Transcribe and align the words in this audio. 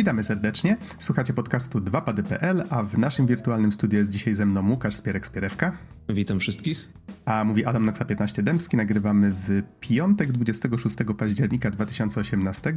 Witamy 0.00 0.24
serdecznie. 0.24 0.76
Słuchacie 0.98 1.32
podcastu 1.32 1.78
2pady.pl, 1.80 2.64
a 2.70 2.82
w 2.82 2.98
naszym 2.98 3.26
wirtualnym 3.26 3.72
studiu 3.72 3.98
jest 3.98 4.10
dzisiaj 4.10 4.34
ze 4.34 4.46
mną 4.46 4.70
Łukasz 4.70 4.96
Spierek-Spierewka. 4.96 5.72
Witam 6.08 6.40
wszystkich. 6.40 6.88
A 7.24 7.44
mówi 7.44 7.64
Adam 7.64 7.86
Noxa 7.86 8.04
15 8.04 8.42
Dębski. 8.42 8.76
Nagrywamy 8.76 9.32
w 9.32 9.62
piątek 9.80 10.32
26 10.32 10.96
października 11.18 11.70
2018 11.70 12.74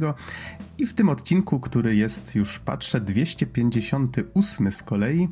i 0.78 0.86
w 0.86 0.94
tym 0.94 1.08
odcinku, 1.08 1.60
który 1.60 1.96
jest 1.96 2.34
już, 2.34 2.58
patrzę, 2.58 3.00
258 3.00 4.70
z 4.70 4.82
kolei, 4.82 5.28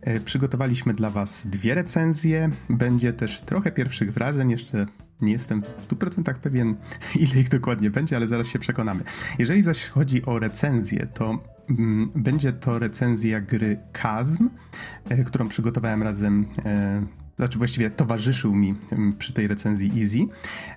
e, 0.00 0.20
przygotowaliśmy 0.20 0.94
dla 0.94 1.10
Was 1.10 1.46
dwie 1.46 1.74
recenzje. 1.74 2.50
Będzie 2.70 3.12
też 3.12 3.40
trochę 3.40 3.72
pierwszych 3.72 4.12
wrażeń, 4.12 4.50
jeszcze 4.50 4.86
nie 5.20 5.32
jestem 5.32 5.62
w 5.62 5.88
100% 5.88 6.34
pewien, 6.34 6.76
ile 7.20 7.40
ich 7.40 7.48
dokładnie 7.48 7.90
będzie, 7.90 8.16
ale 8.16 8.26
zaraz 8.28 8.46
się 8.46 8.58
przekonamy. 8.58 9.04
Jeżeli 9.38 9.62
zaś 9.62 9.88
chodzi 9.88 10.26
o 10.26 10.38
recenzję, 10.38 11.06
to 11.14 11.42
mm, 11.70 12.10
będzie 12.14 12.52
to 12.52 12.78
recenzja 12.78 13.40
gry 13.40 13.78
Kazm, 13.92 14.48
e, 15.08 15.24
którą 15.24 15.48
przygotowałem 15.48 16.02
razem. 16.02 16.46
E, 16.64 17.06
znaczy 17.36 17.58
właściwie 17.58 17.90
towarzyszył 17.90 18.54
mi 18.54 18.74
mm, 18.92 19.12
przy 19.12 19.32
tej 19.32 19.46
recenzji 19.46 20.00
Easy. 20.00 20.18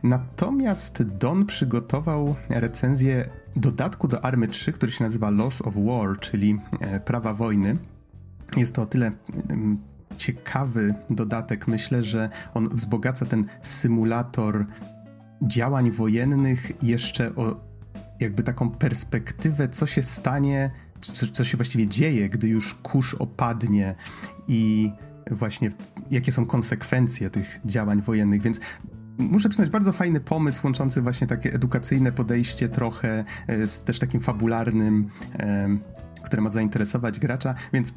Natomiast 0.03 1.03
Don 1.03 1.45
przygotował 1.45 2.35
recenzję 2.49 3.29
dodatku 3.55 4.07
do 4.07 4.25
Army 4.25 4.47
3, 4.47 4.71
który 4.71 4.91
się 4.91 5.03
nazywa 5.03 5.29
Loss 5.29 5.61
of 5.61 5.73
War, 5.75 6.19
czyli 6.19 6.59
e, 6.79 6.99
prawa 6.99 7.33
wojny. 7.33 7.77
Jest 8.57 8.75
to 8.75 8.81
o 8.81 8.85
tyle 8.85 9.11
mm, 9.49 9.77
ciekawy 10.17 10.95
dodatek. 11.09 11.67
Myślę, 11.67 12.03
że 12.03 12.29
on 12.53 12.69
wzbogaca 12.69 13.25
ten 13.25 13.45
symulator 13.61 14.65
działań 15.41 15.91
wojennych 15.91 16.83
jeszcze 16.83 17.35
o 17.35 17.67
jakby 18.19 18.43
taką 18.43 18.69
perspektywę, 18.69 19.69
co 19.69 19.87
się 19.87 20.03
stanie, 20.03 20.71
co, 21.01 21.27
co 21.27 21.43
się 21.43 21.57
właściwie 21.57 21.87
dzieje, 21.87 22.29
gdy 22.29 22.47
już 22.47 22.73
kurz 22.73 23.13
opadnie 23.13 23.95
i 24.47 24.91
właśnie 25.31 25.71
jakie 26.11 26.31
są 26.31 26.45
konsekwencje 26.45 27.29
tych 27.29 27.59
działań 27.65 28.01
wojennych, 28.01 28.41
więc 28.41 28.59
muszę 29.17 29.49
przyznać, 29.49 29.69
bardzo 29.69 29.91
fajny 29.91 30.19
pomysł 30.19 30.61
łączący 30.63 31.01
właśnie 31.01 31.27
takie 31.27 31.53
edukacyjne 31.53 32.11
podejście 32.11 32.69
trochę 32.69 33.25
e, 33.47 33.67
z 33.67 33.83
też 33.83 33.99
takim 33.99 34.19
fabularnym 34.21 35.09
które 36.27 36.41
ma 36.41 36.49
zainteresować 36.49 37.19
gracza, 37.19 37.55
więc 37.73 37.93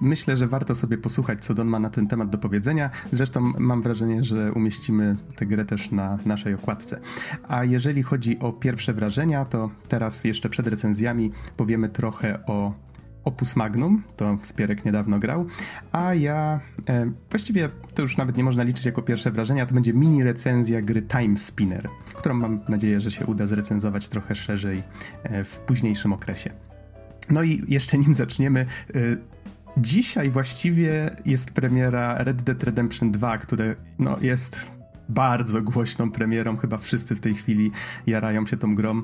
myślę, 0.00 0.36
że 0.36 0.46
warto 0.46 0.74
sobie 0.74 0.98
posłuchać, 0.98 1.44
co 1.44 1.54
Don 1.54 1.68
ma 1.68 1.78
na 1.78 1.90
ten 1.90 2.06
temat 2.06 2.30
do 2.30 2.38
powiedzenia. 2.38 2.90
Zresztą 3.12 3.40
mam 3.58 3.82
wrażenie, 3.82 4.24
że 4.24 4.52
umieścimy 4.52 5.16
tę 5.36 5.46
grę 5.46 5.64
też 5.64 5.90
na 5.90 6.18
naszej 6.26 6.54
okładce. 6.54 7.00
A 7.48 7.64
jeżeli 7.64 8.02
chodzi 8.02 8.38
o 8.38 8.52
pierwsze 8.52 8.92
wrażenia, 8.92 9.44
to 9.44 9.70
teraz 9.88 10.24
jeszcze 10.24 10.48
przed 10.48 10.66
recenzjami 10.68 11.32
powiemy 11.56 11.88
trochę 11.88 12.46
o 12.46 12.88
Opus 13.24 13.56
Magnum, 13.56 14.02
to 14.16 14.38
Spierek 14.42 14.84
niedawno 14.84 15.18
grał, 15.18 15.46
a 15.92 16.14
ja 16.14 16.60
e, 16.88 17.10
właściwie 17.30 17.68
to 17.94 18.02
już 18.02 18.16
nawet 18.16 18.36
nie 18.36 18.44
można 18.44 18.62
liczyć 18.62 18.86
jako 18.86 19.02
pierwsze 19.02 19.30
wrażenia, 19.30 19.66
to 19.66 19.74
będzie 19.74 19.94
mini 19.94 20.24
recenzja 20.24 20.82
gry 20.82 21.02
Time 21.02 21.38
Spinner, 21.38 21.88
którą 22.14 22.34
mam 22.34 22.60
nadzieję, 22.68 23.00
że 23.00 23.10
się 23.10 23.26
uda 23.26 23.46
zrecenzować 23.46 24.08
trochę 24.08 24.34
szerzej 24.34 24.82
e, 25.22 25.44
w 25.44 25.58
późniejszym 25.60 26.12
okresie. 26.12 26.67
No 27.30 27.42
i 27.42 27.62
jeszcze 27.68 27.98
nim 27.98 28.14
zaczniemy, 28.14 28.66
y, 28.96 29.18
dzisiaj 29.76 30.30
właściwie 30.30 31.16
jest 31.24 31.52
premiera 31.52 32.24
Red 32.24 32.42
Dead 32.42 32.62
Redemption 32.62 33.10
2, 33.10 33.38
które 33.38 33.76
no, 33.98 34.16
jest 34.20 34.66
bardzo 35.08 35.62
głośną 35.62 36.10
premierą, 36.10 36.56
chyba 36.56 36.78
wszyscy 36.78 37.16
w 37.16 37.20
tej 37.20 37.34
chwili 37.34 37.70
jarają 38.06 38.46
się 38.46 38.56
tą 38.56 38.74
grą. 38.74 39.02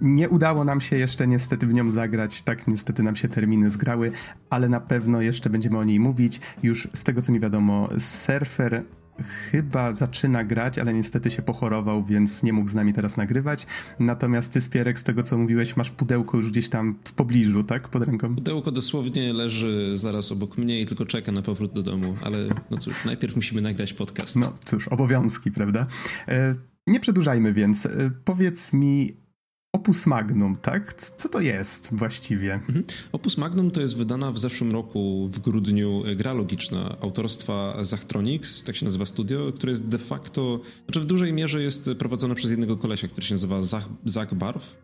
Nie 0.00 0.28
udało 0.28 0.64
nam 0.64 0.80
się 0.80 0.96
jeszcze 0.96 1.26
niestety 1.26 1.66
w 1.66 1.74
nią 1.74 1.90
zagrać, 1.90 2.42
tak 2.42 2.66
niestety 2.66 3.02
nam 3.02 3.16
się 3.16 3.28
terminy 3.28 3.70
zgrały, 3.70 4.12
ale 4.50 4.68
na 4.68 4.80
pewno 4.80 5.20
jeszcze 5.20 5.50
będziemy 5.50 5.78
o 5.78 5.84
niej 5.84 6.00
mówić. 6.00 6.40
Już 6.62 6.88
z 6.94 7.04
tego 7.04 7.22
co 7.22 7.32
mi 7.32 7.40
wiadomo, 7.40 7.88
Surfer 7.98 8.82
chyba 9.22 9.92
zaczyna 9.92 10.44
grać, 10.44 10.78
ale 10.78 10.94
niestety 10.94 11.30
się 11.30 11.42
pochorował, 11.42 12.04
więc 12.04 12.42
nie 12.42 12.52
mógł 12.52 12.70
z 12.70 12.74
nami 12.74 12.92
teraz 12.92 13.16
nagrywać. 13.16 13.66
Natomiast 13.98 14.52
ty, 14.52 14.60
Spierek, 14.60 14.98
z 14.98 15.04
tego 15.04 15.22
co 15.22 15.38
mówiłeś, 15.38 15.76
masz 15.76 15.90
pudełko 15.90 16.36
już 16.36 16.50
gdzieś 16.50 16.68
tam 16.68 16.98
w 17.04 17.12
pobliżu, 17.12 17.64
tak? 17.64 17.88
Pod 17.88 18.02
ręką? 18.02 18.34
Pudełko 18.34 18.72
dosłownie 18.72 19.32
leży 19.32 19.92
zaraz 19.94 20.32
obok 20.32 20.58
mnie 20.58 20.80
i 20.80 20.86
tylko 20.86 21.06
czeka 21.06 21.32
na 21.32 21.42
powrót 21.42 21.72
do 21.72 21.82
domu, 21.82 22.14
ale 22.22 22.38
no 22.70 22.76
cóż, 22.76 22.94
najpierw 23.06 23.36
musimy 23.36 23.60
nagrać 23.60 23.94
podcast. 23.94 24.36
No 24.36 24.52
cóż, 24.64 24.88
obowiązki, 24.88 25.50
prawda? 25.50 25.86
E, 26.28 26.54
nie 26.86 27.00
przedłużajmy 27.00 27.52
więc. 27.52 27.86
E, 27.86 28.10
powiedz 28.24 28.72
mi, 28.72 29.23
Opus 29.74 30.06
Magnum, 30.06 30.56
tak? 30.56 30.94
Co 30.94 31.28
to 31.28 31.40
jest 31.40 31.88
właściwie? 31.92 32.54
Mhm. 32.54 32.84
Opus 33.12 33.38
Magnum 33.38 33.70
to 33.70 33.80
jest 33.80 33.96
wydana 33.96 34.32
w 34.32 34.38
zeszłym 34.38 34.72
roku 34.72 35.28
w 35.32 35.38
grudniu 35.38 36.02
gra 36.16 36.32
logiczna 36.32 36.96
autorstwa 37.00 37.84
Zachtronics, 37.84 38.64
tak 38.64 38.76
się 38.76 38.84
nazywa 38.84 39.06
studio, 39.06 39.52
które 39.52 39.72
jest 39.72 39.88
de 39.88 39.98
facto, 39.98 40.60
znaczy 40.84 41.00
w 41.00 41.04
dużej 41.04 41.32
mierze 41.32 41.62
jest 41.62 41.90
prowadzone 41.98 42.34
przez 42.34 42.50
jednego 42.50 42.76
kolesia, 42.76 43.08
który 43.08 43.26
się 43.26 43.34
nazywa 43.34 43.62
Zach, 43.62 43.88
Zach 44.04 44.34
Barf 44.34 44.76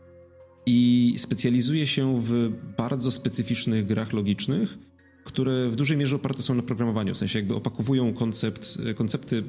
i 0.67 1.15
specjalizuje 1.19 1.87
się 1.87 2.21
w 2.23 2.53
bardzo 2.77 3.11
specyficznych 3.11 3.87
grach 3.87 4.13
logicznych, 4.13 4.79
które 5.25 5.69
w 5.69 5.77
dużej 5.77 5.97
mierze 5.97 6.17
oparte 6.17 6.43
są 6.43 6.55
na 6.55 6.63
programowaniu, 6.63 7.15
w 7.15 7.19
sensie 7.19 7.39
jakby 7.39 7.55
opakowują 7.55 8.15
koncept, 8.15 8.79
koncepty 8.97 9.45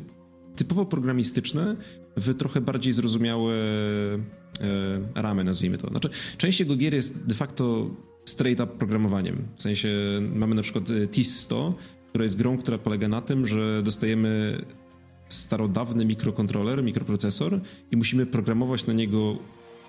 typowo 0.55 0.85
programistyczne 0.85 1.75
w 2.17 2.33
trochę 2.33 2.61
bardziej 2.61 2.93
zrozumiałe 2.93 3.53
e, 3.55 5.21
ramy, 5.21 5.43
nazwijmy 5.43 5.77
to. 5.77 5.87
Znaczy, 5.87 6.09
część 6.37 6.59
jego 6.59 6.75
gier 6.75 6.93
jest 6.93 7.25
de 7.25 7.35
facto 7.35 7.89
straight 8.25 8.63
up 8.63 8.77
programowaniem. 8.77 9.47
W 9.55 9.61
sensie 9.61 9.89
mamy 10.35 10.55
na 10.55 10.61
przykład 10.61 10.89
e, 10.89 11.07
TIS 11.07 11.39
100, 11.39 11.73
która 12.09 12.23
jest 12.23 12.37
grą, 12.37 12.57
która 12.57 12.77
polega 12.77 13.07
na 13.07 13.21
tym, 13.21 13.47
że 13.47 13.81
dostajemy 13.83 14.61
starodawny 15.29 16.05
mikrokontroler, 16.05 16.83
mikroprocesor 16.83 17.59
i 17.91 17.97
musimy 17.97 18.25
programować 18.25 18.85
na 18.85 18.93
niego 18.93 19.37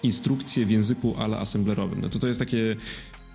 instrukcje 0.03 0.67
w 0.67 0.71
języku 0.71 1.15
ale 1.19 1.39
assemblerowym. 1.39 2.01
No 2.01 2.09
to 2.09 2.19
to 2.19 2.27
jest 2.27 2.39
takie 2.39 2.77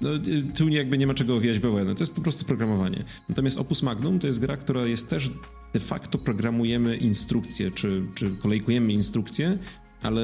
no, 0.02 0.10
tu 0.56 0.70
jakby 0.70 0.98
nie 0.98 1.08
ma 1.08 1.14
czego 1.14 1.36
owijać 1.36 1.60
bawełnę, 1.60 1.96
to 1.96 2.02
jest 2.02 2.14
po 2.14 2.22
prostu 2.22 2.46
programowanie. 2.46 3.04
Natomiast 3.30 3.58
Opus 3.58 3.84
Magnum 3.84 4.20
to 4.20 4.28
jest 4.28 4.40
gra, 4.40 4.58
która 4.58 4.86
jest 4.86 5.10
też 5.10 5.32
de 5.74 5.80
facto 5.80 6.18
programujemy 6.18 6.98
instrukcje, 6.98 7.72
czy, 7.72 8.06
czy 8.16 8.32
kolejkujemy 8.32 8.94
instrukcje, 8.94 9.58
ale 10.02 10.24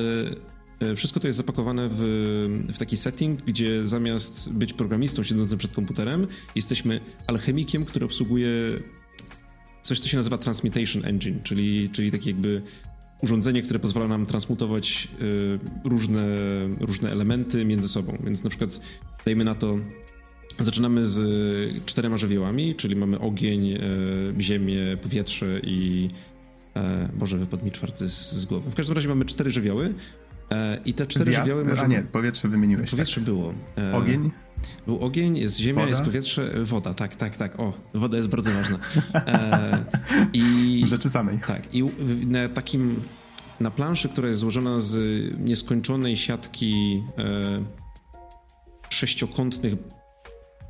e, 0.79 0.95
wszystko 0.95 1.19
to 1.19 1.27
jest 1.27 1.37
zapakowane 1.37 1.89
w, 1.91 1.99
w 2.73 2.77
taki 2.77 2.97
setting, 2.97 3.41
gdzie 3.41 3.87
zamiast 3.87 4.53
być 4.53 4.73
programistą 4.73 5.23
siedzącym 5.23 5.57
przed 5.57 5.73
komputerem, 5.73 6.27
jesteśmy 6.55 6.99
alchemikiem, 7.27 7.85
który 7.85 8.05
obsługuje 8.05 8.49
coś, 9.83 9.99
co 9.99 10.09
się 10.09 10.17
nazywa 10.17 10.37
Transmutation 10.37 11.05
Engine, 11.05 11.39
czyli, 11.43 11.89
czyli 11.89 12.11
taki 12.11 12.29
jakby 12.29 12.61
urządzenie, 13.23 13.61
które 13.61 13.79
pozwala 13.79 14.07
nam 14.07 14.25
transmutować 14.25 15.07
y, 15.21 15.89
różne, 15.89 16.25
różne 16.79 17.11
elementy 17.11 17.65
między 17.65 17.89
sobą. 17.89 18.17
Więc 18.23 18.43
na 18.43 18.49
przykład 18.49 18.79
dajmy 19.25 19.43
na 19.43 19.55
to, 19.55 19.77
zaczynamy 20.59 21.05
z 21.05 21.21
czterema 21.85 22.17
żywiołami, 22.17 22.75
czyli 22.75 22.95
mamy 22.95 23.19
ogień, 23.19 23.71
y, 23.71 23.79
ziemię, 24.39 24.97
powietrze 25.01 25.59
i 25.63 26.09
e, 26.75 27.09
Boże, 27.13 27.37
wypadł 27.37 27.65
mi 27.65 27.71
czwarty 27.71 28.07
z, 28.07 28.31
z 28.31 28.45
głowy. 28.45 28.69
W 28.69 28.75
każdym 28.75 28.95
razie 28.95 29.09
mamy 29.09 29.25
cztery 29.25 29.51
żywioły 29.51 29.93
e, 30.51 30.79
i 30.85 30.93
te 30.93 31.07
cztery 31.07 31.31
Wiatr, 31.31 31.43
żywioły 31.43 31.65
możemy... 31.65 31.97
A 31.97 31.99
nie, 31.99 32.07
powietrze 32.07 32.47
wymieniłeś. 32.47 32.91
Powietrze 32.91 33.15
tak. 33.15 33.23
było. 33.23 33.53
E, 33.77 33.95
ogień? 33.95 34.31
Był 34.85 34.99
ogień, 34.99 35.37
jest 35.37 35.57
ziemia, 35.57 35.79
woda? 35.79 35.89
jest 35.89 36.01
powietrze, 36.01 36.51
woda, 36.63 36.93
tak, 36.93 37.15
tak, 37.15 37.37
tak. 37.37 37.59
O, 37.59 37.73
woda 37.93 38.17
jest 38.17 38.29
bardzo 38.29 38.51
ważna. 38.51 38.79
E, 39.13 39.85
i, 40.33 40.83
Rzeczy 40.87 41.09
samej. 41.09 41.39
Tak, 41.47 41.75
i 41.75 41.83
na 42.27 42.49
takim, 42.49 42.99
na 43.59 43.71
planszy, 43.71 44.09
która 44.09 44.27
jest 44.27 44.39
złożona 44.39 44.79
z 44.79 44.99
nieskończonej 45.39 46.17
siatki 46.17 47.03
e, 47.17 47.83
sześciokątnych 48.89 49.75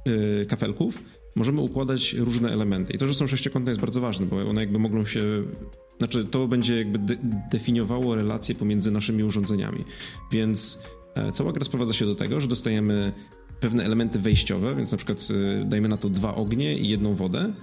e, 0.06 0.46
kafelków, 0.46 1.04
możemy 1.36 1.62
układać 1.62 2.14
różne 2.14 2.52
elementy. 2.54 2.94
I 2.94 2.98
to, 2.98 3.08
że 3.08 3.14
są 3.14 3.28
sześciokątne 3.28 3.72
jest 3.72 3.82
bardzo 3.82 4.02
ważne, 4.02 4.26
bo 4.26 4.50
one 4.50 4.62
jakby 4.62 4.80
mogą 4.80 5.06
się 5.06 5.44
znaczy, 5.98 6.26
to 6.26 6.48
będzie 6.48 6.78
jakby 6.78 7.00
de 7.00 7.18
definiowało 7.52 8.16
relacje 8.16 8.56
pomiędzy 8.56 8.92
naszymi 8.92 9.24
urządzeniami. 9.24 9.84
Więc 10.32 10.84
e, 11.16 11.32
cała 11.32 11.52
gra 11.52 11.64
sprowadza 11.64 11.94
się 11.94 12.06
do 12.06 12.16
tego, 12.16 12.42
że 12.42 12.48
dostajemy 12.48 13.14
pewne 13.64 13.86
elementy 13.86 14.20
wejściowe, 14.20 14.76
więc 14.76 14.92
na 14.92 14.98
przykład 14.98 15.28
y, 15.32 15.66
dajmy 15.66 15.88
na 15.88 15.98
to 15.98 16.10
dwa 16.10 16.36
ognie 16.36 16.78
i 16.78 16.90
jedną 16.90 17.14
wodę 17.14 17.54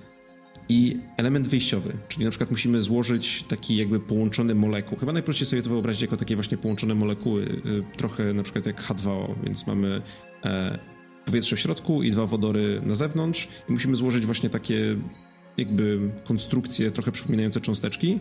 i 0.68 0.96
element 1.16 1.48
wyjściowy, 1.48 1.92
czyli 2.08 2.24
na 2.24 2.30
przykład 2.30 2.50
musimy 2.50 2.80
złożyć 2.80 3.42
taki 3.48 3.76
jakby 3.76 4.00
połączony 4.00 4.54
molekuł. 4.54 4.98
Chyba 4.98 5.12
najprościej 5.12 5.46
sobie 5.46 5.62
to 5.62 5.70
wyobrazić 5.70 6.02
jako 6.02 6.16
takie 6.16 6.34
właśnie 6.34 6.58
połączone 6.58 6.94
molekuły, 6.94 7.42
y, 7.42 7.96
trochę 7.96 8.34
na 8.34 8.42
przykład 8.42 8.66
jak 8.66 8.82
H2O, 8.82 9.34
więc 9.44 9.66
mamy 9.66 10.02
e, 10.44 10.78
powietrze 11.24 11.56
w 11.56 11.60
środku 11.60 12.02
i 12.02 12.10
dwa 12.10 12.26
wodory 12.26 12.82
na 12.86 12.94
zewnątrz. 12.94 13.48
I 13.68 13.72
musimy 13.72 13.96
złożyć 13.96 14.26
właśnie 14.26 14.50
takie 14.50 14.96
jakby 15.56 16.10
konstrukcje 16.24 16.90
trochę 16.90 17.12
przypominające 17.12 17.60
cząsteczki, 17.60 18.18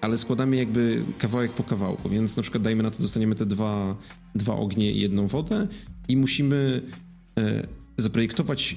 ale 0.00 0.18
składamy 0.18 0.56
jakby 0.56 1.02
kawałek 1.18 1.52
po 1.52 1.64
kawałku, 1.64 2.08
więc 2.08 2.36
na 2.36 2.42
przykład 2.42 2.62
dajmy 2.62 2.82
na 2.82 2.90
to, 2.90 3.02
dostaniemy 3.02 3.34
te 3.34 3.46
dwa, 3.46 3.96
dwa 4.34 4.56
ognie 4.56 4.92
i 4.92 5.00
jedną 5.00 5.26
wodę 5.26 5.68
i 6.08 6.16
musimy 6.16 6.82
e, 7.38 7.66
zaprojektować 7.96 8.76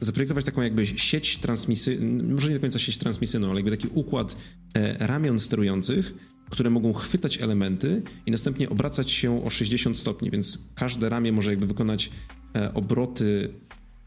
zaprojektować 0.00 0.44
taką 0.44 0.62
jakby 0.62 0.86
sieć 0.86 1.36
transmisyjną, 1.36 2.24
może 2.24 2.48
nie 2.48 2.54
do 2.54 2.60
końca 2.60 2.78
sieć 2.78 2.98
transmisyjną, 2.98 3.50
ale 3.50 3.56
jakby 3.56 3.70
taki 3.70 3.88
układ 3.94 4.36
e, 4.74 5.06
ramion 5.06 5.38
sterujących, 5.38 6.14
które 6.50 6.70
mogą 6.70 6.92
chwytać 6.92 7.40
elementy 7.40 8.02
i 8.26 8.30
następnie 8.30 8.70
obracać 8.70 9.10
się 9.10 9.44
o 9.44 9.50
60 9.50 9.98
stopni, 9.98 10.30
więc 10.30 10.68
każde 10.74 11.08
ramię 11.08 11.32
może 11.32 11.50
jakby 11.50 11.66
wykonać 11.66 12.10
e, 12.56 12.74
obroty 12.74 13.48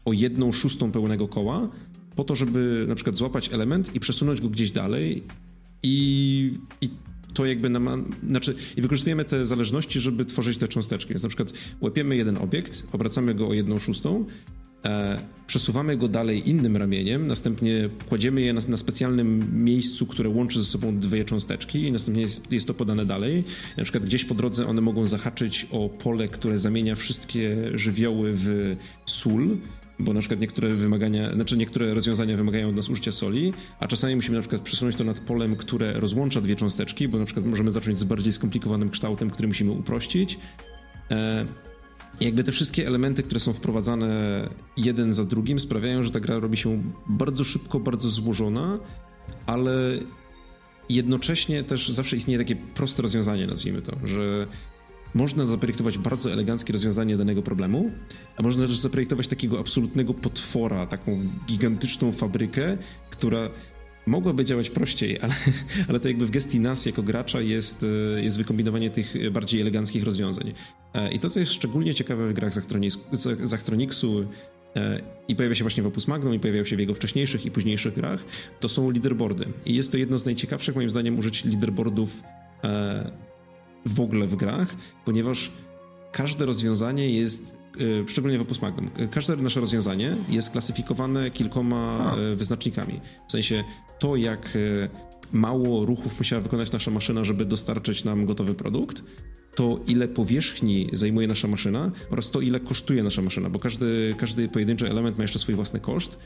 o 0.04 0.12
jedną 0.12 0.52
szóstą 0.52 0.92
pełnego 0.92 1.28
koła, 1.28 1.68
po 2.16 2.24
to, 2.24 2.34
żeby 2.34 2.84
na 2.88 2.94
przykład 2.94 3.16
złapać 3.16 3.52
element 3.52 3.94
i 3.94 4.00
przesunąć 4.00 4.40
go 4.40 4.48
gdzieś 4.48 4.70
dalej 4.70 5.22
i, 5.82 6.58
i 6.80 6.90
to 7.34 7.46
jakby 7.46 7.70
nam, 7.70 8.10
znaczy, 8.28 8.54
i 8.76 8.82
wykorzystujemy 8.82 9.24
te 9.24 9.46
zależności, 9.46 10.00
żeby 10.00 10.24
tworzyć 10.24 10.58
te 10.58 10.68
cząsteczki. 10.68 11.08
Więc 11.08 11.22
na 11.22 11.28
przykład 11.28 11.52
łapiemy 11.80 12.16
jeden 12.16 12.36
obiekt, 12.38 12.86
obracamy 12.92 13.34
go 13.34 13.48
o 13.48 13.54
jedną 13.54 13.78
szóstą, 13.78 14.24
przesuwamy 15.46 15.96
go 15.96 16.08
dalej 16.08 16.50
innym 16.50 16.76
ramieniem, 16.76 17.26
następnie 17.26 17.88
kładziemy 18.08 18.40
je 18.40 18.52
na, 18.52 18.60
na, 18.68 18.76
specjalnym 18.76 19.64
miejscu, 19.64 20.06
które 20.06 20.28
łączy 20.28 20.58
ze 20.58 20.64
sobą 20.64 20.98
dwie 20.98 21.24
cząsteczki 21.24 21.82
i 21.82 21.92
następnie 21.92 22.22
jest, 22.22 22.52
jest 22.52 22.66
to 22.66 22.74
podane 22.74 23.06
dalej. 23.06 23.44
Na 23.76 23.82
przykład 23.82 24.04
gdzieś 24.04 24.24
po 24.24 24.34
drodze 24.34 24.66
one 24.66 24.80
mogą 24.80 25.06
zahaczyć 25.06 25.66
o 25.70 25.88
pole, 25.88 26.28
które 26.28 26.58
zamienia 26.58 26.94
wszystkie 26.94 27.56
żywioły 27.74 28.30
w 28.34 28.76
sól, 29.06 29.56
bo 29.98 30.12
na 30.12 30.20
przykład 30.20 30.40
niektóre 30.40 30.68
wymagania, 30.74 31.34
znaczy 31.34 31.56
niektóre 31.56 31.94
rozwiązania 31.94 32.36
wymagają 32.36 32.68
od 32.68 32.76
nas 32.76 32.88
użycia 32.88 33.12
soli, 33.12 33.52
a 33.80 33.86
czasami 33.86 34.16
musimy 34.16 34.36
na 34.36 34.42
przykład 34.42 34.62
przesunąć 34.62 34.96
to 34.96 35.04
nad 35.04 35.20
polem, 35.20 35.56
które 35.56 35.92
rozłącza 35.92 36.40
dwie 36.40 36.56
cząsteczki, 36.56 37.08
bo 37.08 37.18
na 37.18 37.24
przykład 37.24 37.46
możemy 37.46 37.70
zacząć 37.70 37.98
z 37.98 38.04
bardziej 38.04 38.32
skomplikowanym 38.32 38.88
kształtem, 38.88 39.30
który 39.30 39.48
musimy 39.48 39.70
uprościć. 39.70 40.38
E, 41.10 41.46
jakby 42.24 42.44
te 42.44 42.52
wszystkie 42.52 42.86
elementy, 42.86 43.22
które 43.22 43.40
są 43.40 43.52
wprowadzane 43.52 44.48
jeden 44.76 45.12
za 45.12 45.24
drugim, 45.24 45.58
sprawiają, 45.58 46.02
że 46.02 46.10
ta 46.10 46.20
gra 46.20 46.38
robi 46.38 46.56
się 46.56 46.82
bardzo 47.06 47.44
szybko, 47.44 47.80
bardzo 47.80 48.08
złożona, 48.08 48.78
ale 49.46 49.98
jednocześnie 50.88 51.62
też 51.62 51.88
zawsze 51.88 52.16
istnieje 52.16 52.38
takie 52.38 52.56
proste 52.56 53.02
rozwiązanie, 53.02 53.46
nazwijmy 53.46 53.82
to, 53.82 53.96
że 54.04 54.46
można 55.14 55.46
zaprojektować 55.46 55.98
bardzo 55.98 56.32
eleganckie 56.32 56.72
rozwiązanie 56.72 57.16
danego 57.16 57.42
problemu, 57.42 57.90
a 58.36 58.42
można 58.42 58.66
też 58.66 58.78
zaprojektować 58.78 59.26
takiego 59.26 59.58
absolutnego 59.58 60.14
potwora, 60.14 60.86
taką 60.86 61.18
gigantyczną 61.46 62.12
fabrykę, 62.12 62.78
która 63.10 63.48
mogłaby 64.06 64.44
działać 64.44 64.70
prościej, 64.70 65.18
ale, 65.20 65.34
ale 65.88 66.00
to 66.00 66.08
jakby 66.08 66.26
w 66.26 66.30
gestii 66.30 66.60
nas 66.60 66.86
jako 66.86 67.02
gracza 67.02 67.40
jest, 67.40 67.86
e, 68.16 68.22
jest 68.22 68.38
wykombinowanie 68.38 68.90
tych 68.90 69.32
bardziej 69.32 69.60
eleganckich 69.60 70.04
rozwiązań. 70.04 70.52
E, 70.94 71.12
I 71.12 71.18
to, 71.18 71.30
co 71.30 71.40
jest 71.40 71.52
szczególnie 71.52 71.94
ciekawe 71.94 72.28
w 72.28 72.32
grach 72.32 72.52
Zachtroniksu 73.42 74.26
e, 74.76 75.00
i 75.28 75.36
pojawia 75.36 75.54
się 75.54 75.64
właśnie 75.64 75.82
w 75.82 75.86
Opus 75.86 76.08
Magnum 76.08 76.34
i 76.34 76.40
pojawiają 76.40 76.64
się 76.64 76.76
w 76.76 76.80
jego 76.80 76.94
wcześniejszych 76.94 77.46
i 77.46 77.50
późniejszych 77.50 77.94
grach, 77.94 78.24
to 78.60 78.68
są 78.68 78.90
leaderboardy. 78.90 79.44
I 79.66 79.74
jest 79.74 79.92
to 79.92 79.98
jedno 79.98 80.18
z 80.18 80.26
najciekawszych 80.26 80.76
moim 80.76 80.90
zdaniem 80.90 81.18
użyć 81.18 81.44
leaderboardów 81.44 82.22
w 83.86 84.00
ogóle 84.00 84.26
w 84.26 84.36
grach, 84.36 84.76
ponieważ 85.04 85.50
każde 86.12 86.46
rozwiązanie 86.46 87.10
jest, 87.10 87.58
szczególnie 88.06 88.38
w 88.38 88.42
Opus 88.42 88.62
Magnum, 88.62 88.90
każde 89.10 89.36
nasze 89.36 89.60
rozwiązanie 89.60 90.16
jest 90.28 90.50
klasyfikowane 90.50 91.30
kilkoma 91.30 92.12
A. 92.12 92.16
Wyznacznikami. 92.36 93.00
W 93.28 93.32
sensie 93.32 93.64
to, 94.02 94.16
jak 94.16 94.56
e, 94.56 94.88
mało 95.32 95.86
ruchów 95.86 96.18
musiała 96.18 96.42
wykonać 96.42 96.72
nasza 96.72 96.90
maszyna, 96.90 97.24
żeby 97.24 97.44
dostarczyć 97.44 98.04
nam 98.04 98.26
gotowy 98.26 98.54
produkt, 98.54 99.04
to 99.54 99.80
ile 99.86 100.08
powierzchni 100.08 100.90
zajmuje 100.92 101.26
nasza 101.26 101.48
maszyna 101.48 101.90
oraz 102.10 102.30
to, 102.30 102.40
ile 102.40 102.60
kosztuje 102.60 103.02
nasza 103.02 103.22
maszyna, 103.22 103.50
bo 103.50 103.58
każdy, 103.58 104.14
każdy 104.18 104.48
pojedynczy 104.48 104.90
element 104.90 105.18
ma 105.18 105.24
jeszcze 105.24 105.38
swój 105.38 105.54
własny 105.54 105.80
koszt. 105.80 106.18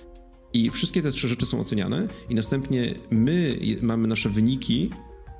I 0.52 0.70
wszystkie 0.70 1.02
te 1.02 1.10
trzy 1.10 1.28
rzeczy 1.28 1.46
są 1.46 1.60
oceniane, 1.60 2.08
i 2.28 2.34
następnie 2.34 2.94
my 3.10 3.58
mamy 3.82 4.08
nasze 4.08 4.28
wyniki 4.28 4.90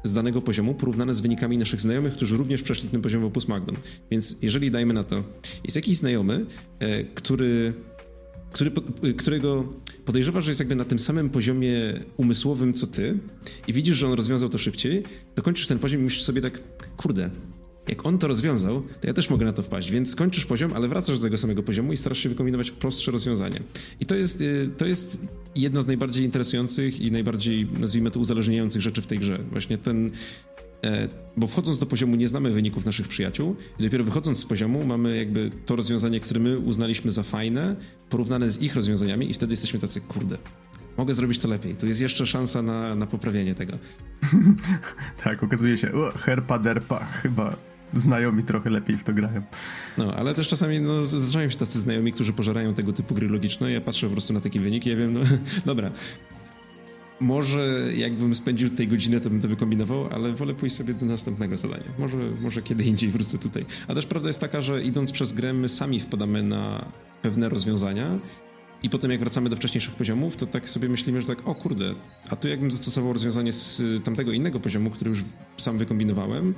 z 0.05 0.13
danego 0.13 0.43
poziomu 0.43 0.75
porównane 0.75 1.15
z 1.15 1.21
wynikami 1.21 1.59
naszych 1.59 1.81
znajomych, 1.81 2.13
którzy 2.13 2.37
również 2.37 2.63
przeszli 2.63 2.89
ten 2.89 3.03
poziom 3.03 3.23
w 3.23 3.25
Opus 3.25 3.49
Magnum. 3.49 3.77
Więc 4.11 4.37
jeżeli 4.43 4.71
dajmy 4.71 4.95
na 4.95 5.05
to, 5.05 5.25
jest 5.65 5.77
jakiś 5.77 5.97
znajomy, 5.97 6.47
e, 6.79 7.05
który, 7.05 7.75
który, 8.53 8.73
e, 9.03 9.13
którego 9.13 9.73
podejrzewasz, 10.05 10.45
że 10.45 10.51
jest 10.51 10.61
jakby 10.61 10.77
na 10.77 10.85
tym 10.85 10.99
samym 10.99 11.31
poziomie 11.31 12.01
umysłowym 12.17 12.73
co 12.73 12.87
ty 12.87 13.19
i 13.69 13.73
widzisz, 13.73 13.97
że 13.97 14.07
on 14.07 14.13
rozwiązał 14.13 14.49
to 14.49 14.59
szybciej, 14.59 15.03
to 15.35 15.43
kończysz 15.43 15.67
ten 15.67 15.79
poziom 15.79 16.01
i 16.01 16.05
myślisz 16.05 16.23
sobie 16.23 16.43
tak, 16.43 16.61
kurde, 16.97 17.31
jak 17.89 18.07
on 18.07 18.19
to 18.19 18.29
rozwiązał, 18.29 18.83
to 19.01 19.07
ja 19.07 19.13
też 19.13 19.31
mogę 19.31 19.47
na 19.47 19.53
to 19.53 19.63
wpaść. 19.63 19.91
Więc 19.91 20.17
kończysz 20.17 20.45
poziom, 20.45 20.73
ale 20.73 20.89
wracasz 20.89 21.19
do 21.19 21.23
tego 21.23 21.39
samego 21.39 21.63
poziomu 21.63 21.93
i 21.93 21.97
starasz 21.97 22.19
się 22.19 22.29
wykombinować 22.29 22.71
prostsze 22.71 23.11
rozwiązanie. 23.11 23.63
I 24.01 24.07
to 24.07 24.15
jest, 24.15 24.41
y, 24.41 24.71
to 24.77 24.87
jest 24.87 25.21
jedna 25.57 25.81
z 25.81 25.87
najbardziej 25.87 26.25
interesujących 26.25 27.01
i 27.01 27.13
najbardziej, 27.13 27.69
nazwijmy 27.81 28.11
to, 28.11 28.21
uzależniających 28.21 28.83
rzeczy 28.83 29.03
w 29.03 29.07
tej 29.07 29.19
grze. 29.19 29.39
Właśnie 29.51 29.79
ten. 29.79 30.11
E, 30.85 31.09
bo 31.37 31.47
wchodząc 31.47 31.79
do 31.79 31.87
poziomu 31.87 32.17
nie 32.17 32.29
znamy 32.29 32.51
wyników 32.51 32.85
naszych 32.85 33.09
przyjaciół 33.09 33.57
i 33.79 33.83
dopiero 33.83 34.05
wychodząc 34.05 34.39
z 34.39 34.45
poziomu 34.45 34.85
mamy 34.85 35.17
jakby 35.17 35.51
to 35.67 35.77
rozwiązanie, 35.77 36.21
które 36.21 36.41
my 36.41 36.59
uznaliśmy 36.59 37.11
za 37.11 37.23
fajne, 37.23 37.77
porównane 38.11 38.49
z 38.49 38.63
ich 38.63 38.77
rozwiązaniami 38.77 39.31
i 39.31 39.35
wtedy 39.35 39.53
jesteśmy 39.53 39.81
tacy, 39.81 40.01
kurde, 40.01 40.39
mogę 40.97 41.15
zrobić 41.15 41.39
to 41.39 41.49
lepiej. 41.49 41.77
Tu 41.77 41.87
jest 41.87 42.01
jeszcze 42.01 42.27
szansa 42.27 42.63
na, 42.63 42.95
na 42.95 43.07
poprawienie 43.07 43.55
tego. 43.55 43.79
tak, 45.25 45.43
okazuje 45.43 45.79
się, 45.79 45.93
herpa 46.17 46.59
derpa, 46.59 47.05
chyba 47.05 47.57
znajomi 47.95 48.43
trochę 48.43 48.71
lepiej 48.71 48.97
w 48.97 49.05
to 49.05 49.13
grają. 49.13 49.43
No, 49.99 50.15
ale 50.15 50.35
też 50.35 50.49
czasami 50.49 50.81
no, 50.81 51.05
zdarzają 51.05 51.49
się 51.49 51.59
tacy 51.59 51.81
znajomi, 51.81 52.13
którzy 52.13 52.33
pożerają 52.33 52.75
tego 52.75 52.93
typu 52.93 53.15
gry 53.15 53.29
logiczne. 53.29 53.73
Ja 53.73 53.81
patrzę 53.81 54.07
po 54.07 54.13
prostu 54.13 54.33
na 54.33 54.41
takie 54.41 54.61
wyniki, 54.61 54.91
ja 54.91 54.97
wiem, 54.97 55.13
no 55.13 55.21
dobra. 55.67 55.91
Może 57.21 57.93
jakbym 57.97 58.35
spędził 58.35 58.71
tej 58.71 58.89
godzinę, 58.89 59.21
to 59.21 59.31
bym 59.31 59.41
to 59.41 59.49
wykombinował, 59.49 60.09
ale 60.13 60.33
wolę 60.33 60.55
pójść 60.55 60.77
sobie 60.77 60.95
do 60.95 61.07
następnego 61.07 61.57
zadania. 61.57 61.85
Może, 61.99 62.19
może 62.41 62.63
kiedy 62.63 62.85
indziej 62.85 63.11
wrócę 63.11 63.39
tutaj. 63.39 63.67
A 63.89 63.95
też 63.95 64.07
prawda 64.07 64.29
jest 64.29 64.41
taka, 64.41 64.61
że 64.61 64.83
idąc 64.83 65.13
przez 65.13 65.33
grę, 65.33 65.53
my 65.53 65.69
sami 65.69 66.01
wpadamy 66.01 66.43
na 66.43 66.85
pewne 67.23 67.49
rozwiązania 67.49 68.19
i 68.83 68.91
potem 68.91 69.11
jak 69.11 69.21
wracamy 69.21 69.51
do 69.51 69.57
wcześniejszych 69.57 69.95
poziomów, 69.95 70.37
to 70.37 70.47
tak 70.47 70.71
sobie 70.71 70.89
myślimy, 70.89 71.21
że 71.21 71.27
tak, 71.27 71.49
o 71.49 71.55
kurde, 71.55 71.95
a 72.31 72.37
tu 72.37 72.49
jakbym 72.49 72.71
zastosował 72.71 73.13
rozwiązanie 73.13 73.53
z 73.53 73.83
tamtego 74.05 74.33
innego 74.33 74.61
poziomu, 74.61 74.91
który 74.91 75.11
już 75.11 75.25
sam 75.57 75.79
wykombinowałem, 75.79 76.55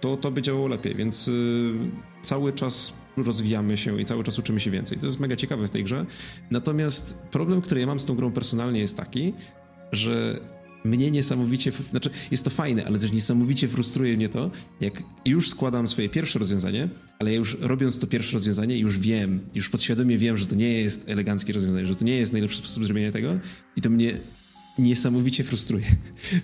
to, 0.00 0.16
to 0.16 0.30
by 0.30 0.42
działało 0.42 0.68
lepiej, 0.68 0.94
więc 0.94 1.28
y, 1.28 1.74
cały 2.22 2.52
czas 2.52 2.92
rozwijamy 3.16 3.76
się 3.76 4.00
i 4.00 4.04
cały 4.04 4.24
czas 4.24 4.38
uczymy 4.38 4.60
się 4.60 4.70
więcej. 4.70 4.98
To 4.98 5.06
jest 5.06 5.20
mega 5.20 5.36
ciekawe 5.36 5.66
w 5.66 5.70
tej 5.70 5.84
grze. 5.84 6.06
Natomiast 6.50 7.26
problem, 7.30 7.60
który 7.60 7.80
ja 7.80 7.86
mam 7.86 8.00
z 8.00 8.04
tą 8.04 8.14
grą 8.14 8.32
personalnie 8.32 8.80
jest 8.80 8.96
taki, 8.96 9.32
że 9.92 10.40
mnie 10.84 11.10
niesamowicie, 11.10 11.72
znaczy 11.90 12.10
jest 12.30 12.44
to 12.44 12.50
fajne, 12.50 12.84
ale 12.84 12.98
też 12.98 13.12
niesamowicie 13.12 13.68
frustruje 13.68 14.16
mnie 14.16 14.28
to, 14.28 14.50
jak 14.80 15.02
już 15.24 15.50
składam 15.50 15.88
swoje 15.88 16.08
pierwsze 16.08 16.38
rozwiązanie, 16.38 16.88
ale 17.18 17.30
ja 17.30 17.36
już 17.36 17.56
robiąc 17.60 17.98
to 17.98 18.06
pierwsze 18.06 18.32
rozwiązanie 18.32 18.78
już 18.78 18.98
wiem, 18.98 19.40
już 19.54 19.68
podświadomie 19.68 20.18
wiem, 20.18 20.36
że 20.36 20.46
to 20.46 20.54
nie 20.54 20.72
jest 20.72 21.08
eleganckie 21.08 21.52
rozwiązanie, 21.52 21.86
że 21.86 21.94
to 21.94 22.04
nie 22.04 22.16
jest 22.16 22.32
najlepszy 22.32 22.58
sposób 22.58 22.84
zrobienia 22.84 23.12
tego 23.12 23.38
i 23.76 23.80
to 23.80 23.90
mnie 23.90 24.20
niesamowicie 24.78 25.44
frustruje. 25.44 25.84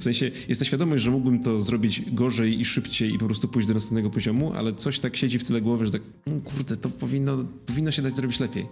W 0.00 0.04
sensie 0.04 0.30
jest 0.48 0.60
ta 0.60 0.64
świadomość, 0.64 1.04
że 1.04 1.10
mógłbym 1.10 1.42
to 1.42 1.60
zrobić 1.60 2.02
gorzej 2.12 2.60
i 2.60 2.64
szybciej 2.64 3.14
i 3.14 3.18
po 3.18 3.26
prostu 3.26 3.48
pójść 3.48 3.68
do 3.68 3.74
następnego 3.74 4.10
poziomu, 4.10 4.52
ale 4.52 4.74
coś 4.74 4.98
tak 4.98 5.16
siedzi 5.16 5.38
w 5.38 5.44
tyle 5.44 5.60
głowy, 5.60 5.86
że 5.86 5.92
tak, 5.92 6.02
no 6.26 6.40
kurde, 6.44 6.76
to 6.76 6.88
powinno, 6.90 7.44
powinno 7.66 7.90
się 7.90 8.02
dać 8.02 8.16
zrobić 8.16 8.40
lepiej. 8.40 8.66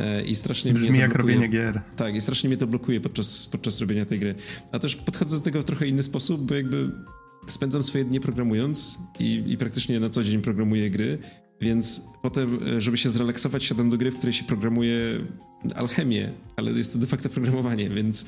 E, 0.00 0.22
I 0.22 0.34
strasznie 0.34 0.72
Brzmi 0.72 0.90
mnie 0.90 0.98
to 0.98 1.02
jak 1.02 1.12
blokuje. 1.14 1.34
robienie 1.34 1.52
gier. 1.52 1.80
Tak, 1.96 2.14
i 2.14 2.20
strasznie 2.20 2.48
mnie 2.48 2.56
to 2.56 2.66
blokuje 2.66 3.00
podczas, 3.00 3.46
podczas 3.46 3.80
robienia 3.80 4.04
tej 4.06 4.18
gry. 4.18 4.34
A 4.72 4.78
też 4.78 4.96
podchodzę 4.96 5.36
do 5.36 5.42
tego 5.42 5.62
w 5.62 5.64
trochę 5.64 5.86
inny 5.86 6.02
sposób, 6.02 6.40
bo 6.46 6.54
jakby 6.54 6.90
spędzam 7.48 7.82
swoje 7.82 8.04
dni 8.04 8.20
programując 8.20 8.98
i, 9.18 9.42
i 9.46 9.56
praktycznie 9.56 10.00
na 10.00 10.10
co 10.10 10.22
dzień 10.22 10.42
programuję 10.42 10.90
gry, 10.90 11.18
więc 11.60 12.04
potem, 12.22 12.58
e, 12.76 12.80
żeby 12.80 12.96
się 12.96 13.08
zrelaksować, 13.10 13.64
siadam 13.64 13.90
do 13.90 13.96
gry, 13.96 14.10
w 14.10 14.16
której 14.16 14.32
się 14.32 14.44
programuje 14.44 14.96
alchemię, 15.76 16.32
ale 16.56 16.70
jest 16.70 16.92
to 16.92 16.98
de 16.98 17.06
facto 17.06 17.28
programowanie, 17.28 17.90
więc 17.90 18.26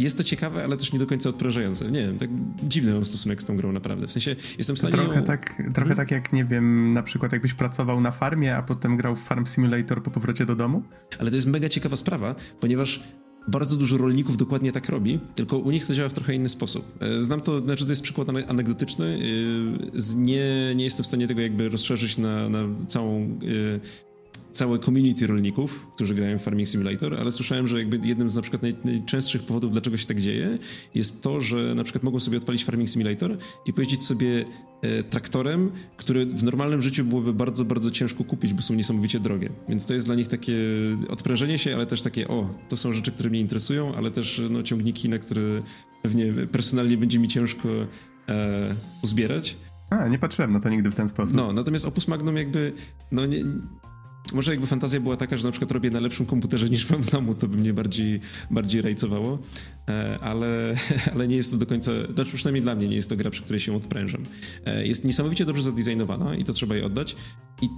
jest 0.00 0.18
to 0.18 0.24
ciekawe, 0.24 0.64
ale 0.64 0.76
też 0.76 0.92
nie 0.92 0.98
do 0.98 1.06
końca 1.06 1.28
odprężające. 1.28 1.90
Nie 1.90 2.00
wiem, 2.00 2.18
tak 2.18 2.28
dziwny 2.62 2.94
mam 2.94 3.04
stosunek 3.04 3.42
z 3.42 3.44
tą 3.44 3.56
grą 3.56 3.72
naprawdę. 3.72 4.06
W 4.06 4.12
sensie 4.12 4.36
jestem 4.58 4.76
w 4.76 4.78
stanie 4.78 4.92
Trochę, 4.92 5.20
ją... 5.20 5.24
tak, 5.24 5.46
trochę 5.56 5.72
hmm? 5.74 5.96
tak 5.96 6.10
jak, 6.10 6.32
nie 6.32 6.44
wiem, 6.44 6.92
na 6.92 7.02
przykład 7.02 7.32
jakbyś 7.32 7.54
pracował 7.54 8.00
na 8.00 8.10
farmie, 8.10 8.56
a 8.56 8.62
potem 8.62 8.96
grał 8.96 9.16
w 9.16 9.20
Farm 9.20 9.46
Simulator 9.46 10.02
po 10.02 10.10
powrocie 10.10 10.46
do 10.46 10.56
domu? 10.56 10.82
Ale 11.18 11.30
to 11.30 11.36
jest 11.36 11.46
mega 11.46 11.68
ciekawa 11.68 11.96
sprawa, 11.96 12.34
ponieważ 12.60 13.00
bardzo 13.48 13.76
dużo 13.76 13.98
rolników 13.98 14.36
dokładnie 14.36 14.72
tak 14.72 14.88
robi, 14.88 15.20
tylko 15.34 15.58
u 15.58 15.70
nich 15.70 15.86
to 15.86 15.94
działa 15.94 16.08
w 16.08 16.12
trochę 16.12 16.34
inny 16.34 16.48
sposób. 16.48 16.98
E, 17.00 17.22
znam 17.22 17.40
to, 17.40 17.60
znaczy 17.60 17.84
to 17.84 17.92
jest 17.92 18.02
przykład 18.02 18.28
anegdotyczny, 18.48 19.06
e, 19.06 20.16
nie, 20.16 20.74
nie 20.74 20.84
jestem 20.84 21.04
w 21.04 21.06
stanie 21.06 21.28
tego 21.28 21.40
jakby 21.40 21.68
rozszerzyć 21.68 22.18
na, 22.18 22.48
na 22.48 22.58
całą 22.88 23.22
e, 23.22 24.09
całe 24.52 24.78
community 24.78 25.26
rolników, 25.26 25.86
którzy 25.94 26.14
grają 26.14 26.38
w 26.38 26.42
Farming 26.42 26.68
Simulator, 26.68 27.20
ale 27.20 27.30
słyszałem, 27.30 27.66
że 27.66 27.78
jakby 27.78 28.08
jednym 28.08 28.30
z 28.30 28.36
na 28.36 28.42
przykład 28.42 28.62
najczęstszych 28.84 29.42
powodów, 29.42 29.72
dlaczego 29.72 29.96
się 29.96 30.06
tak 30.06 30.20
dzieje, 30.20 30.58
jest 30.94 31.22
to, 31.22 31.40
że 31.40 31.74
na 31.74 31.84
przykład 31.84 32.02
mogą 32.02 32.20
sobie 32.20 32.38
odpalić 32.38 32.64
Farming 32.64 32.88
Simulator 32.88 33.36
i 33.66 33.72
pojeździć 33.72 34.04
sobie 34.04 34.44
e, 34.82 35.02
traktorem, 35.02 35.70
który 35.96 36.26
w 36.26 36.44
normalnym 36.44 36.82
życiu 36.82 37.04
byłoby 37.04 37.32
bardzo, 37.32 37.64
bardzo 37.64 37.90
ciężko 37.90 38.24
kupić, 38.24 38.54
bo 38.54 38.62
są 38.62 38.74
niesamowicie 38.74 39.20
drogie. 39.20 39.50
Więc 39.68 39.86
to 39.86 39.94
jest 39.94 40.06
dla 40.06 40.14
nich 40.14 40.28
takie 40.28 40.54
odprężenie 41.08 41.58
się, 41.58 41.74
ale 41.74 41.86
też 41.86 42.02
takie, 42.02 42.28
o, 42.28 42.54
to 42.68 42.76
są 42.76 42.92
rzeczy, 42.92 43.12
które 43.12 43.30
mnie 43.30 43.40
interesują, 43.40 43.94
ale 43.94 44.10
też 44.10 44.42
no, 44.50 44.62
ciągniki, 44.62 45.08
na 45.08 45.18
które 45.18 45.42
pewnie 46.02 46.32
personalnie 46.32 46.96
będzie 46.96 47.18
mi 47.18 47.28
ciężko 47.28 47.68
e, 48.28 48.74
uzbierać. 49.02 49.56
A, 49.90 50.08
nie 50.08 50.18
patrzyłem 50.18 50.52
na 50.52 50.60
to 50.60 50.68
nigdy 50.68 50.90
w 50.90 50.94
ten 50.94 51.08
sposób. 51.08 51.36
No, 51.36 51.52
natomiast 51.52 51.84
Opus 51.84 52.08
Magnum 52.08 52.36
jakby, 52.36 52.72
no 53.12 53.26
nie, 53.26 53.44
może 54.32 54.50
jakby 54.50 54.66
fantazja 54.66 55.00
była 55.00 55.16
taka, 55.16 55.36
że 55.36 55.44
na 55.44 55.50
przykład 55.50 55.70
robię 55.70 55.90
na 55.90 56.00
lepszym 56.00 56.26
komputerze 56.26 56.70
niż 56.70 56.90
mam 56.90 57.02
w 57.02 57.10
domu, 57.10 57.34
to 57.34 57.48
by 57.48 57.56
mnie 57.56 57.72
bardziej, 57.72 58.20
bardziej 58.50 58.82
rajcowało, 58.82 59.38
e, 59.88 60.18
ale, 60.22 60.74
ale 61.14 61.28
nie 61.28 61.36
jest 61.36 61.50
to 61.50 61.56
do 61.56 61.66
końca, 61.66 61.92
znaczy 62.14 62.36
przynajmniej 62.36 62.62
dla 62.62 62.74
mnie 62.74 62.88
nie 62.88 62.96
jest 62.96 63.08
to 63.08 63.16
gra, 63.16 63.30
przy 63.30 63.42
której 63.42 63.60
się 63.60 63.76
odprężam. 63.76 64.22
E, 64.64 64.86
jest 64.86 65.04
niesamowicie 65.04 65.44
dobrze 65.44 65.62
zadesignowana 65.62 66.34
i 66.34 66.44
to 66.44 66.52
trzeba 66.52 66.74
jej 66.74 66.84
oddać 66.84 67.16
i 67.62 67.68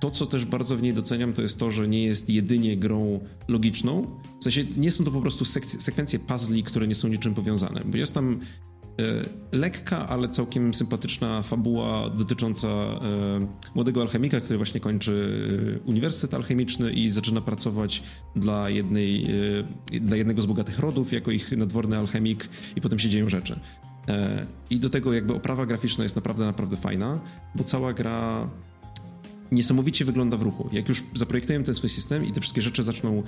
to, 0.00 0.10
co 0.10 0.26
też 0.26 0.44
bardzo 0.44 0.76
w 0.76 0.82
niej 0.82 0.94
doceniam, 0.94 1.32
to 1.32 1.42
jest 1.42 1.58
to, 1.58 1.70
że 1.70 1.88
nie 1.88 2.04
jest 2.04 2.30
jedynie 2.30 2.76
grą 2.76 3.20
logiczną. 3.48 4.20
W 4.40 4.44
sensie 4.44 4.64
nie 4.76 4.92
są 4.92 5.04
to 5.04 5.10
po 5.10 5.20
prostu 5.20 5.44
sekwencje 5.44 6.18
puzzli, 6.18 6.62
które 6.62 6.88
nie 6.88 6.94
są 6.94 7.08
niczym 7.08 7.34
powiązane, 7.34 7.82
bo 7.84 7.96
jest 7.96 8.14
tam 8.14 8.40
lekka, 9.52 10.08
ale 10.08 10.28
całkiem 10.28 10.74
sympatyczna 10.74 11.42
fabuła 11.42 12.10
dotycząca 12.10 12.68
e, 12.68 13.00
młodego 13.74 14.02
alchemika, 14.02 14.40
który 14.40 14.56
właśnie 14.56 14.80
kończy 14.80 15.38
e, 15.76 15.88
uniwersytet 15.88 16.34
alchemiczny 16.34 16.92
i 16.92 17.08
zaczyna 17.08 17.40
pracować 17.40 18.02
dla, 18.36 18.70
jednej, 18.70 19.26
dla 20.00 20.16
jednego 20.16 20.42
z 20.42 20.46
bogatych 20.46 20.78
rodów 20.78 21.12
jako 21.12 21.30
ich 21.30 21.52
nadworny 21.52 21.98
alchemik 21.98 22.48
i 22.76 22.80
potem 22.80 22.98
się 22.98 23.08
dzieją 23.08 23.28
rzeczy. 23.28 23.60
I 24.70 24.78
do 24.80 24.90
tego 24.90 25.12
jakby 25.12 25.34
oprawa 25.34 25.66
graficzna 25.66 26.04
jest 26.04 26.16
naprawdę, 26.16 26.44
naprawdę 26.44 26.76
fajna, 26.76 27.20
bo 27.54 27.64
cała 27.64 27.92
gra 27.92 28.48
niesamowicie 29.52 30.04
wygląda 30.04 30.36
w 30.36 30.42
ruchu. 30.42 30.68
Jak 30.72 30.88
już 30.88 31.04
zaprojektujemy 31.14 31.64
ten 31.64 31.74
swój 31.74 31.90
system 31.90 32.26
i 32.26 32.32
te 32.32 32.40
wszystkie 32.40 32.62
rzeczy 32.62 32.82
zaczną, 32.82 33.22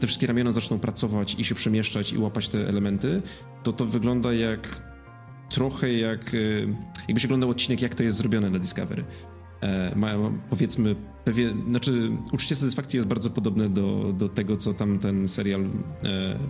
te 0.00 0.06
wszystkie 0.06 0.26
ramiona 0.26 0.50
zaczną 0.50 0.78
pracować 0.78 1.36
i 1.38 1.44
się 1.44 1.54
przemieszczać 1.54 2.12
i 2.12 2.18
łapać 2.18 2.48
te 2.48 2.68
elementy, 2.68 3.22
to 3.62 3.72
to 3.72 3.86
wygląda 3.86 4.32
jak 4.32 4.89
trochę 5.50 5.92
jak, 5.92 6.34
e, 6.34 6.38
jakbyś 7.08 7.24
oglądał 7.24 7.50
odcinek, 7.50 7.82
jak 7.82 7.94
to 7.94 8.02
jest 8.02 8.16
zrobione 8.16 8.50
na 8.50 8.58
Discovery. 8.58 9.04
E, 9.62 9.94
powiedzmy, 10.50 10.96
pewien, 11.24 11.64
znaczy 11.68 12.10
uczucie 12.32 12.54
satysfakcji 12.54 12.96
jest 12.96 13.08
bardzo 13.08 13.30
podobne 13.30 13.68
do, 13.68 14.12
do 14.12 14.28
tego, 14.28 14.56
co 14.56 14.72
tam 14.72 14.98
ten 14.98 15.28
serial 15.28 15.62
e, 15.62 15.68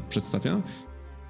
przedstawia. 0.09 0.63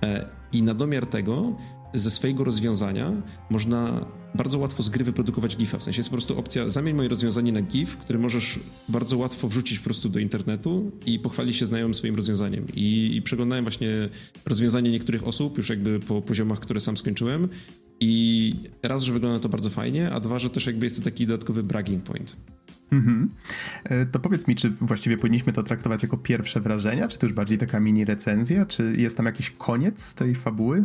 E, 0.03 0.29
I 0.53 0.63
na 0.63 0.75
domiar 0.75 1.07
tego 1.07 1.57
ze 1.95 2.11
swojego 2.11 2.45
rozwiązania 2.45 3.13
można 3.51 4.07
bardzo 4.35 4.59
łatwo 4.59 4.83
z 4.83 4.89
gry 4.89 5.05
wyprodukować 5.05 5.57
GIFa. 5.57 5.79
W 5.79 5.83
sensie 5.83 5.99
jest 5.99 6.09
po 6.09 6.17
prostu 6.17 6.39
opcja, 6.39 6.69
zamień 6.69 6.97
moje 6.97 7.09
rozwiązanie 7.09 7.53
na 7.53 7.63
GIF, 7.63 7.97
który 7.97 8.19
możesz 8.19 8.61
bardzo 8.89 9.19
łatwo 9.19 9.49
wrzucić 9.49 9.79
po 9.79 9.85
prostu 9.85 10.09
do 10.09 10.19
internetu 10.19 10.93
i 11.07 11.19
pochwalić 11.19 11.57
się 11.57 11.67
znajomym 11.67 11.95
swoim 11.95 12.17
rozwiązaniem. 12.17 12.67
I, 12.75 13.17
i 13.17 13.23
przeglądałem 13.23 13.65
właśnie 13.65 13.89
rozwiązanie 14.47 14.91
niektórych 14.91 15.27
osób, 15.27 15.57
już 15.57 15.69
jakby 15.69 16.01
po 16.01 16.23
poziomach, 16.23 16.61
które 16.61 16.81
sam 16.81 16.97
skończyłem. 16.97 17.49
I 18.01 18.55
raz, 18.83 19.03
że 19.03 19.13
wygląda 19.13 19.41
to 19.41 19.49
bardzo 19.49 19.71
fajnie, 19.71 20.11
a 20.11 20.21
dwa, 20.21 20.39
że 20.39 20.51
też 20.51 20.67
jakby 20.67 20.87
jest 20.87 20.97
to 20.97 21.03
taki 21.03 21.27
dodatkowy 21.27 21.63
bragging 21.63 22.03
point. 22.05 22.37
Mhm. 22.93 23.31
E, 23.85 24.07
to 24.07 24.19
powiedz 24.19 24.47
mi, 24.47 24.57
czy 24.57 24.71
właściwie 24.71 25.17
powinniśmy 25.17 25.53
to 25.53 25.63
traktować 25.63 26.03
jako 26.03 26.17
pierwsze 26.17 26.61
wrażenia, 26.61 27.09
czy 27.09 27.19
to 27.19 27.27
już 27.27 27.35
bardziej 27.35 27.59
taka 27.59 27.81
mini 27.81 28.05
recenzja, 28.05 28.67
czy 28.67 28.95
jest 28.97 29.17
tam 29.17 29.27
jakiś 29.27 29.51
koniec 29.51 30.15
tej 30.15 30.35
fabuły? 30.35 30.85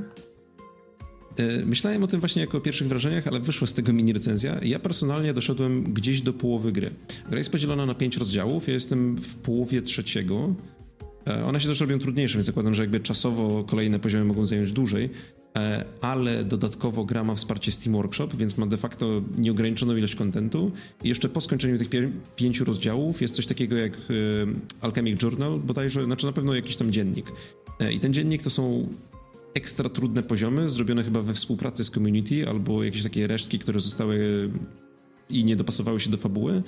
E, 1.37 1.65
myślałem 1.65 2.03
o 2.03 2.07
tym 2.07 2.19
właśnie 2.19 2.41
jako 2.41 2.57
o 2.57 2.61
pierwszych 2.61 2.87
wrażeniach, 2.87 3.27
ale 3.27 3.39
wyszła 3.39 3.67
z 3.67 3.73
tego 3.73 3.93
mini 3.93 4.13
recenzja. 4.13 4.59
Ja 4.63 4.79
personalnie 4.79 5.33
doszedłem 5.33 5.93
gdzieś 5.93 6.21
do 6.21 6.33
połowy 6.33 6.71
gry. 6.71 6.89
Gra 7.29 7.37
jest 7.37 7.51
podzielona 7.51 7.85
na 7.85 7.95
pięć 7.95 8.17
rozdziałów, 8.17 8.67
ja 8.67 8.73
jestem 8.73 9.15
w 9.15 9.35
połowie 9.35 9.81
trzeciego. 9.81 10.55
E, 11.27 11.45
one 11.45 11.59
się 11.59 11.67
też 11.67 11.79
robią 11.79 11.99
trudniejsze, 11.99 12.37
więc 12.37 12.45
zakładam, 12.45 12.73
że 12.73 12.83
jakby 12.83 12.99
czasowo 12.99 13.63
kolejne 13.63 13.99
poziomy 13.99 14.25
mogą 14.25 14.45
zająć 14.45 14.71
dłużej, 14.71 15.09
e, 15.57 15.85
ale 16.01 16.43
dodatkowo 16.43 17.05
gra 17.05 17.23
ma 17.23 17.35
wsparcie 17.35 17.71
Steam 17.71 17.95
Workshop, 17.95 18.27
więc 18.37 18.57
ma 18.57 18.67
de 18.67 18.77
facto 18.77 19.21
nieograniczoną 19.37 19.95
ilość 19.95 20.15
kontentu. 20.15 20.71
I 21.03 21.09
jeszcze 21.09 21.29
po 21.29 21.41
skończeniu 21.41 21.77
tych 21.77 21.89
pięciu 22.35 22.65
rozdziałów 22.65 23.21
jest 23.21 23.35
coś 23.35 23.45
takiego 23.45 23.75
jak 23.75 23.93
Alchemic 24.81 25.23
Journal 25.23 25.59
bodajże, 25.59 26.05
znaczy 26.05 26.25
na 26.25 26.31
pewno 26.31 26.55
jakiś 26.55 26.75
tam 26.75 26.91
dziennik. 26.91 27.31
I 27.91 27.99
ten 27.99 28.13
dziennik 28.13 28.43
to 28.43 28.49
są 28.49 28.87
ekstra 29.55 29.89
trudne 29.89 30.24
poziomy, 30.24 30.69
zrobione 30.69 31.03
chyba 31.03 31.21
we 31.21 31.33
współpracy 31.33 31.83
z 31.83 31.91
community, 31.91 32.50
albo 32.50 32.83
jakieś 32.83 33.03
takie 33.03 33.27
resztki, 33.27 33.59
które 33.59 33.79
zostały 33.79 34.50
i 35.29 35.45
nie 35.45 35.55
dopasowały 35.55 36.00
się 36.00 36.09
do 36.09 36.17
fabuły. 36.17 36.63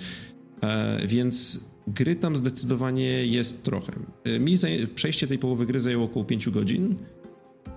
E, 0.62 1.08
więc 1.08 1.66
gry 1.88 2.16
tam 2.16 2.36
zdecydowanie 2.36 3.26
jest 3.26 3.64
trochę. 3.64 3.94
E, 4.24 4.40
mi 4.40 4.56
przejście 4.96 5.28
tej 5.28 5.40
połowy 5.40 5.66
gry 5.66 5.80
zajęło 5.80 6.06
około 6.06 6.26
5 6.26 6.50
godzin, 6.50 6.96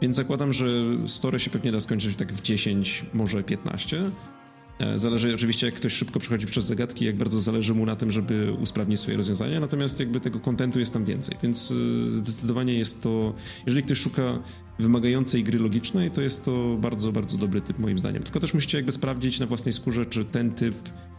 więc 0.02 0.17
zakładam, 0.17 0.52
że 0.52 0.69
story 1.07 1.38
się 1.38 1.50
pewnie 1.50 1.73
da 1.73 1.81
skończyć 1.81 2.17
tak 2.17 2.33
w 2.33 2.43
10, 2.43 3.07
może 3.14 3.43
15. 3.43 4.11
E, 4.81 4.99
zależy 4.99 5.35
oczywiście, 5.35 5.67
jak 5.67 5.75
ktoś 5.75 5.93
szybko 5.93 6.21
przechodzi 6.21 6.47
przez 6.47 6.65
zagadki, 6.65 7.05
jak 7.05 7.17
bardzo 7.17 7.41
zależy 7.41 7.75
mu 7.75 7.87
na 7.87 7.97
tym, 7.97 8.11
żeby 8.11 8.53
usprawnić 8.53 9.01
swoje 9.01 9.17
rozwiązania, 9.17 9.61
natomiast 9.61 10.01
jakby 10.01 10.21
tego 10.21 10.41
kontentu 10.41 10.79
jest 10.79 10.93
tam 10.93 11.05
więcej, 11.05 11.37
więc 11.43 11.75
zdecydowanie 12.09 12.75
jest 12.75 13.03
to, 13.03 13.35
jeżeli 13.67 13.83
ktoś 13.83 13.99
szuka 13.99 14.39
wymagającej 14.79 15.45
gry 15.45 15.59
logicznej, 15.59 16.11
to 16.11 16.21
jest 16.21 16.45
to 16.45 16.77
bardzo, 16.81 17.13
bardzo 17.13 17.39
dobry 17.39 17.61
typ 17.61 17.79
moim 17.79 17.99
zdaniem. 17.99 18.23
Tylko 18.23 18.41
też 18.41 18.55
musicie 18.55 18.79
jakby 18.79 18.93
sprawdzić 18.93 19.41
na 19.41 19.47
własnej 19.47 19.73
skórze, 19.73 20.07
czy 20.07 20.25
ten 20.25 20.51
typ 20.51 20.75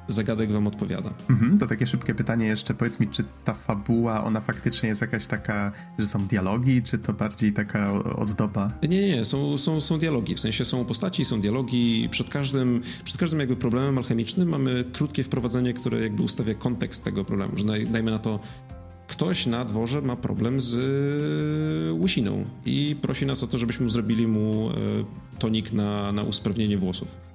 zagadek 0.08 0.52
wam 0.52 0.68
odpowiada. 0.68 1.14
Mhm, 1.30 1.58
to 1.58 1.68
takie 1.68 1.88
szybkie 1.88 2.16
pytanie 2.16 2.46
jeszcze, 2.48 2.74
powiedz 2.74 3.00
mi, 3.00 3.08
czy 3.08 3.24
ta 3.44 3.54
fabuła, 3.54 4.24
ona 4.24 4.42
faktycznie 4.42 4.90
jest 4.90 5.02
jakaś 5.02 5.28
taka, 5.28 5.72
że 6.00 6.06
są 6.06 6.28
dialogi, 6.28 6.82
czy 6.82 7.00
to 7.00 7.14
bardziej 7.14 7.54
taka 7.54 7.94
ozdoba? 8.04 8.72
Nie, 8.84 8.88
nie, 8.90 9.10
nie, 9.10 9.26
są, 9.26 9.58
są, 9.58 9.82
są 9.82 10.00
dialogi, 10.00 10.36
w 10.36 10.40
sensie 10.40 10.66
są 10.66 10.86
postaci, 10.86 11.26
są 11.26 11.42
dialogi, 11.42 12.08
przed 12.12 12.30
każdym, 12.30 12.82
przed 13.04 13.18
każdym 13.18 13.40
jakby 13.40 13.56
problemem 13.56 13.98
alchemicznym 13.98 14.50
mamy 14.50 14.86
krótkie 14.94 15.24
wprowadzenie, 15.24 15.74
które 15.74 16.02
jakby 16.02 16.24
ustawia 16.24 16.54
kontekst 16.54 17.04
tego 17.04 17.26
problemu, 17.26 17.58
że 17.58 17.64
dajmy 17.66 18.12
na 18.12 18.20
to 18.20 18.40
ktoś 19.12 19.46
na 19.46 19.66
dworze 19.66 20.02
ma 20.02 20.16
problem 20.16 20.60
z 20.60 20.74
e, 20.74 21.94
łysiną 21.94 22.46
i 22.66 22.96
prosi 23.02 23.26
nas 23.26 23.44
o 23.44 23.48
to, 23.48 23.58
żebyśmy 23.58 23.90
zrobili 23.90 24.28
mu 24.28 24.70
e, 24.70 24.74
tonik 25.40 25.74
na, 25.74 26.12
na 26.12 26.24
usprawnienie 26.24 26.78
włosów. 26.78 27.31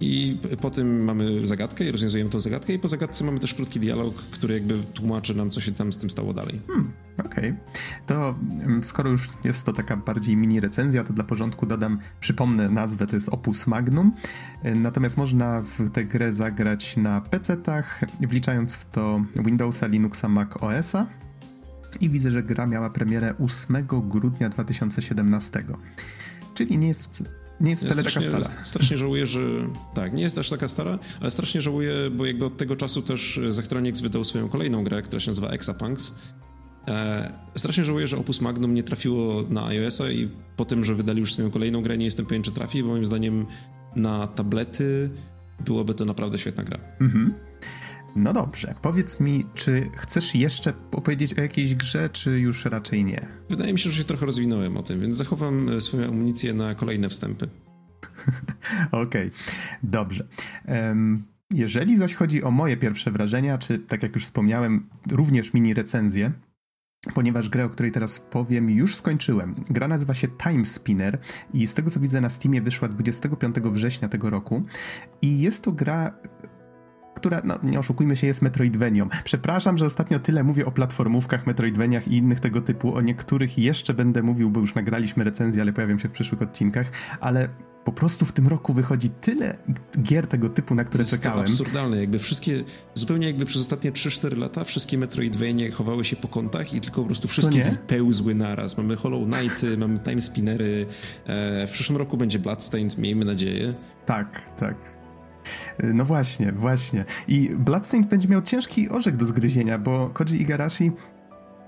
I 0.00 0.38
po 0.60 0.70
tym 0.70 1.04
mamy 1.04 1.46
zagadkę 1.46 1.84
i 1.84 1.92
rozwiązujemy 1.92 2.30
tę 2.30 2.40
zagadkę 2.40 2.72
i 2.72 2.78
po 2.78 2.88
zagadce 2.88 3.24
mamy 3.24 3.38
też 3.38 3.54
krótki 3.54 3.80
dialog, 3.80 4.14
który 4.14 4.54
jakby 4.54 4.78
tłumaczy 4.94 5.34
nam, 5.34 5.50
co 5.50 5.60
się 5.60 5.72
tam 5.72 5.92
z 5.92 5.98
tym 5.98 6.10
stało 6.10 6.34
dalej. 6.34 6.60
Hmm, 6.66 6.92
Okej. 7.24 7.50
Okay. 7.50 7.56
To 8.06 8.34
mm, 8.60 8.84
skoro 8.84 9.10
już 9.10 9.28
jest 9.44 9.66
to 9.66 9.72
taka 9.72 9.96
bardziej 9.96 10.36
mini 10.36 10.60
recenzja, 10.60 11.04
to 11.04 11.12
dla 11.12 11.24
porządku 11.24 11.66
dodam, 11.66 11.98
przypomnę 12.20 12.68
nazwę, 12.68 13.06
to 13.06 13.16
jest 13.16 13.28
Opus 13.28 13.66
Magnum. 13.66 14.12
E, 14.62 14.74
natomiast 14.74 15.16
można 15.16 15.62
w 15.78 15.90
tę 15.90 16.04
grę 16.04 16.32
zagrać 16.32 16.96
na 16.96 17.20
PC-tach, 17.20 18.04
wliczając 18.20 18.74
w 18.74 18.90
to 18.90 19.24
Windowsa, 19.36 19.86
Linuxa, 19.86 20.28
Mac 20.28 20.48
OS-a. 20.60 21.06
I 22.00 22.10
widzę, 22.10 22.30
że 22.30 22.42
gra 22.42 22.66
miała 22.66 22.90
premierę 22.90 23.34
8 23.38 23.86
grudnia 23.86 24.48
2017. 24.48 25.64
Czyli 26.54 26.78
nie 26.78 26.88
jest 26.88 27.24
nie 27.60 27.70
jest 27.70 27.82
wcale 27.84 28.02
ja 28.02 28.10
taka 28.10 28.20
stara. 28.20 28.64
Strasznie 28.64 28.96
żałuję, 28.96 29.26
że 29.26 29.40
tak, 29.94 30.14
nie 30.14 30.22
jest 30.22 30.38
aż 30.38 30.50
taka 30.50 30.68
stara, 30.68 30.98
ale 31.20 31.30
strasznie 31.30 31.62
żałuję, 31.62 31.92
bo 32.12 32.26
jakby 32.26 32.44
od 32.44 32.56
tego 32.56 32.76
czasu 32.76 33.02
też 33.02 33.40
Zachtronics 33.48 34.00
wydał 34.00 34.24
swoją 34.24 34.48
kolejną 34.48 34.84
grę, 34.84 35.02
która 35.02 35.20
się 35.20 35.30
nazywa 35.30 35.48
Exapunks. 35.48 36.14
E, 36.88 37.32
strasznie 37.56 37.84
żałuję, 37.84 38.06
że 38.06 38.18
Opus 38.18 38.40
Magnum 38.40 38.74
nie 38.74 38.82
trafiło 38.82 39.44
na 39.48 39.66
iOS-a 39.66 40.10
i 40.10 40.28
po 40.56 40.64
tym, 40.64 40.84
że 40.84 40.94
wydali 40.94 41.20
już 41.20 41.32
swoją 41.32 41.50
kolejną 41.50 41.82
grę, 41.82 41.98
nie 41.98 42.04
jestem 42.04 42.26
pewien, 42.26 42.42
czy 42.42 42.52
trafi, 42.52 42.82
bo 42.82 42.88
moim 42.88 43.04
zdaniem 43.04 43.46
na 43.96 44.26
tablety 44.26 45.10
byłoby 45.64 45.94
to 45.94 46.04
naprawdę 46.04 46.38
świetna 46.38 46.64
gra. 46.64 46.78
Mhm. 47.00 47.34
No 48.16 48.32
dobrze, 48.32 48.74
powiedz 48.82 49.20
mi, 49.20 49.44
czy 49.54 49.90
chcesz 49.96 50.34
jeszcze 50.34 50.72
opowiedzieć 50.92 51.38
o 51.38 51.40
jakiejś 51.40 51.74
grze, 51.74 52.08
czy 52.08 52.40
już 52.40 52.64
raczej 52.64 53.04
nie? 53.04 53.26
Wydaje 53.50 53.72
mi 53.72 53.78
się, 53.78 53.90
że 53.90 53.96
się 53.96 54.04
trochę 54.04 54.26
rozwinąłem 54.26 54.76
o 54.76 54.82
tym, 54.82 55.00
więc 55.00 55.16
zachowam 55.16 55.68
e, 55.68 55.80
swoją 55.80 56.08
amunicję 56.08 56.54
na 56.54 56.74
kolejne 56.74 57.08
wstępy. 57.08 57.48
Okej, 58.92 59.26
okay. 59.26 59.30
dobrze. 59.82 60.26
Um, 60.68 61.24
jeżeli 61.50 61.96
zaś 61.96 62.14
chodzi 62.14 62.42
o 62.42 62.50
moje 62.50 62.76
pierwsze 62.76 63.10
wrażenia, 63.10 63.58
czy 63.58 63.78
tak 63.78 64.02
jak 64.02 64.14
już 64.14 64.24
wspomniałem, 64.24 64.88
również 65.10 65.54
mini 65.54 65.74
recenzje, 65.74 66.32
ponieważ 67.14 67.48
grę, 67.48 67.64
o 67.64 67.68
której 67.68 67.92
teraz 67.92 68.20
powiem, 68.20 68.70
już 68.70 68.96
skończyłem. 68.96 69.54
Gra 69.70 69.88
nazywa 69.88 70.14
się 70.14 70.28
Time 70.28 70.64
Spinner 70.64 71.18
i 71.54 71.66
z 71.66 71.74
tego 71.74 71.90
co 71.90 72.00
widzę 72.00 72.20
na 72.20 72.28
Steamie 72.30 72.62
wyszła 72.62 72.88
25 72.88 73.56
września 73.56 74.08
tego 74.08 74.30
roku 74.30 74.62
i 75.22 75.40
jest 75.40 75.64
to 75.64 75.72
gra 75.72 76.14
która, 77.20 77.42
no 77.44 77.58
nie 77.62 77.78
oszukujmy 77.78 78.16
się, 78.16 78.26
jest 78.26 78.42
Metroidvenią. 78.42 79.08
Przepraszam, 79.24 79.78
że 79.78 79.86
ostatnio 79.86 80.18
tyle 80.18 80.44
mówię 80.44 80.66
o 80.66 80.70
platformówkach, 80.70 81.46
Metroidveniach 81.46 82.08
i 82.08 82.16
innych 82.16 82.40
tego 82.40 82.60
typu. 82.60 82.94
O 82.94 83.00
niektórych 83.00 83.58
jeszcze 83.58 83.94
będę 83.94 84.22
mówił, 84.22 84.50
bo 84.50 84.60
już 84.60 84.74
nagraliśmy 84.74 85.24
recenzję, 85.24 85.62
ale 85.62 85.72
pojawią 85.72 85.98
się 85.98 86.08
w 86.08 86.12
przyszłych 86.12 86.42
odcinkach, 86.42 86.90
ale 87.20 87.48
po 87.84 87.92
prostu 87.92 88.26
w 88.26 88.32
tym 88.32 88.48
roku 88.48 88.74
wychodzi 88.74 89.10
tyle 89.10 89.56
gier 90.02 90.26
tego 90.26 90.48
typu, 90.48 90.74
na 90.74 90.84
które 90.84 91.04
to 91.04 91.10
czekałem. 91.10 91.44
To 91.44 91.50
absurdalne, 91.50 92.00
jakby 92.00 92.18
wszystkie, 92.18 92.64
zupełnie 92.94 93.26
jakby 93.26 93.44
przez 93.44 93.60
ostatnie 93.60 93.92
3-4 93.92 94.38
lata 94.38 94.64
wszystkie 94.64 94.98
Metroidvania 94.98 95.70
chowały 95.70 96.04
się 96.04 96.16
po 96.16 96.28
kątach 96.28 96.74
i 96.74 96.80
tylko 96.80 97.00
po 97.00 97.06
prostu 97.06 97.28
wszystkie 97.28 97.76
pełzły 97.86 98.34
naraz. 98.34 98.76
Mamy 98.76 98.96
Hollow 98.96 99.28
Knighty, 99.28 99.76
mamy 99.78 99.98
Time 99.98 100.20
Spinnery, 100.20 100.86
e, 101.26 101.66
w 101.66 101.70
przyszłym 101.70 101.98
roku 101.98 102.16
będzie 102.16 102.38
Bloodstained, 102.38 102.98
miejmy 102.98 103.24
nadzieję. 103.24 103.74
Tak, 104.06 104.42
tak. 104.58 104.99
No 105.82 106.04
właśnie, 106.04 106.52
właśnie. 106.52 107.04
I 107.28 107.50
Bloodstained 107.58 108.10
będzie 108.10 108.28
miał 108.28 108.42
ciężki 108.42 108.88
orzech 108.88 109.16
do 109.16 109.26
zgryzienia, 109.26 109.78
bo 109.78 110.10
Koji 110.14 110.40
Igarashi 110.42 110.92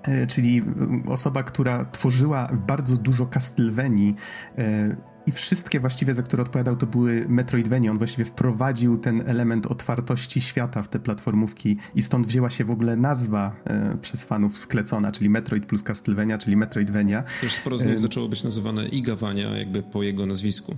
e, 0.02 0.26
czyli 0.26 0.62
osoba, 1.08 1.42
która 1.42 1.84
tworzyła 1.84 2.48
bardzo 2.66 2.96
dużo 2.96 3.26
Castlevanii, 3.26 4.14
e, 4.58 4.96
i 5.26 5.32
wszystkie 5.32 5.80
właściwie, 5.80 6.14
za 6.14 6.22
które 6.22 6.42
odpowiadał, 6.42 6.76
to 6.76 6.86
były 6.86 7.26
Metroidvania. 7.28 7.90
On 7.90 7.98
właściwie 7.98 8.24
wprowadził 8.24 8.98
ten 8.98 9.22
element 9.26 9.66
otwartości 9.66 10.40
świata 10.40 10.82
w 10.82 10.88
te 10.88 10.98
platformówki 11.00 11.76
i 11.94 12.02
stąd 12.02 12.26
wzięła 12.26 12.50
się 12.50 12.64
w 12.64 12.70
ogóle 12.70 12.96
nazwa 12.96 13.56
e, 13.64 13.96
przez 14.02 14.24
fanów 14.24 14.58
sklecona, 14.58 15.12
czyli 15.12 15.30
Metroid 15.30 15.66
plus 15.66 15.82
Castlevania, 15.82 16.38
czyli 16.38 16.56
Metroidvania. 16.56 17.24
Już 17.42 17.52
sporo 17.52 17.78
z 17.78 17.84
nich 17.84 17.94
e... 17.94 17.98
zaczęło 17.98 18.28
być 18.28 18.44
nazywane 18.44 18.88
Igawania 18.88 19.58
jakby 19.58 19.82
po 19.82 20.02
jego 20.02 20.26
nazwisku. 20.26 20.76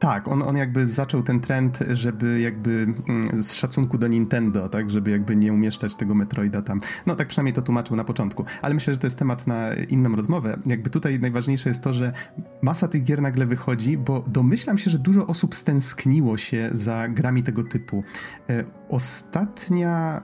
Tak, 0.00 0.28
on, 0.28 0.42
on 0.42 0.56
jakby 0.56 0.86
zaczął 0.86 1.22
ten 1.22 1.40
trend, 1.40 1.78
żeby 1.90 2.40
jakby 2.40 2.94
mm, 3.08 3.42
z 3.42 3.54
szacunku 3.54 3.98
do 3.98 4.08
Nintendo, 4.08 4.68
tak, 4.68 4.90
żeby 4.90 5.10
jakby 5.10 5.36
nie 5.36 5.52
umieszczać 5.52 5.96
tego 5.96 6.14
Metroida 6.14 6.62
tam. 6.62 6.80
No 7.06 7.16
tak 7.16 7.28
przynajmniej 7.28 7.52
to 7.52 7.62
tłumaczył 7.62 7.96
na 7.96 8.04
początku, 8.04 8.44
ale 8.62 8.74
myślę, 8.74 8.94
że 8.94 9.00
to 9.00 9.06
jest 9.06 9.18
temat 9.18 9.46
na 9.46 9.74
inną 9.74 10.16
rozmowę. 10.16 10.58
Jakby 10.66 10.90
tutaj 10.90 11.20
najważniejsze 11.20 11.68
jest 11.68 11.82
to, 11.82 11.94
że 11.94 12.12
masa 12.62 12.88
tych 12.88 13.04
gier 13.04 13.22
nagle 13.22 13.46
wychodzi, 13.46 13.98
bo 13.98 14.24
domyślam 14.26 14.78
się, 14.78 14.90
że 14.90 14.98
dużo 14.98 15.26
osób 15.26 15.54
stęskniło 15.54 16.36
się 16.36 16.70
za 16.72 17.08
grami 17.08 17.42
tego 17.42 17.64
typu. 17.64 18.04
E, 18.50 18.64
ostatnia 18.88 20.22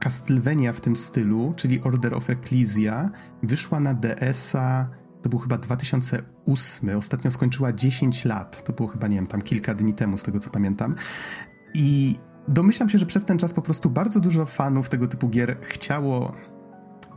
Castlevania 0.00 0.72
w 0.72 0.80
tym 0.80 0.96
stylu, 0.96 1.52
czyli 1.56 1.82
Order 1.82 2.14
of 2.14 2.30
Ecclesia, 2.30 3.10
wyszła 3.42 3.80
na 3.80 3.94
DS-a 3.94 4.88
to 5.24 5.28
był 5.28 5.38
chyba 5.38 5.58
2008. 5.58 6.98
Ostatnio 6.98 7.30
skończyła 7.30 7.72
10 7.72 8.24
lat. 8.24 8.64
To 8.64 8.72
było 8.72 8.88
chyba, 8.88 9.08
nie 9.08 9.16
wiem, 9.16 9.26
tam 9.26 9.42
kilka 9.42 9.74
dni 9.74 9.94
temu, 9.94 10.16
z 10.16 10.22
tego 10.22 10.40
co 10.40 10.50
pamiętam. 10.50 10.94
I 11.74 12.16
domyślam 12.48 12.88
się, 12.88 12.98
że 12.98 13.06
przez 13.06 13.24
ten 13.24 13.38
czas 13.38 13.52
po 13.52 13.62
prostu 13.62 13.90
bardzo 13.90 14.20
dużo 14.20 14.46
fanów 14.46 14.88
tego 14.88 15.06
typu 15.06 15.28
gier 15.28 15.56
chciało 15.60 16.34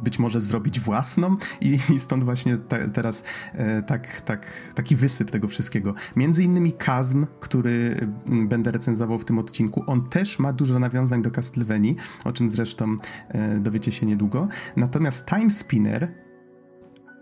być 0.04 0.20
może 0.20 0.42
zrobić 0.42 0.80
własną 0.80 1.36
i, 1.62 1.80
i 1.96 2.00
stąd 2.00 2.24
właśnie 2.24 2.58
te, 2.58 2.90
teraz 2.90 3.24
e, 3.54 3.84
tak, 3.84 4.22
tak, 4.22 4.72
taki 4.76 4.96
wysyp 4.96 5.32
tego 5.32 5.48
wszystkiego. 5.48 5.94
Między 6.16 6.44
innymi 6.44 6.74
Kazm, 6.74 7.26
który 7.40 8.08
będę 8.26 8.72
recenzował 8.72 9.20
w 9.20 9.26
tym 9.26 9.40
odcinku, 9.40 9.84
on 9.88 10.10
też 10.10 10.40
ma 10.40 10.54
dużo 10.54 10.80
nawiązań 10.80 11.22
do 11.22 11.32
Castlevanii, 11.32 11.96
o 12.26 12.32
czym 12.32 12.50
zresztą 12.50 12.96
e, 13.30 13.60
dowiecie 13.60 13.92
się 13.92 14.06
niedługo. 14.06 14.48
Natomiast 14.76 15.26
Time 15.26 15.52
Spinner 15.52 16.27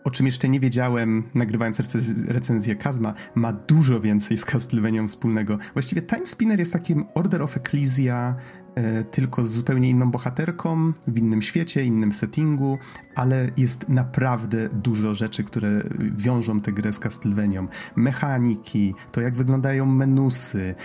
o 0.05 0.11
czym 0.11 0.25
jeszcze 0.25 0.49
nie 0.49 0.59
wiedziałem, 0.59 1.23
nagrywając 1.33 1.81
recenzję 2.27 2.75
Kazma, 2.75 3.13
ma 3.35 3.53
dużo 3.53 3.99
więcej 3.99 4.37
z 4.37 4.45
Castlevanią 4.45 5.07
wspólnego. 5.07 5.57
Właściwie 5.73 6.01
Time 6.01 6.27
Spinner 6.27 6.59
jest 6.59 6.73
takim 6.73 7.05
Order 7.15 7.41
of 7.41 7.57
Ecclesia, 7.57 8.35
e, 8.75 9.03
tylko 9.03 9.47
z 9.47 9.51
zupełnie 9.51 9.89
inną 9.89 10.11
bohaterką, 10.11 10.93
w 11.07 11.17
innym 11.17 11.41
świecie, 11.41 11.83
innym 11.83 12.13
settingu, 12.13 12.77
ale 13.15 13.49
jest 13.57 13.89
naprawdę 13.89 14.69
dużo 14.69 15.13
rzeczy, 15.13 15.43
które 15.43 15.83
wiążą 15.99 16.61
tę 16.61 16.71
grę 16.71 16.93
z 16.93 16.99
Castlevanią. 16.99 17.67
Mechaniki, 17.95 18.93
to 19.11 19.21
jak 19.21 19.35
wyglądają 19.35 19.85
menusy, 19.85 20.75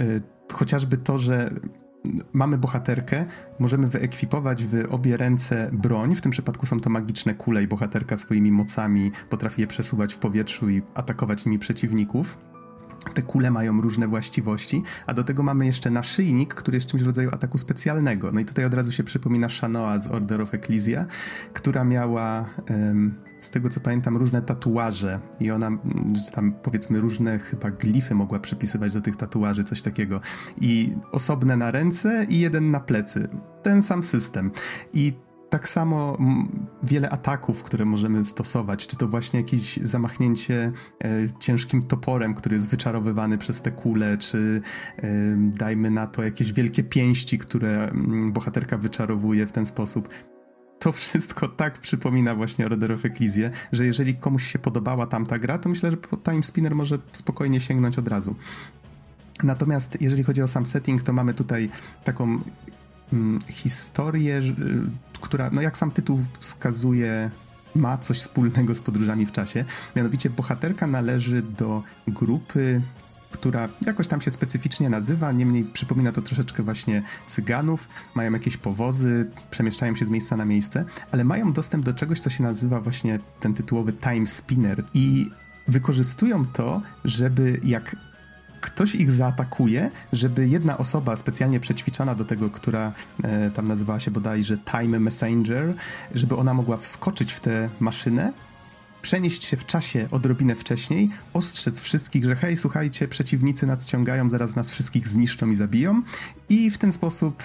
e, 0.00 0.04
chociażby 0.52 0.96
to, 0.96 1.18
że 1.18 1.50
mamy 2.32 2.58
bohaterkę, 2.58 3.26
możemy 3.58 3.86
wyekwipować 3.86 4.64
w 4.64 4.86
obie 4.90 5.16
ręce 5.16 5.70
broń. 5.72 6.14
W 6.14 6.20
tym 6.20 6.32
przypadku 6.32 6.66
są 6.66 6.80
to 6.80 6.90
magiczne 6.90 7.34
kule 7.34 7.62
i 7.62 7.66
bohaterka 7.66 8.16
swoimi 8.16 8.52
mocami 8.52 9.10
potrafi 9.30 9.60
je 9.60 9.66
przesuwać 9.66 10.14
w 10.14 10.18
powietrzu 10.18 10.70
i 10.70 10.82
atakować 10.94 11.46
nimi 11.46 11.58
przeciwników. 11.58 12.38
Te 13.14 13.22
kule 13.22 13.50
mają 13.50 13.80
różne 13.80 14.08
właściwości, 14.08 14.82
a 15.06 15.14
do 15.14 15.24
tego 15.24 15.42
mamy 15.42 15.66
jeszcze 15.66 15.90
naszyjnik, 15.90 16.54
który 16.54 16.76
jest 16.76 16.86
czymś 16.86 17.02
w 17.02 17.06
rodzaju 17.06 17.30
ataku 17.32 17.58
specjalnego. 17.58 18.32
No 18.32 18.40
i 18.40 18.44
tutaj 18.44 18.64
od 18.64 18.74
razu 18.74 18.92
się 18.92 19.04
przypomina 19.04 19.48
Shanoa 19.48 19.98
z 19.98 20.06
Order 20.06 20.40
of 20.40 20.54
Ecclesia, 20.54 21.06
która 21.52 21.84
miała, 21.84 22.46
z 23.38 23.50
tego 23.50 23.68
co 23.68 23.80
pamiętam, 23.80 24.16
różne 24.16 24.42
tatuaże 24.42 25.20
i 25.40 25.50
ona, 25.50 25.70
tam 26.32 26.52
powiedzmy 26.62 27.00
różne 27.00 27.38
chyba 27.38 27.70
glify 27.70 28.14
mogła 28.14 28.38
przypisywać 28.38 28.92
do 28.92 29.00
tych 29.00 29.16
tatuaży, 29.16 29.64
coś 29.64 29.82
takiego. 29.82 30.20
I 30.60 30.94
osobne 31.12 31.56
na 31.56 31.70
ręce 31.70 32.26
i 32.28 32.40
jeden 32.40 32.70
na 32.70 32.80
plecy. 32.80 33.28
Ten 33.62 33.82
sam 33.82 34.04
system. 34.04 34.50
I 34.92 35.25
tak 35.50 35.68
samo 35.68 36.18
wiele 36.82 37.10
ataków, 37.10 37.62
które 37.62 37.84
możemy 37.84 38.24
stosować, 38.24 38.86
czy 38.86 38.96
to 38.96 39.08
właśnie 39.08 39.40
jakieś 39.40 39.76
zamachnięcie 39.76 40.72
e, 41.04 41.08
ciężkim 41.40 41.82
toporem, 41.82 42.34
który 42.34 42.56
jest 42.56 42.68
wyczarowywany 42.68 43.38
przez 43.38 43.62
te 43.62 43.70
kule, 43.70 44.18
czy 44.18 44.60
e, 44.98 45.08
dajmy 45.36 45.90
na 45.90 46.06
to 46.06 46.24
jakieś 46.24 46.52
wielkie 46.52 46.82
pięści, 46.82 47.38
które 47.38 47.90
bohaterka 48.32 48.76
wyczarowuje 48.76 49.46
w 49.46 49.52
ten 49.52 49.66
sposób. 49.66 50.08
To 50.78 50.92
wszystko 50.92 51.48
tak 51.48 51.78
przypomina 51.78 52.34
właśnie 52.34 52.66
Order 52.66 52.92
of 52.92 53.04
Ecclesia, 53.04 53.50
że 53.72 53.86
jeżeli 53.86 54.14
komuś 54.14 54.46
się 54.46 54.58
podobała 54.58 55.06
tamta 55.06 55.38
gra, 55.38 55.58
to 55.58 55.68
myślę, 55.68 55.90
że 55.90 55.96
Time 56.24 56.42
Spinner 56.42 56.74
może 56.74 56.98
spokojnie 57.12 57.60
sięgnąć 57.60 57.98
od 57.98 58.08
razu. 58.08 58.34
Natomiast 59.42 60.00
jeżeli 60.00 60.22
chodzi 60.22 60.42
o 60.42 60.46
sam 60.46 60.66
setting, 60.66 61.02
to 61.02 61.12
mamy 61.12 61.34
tutaj 61.34 61.70
taką 62.04 62.38
mm, 63.12 63.40
historię, 63.48 64.42
która, 65.18 65.50
no 65.52 65.62
jak 65.62 65.78
sam 65.78 65.90
tytuł 65.90 66.20
wskazuje, 66.38 67.30
ma 67.74 67.98
coś 67.98 68.18
wspólnego 68.18 68.74
z 68.74 68.80
podróżami 68.80 69.26
w 69.26 69.32
czasie. 69.32 69.64
Mianowicie 69.96 70.30
bohaterka 70.30 70.86
należy 70.86 71.42
do 71.42 71.82
grupy, 72.08 72.82
która 73.30 73.68
jakoś 73.86 74.06
tam 74.06 74.20
się 74.20 74.30
specyficznie 74.30 74.90
nazywa, 74.90 75.32
niemniej 75.32 75.64
przypomina 75.64 76.12
to 76.12 76.22
troszeczkę 76.22 76.62
właśnie 76.62 77.02
cyganów, 77.26 77.88
mają 78.14 78.32
jakieś 78.32 78.56
powozy, 78.56 79.30
przemieszczają 79.50 79.96
się 79.96 80.06
z 80.06 80.10
miejsca 80.10 80.36
na 80.36 80.44
miejsce, 80.44 80.84
ale 81.12 81.24
mają 81.24 81.52
dostęp 81.52 81.84
do 81.84 81.94
czegoś, 81.94 82.20
co 82.20 82.30
się 82.30 82.42
nazywa 82.42 82.80
właśnie 82.80 83.18
ten 83.40 83.54
tytułowy 83.54 83.92
time 83.92 84.26
spinner 84.26 84.84
i 84.94 85.30
wykorzystują 85.68 86.46
to, 86.46 86.82
żeby 87.04 87.60
jak 87.64 87.96
ktoś 88.66 88.94
ich 88.94 89.10
zaatakuje, 89.10 89.90
żeby 90.12 90.48
jedna 90.48 90.78
osoba 90.78 91.16
specjalnie 91.16 91.60
przećwiczona 91.60 92.14
do 92.14 92.24
tego, 92.24 92.50
która 92.50 92.92
e, 93.22 93.50
tam 93.50 93.68
nazywała 93.68 94.00
się 94.00 94.10
bodajże 94.10 94.58
Time 94.58 94.98
Messenger, 95.00 95.74
żeby 96.14 96.36
ona 96.36 96.54
mogła 96.54 96.76
wskoczyć 96.76 97.32
w 97.32 97.40
tę 97.40 97.68
maszynę, 97.80 98.32
przenieść 99.02 99.44
się 99.44 99.56
w 99.56 99.66
czasie 99.66 100.08
odrobinę 100.10 100.54
wcześniej, 100.54 101.10
ostrzec 101.32 101.80
wszystkich, 101.80 102.24
że 102.24 102.36
hej, 102.36 102.56
słuchajcie, 102.56 103.08
przeciwnicy 103.08 103.66
nadciągają, 103.66 104.30
zaraz 104.30 104.56
nas 104.56 104.70
wszystkich 104.70 105.08
zniszczą 105.08 105.50
i 105.50 105.54
zabiją. 105.54 106.02
I 106.48 106.70
w 106.70 106.78
ten 106.78 106.92
sposób 106.92 107.42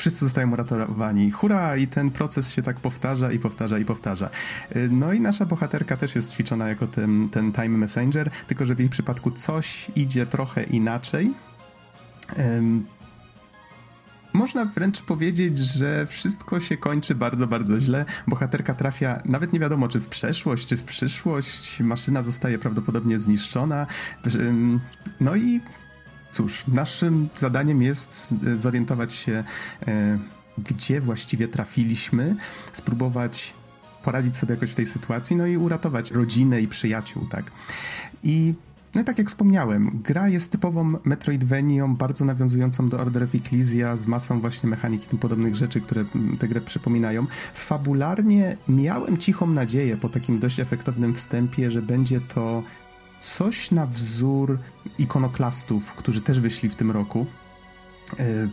wszyscy 0.00 0.24
zostają 0.24 0.52
uratowani. 0.52 1.30
Hura! 1.30 1.76
I 1.76 1.86
ten 1.86 2.10
proces 2.10 2.52
się 2.52 2.62
tak 2.62 2.80
powtarza 2.80 3.32
i 3.32 3.38
powtarza 3.38 3.78
i 3.78 3.84
powtarza. 3.84 4.30
Y, 4.76 4.88
no 4.92 5.12
i 5.12 5.20
nasza 5.20 5.46
bohaterka 5.46 5.96
też 5.96 6.14
jest 6.14 6.32
ćwiczona 6.32 6.68
jako 6.68 6.86
ten, 6.86 7.28
ten 7.28 7.52
Time 7.52 7.68
Messenger, 7.68 8.30
tylko 8.46 8.66
że 8.66 8.74
w 8.74 8.78
jej 8.78 8.88
przypadku 8.88 9.30
coś 9.30 9.90
idzie 9.96 10.26
trochę 10.26 10.62
inaczej. 10.62 11.30
Można 14.32 14.64
wręcz 14.64 15.02
powiedzieć, 15.02 15.58
że 15.58 16.06
wszystko 16.06 16.60
się 16.60 16.76
kończy 16.76 17.14
bardzo, 17.14 17.46
bardzo 17.46 17.80
źle. 17.80 18.04
Bohaterka 18.26 18.74
trafia, 18.74 19.22
nawet 19.24 19.52
nie 19.52 19.60
wiadomo 19.60 19.88
czy 19.88 20.00
w 20.00 20.08
przeszłość, 20.08 20.66
czy 20.66 20.76
w 20.76 20.84
przyszłość. 20.84 21.80
Maszyna 21.80 22.22
zostaje 22.22 22.58
prawdopodobnie 22.58 23.18
zniszczona. 23.18 23.86
No 25.20 25.36
i 25.36 25.60
Cóż, 26.30 26.64
naszym 26.68 27.28
zadaniem 27.36 27.82
jest 27.82 28.34
zorientować 28.54 29.12
się, 29.12 29.44
e, 29.86 30.18
gdzie 30.58 31.00
właściwie 31.00 31.48
trafiliśmy, 31.48 32.36
spróbować 32.72 33.54
poradzić 34.04 34.36
sobie 34.36 34.54
jakoś 34.54 34.70
w 34.70 34.74
tej 34.74 34.86
sytuacji, 34.86 35.36
no 35.36 35.46
i 35.46 35.56
uratować 35.56 36.10
rodzinę 36.10 36.60
i 36.60 36.68
przyjaciół, 36.68 37.26
tak. 37.30 37.44
I 38.22 38.54
no 38.94 39.00
i 39.00 39.04
tak 39.04 39.18
jak 39.18 39.28
wspomniałem, 39.28 40.00
gra 40.04 40.28
jest 40.28 40.52
typową 40.52 40.94
Metroidvanią, 41.04 41.96
bardzo 41.96 42.24
nawiązującą 42.24 42.88
do 42.88 43.00
Order 43.00 43.22
of 43.22 43.34
Ecclesia, 43.34 43.96
z 43.96 44.06
masą 44.06 44.40
właśnie 44.40 44.68
mechanik 44.68 45.12
i 45.12 45.16
podobnych 45.16 45.56
rzeczy, 45.56 45.80
które 45.80 46.04
tę 46.38 46.48
grę 46.48 46.60
przypominają. 46.60 47.26
Fabularnie 47.54 48.56
miałem 48.68 49.18
cichą 49.18 49.46
nadzieję 49.46 49.96
po 49.96 50.08
takim 50.08 50.38
dość 50.38 50.60
efektownym 50.60 51.14
wstępie, 51.14 51.70
że 51.70 51.82
będzie 51.82 52.20
to 52.20 52.62
coś 53.20 53.70
na 53.70 53.86
wzór 53.86 54.58
ikonoklastów, 54.98 55.92
którzy 55.92 56.20
też 56.20 56.40
wyszli 56.40 56.68
w 56.68 56.74
tym 56.74 56.90
roku. 56.90 57.26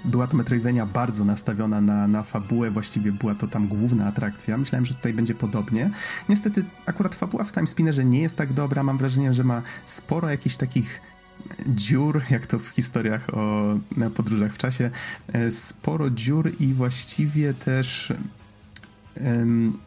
była 0.05 0.27
to 0.27 0.37
Metroidvania 0.37 0.85
bardzo 0.85 1.25
nastawiona 1.25 1.81
na, 1.81 2.07
na 2.07 2.23
fabułę, 2.23 2.71
właściwie 2.71 3.11
była 3.11 3.35
to 3.35 3.47
tam 3.47 3.67
główna 3.67 4.07
atrakcja. 4.07 4.57
Myślałem, 4.57 4.85
że 4.85 4.93
tutaj 4.93 5.13
będzie 5.13 5.35
podobnie. 5.35 5.89
Niestety 6.29 6.65
akurat 6.85 7.15
fabuła 7.15 7.43
w 7.43 7.51
Time 7.51 7.67
Spinnerze 7.67 8.05
nie 8.05 8.21
jest 8.21 8.35
tak 8.35 8.53
dobra. 8.53 8.83
Mam 8.83 8.97
wrażenie, 8.97 9.33
że 9.33 9.43
ma 9.43 9.61
sporo 9.85 10.29
jakichś 10.29 10.55
takich 10.55 11.01
dziur, 11.67 12.21
jak 12.29 12.47
to 12.47 12.59
w 12.59 12.67
historiach 12.67 13.29
o 13.33 13.77
podróżach 14.15 14.53
w 14.53 14.57
czasie, 14.57 14.91
e, 15.33 15.51
sporo 15.51 16.09
dziur 16.09 16.51
i 16.59 16.73
właściwie 16.73 17.53
też 17.53 18.13
um, 19.21 19.77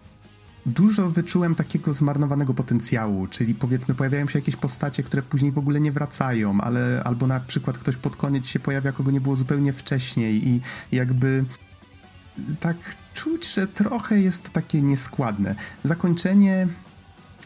dużo 0.66 1.10
wyczułem 1.10 1.54
takiego 1.54 1.94
zmarnowanego 1.94 2.54
potencjału, 2.54 3.26
czyli 3.26 3.54
powiedzmy 3.54 3.94
pojawiają 3.94 4.28
się 4.28 4.38
jakieś 4.38 4.56
postacie, 4.56 5.02
które 5.02 5.22
później 5.22 5.52
w 5.52 5.58
ogóle 5.58 5.80
nie 5.80 5.92
wracają, 5.92 6.60
ale 6.60 7.02
albo 7.04 7.26
na 7.26 7.40
przykład 7.40 7.78
ktoś 7.78 7.96
pod 7.96 8.16
koniec 8.16 8.46
się 8.46 8.60
pojawia, 8.60 8.92
kogo 8.92 9.10
nie 9.10 9.20
było 9.20 9.36
zupełnie 9.36 9.72
wcześniej 9.72 10.48
i 10.48 10.60
jakby 10.92 11.44
tak 12.60 12.76
czuć, 13.14 13.54
że 13.54 13.66
trochę 13.66 14.20
jest 14.20 14.50
takie 14.50 14.82
nieskładne. 14.82 15.54
Zakończenie 15.84 16.68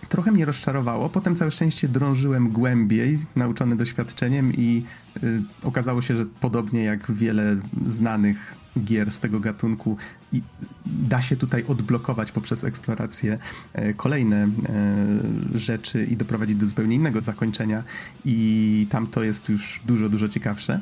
trochę 0.08 0.32
mnie 0.32 0.44
rozczarowało. 0.44 1.08
Potem 1.08 1.36
całe 1.36 1.50
szczęście 1.50 1.88
drążyłem 1.88 2.48
głębiej, 2.48 3.18
nauczony 3.36 3.76
doświadczeniem 3.76 4.52
i 4.52 4.84
y, 5.22 5.42
okazało 5.62 6.02
się, 6.02 6.16
że 6.18 6.26
podobnie 6.40 6.84
jak 6.84 7.12
wiele 7.12 7.56
znanych 7.86 8.54
gier 8.84 9.10
z 9.10 9.18
tego 9.18 9.40
gatunku 9.40 9.96
da 10.86 11.22
się 11.22 11.36
tutaj 11.36 11.64
odblokować 11.68 12.32
poprzez 12.32 12.64
eksplorację 12.64 13.38
e, 13.72 13.94
kolejne 13.94 14.36
e, 14.36 14.48
rzeczy 15.54 16.04
i 16.04 16.16
doprowadzić 16.16 16.56
do 16.56 16.66
zupełnie 16.66 16.96
innego 16.96 17.20
zakończenia 17.20 17.82
i 18.24 18.86
tam 18.90 19.06
to 19.06 19.22
jest 19.22 19.48
już 19.48 19.80
dużo, 19.86 20.08
dużo 20.08 20.28
ciekawsze. 20.28 20.80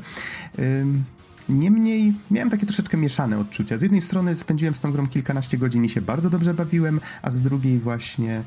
Niemniej 1.48 2.12
miałem 2.30 2.50
takie 2.50 2.66
troszeczkę 2.66 2.96
mieszane 2.96 3.38
odczucia. 3.38 3.78
Z 3.78 3.82
jednej 3.82 4.00
strony 4.00 4.36
spędziłem 4.36 4.74
z 4.74 4.80
tą 4.80 4.92
grą 4.92 5.06
kilkanaście 5.06 5.58
godzin 5.58 5.84
i 5.84 5.88
się 5.88 6.00
bardzo 6.00 6.30
dobrze 6.30 6.54
bawiłem, 6.54 7.00
a 7.22 7.30
z 7.30 7.40
drugiej 7.40 7.78
właśnie 7.78 8.42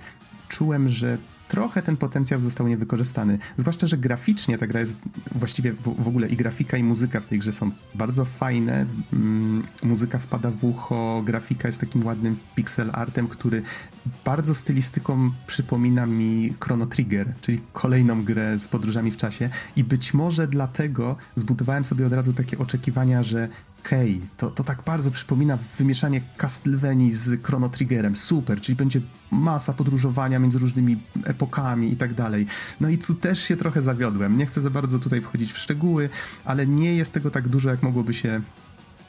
czułem, 0.49 0.89
że 0.89 1.17
trochę 1.47 1.81
ten 1.81 1.97
potencjał 1.97 2.41
został 2.41 2.67
niewykorzystany. 2.67 3.39
Zwłaszcza, 3.57 3.87
że 3.87 3.97
graficznie 3.97 4.57
ta 4.57 4.67
gra 4.67 4.79
jest 4.79 4.93
właściwie 5.35 5.73
w, 5.73 6.07
ogóle 6.07 6.27
i 6.27 6.35
grafika, 6.35 6.77
i 6.77 6.83
muzyka 6.83 7.19
w 7.19 7.25
tej 7.25 7.39
grze 7.39 7.53
są 7.53 7.71
bardzo 7.95 8.25
fajne. 8.25 8.85
Mm, 9.13 9.63
muzyka 9.83 10.17
wpada 10.17 10.51
w 10.51 10.63
ucho, 10.63 11.21
grafika 11.25 11.67
jest 11.67 11.79
takim 11.79 12.05
ładnym 12.05 12.37
pixel 12.55 12.89
artem, 12.93 13.27
który 13.27 13.61
bardzo 14.25 14.55
stylistyką 14.55 15.31
przypomina 15.47 16.05
mi 16.05 16.53
Chrono 16.59 16.85
Trigger, 16.85 17.33
czyli 17.41 17.61
kolejną 17.73 18.23
grę 18.23 18.59
z 18.59 18.67
podróżami 18.67 19.11
w 19.11 19.17
czasie. 19.17 19.49
I 19.75 19.83
być 19.83 20.13
może 20.13 20.47
dlatego 20.47 21.15
zbudowałem 21.35 21.85
sobie 21.85 22.07
od 22.07 22.13
razu 22.13 22.33
takie 22.33 22.57
oczekiwania, 22.57 23.23
że 23.23 23.49
okej, 23.85 24.15
okay, 24.15 24.27
to, 24.37 24.51
to 24.51 24.63
tak 24.63 24.83
bardzo 24.83 25.11
przypomina 25.11 25.57
wymieszanie 25.77 26.21
Castlevanii 26.37 27.11
z 27.11 27.43
Chrono 27.43 27.69
Triggerem, 27.69 28.15
super, 28.15 28.61
czyli 28.61 28.75
będzie 28.75 29.01
masa 29.31 29.73
podróżowania 29.73 30.39
między 30.39 30.59
różnymi 30.59 30.97
epokami 31.23 31.91
i 31.91 31.95
tak 31.95 32.13
dalej. 32.13 32.47
No 32.81 32.89
i 32.89 32.97
tu 32.97 33.13
też 33.13 33.41
się 33.41 33.57
trochę 33.57 33.81
zawiodłem. 33.81 34.37
Nie 34.37 34.45
chcę 34.45 34.61
za 34.61 34.69
bardzo 34.69 34.99
tutaj 34.99 35.21
wchodzić 35.21 35.51
w 35.51 35.57
szczegóły, 35.57 36.09
ale 36.45 36.67
nie 36.67 36.95
jest 36.95 37.13
tego 37.13 37.31
tak 37.31 37.47
dużo, 37.47 37.69
jak 37.69 37.83
mogłoby 37.83 38.13
się 38.13 38.41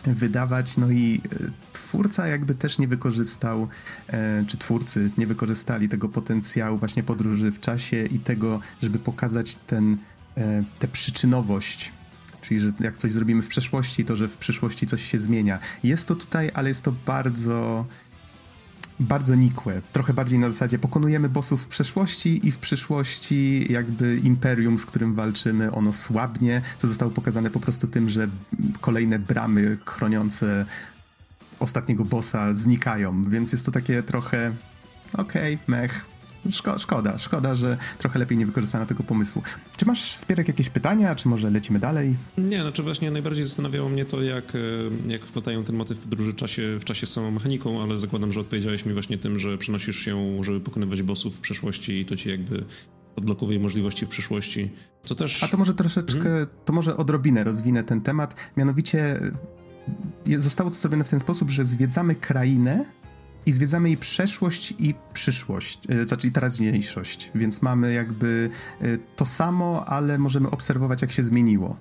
wydawać, 0.05 0.77
no 0.77 0.91
i 0.91 1.21
e, 1.33 1.37
twórca 1.73 2.27
jakby 2.27 2.55
też 2.55 2.79
nie 2.79 2.89
wykorzystał, 2.89 3.69
e, 4.09 4.45
czy 4.47 4.59
twórcy 4.59 5.11
nie 5.19 5.27
wykorzystali 5.27 5.89
tego 5.89 6.09
potencjału 6.09 6.79
właśnie 6.79 7.03
podróży 7.03 7.53
w 7.53 7.61
czasie 7.61 8.07
i 8.07 8.19
tego, 8.19 8.61
żeby 8.83 8.99
pokazać 8.99 9.55
ten, 9.55 9.97
e, 10.37 10.65
tę 10.79 10.89
przyczynowość 10.89 11.93
Czyli, 12.49 12.61
że 12.61 12.73
jak 12.81 12.97
coś 12.97 13.13
zrobimy 13.13 13.43
w 13.43 13.49
przeszłości, 13.49 14.05
to 14.05 14.17
że 14.17 14.29
w 14.29 14.37
przyszłości 14.37 14.87
coś 14.87 15.05
się 15.05 15.19
zmienia. 15.19 15.59
Jest 15.85 16.09
to 16.09 16.15
tutaj, 16.15 16.51
ale 16.55 16.69
jest 16.69 16.83
to 16.83 16.93
bardzo 17.07 17.87
bardzo 19.01 19.35
nikłe. 19.35 19.81
Trochę 19.93 20.15
bardziej 20.15 20.39
na 20.39 20.51
zasadzie 20.51 20.79
pokonujemy 20.79 21.29
bossów 21.29 21.63
w 21.63 21.67
przeszłości 21.67 22.49
i 22.49 22.53
w 22.53 22.59
przyszłości 22.59 23.67
jakby 23.73 24.17
imperium, 24.17 24.79
z 24.79 24.87
którym 24.87 25.15
walczymy, 25.15 25.73
ono 25.73 25.93
słabnie, 25.93 26.63
co 26.79 26.89
zostało 26.89 27.11
pokazane 27.11 27.51
po 27.51 27.61
prostu 27.61 27.87
tym, 27.87 28.11
że 28.11 28.29
kolejne 28.81 29.19
bramy 29.19 29.79
chroniące 29.87 30.67
ostatniego 31.59 32.05
bossa 32.05 32.55
znikają, 32.55 33.23
więc 33.23 33.53
jest 33.53 33.67
to 33.67 33.73
takie 33.73 34.03
trochę 34.03 34.53
okej, 35.13 35.55
okay, 35.55 35.65
mech, 35.67 36.05
Szko 36.51 36.79
szkoda, 36.79 37.19
szkoda, 37.19 37.55
że 37.55 37.77
trochę 37.99 38.19
lepiej 38.19 38.39
nie 38.39 38.47
wykorzystano 38.47 38.87
tego 38.87 39.03
pomysłu. 39.03 39.43
Czy 39.77 39.87
masz, 39.87 40.13
Spierek, 40.13 40.49
jakieś 40.49 40.71
pytania, 40.71 41.17
czy 41.17 41.29
może 41.29 41.51
lecimy 41.51 41.79
dalej? 41.79 42.17
Nie, 42.39 42.61
znaczy 42.61 42.83
właśnie 42.83 43.11
najbardziej 43.11 43.45
zastanawiało 43.45 43.89
mnie 43.89 44.05
to, 44.05 44.23
jak, 44.23 44.45
e, 44.55 45.13
jak 45.13 45.23
wplatają 45.23 45.65
ten 45.65 45.77
motyw 45.77 45.99
podróży 45.99 46.33
w 46.33 46.37
czasie, 46.37 46.79
w 46.81 46.85
czasie 46.85 47.07
z 47.07 47.13
samą 47.13 47.31
mechaniką, 47.31 47.83
ale 47.83 47.99
zakładam, 47.99 48.33
że 48.33 48.41
odpowiedziałeś 48.41 48.87
mi 48.87 48.93
właśnie 48.93 49.19
tym, 49.19 49.39
że 49.39 49.59
przenosisz 49.59 49.97
się, 49.97 50.45
żeby 50.45 50.61
pokonywać 50.61 51.03
bossów 51.03 51.37
w 51.37 51.41
przeszłości 51.41 52.01
i 52.01 52.05
to 52.05 52.17
ci 52.17 52.29
jakby 52.29 52.65
odblokowuje 53.17 53.61
możliwości 53.61 54.07
w 54.07 54.09
przyszłości, 54.09 54.71
co 55.03 55.15
też... 55.15 55.43
A 55.43 55.49
to 55.49 55.57
może 55.57 55.75
troszeczkę, 55.75 56.29
mhm. 56.29 56.47
to 56.65 56.73
może 56.73 56.97
odrobinę 56.97 57.45
rozwinę 57.45 57.85
ten 57.85 58.01
temat, 58.01 58.35
mianowicie 58.57 59.21
e, 60.29 60.41
zostało 60.41 60.71
to 60.71 60.77
zrobione 60.77 61.05
w 61.05 61.09
ten 61.09 61.21
sposób, 61.21 61.51
że 61.51 61.65
zwiedzamy 61.65 62.15
krainę, 62.15 62.85
i 63.47 63.53
zwiedzamy 63.53 63.89
jej 63.89 63.97
przeszłość 63.97 64.75
i 64.79 64.95
przyszłość, 65.13 65.79
e, 65.89 66.07
znaczy 66.07 66.31
teraźniejszość, 66.31 67.31
więc 67.35 67.63
mamy 67.63 67.93
jakby 67.93 68.51
e, 68.81 68.99
to 69.17 69.27
samo, 69.27 69.85
ale 69.87 70.19
możemy 70.19 70.51
obserwować, 70.51 71.03
jak 71.03 71.13
się 71.13 71.25
zmieniło. 71.25 71.77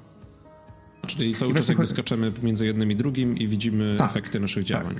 Czyli 1.08 1.34
cały 1.34 1.52
I 1.52 1.56
czas 1.56 1.68
jakby 1.68 1.86
skaczemy 1.86 2.32
między 2.44 2.66
jednym 2.66 2.92
i 2.92 2.96
drugim 2.96 3.38
i 3.38 3.48
widzimy 3.48 3.96
tak, 3.98 4.10
efekty 4.10 4.40
naszych 4.40 4.64
tak. 4.64 4.68
działań. 4.68 4.96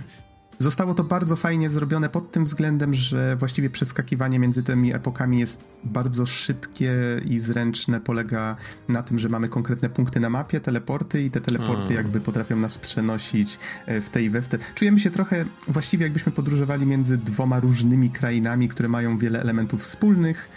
Zostało 0.60 0.94
to 0.94 1.04
bardzo 1.04 1.36
fajnie 1.36 1.70
zrobione 1.70 2.10
pod 2.10 2.32
tym 2.32 2.44
względem, 2.44 2.94
że 2.94 3.36
właściwie 3.36 3.70
przeskakiwanie 3.70 4.40
między 4.40 4.64
tymi 4.64 4.94
epokami 4.94 5.40
jest 5.40 5.64
bardzo 5.84 6.26
szybkie 6.26 6.94
i 7.26 7.40
zręczne. 7.40 8.02
Polega 8.02 8.56
na 8.90 9.04
tym, 9.04 9.20
że 9.20 9.30
mamy 9.30 9.50
konkretne 9.50 9.90
punkty 9.90 10.20
na 10.20 10.30
mapie, 10.30 10.60
teleporty 10.60 11.24
i 11.24 11.32
te 11.32 11.42
teleporty 11.42 11.94
A. 11.94 11.96
jakby 11.96 12.20
potrafią 12.20 12.56
nas 12.56 12.78
przenosić 12.78 13.60
e, 13.86 14.02
w 14.02 14.10
te 14.10 14.24
i 14.24 14.30
we 14.30 14.42
w 14.42 14.48
te. 14.48 14.58
Czujemy 14.76 15.00
się 15.00 15.12
trochę 15.12 15.46
właściwie 15.68 16.04
jakbyśmy 16.04 16.32
podróżowali 16.32 16.86
między 16.86 17.18
dwoma 17.18 17.60
różnymi 17.60 18.10
krainami, 18.10 18.68
które 18.68 18.90
mają 18.90 19.18
wiele 19.18 19.42
elementów 19.42 19.84
wspólnych. 19.84 20.50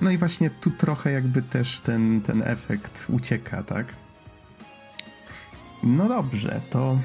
No 0.00 0.10
i 0.10 0.18
właśnie 0.18 0.50
tu 0.50 0.70
trochę 0.70 1.12
jakby 1.12 1.42
też 1.42 1.80
ten, 1.80 2.20
ten 2.20 2.42
efekt 2.42 3.06
ucieka, 3.08 3.62
tak? 3.62 3.86
No 5.82 6.08
dobrze, 6.08 6.60
to 6.70 6.98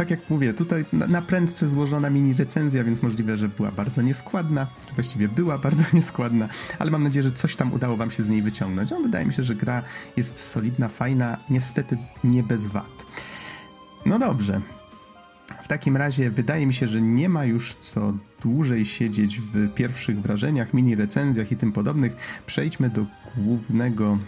tak 0.00 0.10
jak 0.10 0.30
mówię, 0.30 0.54
tutaj 0.54 0.84
na, 0.92 1.22
prędce 1.22 1.68
złożona 1.68 2.10
mini 2.10 2.34
recenzja, 2.34 2.84
więc 2.84 3.02
możliwe, 3.02 3.36
że 3.36 3.48
była 3.48 3.70
bardzo 3.70 4.02
nieskładna. 4.02 4.66
Właściwie 4.94 5.28
była 5.28 5.58
bardzo 5.58 5.84
nieskładna, 5.96 6.48
ale 6.78 6.90
mam 6.90 7.04
nadzieję, 7.04 7.22
że 7.22 7.30
coś 7.30 7.56
tam 7.56 7.72
udało 7.72 7.96
wam 7.96 8.10
się 8.10 8.22
z 8.22 8.28
niej 8.28 8.42
wyciągnąć. 8.42 8.90
No, 8.90 9.00
wydaje 9.00 9.26
mi 9.26 9.34
się, 9.34 9.42
że 9.42 9.54
gra 9.54 9.82
jest 10.16 10.38
solidna, 10.38 10.88
fajna, 10.88 11.36
niestety 11.50 11.96
nie 12.24 12.42
bez 12.42 12.66
wad. 12.66 13.04
No 14.06 14.18
dobrze. 14.18 14.60
W 15.62 15.68
takim 15.68 15.96
razie 15.96 16.30
wydaje 16.30 16.66
mi 16.66 16.74
się, 16.74 16.88
że 16.88 17.02
nie 17.02 17.28
ma 17.28 17.44
już 17.44 17.74
co 17.74 18.12
dłużej 18.42 18.84
siedzieć 18.84 19.40
w 19.40 19.74
pierwszych 19.74 20.22
wrażeniach, 20.22 20.74
mini 20.74 20.94
recenzjach 20.94 21.52
i 21.52 21.56
tym 21.56 21.72
podobnych. 21.72 22.16
Przejdźmy 22.46 22.90
do 22.90 23.04
głównego 23.36 24.18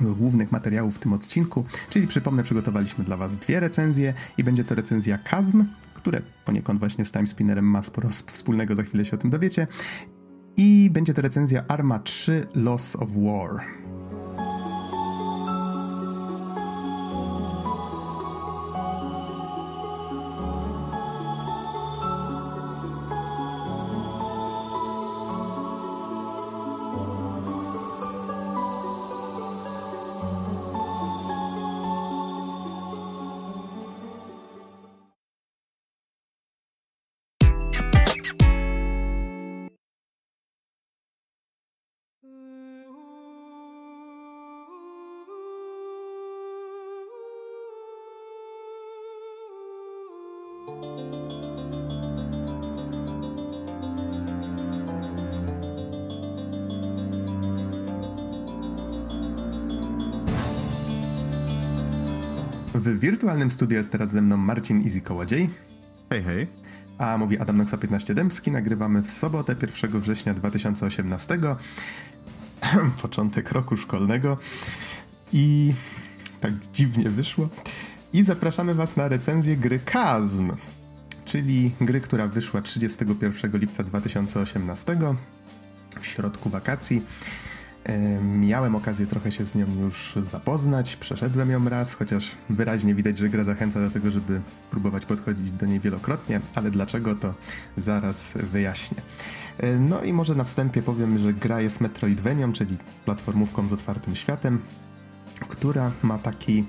głównych 0.00 0.52
materiałów 0.52 0.96
w 0.96 0.98
tym 0.98 1.12
odcinku, 1.12 1.64
czyli 1.90 2.06
przypomnę, 2.06 2.42
przygotowaliśmy 2.42 3.04
dla 3.04 3.16
Was 3.16 3.36
dwie 3.36 3.60
recenzje 3.60 4.14
i 4.38 4.44
będzie 4.44 4.64
to 4.64 4.74
recenzja 4.74 5.18
Kazm, 5.18 5.64
które 5.94 6.20
poniekąd 6.44 6.80
właśnie 6.80 7.04
z 7.04 7.12
Time 7.12 7.26
Spinnerem 7.26 7.64
ma 7.64 7.82
sporo 7.82 8.08
wspólnego, 8.08 8.74
za 8.74 8.82
chwilę 8.82 9.04
się 9.04 9.16
o 9.16 9.18
tym 9.18 9.30
dowiecie. 9.30 9.66
I 10.56 10.90
będzie 10.92 11.14
to 11.14 11.22
recenzja 11.22 11.64
Arma 11.68 11.98
3 11.98 12.44
Loss 12.54 12.96
of 12.96 13.08
War. 13.10 13.85
Wirtualnym 63.10 63.50
studiu 63.50 63.76
jest 63.76 63.92
teraz 63.92 64.10
ze 64.10 64.22
mną 64.22 64.36
Marcin 64.36 64.82
Easy 64.84 65.00
Kołodziej. 65.00 65.50
Hej, 66.10 66.22
hej. 66.22 66.46
A 66.98 67.18
mówi 67.18 67.38
Adam 67.38 67.56
Noxa 67.56 67.76
15 67.76 68.14
Dębski. 68.14 68.50
Nagrywamy 68.50 69.02
w 69.02 69.10
sobotę 69.10 69.56
1 69.82 70.00
września 70.00 70.34
2018. 70.34 71.38
Początek 73.02 73.52
roku 73.52 73.76
szkolnego. 73.76 74.38
I 75.32 75.74
tak 76.40 76.52
dziwnie 76.72 77.10
wyszło. 77.10 77.48
I 78.12 78.22
zapraszamy 78.22 78.74
Was 78.74 78.96
na 78.96 79.08
recenzję 79.08 79.56
gry 79.56 79.78
Kazm, 79.78 80.52
czyli 81.24 81.70
gry, 81.80 82.00
która 82.00 82.28
wyszła 82.28 82.62
31 82.62 83.50
lipca 83.58 83.82
2018 83.82 84.98
w 86.00 86.06
środku 86.06 86.50
wakacji. 86.50 87.02
Miałem 88.22 88.74
okazję 88.74 89.06
trochę 89.06 89.32
się 89.32 89.46
z 89.46 89.54
nią 89.54 89.66
już 89.80 90.14
zapoznać, 90.16 90.96
przeszedłem 90.96 91.50
ją 91.50 91.68
raz, 91.68 91.94
chociaż 91.94 92.36
wyraźnie 92.50 92.94
widać, 92.94 93.18
że 93.18 93.28
gra 93.28 93.44
zachęca 93.44 93.80
do 93.80 93.90
tego, 93.90 94.10
żeby 94.10 94.40
próbować 94.70 95.06
podchodzić 95.06 95.52
do 95.52 95.66
niej 95.66 95.80
wielokrotnie, 95.80 96.40
ale 96.54 96.70
dlaczego 96.70 97.14
to 97.14 97.34
zaraz 97.76 98.38
wyjaśnię. 98.52 98.98
No 99.80 100.02
i 100.02 100.12
może 100.12 100.34
na 100.34 100.44
wstępie 100.44 100.82
powiem, 100.82 101.18
że 101.18 101.32
gra 101.32 101.60
jest 101.60 101.80
Metroidvanią, 101.80 102.52
czyli 102.52 102.76
platformówką 103.04 103.68
z 103.68 103.72
otwartym 103.72 104.16
światem, 104.16 104.58
która 105.48 105.92
ma 106.02 106.18
taki 106.18 106.64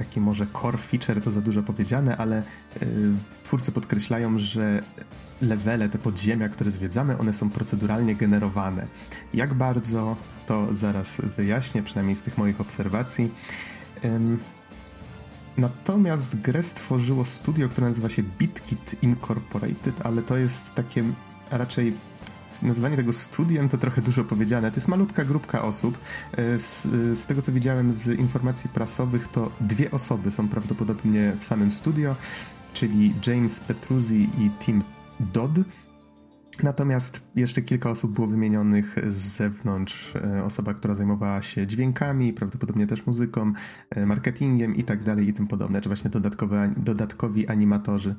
taki 0.00 0.20
może 0.20 0.46
core 0.62 0.78
feature, 0.78 1.20
to 1.20 1.30
za 1.30 1.40
dużo 1.40 1.62
powiedziane, 1.62 2.16
ale 2.16 2.42
yy, 2.80 2.86
twórcy 3.42 3.72
podkreślają, 3.72 4.38
że 4.38 4.82
levele, 5.42 5.88
te 5.88 5.98
podziemia, 5.98 6.48
które 6.48 6.70
zwiedzamy, 6.70 7.18
one 7.18 7.32
są 7.32 7.50
proceduralnie 7.50 8.14
generowane. 8.14 8.86
Jak 9.34 9.54
bardzo, 9.54 10.16
to 10.46 10.74
zaraz 10.74 11.20
wyjaśnię, 11.36 11.82
przynajmniej 11.82 12.16
z 12.16 12.22
tych 12.22 12.38
moich 12.38 12.60
obserwacji. 12.60 13.30
Natomiast 15.58 16.40
grę 16.40 16.62
stworzyło 16.62 17.24
studio, 17.24 17.68
które 17.68 17.86
nazywa 17.86 18.08
się 18.08 18.22
BitKit 18.22 19.02
Incorporated, 19.02 20.06
ale 20.06 20.22
to 20.22 20.36
jest 20.36 20.74
takie 20.74 21.04
raczej 21.50 21.96
nazwanie 22.62 22.96
tego 22.96 23.12
studiem 23.12 23.68
to 23.68 23.78
trochę 23.78 24.02
dużo 24.02 24.24
powiedziane. 24.24 24.70
To 24.70 24.76
jest 24.76 24.88
malutka 24.88 25.24
grupka 25.24 25.62
osób. 25.62 25.98
E, 26.32 26.58
z, 26.58 26.82
z, 27.18 27.26
tego 27.26 27.42
co 27.42 27.52
widziałem 27.52 27.92
z 27.92 28.18
informacji 28.18 28.70
prasowych, 28.70 29.28
to 29.28 29.50
dwie 29.60 29.90
osoby 29.90 30.30
są 30.30 30.48
prawdopodobnie 30.48 31.32
w 31.38 31.44
samym 31.44 31.72
studio, 31.72 32.16
czyli 32.72 33.14
James 33.26 33.60
Petruzzi 33.60 34.28
i 34.38 34.50
Tim 34.60 34.82
Dodd. 35.20 35.58
Natomiast 36.62 37.30
jeszcze 37.36 37.62
kilka 37.62 37.90
osób 37.90 38.12
było 38.12 38.26
wymienionych 38.26 38.96
z 39.08 39.36
zewnątrz. 39.36 40.16
E, 40.16 40.44
osoba, 40.44 40.74
która 40.74 40.94
zajmowała 40.94 41.42
się 41.42 41.66
dźwiękami, 41.66 42.32
prawdopodobnie 42.32 42.86
też 42.86 43.06
muzyką, 43.06 43.52
e, 43.90 44.06
marketingiem 44.06 44.74
i 44.74 44.84
tak 44.84 45.02
dalej 45.02 45.28
i 45.28 45.32
tym 45.32 45.46
podobne, 45.46 45.80
czy 45.80 45.88
właśnie 45.88 46.10
dodatkowe, 46.10 46.74
dodatkowi 46.76 47.48
animatorzy. 47.48 48.14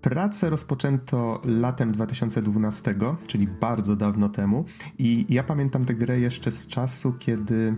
Pracę 0.00 0.50
rozpoczęto 0.50 1.42
latem 1.44 1.92
2012, 1.92 2.94
czyli 3.26 3.48
bardzo 3.60 3.96
dawno 3.96 4.28
temu 4.28 4.64
i 4.98 5.26
ja 5.28 5.44
pamiętam 5.44 5.84
tę 5.84 5.94
grę 5.94 6.20
jeszcze 6.20 6.50
z 6.50 6.66
czasu, 6.66 7.14
kiedy 7.18 7.74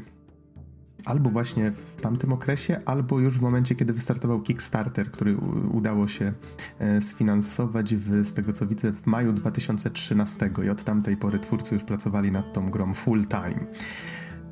albo 1.06 1.30
właśnie 1.30 1.70
w 1.70 2.00
tamtym 2.00 2.32
okresie, 2.32 2.80
albo 2.84 3.20
już 3.20 3.38
w 3.38 3.42
momencie, 3.42 3.74
kiedy 3.74 3.92
wystartował 3.92 4.40
Kickstarter, 4.40 5.10
który 5.10 5.36
udało 5.72 6.08
się 6.08 6.32
e, 6.78 7.00
sfinansować 7.00 7.94
w, 7.94 8.24
z 8.24 8.32
tego 8.32 8.52
co 8.52 8.66
widzę 8.66 8.92
w 8.92 9.06
maju 9.06 9.32
2013 9.32 10.50
i 10.64 10.68
od 10.68 10.84
tamtej 10.84 11.16
pory 11.16 11.38
twórcy 11.38 11.74
już 11.74 11.84
pracowali 11.84 12.32
nad 12.32 12.52
tą 12.52 12.70
grą 12.70 12.94
full 12.94 13.26
time. 13.26 13.66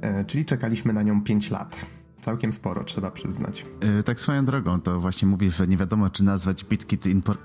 E, 0.00 0.24
czyli 0.24 0.44
czekaliśmy 0.44 0.92
na 0.92 1.02
nią 1.02 1.22
5 1.22 1.50
lat. 1.50 1.86
Całkiem 2.24 2.52
sporo, 2.52 2.84
trzeba 2.84 3.10
przyznać. 3.10 3.66
Yy, 3.96 4.02
tak 4.02 4.20
swoją 4.20 4.44
drogą, 4.44 4.80
to 4.80 5.00
właśnie 5.00 5.28
mówisz, 5.28 5.56
że 5.56 5.66
nie 5.66 5.76
wiadomo, 5.76 6.10
czy 6.10 6.24
nazwać 6.24 6.64
BitKit 6.64 7.04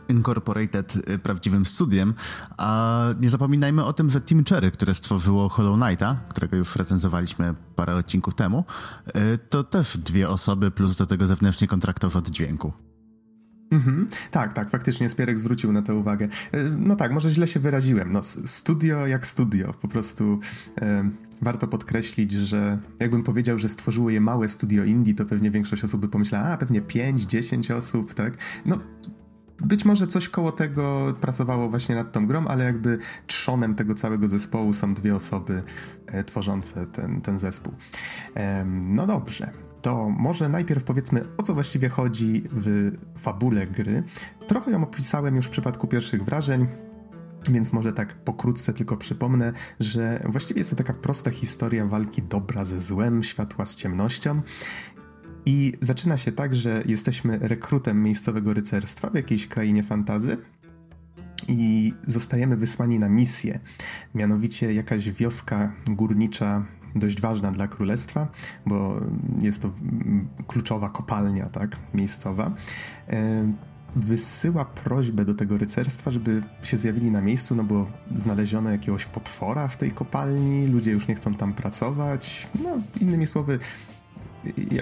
Incorporated 0.10 1.10
yy, 1.10 1.20
prawdziwym 1.20 1.66
studiem, 1.66 2.14
a 2.58 3.06
nie 3.20 3.30
zapominajmy 3.30 3.86
o 3.86 3.94
tym, 3.94 4.10
że 4.10 4.22
Team 4.22 4.44
Cherry, 4.50 4.72
które 4.72 4.94
stworzyło 4.94 5.50
Hollow 5.50 5.80
Knighta, 5.80 6.18
którego 6.30 6.58
już 6.58 6.76
recenzowaliśmy 6.76 7.56
parę 7.76 7.96
odcinków 7.96 8.36
temu, 8.36 8.64
yy, 9.16 9.22
to 9.50 9.64
też 9.64 9.98
dwie 9.98 10.30
osoby 10.30 10.72
plus 10.72 10.96
do 10.96 11.06
tego 11.06 11.28
zewnętrzni 11.28 11.68
kontraktorzy 11.68 12.18
od 12.18 12.30
dźwięku. 12.30 12.74
Mhm. 13.72 14.08
Tak, 14.32 14.54
tak, 14.54 14.70
faktycznie 14.70 15.10
Spierek 15.10 15.40
zwrócił 15.40 15.72
na 15.72 15.82
to 15.82 15.96
uwagę. 15.96 16.28
No 16.78 16.96
tak, 16.96 17.12
może 17.12 17.30
źle 17.30 17.48
się 17.48 17.60
wyraziłem. 17.60 18.12
No, 18.12 18.24
studio 18.24 19.08
jak 19.08 19.28
studio, 19.28 19.74
po 19.82 19.88
prostu 19.88 20.40
warto 21.42 21.68
podkreślić, 21.68 22.32
że 22.32 22.80
jakbym 23.00 23.24
powiedział, 23.24 23.60
że 23.60 23.70
stworzyło 23.70 24.10
je 24.10 24.22
małe 24.22 24.50
studio 24.50 24.84
indie, 24.84 25.14
to 25.14 25.26
pewnie 25.26 25.52
większość 25.52 25.84
osób 25.84 26.02
by 26.02 26.08
pomyślała, 26.08 26.46
a 26.46 26.58
pewnie 26.58 26.82
5-10 26.82 27.74
osób, 27.74 28.14
tak? 28.14 28.34
No, 28.66 28.80
być 29.62 29.86
może 29.86 30.08
coś 30.08 30.30
koło 30.30 30.52
tego 30.52 31.14
pracowało 31.22 31.70
właśnie 31.70 31.96
nad 31.96 32.12
tą 32.12 32.28
grą, 32.28 32.48
ale 32.48 32.64
jakby 32.64 32.98
trzonem 33.28 33.76
tego 33.76 33.96
całego 33.96 34.28
zespołu 34.28 34.74
są 34.74 34.94
dwie 34.94 35.16
osoby 35.16 35.64
e, 36.06 36.24
tworzące 36.24 36.88
ten, 36.88 37.22
ten 37.22 37.40
zespół. 37.40 37.74
E, 38.36 38.66
no 38.66 39.08
dobrze. 39.08 39.69
To 39.82 40.10
może 40.10 40.50
najpierw 40.50 40.84
powiedzmy, 40.84 41.26
o 41.38 41.44
co 41.44 41.54
właściwie 41.54 41.90
chodzi 41.90 42.44
w 42.52 42.92
fabule 43.18 43.68
gry. 43.68 44.04
Trochę 44.48 44.72
ją 44.72 44.84
opisałem 44.84 45.36
już 45.36 45.46
w 45.46 45.50
przypadku 45.50 45.88
pierwszych 45.88 46.24
wrażeń. 46.24 46.68
Więc 47.50 47.74
może 47.74 47.94
tak 47.94 48.14
pokrótce 48.14 48.74
tylko 48.74 48.98
przypomnę, 48.98 49.54
że 49.80 50.24
właściwie 50.30 50.58
jest 50.58 50.70
to 50.70 50.76
taka 50.76 50.94
prosta 50.94 51.32
historia 51.32 51.86
walki 51.86 52.22
dobra 52.22 52.66
ze 52.66 52.82
złem, 52.82 53.24
światła 53.24 53.66
z 53.66 53.76
ciemnością. 53.76 54.42
I 55.46 55.74
zaczyna 55.82 56.18
się 56.18 56.32
tak, 56.32 56.56
że 56.56 56.84
jesteśmy 56.86 57.40
rekrutem 57.42 58.04
miejscowego 58.04 58.54
rycerstwa 58.54 59.10
w 59.10 59.16
jakiejś 59.16 59.48
krainie 59.48 59.84
fantazy 59.84 60.38
i 61.48 61.94
zostajemy 62.08 62.58
wysłani 62.58 63.00
na 63.00 63.10
misję. 63.10 63.60
Mianowicie 64.16 64.74
jakaś 64.74 65.12
wioska 65.12 65.74
górnicza 65.88 66.66
dość 66.96 67.22
ważna 67.22 67.52
dla 67.52 67.68
królestwa, 67.68 68.28
bo 68.66 69.02
jest 69.42 69.62
to 69.62 69.72
kluczowa 70.48 70.90
kopalnia, 70.90 71.50
tak, 71.50 71.78
miejscowa 71.94 72.52
wysyła 73.96 74.66
prośbę 74.66 75.26
do 75.26 75.34
tego 75.34 75.58
rycerstwa, 75.58 76.12
żeby 76.12 76.44
się 76.64 76.78
zjawili 76.78 77.12
na 77.12 77.22
miejscu, 77.22 77.56
no 77.56 77.64
bo 77.64 77.88
znaleziono 78.16 78.70
jakiegoś 78.70 79.06
potwora 79.06 79.68
w 79.68 79.78
tej 79.78 79.92
kopalni, 79.92 80.68
ludzie 80.68 80.92
już 80.92 81.08
nie 81.08 81.16
chcą 81.16 81.34
tam 81.34 81.54
pracować. 81.54 82.48
No, 82.64 82.70
innymi 83.02 83.26
słowy, 83.26 83.60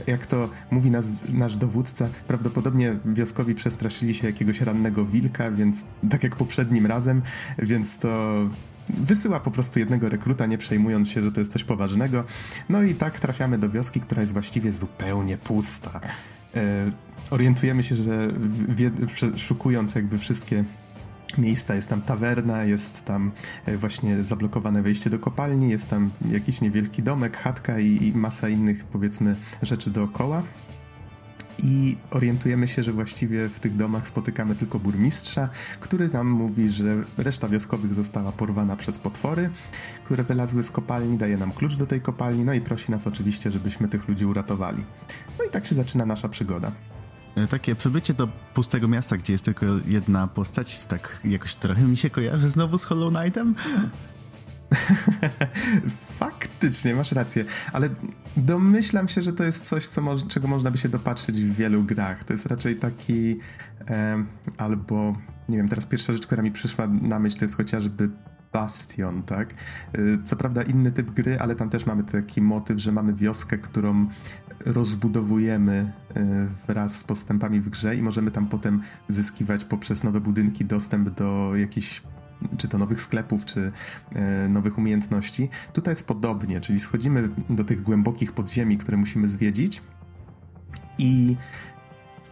jak 0.07 0.25
to 0.25 0.49
mówi 0.71 0.91
nas, 0.91 1.19
nasz 1.29 1.55
dowódca, 1.55 2.09
prawdopodobnie 2.27 2.99
wioskowi 3.05 3.55
przestraszyli 3.55 4.13
się 4.13 4.27
jakiegoś 4.27 4.61
rannego 4.61 5.05
wilka, 5.05 5.51
więc 5.51 5.85
tak 6.09 6.23
jak 6.23 6.35
poprzednim 6.35 6.85
razem, 6.85 7.21
więc 7.59 7.97
to 7.97 8.35
wysyła 8.89 9.39
po 9.39 9.51
prostu 9.51 9.79
jednego 9.79 10.09
rekruta, 10.09 10.45
nie 10.45 10.57
przejmując 10.57 11.09
się, 11.09 11.21
że 11.21 11.31
to 11.31 11.41
jest 11.41 11.51
coś 11.51 11.63
poważnego. 11.63 12.23
No 12.69 12.83
i 12.83 12.95
tak 12.95 13.19
trafiamy 13.19 13.57
do 13.57 13.69
wioski, 13.69 13.99
która 13.99 14.21
jest 14.21 14.33
właściwie 14.33 14.71
zupełnie 14.71 15.37
pusta. 15.37 16.01
E, 16.55 16.91
orientujemy 17.29 17.83
się, 17.83 17.95
że 17.95 18.27
szukując 19.35 19.95
jakby 19.95 20.17
wszystkie 20.17 20.63
miejsca, 21.37 21.75
jest 21.75 21.89
tam 21.89 22.01
tawerna, 22.01 22.63
jest 22.63 23.05
tam 23.05 23.31
e, 23.65 23.77
właśnie 23.77 24.23
zablokowane 24.23 24.81
wejście 24.81 25.09
do 25.09 25.19
kopalni, 25.19 25.69
jest 25.69 25.89
tam 25.89 26.11
jakiś 26.31 26.61
niewielki 26.61 27.03
domek, 27.03 27.37
chatka 27.37 27.79
i, 27.79 28.03
i 28.03 28.13
masa 28.17 28.49
innych 28.49 28.85
powiedzmy 28.85 29.35
rzeczy 29.61 29.89
dookoła 29.89 30.43
i 31.63 31.97
orientujemy 32.11 32.67
się, 32.67 32.83
że 32.83 32.91
właściwie 32.91 33.49
w 33.49 33.59
tych 33.59 33.75
domach 33.75 34.07
spotykamy 34.07 34.55
tylko 34.55 34.79
burmistrza, 34.79 35.49
który 35.79 36.09
nam 36.09 36.27
mówi, 36.27 36.69
że 36.69 37.03
reszta 37.17 37.49
wioskowych 37.49 37.93
została 37.93 38.31
porwana 38.31 38.75
przez 38.75 38.99
potwory, 38.99 39.49
które 40.03 40.23
wylazły 40.23 40.63
z 40.63 40.71
kopalni, 40.71 41.17
daje 41.17 41.37
nam 41.37 41.51
klucz 41.51 41.75
do 41.75 41.85
tej 41.85 42.01
kopalni, 42.01 42.43
no 42.43 42.53
i 42.53 42.61
prosi 42.61 42.91
nas 42.91 43.07
oczywiście, 43.07 43.51
żebyśmy 43.51 43.87
tych 43.87 44.07
ludzi 44.07 44.25
uratowali. 44.25 44.83
No 45.39 45.45
i 45.45 45.49
tak 45.49 45.67
się 45.67 45.75
zaczyna 45.75 46.05
nasza 46.05 46.29
przygoda. 46.29 46.71
E, 47.35 47.47
takie 47.47 47.75
przybycie 47.75 48.13
do 48.13 48.27
pustego 48.53 48.87
miasta, 48.87 49.17
gdzie 49.17 49.33
jest 49.33 49.45
tylko 49.45 49.65
jedna 49.85 50.27
postać, 50.27 50.85
tak 50.85 51.21
jakoś 51.25 51.55
trochę 51.55 51.81
mi 51.81 51.97
się 51.97 52.09
kojarzy 52.09 52.49
znowu 52.49 52.77
z 52.77 52.83
Hollow 52.83 53.13
Knightem. 53.13 53.55
Faktycznie, 56.57 56.95
masz 56.95 57.11
rację, 57.11 57.45
ale 57.73 57.89
domyślam 58.37 59.07
się, 59.07 59.21
że 59.21 59.33
to 59.33 59.43
jest 59.43 59.65
coś, 59.65 59.87
co 59.87 60.01
mo 60.01 60.17
czego 60.27 60.47
można 60.47 60.71
by 60.71 60.77
się 60.77 60.89
dopatrzyć 60.89 61.41
w 61.41 61.55
wielu 61.55 61.83
grach. 61.83 62.23
To 62.23 62.33
jest 62.33 62.45
raczej 62.45 62.75
taki 62.75 63.39
e, 63.89 64.23
albo, 64.57 65.17
nie 65.49 65.57
wiem, 65.57 65.67
teraz 65.67 65.85
pierwsza 65.85 66.13
rzecz, 66.13 66.27
która 66.27 66.43
mi 66.43 66.51
przyszła 66.51 66.87
na 66.87 67.19
myśl, 67.19 67.37
to 67.37 67.45
jest 67.45 67.57
chociażby 67.57 68.09
Bastion, 68.53 69.23
tak? 69.23 69.53
E, 69.93 69.97
co 70.23 70.35
prawda 70.35 70.61
inny 70.63 70.91
typ 70.91 71.11
gry, 71.11 71.39
ale 71.39 71.55
tam 71.55 71.69
też 71.69 71.85
mamy 71.85 72.03
taki 72.03 72.41
motyw, 72.41 72.79
że 72.79 72.91
mamy 72.91 73.13
wioskę, 73.13 73.57
którą 73.57 74.07
rozbudowujemy 74.65 75.91
e, 76.15 76.47
wraz 76.67 76.95
z 76.95 77.03
postępami 77.03 77.59
w 77.59 77.69
grze 77.69 77.95
i 77.95 78.01
możemy 78.01 78.31
tam 78.31 78.47
potem 78.47 78.81
zyskiwać 79.07 79.65
poprzez 79.65 80.03
nowe 80.03 80.21
budynki 80.21 80.65
dostęp 80.65 81.09
do 81.09 81.55
jakichś 81.55 82.01
czy 82.57 82.67
to 82.67 82.77
nowych 82.77 83.01
sklepów, 83.01 83.45
czy 83.45 83.71
e, 84.15 84.49
nowych 84.49 84.77
umiejętności. 84.77 85.49
Tutaj 85.73 85.91
jest 85.91 86.07
podobnie, 86.07 86.61
czyli 86.61 86.79
schodzimy 86.79 87.29
do 87.49 87.63
tych 87.63 87.83
głębokich 87.83 88.31
podziemi, 88.31 88.77
które 88.77 88.97
musimy 88.97 89.27
zwiedzić 89.27 89.81
I 90.97 91.37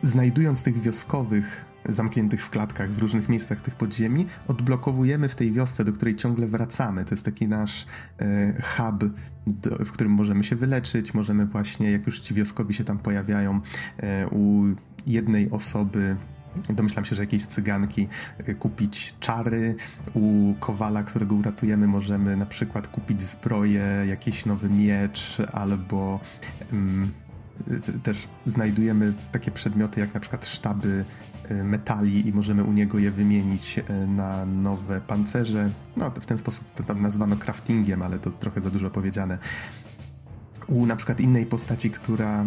znajdując 0.04 0.64
tych 0.64 0.82
wioskowych 0.82 1.66
zamkniętych 1.90 2.44
w 2.44 2.50
klatkach 2.50 2.92
w 2.92 2.98
różnych 2.98 3.30
miejscach 3.30 3.62
tych 3.62 3.76
podziemi, 3.76 4.26
odblokowujemy 4.48 5.30
w 5.30 5.36
tej 5.36 5.52
wiosce, 5.52 5.84
do 5.84 5.94
której 5.94 6.16
ciągle 6.16 6.48
wracamy. 6.48 7.06
To 7.06 7.14
jest 7.14 7.26
taki 7.26 7.48
nasz 7.48 7.86
e, 8.20 8.62
hub, 8.62 9.12
do, 9.48 9.86
w 9.86 9.92
którym 9.92 10.14
możemy 10.14 10.44
się 10.44 10.56
wyleczyć, 10.56 11.14
możemy 11.14 11.46
właśnie, 11.46 11.92
jak 11.92 12.06
już 12.06 12.20
ci 12.20 12.34
wioskowi 12.34 12.74
się 12.74 12.84
tam 12.84 12.98
pojawiają, 12.98 13.62
e, 13.98 14.28
u 14.28 14.64
jednej 15.08 15.52
osoby 15.52 16.16
domyślam 16.70 17.06
się, 17.06 17.16
że 17.16 17.24
jakiejś 17.24 17.46
cyganki 17.46 18.08
e, 18.38 18.56
kupić 18.56 19.16
czary. 19.20 19.76
U 20.14 20.54
kowala, 20.60 21.04
którego 21.04 21.36
uratujemy, 21.36 21.88
możemy 21.88 22.38
na 22.38 22.46
przykład 22.46 22.88
kupić 22.88 23.22
zbroję, 23.22 23.86
jakiś 24.08 24.46
nowy 24.46 24.70
miecz 24.70 25.38
albo. 25.54 26.20
Mm, 26.74 27.12
też 28.04 28.28
znajdujemy 28.46 29.14
takie 29.32 29.52
przedmioty 29.52 30.00
jak 30.00 30.14
na 30.14 30.20
przykład 30.20 30.48
sztaby 30.48 31.06
y, 31.52 31.64
metali 31.64 32.28
i 32.28 32.34
możemy 32.34 32.64
u 32.64 32.72
niego 32.72 33.00
je 33.00 33.12
wymienić 33.12 33.78
y, 33.78 34.08
na 34.08 34.46
nowe 34.46 35.02
pancerze. 35.02 35.70
No, 35.98 36.12
w 36.12 36.26
ten 36.26 36.38
sposób 36.38 36.64
to 36.76 36.84
tam 36.84 37.02
nazwano 37.02 37.36
craftingiem, 37.36 38.02
ale 38.02 38.20
to 38.20 38.30
trochę 38.30 38.62
za 38.62 38.70
dużo 38.70 38.90
powiedziane 38.90 39.38
u 40.68 40.86
na 40.86 40.96
przykład 40.96 41.20
innej 41.20 41.46
postaci, 41.46 41.90
która 41.90 42.42
e, 42.42 42.46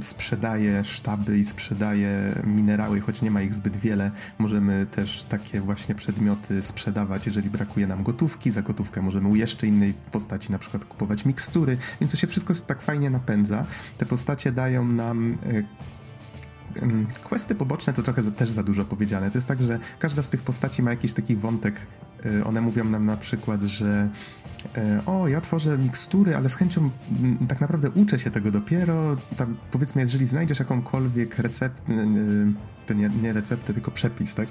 sprzedaje 0.00 0.84
sztaby 0.84 1.38
i 1.38 1.44
sprzedaje 1.44 2.42
minerały, 2.44 3.00
choć 3.00 3.22
nie 3.22 3.30
ma 3.30 3.42
ich 3.42 3.54
zbyt 3.54 3.76
wiele, 3.76 4.10
możemy 4.38 4.86
też 4.86 5.22
takie 5.22 5.60
właśnie 5.60 5.94
przedmioty 5.94 6.62
sprzedawać, 6.62 7.26
jeżeli 7.26 7.50
brakuje 7.50 7.86
nam 7.86 8.02
gotówki. 8.02 8.50
Za 8.50 8.62
gotówkę 8.62 9.02
możemy 9.02 9.28
u 9.28 9.36
jeszcze 9.36 9.66
innej 9.66 9.94
postaci 10.12 10.52
na 10.52 10.58
przykład 10.58 10.84
kupować 10.84 11.24
mikstury, 11.24 11.76
więc 12.00 12.12
to 12.12 12.18
się 12.18 12.26
wszystko 12.26 12.54
tak 12.66 12.82
fajnie 12.82 13.10
napędza. 13.10 13.64
Te 13.98 14.06
postacie 14.06 14.52
dają 14.52 14.88
nam 14.88 15.38
e, 15.46 15.62
Questy 17.24 17.54
poboczne 17.54 17.92
to 17.92 18.02
trochę 18.02 18.22
za, 18.22 18.30
też 18.30 18.50
za 18.50 18.62
dużo 18.62 18.84
powiedziane. 18.84 19.30
To 19.30 19.38
jest 19.38 19.48
tak, 19.48 19.62
że 19.62 19.78
każda 19.98 20.22
z 20.22 20.30
tych 20.30 20.42
postaci 20.42 20.82
ma 20.82 20.90
jakiś 20.90 21.12
taki 21.12 21.36
wątek. 21.36 21.86
E, 22.24 22.44
one 22.44 22.60
mówią 22.60 22.84
nam 22.84 23.06
na 23.06 23.16
przykład, 23.16 23.62
że 23.62 24.08
e, 24.76 25.00
o, 25.06 25.28
ja 25.28 25.40
tworzę 25.40 25.78
mikstury, 25.78 26.36
ale 26.36 26.48
z 26.48 26.54
chęcią 26.54 26.90
tak 27.48 27.60
naprawdę 27.60 27.90
uczę 27.90 28.18
się 28.18 28.30
tego 28.30 28.50
dopiero. 28.50 29.16
Tam, 29.36 29.56
powiedzmy, 29.70 30.02
jeżeli 30.02 30.26
znajdziesz 30.26 30.58
jakąkolwiek 30.58 31.38
receptę, 31.38 31.94
to 32.86 32.94
nie, 32.94 33.10
nie 33.22 33.32
receptę, 33.32 33.72
tylko 33.72 33.90
przepis, 33.90 34.34
tak? 34.34 34.48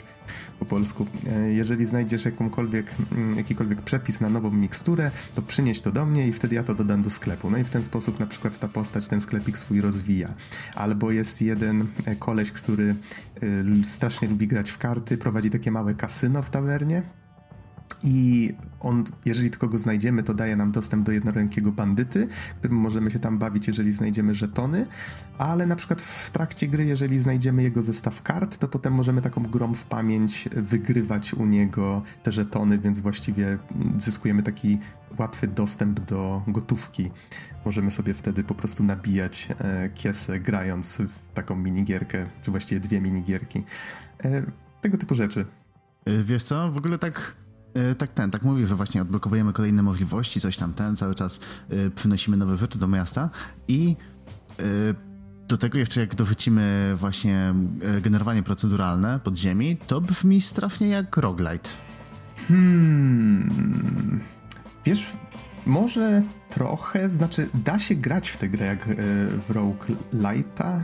Po 0.60 0.66
polsku. 0.66 1.06
E, 1.28 1.54
jeżeli 1.54 1.86
znajdziesz 1.86 2.26
jakąkolwiek, 2.26 2.96
jakikolwiek 3.36 3.82
przepis 3.82 4.22
na 4.22 4.30
nową 4.30 4.52
miksturę, 4.52 5.12
to 5.36 5.42
przynieś 5.42 5.80
to 5.80 5.92
do 5.92 6.06
mnie 6.06 6.28
i 6.28 6.34
wtedy 6.34 6.56
ja 6.56 6.64
to 6.64 6.76
dodam 6.76 7.02
do 7.02 7.10
sklepu. 7.10 7.50
No 7.50 7.58
i 7.58 7.64
w 7.64 7.70
ten 7.70 7.84
sposób 7.84 8.20
na 8.20 8.28
przykład 8.28 8.60
ta 8.60 8.68
postać 8.68 9.08
ten 9.08 9.22
sklepik 9.22 9.58
swój 9.58 9.82
rozwija. 9.82 10.34
Albo 10.76 11.12
jest 11.12 11.42
jeden 11.42 11.88
koleś, 12.20 12.52
który 12.52 12.96
strasznie 13.84 14.28
lubi 14.28 14.48
grać 14.48 14.72
w 14.72 14.78
karty, 14.78 15.18
prowadzi 15.18 15.50
takie 15.50 15.72
małe 15.72 15.94
kasyno 15.94 16.42
w 16.42 16.50
tawernie 16.50 17.04
i 18.04 18.54
on, 18.80 19.04
jeżeli 19.26 19.50
tylko 19.50 19.68
go 19.68 19.78
znajdziemy, 19.78 20.24
to 20.24 20.34
daje 20.34 20.56
nam 20.56 20.72
dostęp 20.72 21.06
do 21.06 21.12
jednorękiego 21.12 21.72
bandyty, 21.72 22.28
którym 22.58 22.78
możemy 22.78 23.12
się 23.12 23.20
tam 23.20 23.38
bawić, 23.38 23.68
jeżeli 23.68 23.92
znajdziemy 23.92 24.34
żetony, 24.34 24.86
ale 25.38 25.66
na 25.66 25.76
przykład 25.76 26.02
w 26.02 26.32
trakcie 26.32 26.68
gry, 26.68 26.86
jeżeli 26.86 27.20
znajdziemy 27.20 27.64
jego 27.64 27.82
zestaw 27.82 28.22
kart, 28.22 28.58
to 28.58 28.68
potem 28.68 28.94
możemy 28.94 29.22
taką 29.22 29.44
grą 29.44 29.74
w 29.74 29.84
pamięć 29.84 30.50
wygrywać 30.56 31.34
u 31.34 31.46
niego 31.46 32.02
te 32.24 32.32
żetony, 32.32 32.80
więc 32.80 33.00
właściwie 33.00 33.58
zyskujemy 33.98 34.44
taki 34.44 34.80
łatwy 35.20 35.48
dostęp 35.48 36.00
do 36.00 36.42
gotówki. 36.48 37.12
Możemy 37.66 37.92
sobie 37.92 38.14
wtedy 38.14 38.44
po 38.44 38.56
prostu 38.56 38.84
nabijać 38.84 39.50
e, 39.60 39.90
kiesę, 39.90 40.40
grając 40.40 40.98
w 40.98 41.34
taką 41.34 41.56
minigierkę, 41.56 42.24
czy 42.42 42.52
właściwie 42.52 42.82
dwie 42.82 43.02
minigierki. 43.02 43.64
E, 44.24 44.44
tego 44.82 44.98
typu 44.98 45.16
rzeczy. 45.16 45.46
E, 46.06 46.24
wiesz 46.24 46.44
co, 46.44 46.72
w 46.72 46.78
ogóle 46.78 46.98
tak 46.98 47.36
tak 47.98 48.14
ten, 48.14 48.32
tak 48.32 48.44
mówi, 48.44 48.66
że 48.66 48.76
właśnie 48.76 49.02
odblokowujemy 49.02 49.54
kolejne 49.54 49.84
możliwości, 49.84 50.40
coś 50.40 50.58
tam 50.58 50.74
ten, 50.74 50.96
cały 50.96 51.16
czas 51.16 51.40
y, 51.72 51.92
przynosimy 51.92 52.38
nowe 52.38 52.58
rzeczy 52.58 52.80
do 52.80 52.88
miasta 52.88 53.30
i 53.68 53.96
y, 54.60 54.64
do 55.48 55.58
tego 55.58 55.78
jeszcze 55.78 56.00
jak 56.00 56.16
dorzucimy 56.16 56.94
właśnie 56.96 57.54
generowanie 58.02 58.44
proceduralne 58.44 59.20
pod 59.20 59.38
ziemi, 59.38 59.78
to 59.88 60.02
brzmi 60.02 60.42
strasznie 60.42 60.88
jak 60.90 61.18
roguelite. 61.18 61.70
Hmm. 62.48 64.22
Wiesz, 64.86 65.14
może 65.66 66.24
trochę, 66.50 67.10
znaczy 67.10 67.50
da 67.54 67.80
się 67.80 67.96
grać 67.96 68.30
w 68.30 68.38
tę 68.38 68.50
grę 68.50 68.66
jak 68.66 68.88
w 69.48 69.50
roguelite'a, 69.50 70.82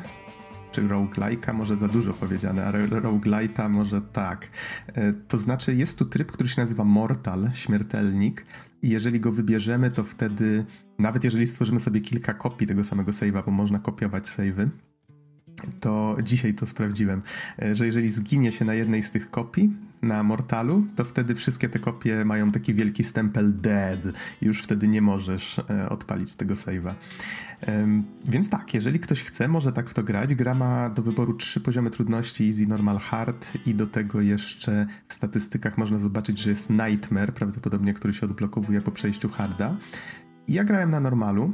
czy 0.80 0.88
roguelike'a 0.88 1.54
może 1.54 1.78
za 1.78 1.88
dużo 1.88 2.13
powiedziane, 2.13 2.65
a 2.65 2.72
roguelite'a 3.02 3.70
może 3.70 4.02
tak. 4.02 4.50
E, 4.88 5.13
to 5.13 5.38
znaczy 5.38 5.76
jest 5.76 6.00
tu 6.00 6.06
tryb, 6.06 6.32
który 6.32 6.50
się 6.50 6.62
nazywa 6.62 6.84
Mortal, 6.84 7.52
śmiertelnik 7.54 8.46
i 8.82 8.89
jeżeli 8.89 9.20
go 9.20 9.32
wybierzemy, 9.32 9.92
to 9.92 10.04
wtedy, 10.04 10.65
nawet 11.00 11.24
jeżeli 11.24 11.48
stworzymy 11.48 11.80
sobie 11.80 12.02
kilka 12.02 12.34
kopii 12.34 12.68
tego 12.68 12.84
samego 12.84 13.12
save'a, 13.12 13.46
bo 13.46 13.52
można 13.52 13.80
kopiować 13.80 14.26
save'y, 14.26 14.70
to 15.80 16.18
dzisiaj 16.24 16.54
to 16.54 16.65
sprawdziłem, 16.65 17.22
e, 17.62 17.76
że 17.76 17.86
jeżeli 17.86 18.10
zginie 18.10 18.52
się 18.52 18.65
na 18.65 18.74
jednej 18.74 19.04
z 19.04 19.12
tych 19.12 19.32
kopii, 19.32 19.74
na 20.01 20.23
Mortalu, 20.23 20.85
to 20.95 21.05
wtedy 21.05 21.35
wszystkie 21.35 21.69
te 21.69 21.79
kopie 21.79 22.25
mają 22.25 22.51
taki 22.51 22.73
wielki 22.73 23.03
stempel 23.03 23.53
dead 23.62 23.99
już 24.41 24.62
wtedy 24.62 24.88
nie 24.88 25.01
możesz 25.01 25.59
e, 25.59 25.89
odpalić 25.89 26.35
tego 26.35 26.53
save'a. 26.53 26.93
Więc 28.25 28.49
tak, 28.49 28.73
jeżeli 28.73 28.99
ktoś 28.99 29.23
chce, 29.23 29.47
może 29.47 29.71
tak 29.71 29.89
w 29.89 29.93
to 29.93 30.03
grać. 30.03 30.35
Gra 30.35 30.53
ma 30.53 30.89
do 30.89 31.01
wyboru 31.01 31.33
trzy 31.33 31.62
poziomy 31.62 31.89
trudności, 31.89 32.47
easy, 32.47 32.67
normal, 32.67 32.97
hard 32.97 33.53
i 33.65 33.75
do 33.75 33.88
tego 33.88 34.21
jeszcze 34.21 34.88
w 35.07 35.13
statystykach 35.13 35.77
można 35.77 35.99
zobaczyć, 35.99 36.38
że 36.38 36.49
jest 36.49 36.69
nightmare, 36.69 37.33
prawdopodobnie, 37.33 37.93
który 37.93 38.13
się 38.13 38.25
odblokowuje 38.25 38.81
po 38.81 38.91
przejściu 38.91 39.29
harda. 39.29 39.75
Ja 40.47 40.63
grałem 40.63 40.91
na 40.91 40.99
normalu, 40.99 41.53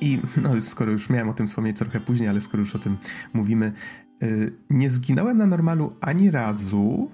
i 0.00 0.20
no, 0.42 0.60
skoro 0.60 0.92
już 0.92 1.10
miałem 1.10 1.28
o 1.28 1.32
tym 1.32 1.46
wspomnieć 1.46 1.78
trochę 1.78 2.00
później, 2.00 2.28
ale 2.28 2.40
skoro 2.40 2.60
już 2.60 2.74
o 2.74 2.78
tym 2.78 2.96
mówimy, 3.32 3.72
yy, 4.20 4.52
nie 4.70 4.90
zginąłem 4.90 5.38
na 5.38 5.46
normalu 5.46 5.96
ani 6.00 6.30
razu. 6.30 7.10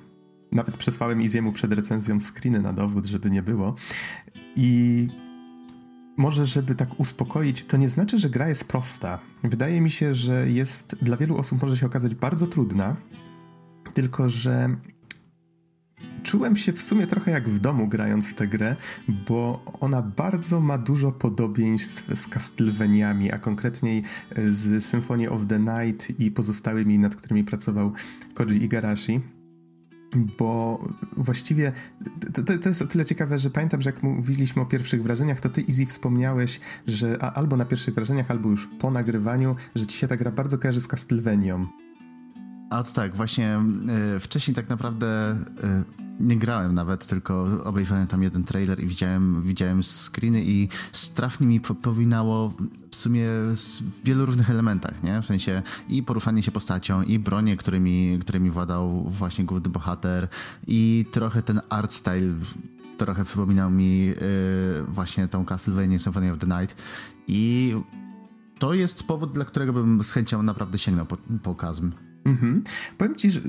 Nawet 0.56 0.76
przesłałem 0.76 1.22
Iziemu 1.22 1.52
przed 1.52 1.72
recenzją 1.72 2.20
screeny 2.20 2.60
na 2.60 2.72
dowód, 2.72 3.06
żeby 3.06 3.30
nie 3.30 3.42
było. 3.42 3.74
I 4.56 5.08
może, 6.16 6.46
żeby 6.46 6.74
tak 6.74 7.00
uspokoić, 7.00 7.64
to 7.64 7.76
nie 7.76 7.88
znaczy, 7.88 8.18
że 8.18 8.30
gra 8.30 8.48
jest 8.48 8.64
prosta. 8.64 9.18
Wydaje 9.44 9.80
mi 9.80 9.90
się, 9.90 10.14
że 10.14 10.50
jest 10.50 10.96
dla 11.02 11.16
wielu 11.16 11.36
osób 11.36 11.62
może 11.62 11.76
się 11.76 11.86
okazać 11.86 12.14
bardzo 12.14 12.46
trudna, 12.46 12.96
tylko 13.94 14.28
że 14.28 14.76
czułem 16.22 16.56
się 16.56 16.72
w 16.72 16.82
sumie 16.82 17.06
trochę 17.06 17.30
jak 17.30 17.48
w 17.48 17.58
domu 17.58 17.88
grając 17.88 18.28
w 18.28 18.34
tę 18.34 18.46
grę, 18.46 18.76
bo 19.28 19.64
ona 19.80 20.02
bardzo 20.02 20.60
ma 20.60 20.78
dużo 20.78 21.12
podobieństw 21.12 22.18
z 22.18 22.28
Castlevaniami, 22.28 23.32
a 23.32 23.38
konkretniej 23.38 24.02
z 24.48 24.84
Symphony 24.84 25.30
of 25.30 25.40
the 25.48 25.58
Night 25.58 26.20
i 26.20 26.30
pozostałymi, 26.30 26.98
nad 26.98 27.16
którymi 27.16 27.44
pracował 27.44 27.92
Koji 28.34 28.64
Igarashi 28.64 29.35
bo 30.38 30.78
właściwie 31.16 31.72
to, 32.34 32.58
to, 32.58 32.68
jest 32.68 32.82
o 32.82 32.86
tyle 32.86 33.04
ciekawe, 33.04 33.38
że 33.38 33.50
pamiętam, 33.50 33.82
że 33.82 33.90
jak 33.90 34.02
mówiliśmy 34.02 34.62
o 34.62 34.66
pierwszych 34.66 35.02
wrażeniach, 35.02 35.40
to 35.40 35.48
ty 35.48 35.64
Easy 35.68 35.86
wspomniałeś, 35.86 36.60
że 36.86 37.22
albo 37.22 37.56
na 37.56 37.64
pierwszych 37.64 37.94
wrażeniach, 37.94 38.30
albo 38.30 38.50
już 38.50 38.68
po 38.78 38.90
nagrywaniu, 38.90 39.56
że 39.74 39.86
ci 39.86 39.98
się 39.98 40.08
ta 40.08 40.16
gra 40.16 40.30
bardzo 40.30 40.58
kojarzy 40.58 40.80
z 40.80 40.88
Castlevanią. 40.88 41.66
A 42.70 42.82
to 42.82 42.92
tak, 42.92 43.16
właśnie 43.16 43.60
y, 44.16 44.20
wcześniej 44.20 44.54
tak 44.54 44.68
naprawdę 44.68 45.36
y, 45.95 45.95
nie 46.20 46.36
grałem 46.36 46.74
nawet, 46.74 47.06
tylko 47.06 47.46
obejrzałem 47.64 48.06
tam 48.06 48.22
jeden 48.22 48.44
trailer 48.44 48.82
i 48.82 48.86
widziałem, 48.86 49.42
widziałem 49.42 49.82
screeny 49.82 50.42
i 50.44 50.68
strasznie 50.92 51.46
mi 51.46 51.60
przypominało 51.60 52.52
w 52.90 52.96
sumie 52.96 53.26
w 53.80 54.04
wielu 54.04 54.26
różnych 54.26 54.50
elementach, 54.50 55.02
nie? 55.02 55.22
W 55.22 55.26
sensie 55.26 55.62
i 55.88 56.02
poruszanie 56.02 56.42
się 56.42 56.52
postacią, 56.52 57.02
i 57.02 57.18
bronie, 57.18 57.56
którymi, 57.56 58.18
którymi 58.20 58.50
władał 58.50 59.02
właśnie 59.02 59.44
główny 59.44 59.70
bohater, 59.70 60.28
i 60.66 61.06
trochę 61.10 61.42
ten 61.42 61.60
art 61.68 61.92
style 61.92 62.34
trochę 62.98 63.24
przypominał 63.24 63.70
mi 63.70 64.06
yy, 64.06 64.14
właśnie 64.88 65.28
tą 65.28 65.44
Castlevania 65.44 65.98
Symphony 65.98 66.32
of 66.32 66.38
the 66.38 66.46
Night 66.46 66.82
i 67.28 67.74
to 68.58 68.74
jest 68.74 69.06
powód, 69.06 69.32
dla 69.32 69.44
którego 69.44 69.72
bym 69.72 70.02
z 70.02 70.12
chęcią 70.12 70.42
naprawdę 70.42 70.78
sięgnął 70.78 71.06
po, 71.06 71.16
po 71.42 71.54
Kazm. 71.54 71.90
Mhm. 72.26 72.64
Powiem 72.98 73.16
ci, 73.16 73.30
że 73.30 73.40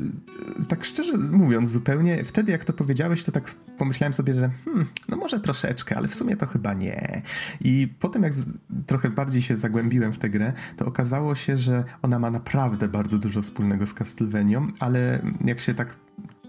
e, 0.61 0.65
tak 0.65 0.85
szczerze 0.85 1.17
mówiąc, 1.17 1.69
zupełnie 1.69 2.23
wtedy 2.23 2.51
jak 2.51 2.65
to 2.65 2.73
powiedziałeś, 2.73 3.23
to 3.23 3.31
tak 3.31 3.55
pomyślałem 3.77 4.13
sobie, 4.13 4.33
że 4.33 4.49
hmm, 4.65 4.85
no 5.09 5.17
może 5.17 5.39
troszeczkę, 5.39 5.97
ale 5.97 6.07
w 6.07 6.15
sumie 6.15 6.37
to 6.37 6.47
chyba 6.47 6.73
nie. 6.73 7.21
I 7.61 7.87
potem 7.99 8.23
jak 8.23 8.33
z, 8.33 8.45
trochę 8.85 9.09
bardziej 9.09 9.41
się 9.41 9.57
zagłębiłem 9.57 10.13
w 10.13 10.19
tę 10.19 10.29
grę, 10.29 10.53
to 10.77 10.85
okazało 10.85 11.35
się, 11.35 11.57
że 11.57 11.83
ona 12.01 12.19
ma 12.19 12.31
naprawdę 12.31 12.87
bardzo 12.87 13.17
dużo 13.17 13.41
wspólnego 13.41 13.85
z 13.85 13.93
Castlevanią, 13.93 14.67
ale 14.79 15.21
jak 15.45 15.59
się 15.59 15.73
tak 15.73 15.97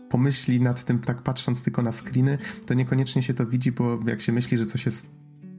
pomyśli 0.09 0.61
nad 0.61 0.85
tym, 0.85 0.99
tak 0.99 1.23
patrząc 1.23 1.63
tylko 1.63 1.83
na 1.83 1.93
screeny, 1.93 2.39
to 2.67 2.75
niekoniecznie 2.75 3.23
się 3.23 3.35
to 3.35 3.47
widzi, 3.47 3.73
bo 3.73 3.99
jak 4.07 4.21
się 4.21 4.33
myśli, 4.33 4.59
że 4.59 4.67
coś 4.67 4.87
jest 4.87 5.18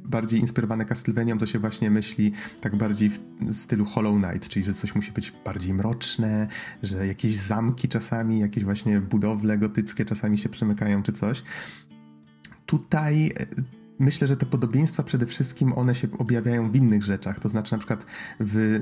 bardziej 0.09 0.39
inspirowane 0.39 0.85
Castlevanią, 0.85 1.37
to 1.37 1.45
się 1.45 1.59
właśnie 1.59 1.91
myśli 1.91 2.31
tak 2.61 2.75
bardziej 2.75 3.09
w 3.09 3.19
stylu 3.51 3.85
Hollow 3.85 4.21
Knight, 4.21 4.49
czyli 4.49 4.65
że 4.65 4.73
coś 4.73 4.95
musi 4.95 5.11
być 5.11 5.33
bardziej 5.45 5.73
mroczne, 5.73 6.47
że 6.83 7.07
jakieś 7.07 7.35
zamki 7.35 7.87
czasami, 7.87 8.39
jakieś 8.39 8.63
właśnie 8.63 9.01
budowle 9.01 9.57
gotyckie 9.57 10.05
czasami 10.05 10.37
się 10.37 10.49
przemykają 10.49 11.03
czy 11.03 11.13
coś. 11.13 11.43
Tutaj 12.65 13.33
myślę, 13.99 14.27
że 14.27 14.37
te 14.37 14.45
podobieństwa 14.45 15.03
przede 15.03 15.25
wszystkim 15.25 15.73
one 15.73 15.95
się 15.95 16.07
objawiają 16.17 16.71
w 16.71 16.75
innych 16.75 17.03
rzeczach, 17.03 17.39
to 17.39 17.49
znaczy 17.49 17.71
na 17.71 17.77
przykład 17.77 18.05
w, 18.39 18.79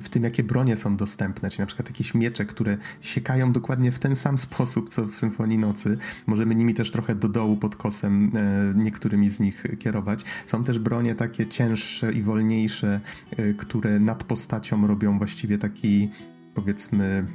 w 0.00 0.08
tym, 0.08 0.24
jakie 0.24 0.42
bronie 0.44 0.76
są 0.76 0.96
dostępne, 0.96 1.50
czyli 1.50 1.60
na 1.60 1.66
przykład 1.66 1.88
jakieś 1.88 2.14
miecze, 2.14 2.44
które 2.44 2.76
siekają 3.00 3.52
dokładnie 3.52 3.92
w 3.92 3.98
ten 3.98 4.16
sam 4.16 4.38
sposób, 4.48 4.88
co 4.88 5.06
w 5.06 5.14
Symfonii 5.14 5.58
Nocy. 5.58 5.98
Możemy 6.26 6.54
nimi 6.54 6.74
też 6.74 6.90
trochę 6.90 7.14
do 7.14 7.28
dołu 7.28 7.56
pod 7.56 7.76
kosem 7.76 8.32
e, 8.36 8.72
niektórymi 8.78 9.28
z 9.28 9.40
nich 9.40 9.64
kierować. 9.78 10.24
Są 10.46 10.64
też 10.64 10.78
bronie 10.78 11.14
takie 11.14 11.46
cięższe 11.46 12.12
i 12.12 12.22
wolniejsze, 12.22 13.00
e, 13.30 13.54
które 13.54 14.00
nad 14.00 14.24
postacią 14.24 14.86
robią 14.86 15.18
właściwie 15.18 15.58
taki 15.58 16.10
powiedzmy 16.54 17.26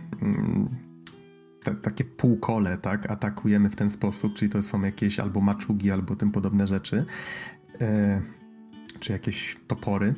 mm, 1.66 1.82
takie 1.82 2.04
półkole, 2.04 2.78
tak, 2.78 3.12
atakujemy 3.12 3.70
w 3.70 3.76
ten 3.76 3.90
sposób, 3.90 4.34
czyli 4.34 4.52
to 4.52 4.64
są 4.64 4.82
jakieś 4.82 5.20
albo 5.20 5.42
maczugi, 5.42 5.92
albo 5.92 6.16
tym 6.16 6.32
podobne 6.32 6.68
rzeczy, 6.68 7.06
e, 7.82 8.22
czy 9.00 9.12
jakieś 9.12 9.58
topory. 9.68 10.16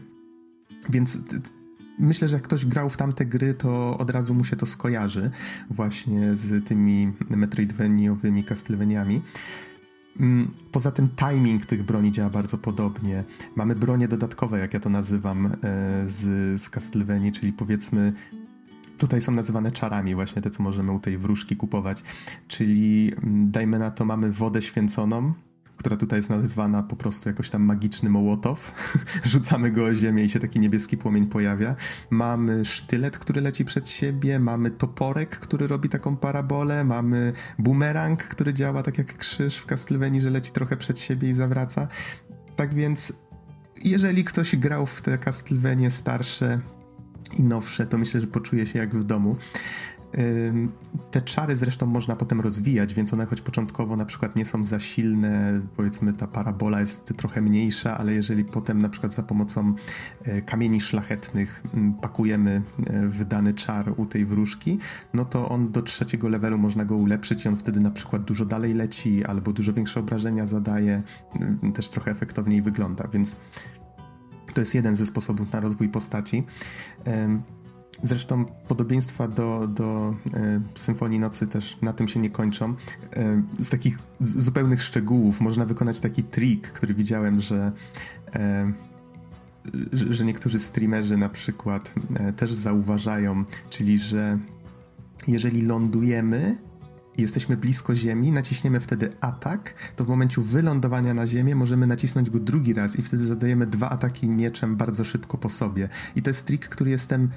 Więc 0.89 1.17
myślę, 1.99 2.27
że 2.27 2.35
jak 2.35 2.43
ktoś 2.43 2.65
grał 2.65 2.89
w 2.89 2.97
tamte 2.97 3.25
gry, 3.25 3.53
to 3.53 3.97
od 3.97 4.09
razu 4.09 4.33
mu 4.33 4.43
się 4.43 4.55
to 4.55 4.65
skojarzy 4.65 5.31
właśnie 5.69 6.35
z 6.35 6.65
tymi 6.65 7.13
Metroidvaniowymi 7.29 8.43
Castlevaniami. 8.43 9.21
Mm, 10.19 10.51
poza 10.71 10.91
tym 10.91 11.09
timing 11.09 11.65
tych 11.65 11.83
broni 11.83 12.11
działa 12.11 12.29
bardzo 12.29 12.57
podobnie. 12.57 13.23
Mamy 13.55 13.75
bronie 13.75 14.07
dodatkowe, 14.07 14.59
jak 14.59 14.73
ja 14.73 14.79
to 14.79 14.89
nazywam, 14.89 15.45
e, 15.45 15.51
z, 16.05 16.61
z 16.61 16.69
czyli 17.31 17.53
powiedzmy 17.53 18.13
Tutaj 18.97 19.21
są 19.21 19.31
nazywane 19.31 19.71
czarami 19.71 20.15
właśnie 20.15 20.41
te, 20.41 20.49
co 20.49 20.63
możemy 20.63 20.91
u 20.91 20.99
tej 20.99 21.17
wróżki 21.17 21.55
kupować. 21.55 22.03
Czyli 22.47 23.13
mm, 23.23 23.51
dajmy 23.51 23.79
na 23.79 23.91
to, 23.91 24.05
mamy 24.05 24.31
wodę 24.31 24.61
święconą, 24.61 25.33
która 25.77 25.97
tutaj 25.97 26.19
jest 26.19 26.29
nazwana 26.29 26.83
po 26.83 26.95
prostu 26.95 27.29
jakoś 27.29 27.49
tam 27.49 27.61
magiczny 27.61 28.09
mołotow. 28.09 28.73
Rzucamy 29.23 29.71
go 29.71 29.85
o 29.85 29.95
ziemię 29.95 30.23
i 30.23 30.29
się 30.29 30.39
taki 30.39 30.59
niebieski 30.59 30.97
płomień 30.97 31.27
pojawia. 31.27 31.75
Mamy 32.09 32.65
sztylet, 32.65 33.17
który 33.17 33.41
leci 33.41 33.65
przed 33.65 33.89
siebie, 33.89 34.39
mamy 34.39 34.71
toporek, 34.71 35.39
który 35.39 35.67
robi 35.67 35.89
taką 35.89 36.17
parabolę, 36.17 36.83
mamy 36.83 37.33
bumerang, 37.59 38.23
który 38.23 38.53
działa 38.53 38.83
tak 38.83 38.97
jak 38.97 39.17
krzyż 39.17 39.57
w 39.57 39.65
Castlevanii, 39.65 40.21
że 40.21 40.29
leci 40.29 40.51
trochę 40.51 40.77
przed 40.77 40.99
siebie 40.99 41.29
i 41.29 41.33
zawraca. 41.33 41.87
Tak 42.55 42.73
więc 42.73 43.13
jeżeli 43.83 44.23
ktoś 44.23 44.55
grał 44.55 44.85
w 44.85 45.01
te 45.01 45.17
Castlevanie 45.17 45.91
starsze, 45.91 46.59
i 47.39 47.43
nowsze, 47.43 47.85
to 47.85 47.97
myślę, 47.97 48.21
że 48.21 48.27
poczuje 48.27 48.65
się 48.65 48.79
jak 48.79 48.95
w 48.95 49.03
domu. 49.03 49.35
Te 51.11 51.21
czary 51.21 51.55
zresztą 51.55 51.85
można 51.85 52.15
potem 52.15 52.41
rozwijać, 52.41 52.93
więc 52.93 53.13
one 53.13 53.25
choć 53.25 53.41
początkowo 53.41 53.95
na 53.95 54.05
przykład 54.05 54.35
nie 54.35 54.45
są 54.45 54.63
za 54.63 54.79
silne, 54.79 55.61
powiedzmy 55.75 56.13
ta 56.13 56.27
parabola 56.27 56.79
jest 56.79 57.13
trochę 57.17 57.41
mniejsza, 57.41 57.97
ale 57.97 58.13
jeżeli 58.13 58.45
potem 58.45 58.81
na 58.81 58.89
przykład 58.89 59.13
za 59.13 59.23
pomocą 59.23 59.73
e, 60.23 60.41
kamieni 60.41 60.81
szlachetnych 60.81 61.63
pakujemy 62.01 62.61
e, 62.87 63.07
w 63.07 63.25
dany 63.25 63.53
czar 63.53 63.93
u 63.97 64.05
tej 64.05 64.25
wróżki, 64.25 64.79
no 65.13 65.25
to 65.25 65.49
on 65.49 65.71
do 65.71 65.81
trzeciego 65.81 66.29
levelu 66.29 66.57
można 66.57 66.85
go 66.85 66.95
ulepszyć 66.95 67.45
i 67.45 67.47
on 67.47 67.57
wtedy 67.57 67.79
na 67.79 67.91
przykład 67.91 68.23
dużo 68.23 68.45
dalej 68.45 68.73
leci 68.73 69.25
albo 69.25 69.53
dużo 69.53 69.73
większe 69.73 69.99
obrażenia 69.99 70.47
zadaje, 70.47 71.03
też 71.73 71.89
trochę 71.89 72.11
efektowniej 72.11 72.61
wygląda, 72.61 73.07
więc 73.13 73.37
to 74.53 74.61
jest 74.61 74.75
jeden 74.75 74.95
ze 74.95 75.05
sposobów 75.05 75.53
na 75.53 75.59
rozwój 75.59 75.89
postaci. 75.89 76.43
Zresztą 78.03 78.45
podobieństwa 78.45 79.27
do, 79.27 79.67
do 79.67 80.15
e, 80.33 80.61
Symfonii 80.75 81.19
Nocy 81.19 81.47
też 81.47 81.77
na 81.81 81.93
tym 81.93 82.07
się 82.07 82.19
nie 82.19 82.29
kończą. 82.29 82.75
Z 83.59 83.69
takich 83.69 83.97
zupełnych 84.19 84.83
szczegółów 84.83 85.41
można 85.41 85.65
wykonać 85.65 85.99
taki 85.99 86.23
trik, 86.23 86.71
który 86.71 86.93
widziałem, 86.93 87.41
że, 87.41 87.71
że, 89.93 90.25
niektórzy 90.25 90.59
streamerzy 90.59 91.17
na 91.17 91.29
przykład 91.29 91.93
e, 92.15 92.33
też 92.33 92.53
zauważają, 92.53 93.45
czyli 93.69 93.97
że 93.97 94.39
jeżeli 95.27 95.61
lądujemy 95.61 96.57
jesteśmy 97.21 97.57
blisko 97.57 97.95
Ziemi, 97.95 98.31
naciśniemy 98.31 98.79
wtedy 98.79 99.13
atak, 99.21 99.73
to 99.95 100.05
w 100.05 100.07
momencie 100.07 100.41
wylądowania 100.41 101.13
na 101.13 101.27
Ziemię 101.27 101.55
możemy 101.55 101.87
nacisnąć 101.87 102.29
go 102.29 102.39
drugi 102.39 102.73
raz 102.73 102.99
i 102.99 103.01
wtedy 103.01 103.27
zadajemy 103.27 103.67
dwa 103.67 103.89
ataki 103.89 104.29
mieczem 104.29 104.75
bardzo 104.75 105.03
szybko 105.03 105.37
po 105.37 105.49
sobie. 105.49 105.89
I 106.15 106.21
to 106.21 106.29
jest 106.29 106.47
trik, 106.47 106.69
który 106.69 106.91
jestem 106.91 107.29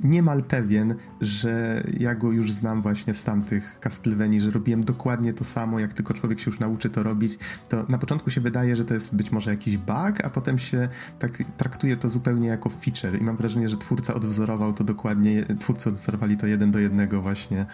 niemal 0.00 0.42
pewien, 0.42 0.94
że 1.20 1.84
ja 2.00 2.14
go 2.14 2.32
już 2.32 2.52
znam 2.52 2.82
właśnie 2.82 3.14
z 3.14 3.24
tamtych 3.24 3.80
Castlevanii, 3.80 4.40
że 4.40 4.50
robiłem 4.50 4.84
dokładnie 4.84 5.32
to 5.32 5.44
samo, 5.44 5.78
jak 5.78 5.92
tylko 5.92 6.14
człowiek 6.14 6.40
się 6.40 6.50
już 6.50 6.60
nauczy 6.60 6.90
to 6.90 7.02
robić, 7.02 7.38
to 7.68 7.86
na 7.88 7.98
początku 7.98 8.30
się 8.30 8.40
wydaje, 8.40 8.76
że 8.76 8.84
to 8.84 8.94
jest 8.94 9.16
być 9.16 9.32
może 9.32 9.50
jakiś 9.50 9.76
bug, 9.76 10.24
a 10.24 10.30
potem 10.30 10.58
się 10.58 10.88
tak 11.18 11.42
traktuje 11.56 11.96
to 11.96 12.08
zupełnie 12.08 12.48
jako 12.48 12.70
feature 12.70 13.20
i 13.20 13.24
mam 13.24 13.36
wrażenie, 13.36 13.68
że 13.68 13.76
twórca 13.76 14.14
odwzorował 14.14 14.72
to 14.72 14.84
dokładnie, 14.84 15.46
twórcy 15.60 15.88
odwzorowali 15.88 16.36
to 16.36 16.46
jeden 16.46 16.70
do 16.70 16.78
jednego 16.78 17.22
właśnie 17.22 17.66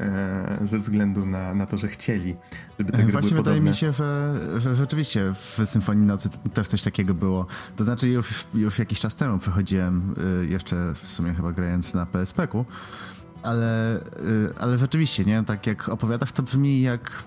e, 0.00 0.58
ze 0.64 0.78
względu 0.78 1.26
na, 1.26 1.54
na 1.54 1.66
to, 1.66 1.76
że 1.76 1.88
chcieli, 1.88 2.36
żeby 2.78 2.92
te 2.92 3.02
gry 3.02 3.12
Właśnie 3.12 3.30
były 3.30 3.42
wydaje 3.42 3.56
podobne. 3.56 3.70
mi 3.70 3.76
się, 3.76 3.92
że, 3.92 4.40
że 4.56 4.74
rzeczywiście 4.74 5.32
w 5.34 5.60
Symfonii 5.64 6.06
Nocy 6.06 6.28
też 6.54 6.68
coś 6.68 6.82
takiego 6.82 7.14
było. 7.14 7.46
To 7.76 7.84
znaczy 7.84 8.08
już, 8.08 8.46
już 8.54 8.78
jakiś 8.78 9.00
czas 9.00 9.16
temu 9.16 9.38
przechodziłem 9.38 10.14
y, 10.42 10.46
jeszcze 10.46 10.94
w 11.02 11.10
sumie 11.10 11.34
chyba 11.34 11.52
grając 11.64 11.94
na 11.94 12.06
PSP-ku, 12.06 12.64
ale, 13.42 13.96
y, 13.96 14.54
ale 14.60 14.78
rzeczywiście, 14.78 15.24
nie? 15.24 15.42
Tak 15.42 15.66
jak 15.66 15.88
opowiadasz, 15.88 16.32
to 16.32 16.42
brzmi 16.42 16.80
jak 16.80 17.24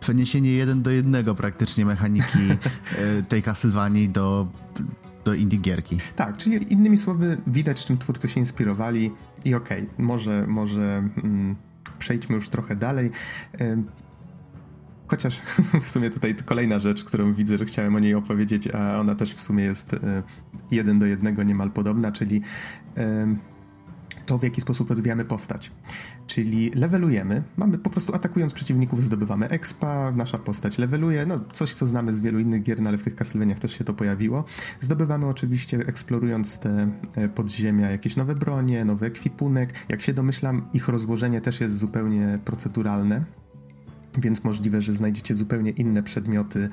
przeniesienie 0.00 0.50
jeden 0.50 0.82
do 0.82 0.90
jednego 0.90 1.34
praktycznie 1.34 1.86
mechaniki 1.86 2.38
y, 3.18 3.22
tej 3.22 3.42
Castlevanii 3.42 4.08
do, 4.08 4.48
do 5.24 5.34
indie 5.34 5.58
gierki. 5.58 5.98
Tak, 6.16 6.36
czyli 6.36 6.72
innymi 6.72 6.98
słowy 6.98 7.36
widać, 7.46 7.84
czym 7.84 7.98
twórcy 7.98 8.28
się 8.28 8.40
inspirowali 8.40 9.12
i 9.44 9.54
okej, 9.54 9.82
okay, 9.82 10.04
może, 10.04 10.46
może 10.46 11.08
mm, 11.24 11.56
przejdźmy 11.98 12.34
już 12.34 12.48
trochę 12.48 12.76
dalej. 12.76 13.10
Chociaż 15.08 15.42
w 15.82 15.86
sumie 15.86 16.10
tutaj 16.10 16.34
kolejna 16.44 16.78
rzecz, 16.78 17.04
którą 17.04 17.34
widzę, 17.34 17.58
że 17.58 17.64
chciałem 17.64 17.94
o 17.94 17.98
niej 17.98 18.14
opowiedzieć, 18.14 18.68
a 18.68 19.00
ona 19.00 19.14
też 19.14 19.34
w 19.34 19.40
sumie 19.40 19.64
jest 19.64 19.96
jeden 20.70 20.98
do 20.98 21.06
jednego 21.06 21.42
niemal 21.42 21.70
podobna, 21.70 22.12
czyli 22.12 22.42
to, 24.26 24.38
w 24.38 24.42
jaki 24.42 24.60
sposób 24.60 24.88
rozwijamy 24.88 25.24
postać. 25.24 25.72
Czyli 26.26 26.70
levelujemy, 26.70 27.42
mamy 27.56 27.78
po 27.78 27.90
prostu 27.90 28.14
atakując 28.14 28.54
przeciwników 28.54 29.02
zdobywamy 29.02 29.48
expa, 29.48 30.12
nasza 30.12 30.38
postać 30.38 30.78
leveluje, 30.78 31.26
no 31.26 31.40
coś 31.52 31.74
co 31.74 31.86
znamy 31.86 32.12
z 32.12 32.18
wielu 32.18 32.38
innych 32.38 32.62
gier, 32.62 32.80
no 32.80 32.88
ale 32.88 32.98
w 32.98 33.04
tych 33.04 33.16
Castlevaniach 33.16 33.58
też 33.58 33.78
się 33.78 33.84
to 33.84 33.94
pojawiło. 33.94 34.44
Zdobywamy 34.80 35.26
oczywiście 35.26 35.78
eksplorując 35.78 36.58
te 36.58 36.88
e, 37.14 37.28
podziemia 37.28 37.90
jakieś 37.90 38.16
nowe 38.16 38.34
bronie, 38.34 38.84
nowy 38.84 39.06
ekwipunek. 39.06 39.74
Jak 39.88 40.02
się 40.02 40.12
domyślam, 40.12 40.68
ich 40.74 40.88
rozłożenie 40.88 41.40
też 41.40 41.60
jest 41.60 41.78
zupełnie 41.78 42.38
proceduralne, 42.44 43.24
więc 44.18 44.44
możliwe, 44.44 44.82
że 44.82 44.92
znajdziecie 44.92 45.34
zupełnie 45.34 45.70
inne 45.70 46.02
przedmioty 46.02 46.68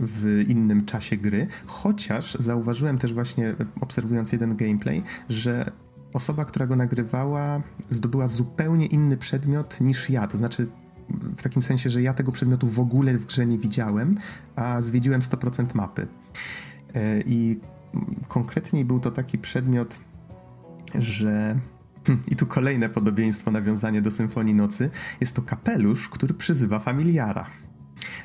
w 0.00 0.44
innym 0.48 0.84
czasie 0.84 1.16
gry, 1.16 1.46
chociaż 1.66 2.36
zauważyłem 2.40 2.98
też 2.98 3.14
właśnie 3.14 3.54
obserwując 3.80 4.32
jeden 4.32 4.56
gameplay, 4.56 5.02
że 5.28 5.72
osoba, 6.12 6.44
która 6.44 6.66
go 6.66 6.76
nagrywała, 6.76 7.62
zdobyła 7.90 8.26
zupełnie 8.26 8.86
inny 8.86 9.16
przedmiot 9.16 9.80
niż 9.80 10.10
ja. 10.10 10.26
To 10.26 10.36
znaczy, 10.36 10.66
w 11.36 11.42
takim 11.42 11.62
sensie, 11.62 11.90
że 11.90 12.02
ja 12.02 12.14
tego 12.14 12.32
przedmiotu 12.32 12.66
w 12.66 12.80
ogóle 12.80 13.18
w 13.18 13.26
grze 13.26 13.46
nie 13.46 13.58
widziałem, 13.58 14.18
a 14.56 14.80
zwiedziłem 14.80 15.20
100% 15.20 15.74
mapy. 15.74 16.06
E, 16.94 17.20
I 17.20 17.60
konkretniej 18.28 18.84
był 18.84 19.00
to 19.00 19.10
taki 19.10 19.38
przedmiot, 19.38 19.98
że. 20.94 21.58
Hm, 22.06 22.22
I 22.28 22.36
tu 22.36 22.46
kolejne 22.46 22.88
podobieństwo, 22.88 23.50
nawiązanie 23.50 24.02
do 24.02 24.10
Symfonii 24.10 24.54
Nocy. 24.54 24.90
Jest 25.20 25.36
to 25.36 25.42
kapelusz, 25.42 26.08
który 26.08 26.34
przyzywa 26.34 26.78
familiara. 26.78 27.46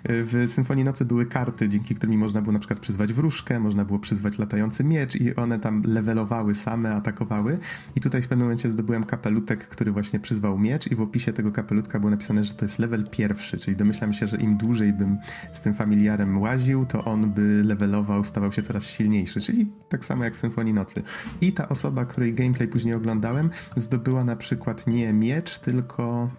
W 0.05 0.43
Symfonii 0.47 0.83
Nocy 0.83 1.05
były 1.05 1.25
karty, 1.25 1.69
dzięki 1.69 1.95
którym 1.95 2.17
można 2.17 2.41
było 2.41 2.53
na 2.53 2.59
przykład 2.59 2.79
przyzwać 2.79 3.13
wróżkę, 3.13 3.59
można 3.59 3.85
było 3.85 3.99
przyzwać 3.99 4.37
latający 4.37 4.83
miecz 4.83 5.15
i 5.15 5.35
one 5.35 5.59
tam 5.59 5.83
levelowały 5.85 6.55
same, 6.55 6.95
atakowały. 6.95 7.59
I 7.95 8.01
tutaj 8.01 8.21
w 8.21 8.27
pewnym 8.27 8.45
momencie 8.47 8.69
zdobyłem 8.69 9.03
kapelutek, 9.03 9.67
który 9.67 9.91
właśnie 9.91 10.19
przyzwał 10.19 10.59
miecz 10.59 10.91
i 10.91 10.95
w 10.95 11.01
opisie 11.01 11.33
tego 11.33 11.51
kapelutka 11.51 11.99
było 11.99 12.11
napisane, 12.11 12.43
że 12.43 12.53
to 12.53 12.65
jest 12.65 12.79
level 12.79 13.09
pierwszy, 13.11 13.57
czyli 13.57 13.77
domyślam 13.77 14.13
się, 14.13 14.27
że 14.27 14.37
im 14.37 14.57
dłużej 14.57 14.93
bym 14.93 15.17
z 15.53 15.61
tym 15.61 15.73
familiarem 15.73 16.37
łaził, 16.37 16.85
to 16.85 17.05
on 17.05 17.31
by 17.31 17.61
levelował, 17.65 18.23
stawał 18.23 18.51
się 18.51 18.61
coraz 18.61 18.87
silniejszy, 18.87 19.41
czyli 19.41 19.71
tak 19.89 20.05
samo 20.05 20.23
jak 20.23 20.35
w 20.35 20.39
Symfonii 20.39 20.73
Nocy. 20.73 21.03
I 21.41 21.53
ta 21.53 21.69
osoba, 21.69 22.05
której 22.05 22.33
gameplay 22.33 22.67
później 22.67 22.93
oglądałem, 22.93 23.49
zdobyła 23.75 24.23
na 24.23 24.35
przykład 24.35 24.87
nie 24.87 25.13
miecz, 25.13 25.59
tylko 25.59 26.29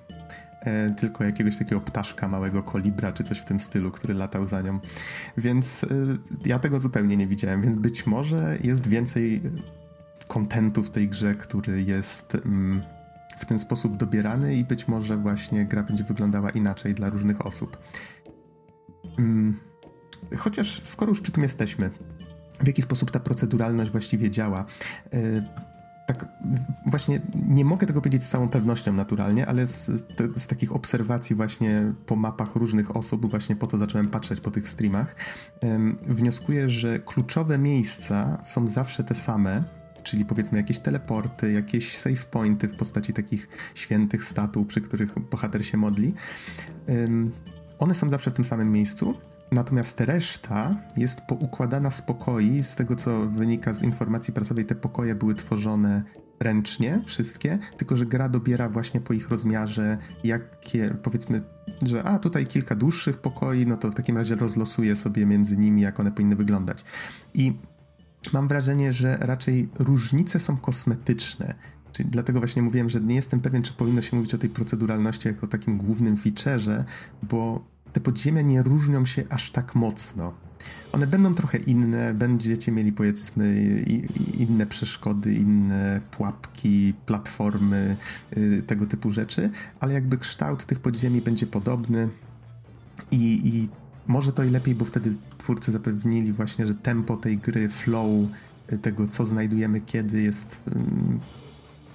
tylko 0.97 1.25
jakiegoś 1.25 1.59
takiego 1.59 1.81
ptaszka 1.81 2.29
małego 2.29 2.63
kolibra 2.63 3.13
czy 3.13 3.25
coś 3.25 3.39
w 3.39 3.45
tym 3.45 3.61
stylu, 3.61 3.91
który 3.91 4.15
latał 4.15 4.47
za 4.47 4.63
nią. 4.63 4.81
Więc 5.37 5.85
e, 5.85 5.89
ja 6.47 6.59
tego 6.59 6.81
zupełnie 6.81 7.17
nie 7.17 7.27
widziałem, 7.27 7.63
więc 7.63 7.77
być 7.77 8.07
może 8.07 8.59
jest 8.65 8.89
więcej 8.89 9.43
kontentu 10.29 10.83
w 10.83 10.91
tej 10.91 11.09
grze, 11.09 11.35
który 11.35 11.83
jest 11.83 12.35
mm, 12.35 12.83
w 13.39 13.47
ten 13.47 13.59
sposób 13.59 13.97
dobierany 13.97 14.55
i 14.55 14.65
być 14.65 14.89
może 14.89 15.17
właśnie 15.17 15.67
gra 15.67 15.83
będzie 15.83 16.05
wyglądała 16.05 16.51
inaczej 16.51 16.95
dla 16.95 17.11
różnych 17.11 17.47
osób. 17.47 17.79
Mm, 19.19 19.61
chociaż 20.37 20.83
skoro 20.83 21.11
już 21.11 21.21
przy 21.21 21.33
tym 21.33 21.43
jesteśmy, 21.43 21.91
w 22.61 22.67
jaki 22.67 22.83
sposób 22.83 23.11
ta 23.11 23.21
proceduralność 23.21 23.91
właściwie 23.91 24.31
działa? 24.31 24.65
Tak 26.09 26.27
właśnie 26.87 27.21
nie 27.49 27.65
mogę 27.65 27.87
tego 27.87 28.01
powiedzieć 28.01 28.23
z 28.23 28.29
całą 28.29 28.49
pewnością 28.49 28.93
naturalnie, 28.93 29.47
ale 29.47 29.67
z, 29.67 29.87
z, 30.35 30.47
takich 30.47 30.77
obserwacji 30.77 31.37
właśnie 31.37 31.93
po 32.07 32.17
mapach 32.17 32.55
różnych 32.55 32.97
osób, 32.97 33.31
właśnie 33.31 33.57
po 33.57 33.67
to 33.67 33.79
zacząłem 33.79 34.09
patrzeć 34.09 34.41
po 34.41 34.51
tych 34.51 34.69
streamach, 34.69 35.17
wnioskuję, 36.07 36.69
że 36.69 36.99
kluczowe 36.99 37.59
miejsca 37.59 38.39
są 38.45 38.69
zawsze 38.69 39.05
te 39.05 39.15
same, 39.15 39.65
czyli 40.03 40.25
powiedzmy 40.25 40.59
jakieś 40.59 40.79
teleporty, 40.79 41.53
jakieś 41.53 41.99
save 41.99 42.27
pointy 42.27 42.69
w 42.69 42.77
postaci 42.77 43.13
takich 43.13 43.49
świętych 43.75 44.25
statuł, 44.25 44.65
przy 44.65 44.81
których 44.81 45.19
bohater 45.19 45.67
się 45.67 45.77
modli. 45.77 46.15
One 47.79 47.95
są 47.95 48.11
zawsze 48.11 48.31
w 48.31 48.35
tym 48.35 48.45
samym 48.45 48.73
miejscu, 48.73 49.15
Natomiast 49.53 50.01
reszta 50.01 50.77
jest 50.97 51.21
poukładana 51.21 51.91
z 51.91 52.03
pokoi. 52.03 52.63
Z 52.63 52.77
tego 52.77 52.97
co 52.97 53.27
wynika 53.27 53.75
z 53.75 53.83
informacji 53.83 54.35
prasowej, 54.35 54.67
te 54.67 54.75
pokoje 54.75 55.15
były 55.15 55.35
tworzone 55.35 56.03
ręcznie, 56.41 57.03
wszystkie, 57.07 57.59
tylko 57.77 57.97
że 57.97 58.07
gra 58.07 58.29
dobiera 58.29 58.69
właśnie 58.69 59.01
po 59.01 59.13
ich 59.13 59.29
rozmiarze, 59.29 59.99
jakie 60.25 60.97
powiedzmy, 61.03 61.43
że 61.83 62.05
a 62.05 62.19
tutaj 62.19 62.47
kilka 62.47 62.75
dłuższych 62.75 63.19
pokoi, 63.19 63.67
no 63.67 63.77
to 63.77 63.91
w 63.91 63.95
takim 63.95 64.17
razie 64.17 64.35
rozlosuje 64.35 64.97
sobie 64.97 65.27
między 65.27 65.57
nimi, 65.57 65.83
jak 65.83 66.01
one 66.01 66.13
powinny 66.13 66.37
wyglądać. 66.37 66.85
I 67.35 67.53
mam 68.33 68.49
wrażenie, 68.49 68.93
że 68.93 69.17
raczej 69.17 69.69
różnice 69.79 70.41
są 70.41 70.57
kosmetyczne. 70.57 71.55
Czyli 71.93 72.09
dlatego 72.09 72.39
właśnie 72.39 72.63
mówiłem, 72.63 72.91
że 72.91 73.01
nie 73.01 73.15
jestem 73.15 73.41
pewien, 73.41 73.63
czy 73.63 73.73
powinno 73.73 74.03
się 74.03 74.17
mówić 74.17 74.35
o 74.35 74.39
tej 74.39 74.51
proceduralności 74.51 75.29
jako 75.29 75.47
takim 75.47 75.79
głównym 75.79 76.17
featureze, 76.17 76.85
bo 77.23 77.65
te 77.93 78.01
podziemia 78.01 78.43
nie 78.43 78.63
różnią 78.63 79.07
się 79.07 79.25
aż 79.31 79.51
tak 79.51 79.75
mocno. 79.75 80.33
One 80.93 81.07
będą 81.07 81.35
trochę 81.35 81.59
inne, 81.59 82.15
będziecie 82.15 82.73
mieli 82.73 82.93
powiedzmy 82.93 83.85
inne 84.39 84.67
przeszkody, 84.67 85.35
inne 85.35 86.01
pułapki, 86.11 86.95
platformy, 87.07 87.97
y, 88.37 88.63
tego 88.67 88.87
typu 88.87 89.11
rzeczy, 89.11 89.51
ale 89.81 89.95
jakby 89.95 90.19
kształt 90.19 90.65
tych 90.65 90.81
podziemi 90.81 91.21
będzie 91.21 91.47
podobny 91.47 92.09
i, 93.11 93.49
i 93.49 93.69
może 94.07 94.33
to 94.33 94.45
i 94.45 94.51
lepiej, 94.51 94.75
bo 94.75 94.85
wtedy 94.85 95.15
twórcy 95.39 95.73
zapewnili 95.73 96.33
właśnie, 96.33 96.67
że 96.67 96.75
tempo 96.75 97.17
tej 97.17 97.39
gry, 97.39 97.69
flow 97.69 98.09
y, 98.73 98.79
tego, 98.79 99.09
co 99.09 99.25
znajdujemy 99.25 99.81
kiedy 99.81 100.23
jest 100.23 100.61
um, 100.75 101.21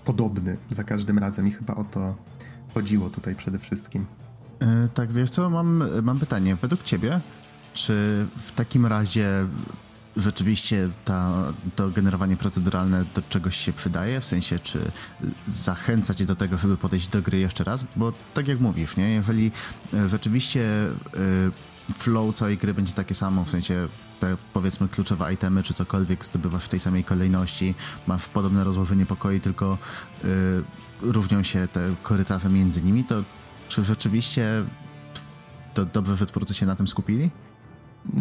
podobny 0.05 0.57
za 0.69 0.83
każdym 0.83 1.17
razem 1.17 1.47
i 1.47 1.51
chyba 1.51 1.75
o 1.75 1.83
to 1.83 2.15
chodziło 2.73 3.09
tutaj 3.09 3.35
przede 3.35 3.59
wszystkim. 3.59 4.05
E, 4.59 4.89
tak, 4.93 5.11
wiesz 5.11 5.29
co, 5.29 5.49
mam, 5.49 5.83
mam 6.03 6.19
pytanie. 6.19 6.55
Według 6.55 6.83
ciebie, 6.83 7.21
czy 7.73 8.27
w 8.35 8.51
takim 8.51 8.85
razie 8.85 9.47
rzeczywiście 10.15 10.89
ta, 11.05 11.53
to 11.75 11.89
generowanie 11.89 12.37
proceduralne 12.37 13.05
do 13.15 13.21
czegoś 13.29 13.57
się 13.57 13.73
przydaje? 13.73 14.21
W 14.21 14.25
sensie, 14.25 14.59
czy 14.59 14.91
zachęca 15.47 16.13
cię 16.13 16.25
do 16.25 16.35
tego, 16.35 16.57
żeby 16.57 16.77
podejść 16.77 17.07
do 17.07 17.21
gry 17.21 17.39
jeszcze 17.39 17.63
raz? 17.63 17.85
Bo 17.95 18.13
tak 18.33 18.47
jak 18.47 18.59
mówisz, 18.59 18.97
nie? 18.97 19.09
Jeżeli 19.09 19.51
e, 19.93 20.07
rzeczywiście 20.07 20.61
e, 20.63 20.93
flow 21.93 22.35
całej 22.35 22.57
gry 22.57 22.73
będzie 22.73 22.93
takie 22.93 23.15
samo, 23.15 23.45
w 23.45 23.49
sensie 23.49 23.87
te 24.19 24.37
powiedzmy 24.53 24.89
kluczowe 24.89 25.33
itemy, 25.33 25.63
czy 25.63 25.73
cokolwiek 25.73 26.25
zdobywasz 26.25 26.65
w 26.65 26.69
tej 26.69 26.79
samej 26.79 27.03
kolejności, 27.03 27.75
masz 28.07 28.29
podobne 28.29 28.63
rozłożenie 28.63 29.05
pokoi, 29.05 29.39
tylko 29.39 29.77
różnią 31.01 31.43
się 31.43 31.67
te 31.67 31.95
korytarze 32.03 32.49
między 32.49 32.83
nimi, 32.83 33.03
to 33.03 33.23
czy 33.73 33.83
rzeczywiście 33.83 34.65
to 35.73 35.85
dobrze, 35.85 36.15
że 36.15 36.25
twórcy 36.25 36.53
się 36.53 36.65
na 36.65 36.75
tym 36.75 36.87
skupili? 36.87 37.29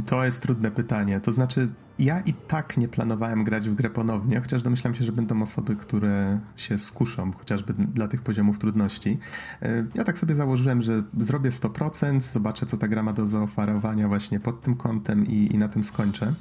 To 0.06 0.24
jest 0.24 0.42
trudne 0.42 0.70
pytanie. 0.70 1.20
To 1.20 1.32
znaczy, 1.32 1.68
ja 1.98 2.20
i 2.20 2.34
tak 2.34 2.76
nie 2.76 2.88
planowałem 2.88 3.44
grać 3.44 3.68
w 3.68 3.74
grę 3.74 3.90
ponownie, 3.90 4.40
chociaż 4.40 4.62
domyślam 4.62 4.94
się, 4.94 5.04
że 5.04 5.12
będą 5.12 5.42
osoby, 5.42 5.76
które 5.76 6.40
się 6.56 6.78
skuszą, 6.78 7.32
chociażby 7.32 7.74
dla 7.74 8.08
tych 8.08 8.22
poziomów 8.22 8.58
trudności. 8.58 9.18
E, 9.62 9.86
ja 9.94 10.04
tak 10.04 10.18
sobie 10.18 10.34
założyłem, 10.34 10.82
że 10.82 11.02
zrobię 11.18 11.50
100%, 11.50 12.20
zobaczę, 12.20 12.66
co 12.66 12.76
ta 12.76 12.88
gra 12.88 13.02
ma 13.02 13.12
do 13.12 13.26
zaoferowania 13.26 14.08
właśnie 14.08 14.40
pod 14.40 14.62
tym 14.62 14.74
kątem 14.74 15.26
i, 15.26 15.54
i 15.54 15.58
na 15.58 15.68
tym 15.68 15.84
skończę. 15.84 16.34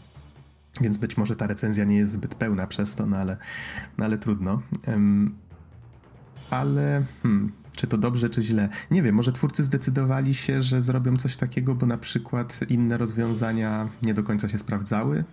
Więc 0.82 0.97
być 0.97 1.18
może 1.18 1.36
ta 1.36 1.47
recenzja 1.47 1.86
nie 1.86 1.97
jest 1.97 2.12
zbyt 2.12 2.36
pełna 2.36 2.68
przez 2.68 2.95
to, 2.95 3.05
no 3.05 3.18
ale, 3.18 3.38
no 3.97 4.05
ale 4.05 4.18
trudno. 4.18 4.62
Ale 6.50 7.04
hmm, 7.24 7.52
czy 7.76 7.88
to 7.88 7.98
dobrze, 7.98 8.30
czy 8.30 8.42
źle? 8.42 8.70
Nie 8.92 9.04
wiem, 9.04 9.16
może 9.16 9.32
twórcy 9.32 9.64
zdecydowali 9.64 10.34
się, 10.34 10.62
że 10.62 10.82
zrobią 10.82 11.18
coś 11.18 11.38
takiego, 11.38 11.76
bo 11.76 11.86
na 11.86 11.98
przykład 11.98 12.60
inne 12.70 12.98
rozwiązania 12.98 13.89
nie 14.02 14.14
do 14.14 14.24
końca 14.24 14.50
się 14.50 14.58
sprawdzały? 14.58 15.24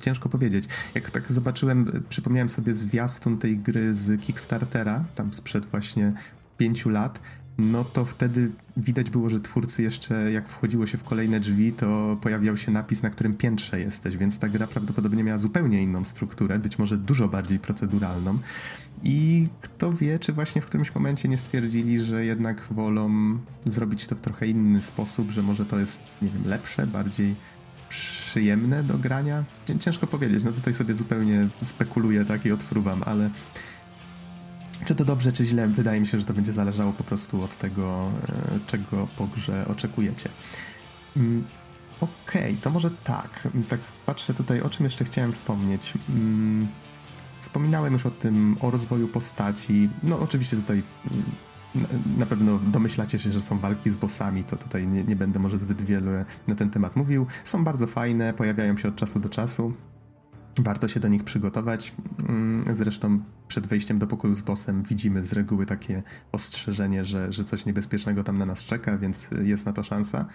Ciężko 0.00 0.28
powiedzieć. 0.28 0.64
Jak 0.94 1.10
tak 1.10 1.32
zobaczyłem, 1.32 2.02
przypomniałem 2.08 2.48
sobie 2.48 2.74
zwiastun 2.74 3.38
tej 3.38 3.58
gry 3.58 3.94
z 3.94 4.20
Kickstartera, 4.20 5.04
tam 5.14 5.34
sprzed 5.34 5.66
właśnie 5.66 6.12
pięciu 6.58 6.88
lat, 6.88 7.20
no 7.58 7.84
to 7.84 8.04
wtedy 8.04 8.50
widać 8.76 9.10
było, 9.10 9.28
że 9.28 9.40
twórcy 9.40 9.82
jeszcze, 9.82 10.32
jak 10.32 10.48
wchodziło 10.48 10.86
się 10.86 10.98
w 10.98 11.04
kolejne 11.04 11.40
drzwi, 11.40 11.72
to 11.72 12.16
pojawiał 12.20 12.56
się 12.56 12.72
napis, 12.72 13.02
na 13.02 13.10
którym 13.10 13.34
piętrze 13.34 13.80
jesteś, 13.80 14.16
więc 14.16 14.38
ta 14.38 14.48
gra 14.48 14.66
prawdopodobnie 14.66 15.24
miała 15.24 15.38
zupełnie 15.38 15.82
inną 15.82 16.04
strukturę, 16.04 16.58
być 16.58 16.78
może 16.78 16.96
dużo 16.96 17.28
bardziej 17.28 17.58
proceduralną. 17.58 18.38
I 19.04 19.48
kto 19.60 19.92
wie, 19.92 20.18
czy 20.18 20.32
właśnie 20.32 20.62
w 20.62 20.66
którymś 20.66 20.94
momencie 20.94 21.28
nie 21.28 21.38
stwierdzili, 21.38 22.04
że 22.04 22.24
jednak 22.24 22.62
wolą 22.70 23.38
zrobić 23.66 24.06
to 24.06 24.16
w 24.16 24.20
trochę 24.20 24.46
inny 24.46 24.82
sposób, 24.82 25.30
że 25.30 25.42
może 25.42 25.66
to 25.66 25.78
jest, 25.78 26.02
nie 26.22 26.28
wiem, 26.28 26.42
lepsze, 26.46 26.86
bardziej 26.86 27.34
przyjemne 27.88 28.82
do 28.82 28.98
grania? 28.98 29.44
Ciężko 29.78 30.06
powiedzieć, 30.06 30.44
no 30.44 30.52
tutaj 30.52 30.74
sobie 30.74 30.94
zupełnie 30.94 31.48
spekuluję 31.58 32.24
tak 32.24 32.46
i 32.46 32.52
odfruwam, 32.52 33.02
ale 33.06 33.30
czy 34.84 34.94
to 34.94 35.04
dobrze, 35.04 35.32
czy 35.32 35.44
źle, 35.44 35.66
wydaje 35.66 36.00
mi 36.00 36.06
się, 36.06 36.20
że 36.20 36.26
to 36.26 36.34
będzie 36.34 36.52
zależało 36.52 36.92
po 36.92 37.04
prostu 37.04 37.42
od 37.42 37.56
tego, 37.56 38.10
e, 38.28 38.58
czego 38.66 39.08
po 39.16 39.26
grze 39.26 39.68
oczekujecie. 39.68 40.28
Mm, 41.16 41.44
okej, 42.00 42.42
okay, 42.42 42.56
to 42.62 42.70
może 42.70 42.90
tak. 43.04 43.48
Tak 43.68 43.80
patrzę 44.06 44.34
tutaj, 44.34 44.60
o 44.60 44.70
czym 44.70 44.84
jeszcze 44.84 45.04
chciałem 45.04 45.32
wspomnieć. 45.32 45.92
Mm, 46.08 46.68
wspominałem 47.40 47.92
już 47.92 48.06
o 48.06 48.10
tym, 48.10 48.56
o 48.60 48.70
rozwoju 48.70 49.08
postaci. 49.08 49.88
No 50.02 50.18
oczywiście 50.18 50.56
tutaj 50.56 50.82
mm, 51.10 51.24
na 52.18 52.26
pewno 52.26 52.58
domyślacie 52.58 53.18
się, 53.18 53.32
że 53.32 53.40
są 53.40 53.58
walki 53.58 53.90
z 53.90 53.96
bossami, 53.96 54.44
to 54.44 54.56
tutaj 54.56 54.86
nie, 54.86 55.04
nie, 55.04 55.16
będę 55.16 55.38
może 55.38 55.58
zbyt 55.58 55.82
wiele 55.82 56.24
na 56.46 56.54
ten 56.54 56.70
temat 56.70 56.96
mówił. 56.96 57.26
Są 57.44 57.64
bardzo 57.64 57.86
fajne, 57.86 58.32
pojawiają 58.32 58.76
się 58.76 58.88
od 58.88 58.96
czasu 58.96 59.20
do 59.20 59.28
czasu. 59.28 59.72
Warto 60.58 60.88
się 60.88 61.00
do 61.00 61.08
nich 61.08 61.24
przygotować. 61.24 61.94
Mm, 62.28 62.64
zresztą 62.76 63.20
przed 63.48 63.66
wejściem 63.66 63.98
do 63.98 64.06
pokoju 64.06 64.34
z 64.34 64.40
bossem 64.40 64.82
widzimy 64.82 65.22
z 65.22 65.32
reguły 65.32 65.66
takie 65.66 66.02
ostrzeżenie, 66.32 67.04
że, 67.04 67.32
że 67.32 67.44
coś 67.44 67.66
niebezpiecznego 67.66 68.24
tam 68.24 68.38
na 68.38 68.46
nas 68.46 68.64
czeka, 68.64 68.98
więc 68.98 69.30
jest 69.42 69.66
na 69.66 69.72
to 69.72 69.82
szansa. 69.82 70.26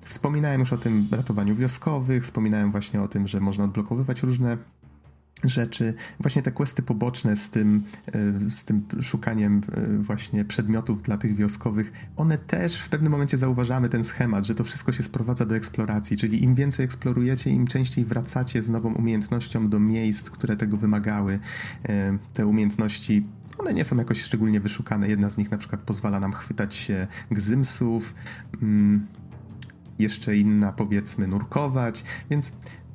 Wspominałem 0.00 0.60
już 0.60 0.72
o 0.72 0.78
tym 0.78 1.08
ratowaniu 1.10 1.56
wioskowych, 1.56 2.22
wspominałem 2.22 2.70
właśnie 2.70 3.02
o 3.02 3.08
tym, 3.08 3.28
że 3.28 3.40
można 3.40 3.64
odblokowywać 3.64 4.22
różne 4.22 4.56
rzeczy, 5.44 5.94
właśnie 6.20 6.42
te 6.42 6.52
questy 6.52 6.82
poboczne 6.82 7.36
z 7.36 7.50
tym, 7.50 7.82
e, 8.46 8.50
z 8.50 8.64
tym 8.64 8.82
szukaniem 9.02 9.60
e, 9.72 9.98
właśnie 9.98 10.44
przedmiotów 10.44 11.02
dla 11.02 11.16
tych 11.16 11.36
wioskowych, 11.36 11.92
one 12.16 12.38
też 12.38 12.80
w 12.80 12.88
pewnym 12.88 13.12
momencie 13.12 13.38
zauważamy 13.38 13.88
ten 13.88 14.04
schemat, 14.04 14.46
że 14.46 14.54
to 14.54 14.64
wszystko 14.64 14.92
się 14.92 15.02
sprowadza 15.02 15.46
do 15.46 15.56
eksploracji, 15.56 16.16
czyli 16.16 16.44
im 16.44 16.54
więcej 16.54 16.84
eksplorujecie, 16.84 17.50
im 17.50 17.66
częściej 17.66 18.04
wracacie 18.04 18.62
z 18.62 18.70
nową 18.70 18.94
umiejętnością 18.94 19.68
do 19.68 19.80
miejsc, 19.80 20.30
które 20.30 20.56
tego 20.56 20.76
wymagały. 20.76 21.38
E, 21.88 22.18
te 22.34 22.46
umiejętności 22.46 23.26
one 23.58 23.74
nie 23.74 23.84
są 23.84 23.96
jakoś 23.96 24.22
szczególnie 24.22 24.60
wyszukane. 24.60 25.08
Jedna 25.08 25.30
z 25.30 25.38
nich 25.38 25.50
na 25.50 25.58
przykład 25.58 25.80
pozwala 25.80 26.20
nam 26.20 26.32
chwytać 26.32 26.74
się 26.74 27.06
gzymsów, 27.30 28.14
mm, 28.62 29.06
jeszcze 29.98 30.36
inna 30.36 30.72
powiedzmy 30.72 31.26
nurkować, 31.26 32.04
więc 32.30 32.52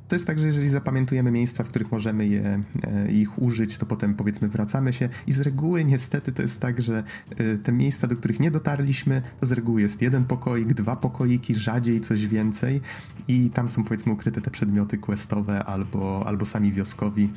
to 0.08 0.14
jest 0.14 0.26
tak, 0.26 0.38
że 0.38 0.46
jeżeli 0.46 0.68
zapamiętujemy 0.68 1.30
miejsca, 1.30 1.64
w 1.64 1.68
których 1.68 1.92
możemy 1.92 2.26
je, 2.26 2.62
e, 2.82 3.12
ich 3.12 3.42
użyć, 3.42 3.78
to 3.78 3.86
potem 3.86 4.14
powiedzmy 4.14 4.48
wracamy 4.48 4.92
się 4.92 5.08
i 5.26 5.32
z 5.32 5.40
reguły 5.40 5.84
niestety 5.84 6.32
to 6.32 6.42
jest 6.42 6.60
tak, 6.60 6.82
że 6.82 7.04
e, 7.30 7.58
te 7.58 7.72
miejsca, 7.72 8.06
do 8.06 8.16
których 8.16 8.40
nie 8.40 8.50
dotarliśmy, 8.50 9.22
to 9.40 9.46
z 9.46 9.52
reguły 9.52 9.80
jest 9.80 10.02
jeden 10.02 10.24
pokoik, 10.24 10.74
dwa 10.74 10.96
pokoiki, 10.96 11.54
rzadziej 11.54 12.00
coś 12.00 12.26
więcej 12.26 12.80
i 13.28 13.50
tam 13.50 13.68
są 13.68 13.84
powiedzmy 13.84 14.12
ukryte 14.12 14.40
te 14.40 14.50
przedmioty 14.50 14.98
questowe 14.98 15.64
albo, 15.64 16.26
albo 16.26 16.46
sami 16.46 16.72
wioskowi. 16.72 17.30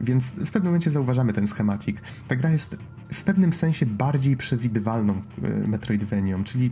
Więc 0.00 0.30
w 0.30 0.50
pewnym 0.50 0.64
momencie 0.64 0.90
zauważamy 0.90 1.32
ten 1.32 1.46
schematik. 1.46 2.00
Ta 2.28 2.36
gra 2.36 2.50
jest 2.50 2.76
w 3.12 3.22
pewnym 3.22 3.52
sensie 3.52 3.86
bardziej 3.86 4.36
przewidywalną 4.36 5.22
e, 5.42 5.68
Metroidvanią, 5.68 6.44
czyli 6.44 6.70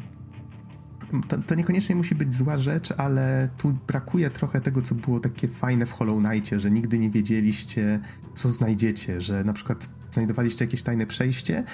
to, 1.28 1.38
to, 1.38 1.54
niekoniecznie 1.54 1.96
musi 1.96 2.14
być 2.14 2.34
zła 2.34 2.58
rzecz, 2.58 2.92
ale 2.92 3.48
tu 3.58 3.78
brakuje 3.86 4.30
trochę 4.30 4.60
tego, 4.60 4.82
co 4.82 4.94
było 4.94 5.20
takie 5.20 5.48
fajne 5.48 5.86
w 5.86 5.92
Hollow 5.92 6.22
Knightie, 6.22 6.60
że 6.60 6.70
nigdy 6.70 6.98
nie 6.98 7.10
wiedzieliście, 7.10 8.00
co 8.34 8.48
znajdziecie, 8.48 9.20
że 9.20 9.44
na 9.44 9.52
przykład 9.52 9.88
znajdowaliście 10.10 10.64
jakieś 10.64 10.82
tajne 10.82 11.06
przejście 11.06 11.64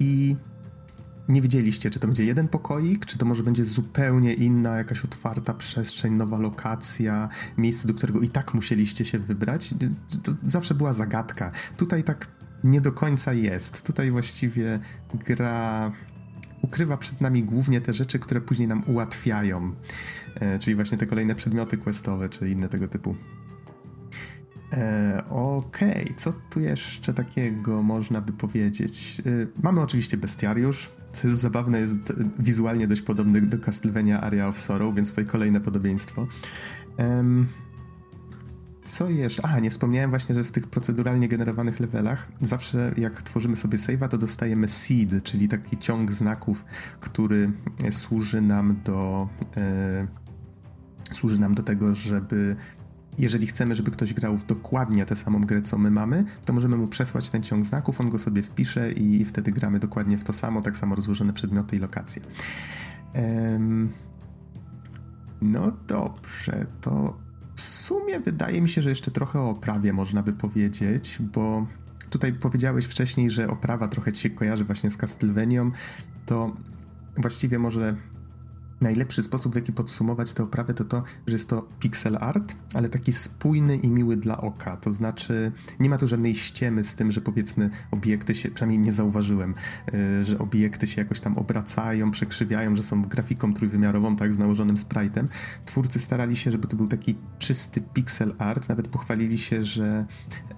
i 0.00 0.36
nie 1.28 1.42
wiedzieliście, 1.42 1.90
czy 1.90 2.00
to 2.00 2.06
będzie 2.06 2.24
jeden 2.24 2.48
pokoik, 2.48 3.06
czy 3.06 3.18
to 3.18 3.26
może 3.26 3.42
będzie 3.42 3.64
zupełnie 3.64 4.34
inna, 4.34 4.76
jakaś 4.76 5.04
otwarta 5.04 5.54
przestrzeń, 5.54 6.14
nowa 6.14 6.38
lokacja, 6.38 7.28
miejsce, 7.56 7.88
do 7.88 7.94
którego 7.94 8.20
i 8.20 8.28
tak 8.28 8.54
musieliście 8.54 9.04
się 9.04 9.18
wybrać. 9.18 9.74
To 10.22 10.34
zawsze 10.46 10.74
była 10.74 10.92
zagadka. 10.92 11.50
Tutaj 11.76 12.04
tak 12.04 12.26
nie 12.64 12.80
do 12.80 12.92
końca 12.92 13.32
jest. 13.32 13.86
Tutaj 13.86 14.10
właściwie 14.10 14.80
gra 15.14 15.92
ukrywa 16.68 16.96
przed 16.96 17.20
nami 17.20 17.44
głównie 17.44 17.80
te 17.80 17.92
rzeczy, 17.92 18.18
które 18.18 18.40
później 18.40 18.68
nam 18.68 18.82
ułatwiają. 18.86 19.74
E, 20.34 20.58
czyli 20.58 20.74
właśnie 20.74 20.98
te 20.98 21.06
kolejne 21.06 21.34
przedmioty 21.34 21.76
questowe, 21.76 22.28
czy 22.28 22.48
inne 22.48 22.68
tego 22.68 22.88
typu. 22.88 23.16
E, 24.72 25.24
Okej, 25.30 26.04
okay. 26.04 26.14
co 26.16 26.32
tu 26.50 26.60
jeszcze 26.60 27.14
takiego 27.14 27.82
można 27.82 28.20
by 28.20 28.32
powiedzieć? 28.32 29.22
E, 29.26 29.62
mamy 29.62 29.80
oczywiście 29.80 30.16
bestiariusz, 30.16 30.90
co 31.12 31.28
jest 31.28 31.40
zabawne, 31.40 31.80
jest 31.80 32.12
wizualnie 32.38 32.86
dość 32.86 33.02
podobny 33.02 33.40
do 33.40 33.58
Castlevania 33.58 34.20
Area 34.20 34.48
of 34.48 34.58
Sorrow, 34.58 34.94
więc 34.94 35.10
tutaj 35.10 35.26
kolejne 35.26 35.60
podobieństwo. 35.60 36.26
Um, 36.98 37.46
co 38.88 39.10
jeszcze? 39.10 39.46
A, 39.46 39.60
nie 39.60 39.70
wspomniałem 39.70 40.10
właśnie, 40.10 40.34
że 40.34 40.44
w 40.44 40.52
tych 40.52 40.66
proceduralnie 40.66 41.28
generowanych 41.28 41.80
levelach 41.80 42.28
zawsze 42.40 42.92
jak 42.96 43.22
tworzymy 43.22 43.56
sobie 43.56 43.78
save'a, 43.78 44.08
to 44.08 44.18
dostajemy 44.18 44.68
seed, 44.68 45.22
czyli 45.24 45.48
taki 45.48 45.78
ciąg 45.78 46.12
znaków, 46.12 46.64
który 47.00 47.52
służy 47.90 48.40
nam 48.40 48.80
do 48.84 49.28
e, 49.56 50.06
służy 51.10 51.40
nam 51.40 51.54
do 51.54 51.62
tego, 51.62 51.94
żeby 51.94 52.56
jeżeli 53.18 53.46
chcemy, 53.46 53.74
żeby 53.74 53.90
ktoś 53.90 54.14
grał 54.14 54.36
w 54.36 54.46
dokładnie 54.46 55.06
tę 55.06 55.16
samą 55.16 55.40
grę, 55.40 55.62
co 55.62 55.78
my 55.78 55.90
mamy, 55.90 56.24
to 56.44 56.52
możemy 56.52 56.76
mu 56.76 56.88
przesłać 56.88 57.30
ten 57.30 57.42
ciąg 57.42 57.64
znaków, 57.64 58.00
on 58.00 58.10
go 58.10 58.18
sobie 58.18 58.42
wpisze 58.42 58.92
i 58.92 59.24
wtedy 59.24 59.52
gramy 59.52 59.78
dokładnie 59.78 60.18
w 60.18 60.24
to 60.24 60.32
samo, 60.32 60.62
tak 60.62 60.76
samo 60.76 60.94
rozłożone 60.94 61.32
przedmioty 61.32 61.76
i 61.76 61.78
lokacje. 61.78 62.22
No 65.40 65.72
dobrze, 65.86 66.66
to 66.80 67.27
w 67.58 67.60
sumie 67.60 68.20
wydaje 68.20 68.60
mi 68.60 68.68
się, 68.68 68.82
że 68.82 68.90
jeszcze 68.90 69.10
trochę 69.10 69.40
o 69.40 69.50
oprawie 69.50 69.92
można 69.92 70.22
by 70.22 70.32
powiedzieć, 70.32 71.18
bo 71.20 71.66
tutaj 72.10 72.32
powiedziałeś 72.32 72.84
wcześniej, 72.84 73.30
że 73.30 73.50
oprawa 73.50 73.88
trochę 73.88 74.12
ci 74.12 74.22
się 74.22 74.30
kojarzy 74.30 74.64
właśnie 74.64 74.90
z 74.90 74.96
Castlevanią, 74.96 75.70
to 76.26 76.56
właściwie 77.16 77.58
może 77.58 77.96
najlepszy 78.80 79.22
sposób, 79.22 79.52
w 79.52 79.56
jaki 79.56 79.72
podsumować 79.72 80.32
tę 80.32 80.42
oprawę, 80.42 80.74
to 80.74 80.84
to, 80.84 81.02
że 81.26 81.34
jest 81.34 81.48
to 81.48 81.68
pixel 81.80 82.18
art, 82.20 82.54
ale 82.74 82.88
taki 82.88 83.12
spójny 83.12 83.76
i 83.76 83.90
miły 83.90 84.16
dla 84.16 84.40
oka. 84.40 84.76
To 84.76 84.90
znaczy, 84.90 85.52
nie 85.80 85.90
ma 85.90 85.98
tu 85.98 86.08
żadnej 86.08 86.34
ściemy 86.34 86.84
z 86.84 86.94
tym, 86.94 87.12
że 87.12 87.20
powiedzmy 87.20 87.70
obiekty 87.90 88.34
się, 88.34 88.50
przynajmniej 88.50 88.78
nie 88.78 88.92
zauważyłem, 88.92 89.54
yy, 89.92 90.24
że 90.24 90.38
obiekty 90.38 90.86
się 90.86 91.00
jakoś 91.00 91.20
tam 91.20 91.38
obracają, 91.38 92.10
przekrzywiają, 92.10 92.76
że 92.76 92.82
są 92.82 93.02
grafiką 93.02 93.54
trójwymiarową, 93.54 94.16
tak, 94.16 94.32
z 94.32 94.38
nałożonym 94.38 94.76
sprite'em. 94.76 95.26
Twórcy 95.66 95.98
starali 95.98 96.36
się, 96.36 96.50
żeby 96.50 96.68
to 96.68 96.76
był 96.76 96.88
taki 96.88 97.16
czysty 97.38 97.80
pixel 97.80 98.34
art, 98.38 98.68
nawet 98.68 98.88
pochwalili 98.88 99.38
się, 99.38 99.64
że 99.64 100.06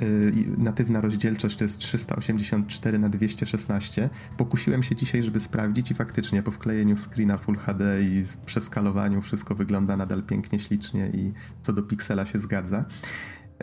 yy, 0.01 0.33
natywna 0.59 1.01
rozdzielczość 1.01 1.57
to 1.57 1.65
jest 1.65 1.79
384 1.79 2.99
na 2.99 3.09
216. 3.09 4.11
Pokusiłem 4.37 4.83
się 4.83 4.97
dzisiaj, 4.97 5.23
żeby 5.23 5.41
sprawdzić 5.41 5.91
i 5.91 5.95
faktycznie 5.95 6.43
po 6.43 6.51
wklejeniu 6.51 6.97
screena 6.97 7.39
Full 7.39 7.57
HD 7.57 8.03
i 8.11 8.25
przeskalowaniu 8.47 9.21
wszystko 9.21 9.55
wygląda 9.55 9.97
nadal 9.97 10.23
pięknie, 10.23 10.59
ślicznie 10.59 11.11
i 11.15 11.33
co 11.63 11.73
do 11.73 11.83
piksela 11.83 12.25
się 12.25 12.39
zgadza. 12.39 12.85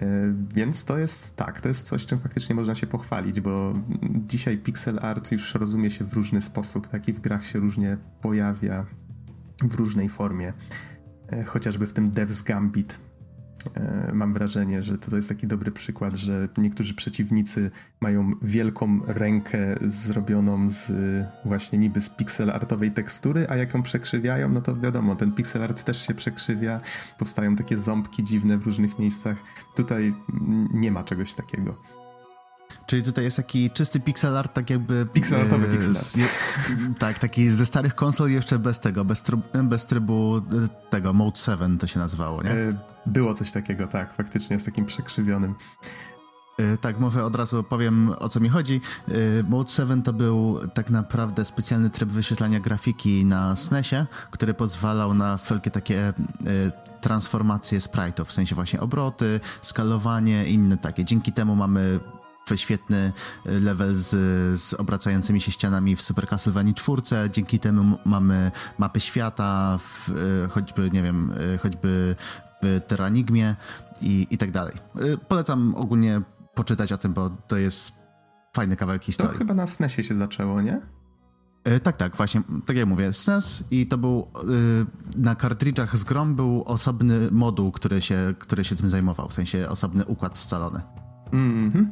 E, 0.02 0.34
więc 0.54 0.86
to 0.86 0.98
jest 0.98 1.36
tak, 1.36 1.62
to 1.62 1.68
jest 1.68 1.88
coś, 1.88 2.06
czym 2.06 2.20
faktycznie 2.20 2.56
można 2.56 2.76
się 2.76 2.88
pochwalić, 2.88 3.42
bo 3.42 3.74
dzisiaj 4.28 4.58
pixel 4.58 5.00
art 5.02 5.32
już 5.32 5.56
rozumie 5.56 5.90
się 5.90 6.06
w 6.06 6.14
różny 6.14 6.42
sposób, 6.42 6.88
tak 6.88 7.08
i 7.08 7.14
w 7.14 7.20
grach 7.20 7.46
się 7.46 7.60
różnie 7.60 7.98
pojawia 8.22 8.86
w 9.64 9.76
różnej 9.76 10.10
formie. 10.10 10.54
E, 11.30 11.44
chociażby 11.44 11.88
w 11.88 11.94
tym 11.94 12.12
Dev's 12.12 12.44
Gambit 12.44 13.07
mam 14.14 14.34
wrażenie, 14.34 14.84
że 14.84 14.98
to 14.98 15.16
jest 15.16 15.30
taki 15.30 15.48
dobry 15.48 15.72
przykład, 15.72 16.16
że 16.16 16.50
niektórzy 16.58 16.94
przeciwnicy 16.94 17.72
mają 18.02 18.32
wielką 18.42 19.00
rękę 19.08 19.58
zrobioną 19.86 20.70
z 20.70 20.92
właśnie 21.46 21.80
niby 21.80 22.02
z 22.02 22.10
pixel 22.10 22.50
artowej 22.50 22.92
tekstury, 22.92 23.46
a 23.50 23.56
jak 23.56 23.74
ją 23.74 23.84
przekrzywiają, 23.84 24.50
no 24.50 24.62
to 24.62 24.76
wiadomo, 24.76 25.16
ten 25.16 25.32
pixel 25.32 25.64
art 25.64 25.84
też 25.84 26.08
się 26.08 26.14
przekrzywia, 26.14 26.80
powstają 27.20 27.56
takie 27.56 27.78
ząbki 27.78 28.24
dziwne 28.24 28.58
w 28.58 28.66
różnych 28.66 29.00
miejscach. 29.00 29.38
Tutaj 29.76 30.14
nie 30.74 30.92
ma 30.92 31.04
czegoś 31.04 31.34
takiego. 31.34 31.97
Czyli 32.88 33.04
tutaj 33.04 33.24
jest 33.24 33.38
taki 33.38 33.72
czysty 33.72 34.00
pixel 34.00 34.38
art, 34.38 34.54
tak 34.54 34.70
jakby... 34.70 35.08
Pixelartowy 35.14 35.68
e, 35.68 35.72
pixel 35.72 35.90
art. 35.90 36.32
tak, 37.00 37.20
taki 37.20 37.50
ze 37.50 37.66
starych 37.66 37.96
konsol 37.96 38.32
jeszcze 38.32 38.60
bez 38.60 38.80
tego, 38.80 39.06
bez, 39.06 39.24
bez 39.64 39.86
trybu 39.86 40.38
e, 40.38 40.42
tego, 40.90 41.14
Mode 41.14 41.38
7 41.38 41.78
to 41.78 41.88
się 41.88 42.00
nazywało, 42.00 42.44
nie? 42.44 42.52
E, 42.52 42.78
było 43.06 43.34
coś 43.34 43.52
takiego, 43.52 43.88
tak, 43.88 44.14
faktycznie 44.14 44.60
z 44.60 44.64
takim 44.64 44.86
przekrzywionym. 44.86 45.56
E, 46.58 46.78
tak, 46.78 47.00
może 47.00 47.24
od 47.24 47.36
razu 47.36 47.64
powiem 47.64 48.14
o 48.20 48.30
co 48.30 48.40
mi 48.40 48.50
chodzi. 48.50 48.82
Mode 49.50 49.70
7 49.70 50.02
to 50.02 50.14
był 50.14 50.60
tak 50.74 50.90
naprawdę 50.90 51.46
specjalny 51.46 51.90
tryb 51.90 52.10
wyświetlania 52.10 52.60
grafiki 52.60 53.26
na 53.26 53.56
SNESie, 53.56 54.06
który 54.32 54.54
pozwalał 54.54 55.14
na 55.14 55.38
wszelkie 55.38 55.72
takie 55.72 56.14
transformacje 57.02 57.80
sprite'ów, 57.80 58.26
w 58.26 58.32
sensie 58.32 58.56
właśnie 58.56 58.80
obroty, 58.80 59.40
skalowanie, 59.62 60.48
inne 60.48 60.78
takie. 60.78 61.06
Dzięki 61.06 61.32
temu 61.32 61.56
mamy 61.56 62.00
prześwietny 62.48 63.14
e, 63.46 63.60
level 63.60 63.96
z, 63.96 64.10
z 64.60 64.74
obracającymi 64.74 65.42
się 65.42 65.52
ścianami 65.52 65.96
w 65.96 66.02
Super 66.02 66.28
Castlevania 66.28 66.74
4. 66.74 67.02
Dzięki 67.32 67.60
temu 67.60 67.98
mamy 68.06 68.52
mapy 68.78 69.00
świata, 69.00 69.78
w, 69.82 70.10
e, 70.10 70.48
choćby, 70.50 70.90
nie 70.92 71.04
wiem, 71.04 71.34
e, 71.54 71.58
choćby 71.58 72.16
w 72.64 72.82
Terranigmie 72.88 73.56
i, 74.02 74.28
i 74.32 74.38
tak 74.38 74.52
dalej. 74.52 74.74
Polecam 75.28 75.76
ogólnie 75.76 76.22
poczytać 76.56 76.92
o 76.92 76.98
tym, 76.98 77.14
bo 77.14 77.30
to 77.30 77.58
jest 77.58 77.92
fajny 78.56 78.76
kawałek 78.76 79.04
historii. 79.04 79.34
To 79.34 79.38
chyba 79.38 79.54
na 79.54 79.68
SNESie 79.68 80.04
się 80.04 80.16
zaczęło, 80.16 80.62
nie? 80.62 80.82
Tak, 81.84 81.98
tak, 81.98 82.18
właśnie, 82.18 82.42
tak 82.66 82.78
jak 82.78 82.88
mówię, 82.88 83.14
SNES 83.14 83.64
i 83.72 83.88
to 83.88 83.98
był 83.98 84.28
na 85.16 85.36
kartridżach 85.36 85.98
z 85.98 86.04
grom 86.04 86.36
był 86.36 86.64
osobny 86.64 87.32
moduł, 87.32 87.72
który 87.72 88.02
się, 88.02 88.34
który 88.40 88.64
się 88.64 88.76
tym 88.76 88.90
zajmował, 88.90 89.30
w 89.30 89.34
sensie 89.34 89.70
osobny 89.70 90.06
układ 90.06 90.40
scalony. 90.40 90.82
Mm 91.34 91.72
-hmm. 91.72 91.86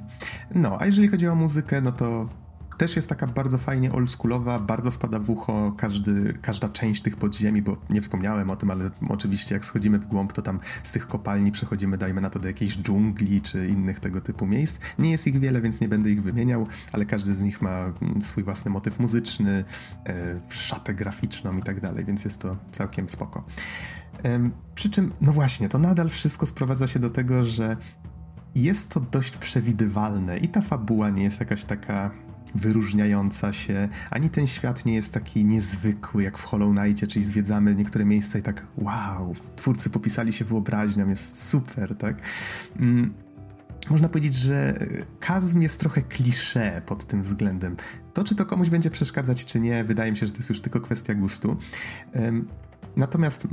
No, 0.55 0.77
a 0.79 0.85
jeżeli 0.85 1.07
chodzi 1.07 1.27
o 1.27 1.35
muzykę, 1.35 1.81
no 1.81 1.91
to 1.91 2.29
też 2.77 2.95
jest 2.95 3.09
taka 3.09 3.27
bardzo 3.27 3.57
fajnie 3.57 3.91
oldschoolowa, 3.91 4.59
bardzo 4.59 4.91
wpada 4.91 5.19
w 5.19 5.29
ucho 5.29 5.73
każdy, 5.77 6.33
każda 6.41 6.69
część 6.69 7.01
tych 7.01 7.17
podziemi, 7.17 7.61
bo 7.61 7.77
nie 7.89 8.01
wspomniałem 8.01 8.49
o 8.49 8.55
tym, 8.55 8.71
ale 8.71 8.89
oczywiście 9.09 9.55
jak 9.55 9.65
schodzimy 9.65 9.99
w 9.99 10.05
głąb, 10.05 10.33
to 10.33 10.41
tam 10.41 10.59
z 10.83 10.91
tych 10.91 11.07
kopalni 11.07 11.51
przechodzimy, 11.51 11.97
dajmy 11.97 12.21
na 12.21 12.29
to, 12.29 12.39
do 12.39 12.47
jakiejś 12.47 12.77
dżungli 12.77 13.41
czy 13.41 13.67
innych 13.67 13.99
tego 13.99 14.21
typu 14.21 14.47
miejsc. 14.47 14.79
Nie 14.99 15.11
jest 15.11 15.27
ich 15.27 15.39
wiele, 15.39 15.61
więc 15.61 15.81
nie 15.81 15.87
będę 15.87 16.09
ich 16.09 16.23
wymieniał, 16.23 16.67
ale 16.91 17.05
każdy 17.05 17.35
z 17.35 17.41
nich 17.41 17.61
ma 17.61 17.93
mm, 18.01 18.21
swój 18.21 18.43
własny 18.43 18.71
motyw 18.71 18.99
muzyczny, 18.99 19.63
e, 20.05 20.39
szatę 20.49 20.93
graficzną 20.93 21.57
i 21.57 21.63
tak 21.63 21.79
dalej, 21.79 22.05
więc 22.05 22.25
jest 22.25 22.39
to 22.39 22.57
całkiem 22.71 23.09
spoko. 23.09 23.43
Przy 24.75 24.89
czym, 24.89 25.11
no 25.21 25.31
właśnie, 25.31 25.69
to 25.69 25.79
nadal 25.79 26.09
wszystko 26.09 26.45
sprowadza 26.45 26.87
się 26.87 26.99
do 26.99 27.09
tego, 27.09 27.43
że 27.43 27.77
jest 28.55 28.89
to 28.89 28.99
dość 28.99 29.37
przewidywalne 29.37 30.37
i 30.37 30.47
ta 30.47 30.61
fabuła 30.61 31.09
nie 31.09 31.23
jest 31.23 31.39
jakaś 31.39 31.65
taka 31.65 32.11
wyróżniająca 32.55 33.53
się, 33.53 33.89
ani 34.09 34.29
ten 34.29 34.47
świat 34.47 34.85
nie 34.85 34.95
jest 34.95 35.13
taki 35.13 35.45
niezwykły 35.45 36.23
jak 36.23 36.37
w 36.37 36.43
Hollow 36.43 36.75
Knightie, 36.75 37.07
czyli 37.07 37.25
zwiedzamy 37.25 37.75
niektóre 37.75 38.05
miejsca 38.05 38.39
i 38.39 38.41
tak 38.41 38.67
wow, 38.77 39.35
twórcy 39.55 39.89
popisali 39.89 40.33
się 40.33 40.45
wyobraźnią, 40.45 41.09
jest 41.09 41.49
super, 41.49 41.95
tak? 41.97 42.21
Mm, 42.79 43.13
można 43.89 44.09
powiedzieć, 44.09 44.33
że 44.33 44.79
Kazm 45.19 45.61
jest 45.61 45.79
trochę 45.79 46.01
klisze 46.01 46.81
pod 46.85 47.05
tym 47.05 47.21
względem. 47.21 47.75
To, 48.13 48.23
czy 48.23 48.35
to 48.35 48.45
komuś 48.45 48.69
będzie 48.69 48.89
przeszkadzać, 48.89 49.45
czy 49.45 49.59
nie, 49.59 49.83
wydaje 49.83 50.11
mi 50.11 50.17
się, 50.17 50.25
że 50.25 50.31
to 50.31 50.37
jest 50.37 50.49
już 50.49 50.61
tylko 50.61 50.81
kwestia 50.81 51.13
gustu. 51.13 51.57
Natomiast 52.95 53.47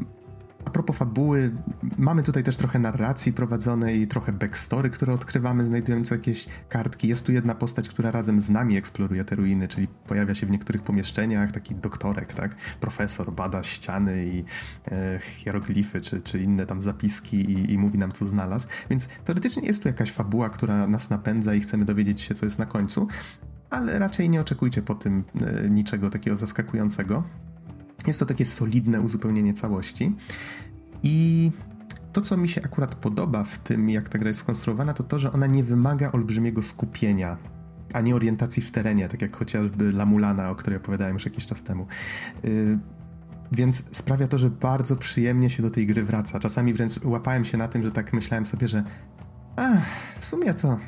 a 0.65 0.71
propos 0.71 0.97
fabuły, 0.97 1.53
mamy 1.99 2.23
tutaj 2.23 2.43
też 2.43 2.57
trochę 2.57 2.79
narracji 2.79 3.33
prowadzonej, 3.33 4.07
trochę 4.07 4.33
backstory, 4.33 4.91
które 4.91 5.13
odkrywamy, 5.13 5.65
znajdując 5.65 6.11
jakieś 6.11 6.49
kartki. 6.69 7.09
Jest 7.09 7.27
tu 7.27 7.33
jedna 7.33 7.55
postać, 7.55 7.89
która 7.89 8.11
razem 8.11 8.41
z 8.41 8.51
nami 8.51 8.77
eksploruje 8.77 9.25
te 9.25 9.37
ruiny, 9.37 9.69
czyli 9.69 9.89
pojawia 9.89 10.35
się 10.35 10.47
w 10.47 10.51
niektórych 10.51 10.83
pomieszczeniach, 10.83 11.53
taki 11.53 11.75
doktorek, 11.75 12.33
tak? 12.33 12.55
Profesor 12.81 13.33
bada 13.33 13.63
ściany 13.63 14.27
i 14.27 14.45
e, 14.93 15.19
hieroglify, 15.21 16.01
czy, 16.01 16.23
czy 16.23 16.43
inne 16.43 16.67
tam 16.67 16.81
zapiski 16.81 17.37
i, 17.37 17.73
i 17.73 17.79
mówi 17.79 17.99
nam, 17.99 18.13
co 18.13 18.25
znalazł. 18.25 18.67
Więc 18.91 19.09
teoretycznie 19.25 19.67
jest 19.67 19.83
tu 19.83 19.89
jakaś 19.89 20.13
fabuła, 20.13 20.51
która 20.51 20.87
nas 20.87 21.11
napędza 21.11 21.55
i 21.55 21.61
chcemy 21.61 21.85
dowiedzieć 21.85 22.21
się, 22.21 22.35
co 22.35 22.47
jest 22.47 22.59
na 22.59 22.67
końcu, 22.67 23.09
ale 23.71 23.99
raczej 23.99 24.31
nie 24.31 24.41
oczekujcie 24.41 24.83
po 24.83 24.95
tym 24.95 25.25
e, 25.41 25.71
niczego 25.71 26.11
takiego 26.11 26.37
zaskakującego. 26.37 27.25
Jest 28.07 28.21
to 28.21 28.27
takie 28.27 28.47
solidne 28.47 29.01
uzupełnienie 29.01 29.55
całości. 29.55 30.17
I 31.03 31.51
to, 32.13 32.21
co 32.21 32.37
mi 32.37 32.49
się 32.49 32.63
akurat 32.65 32.95
podoba 32.95 33.45
w 33.45 33.59
tym, 33.59 33.91
jak 33.91 34.09
ta 34.09 34.19
gra 34.19 34.29
jest 34.29 34.41
skonstruowana, 34.41 34.93
to 34.93 35.03
to, 35.03 35.19
że 35.19 35.33
ona 35.33 35.47
nie 35.47 35.65
wymaga 35.65 36.13
olbrzymiego 36.13 36.63
skupienia 36.63 37.37
ani 37.93 38.15
orientacji 38.15 38.63
w 38.63 38.71
terenie, 38.71 39.09
tak 39.09 39.23
jak 39.23 39.37
chociażby 39.37 39.93
Lamulana, 39.93 40.51
o 40.51 40.55
której 40.55 40.77
opowiadałem 40.77 41.15
już 41.15 41.25
jakiś 41.25 41.47
czas 41.47 41.63
temu. 41.63 41.87
Yy, 42.45 42.79
więc 43.53 43.85
sprawia 43.97 44.29
to, 44.29 44.39
że 44.39 44.51
bardzo 44.51 44.97
przyjemnie 44.97 45.51
się 45.51 45.63
do 45.63 45.71
tej 45.71 45.87
gry 45.87 46.05
wraca. 46.05 46.39
Czasami 46.39 46.75
wręcz 46.75 47.05
łapałem 47.05 47.45
się 47.45 47.59
na 47.59 47.69
tym, 47.69 47.83
że 47.83 47.91
tak 47.91 48.13
myślałem 48.13 48.47
sobie, 48.47 48.69
że 48.69 48.85
ach, 49.57 49.87
w 50.19 50.25
sumie 50.25 50.55
to 50.55 50.79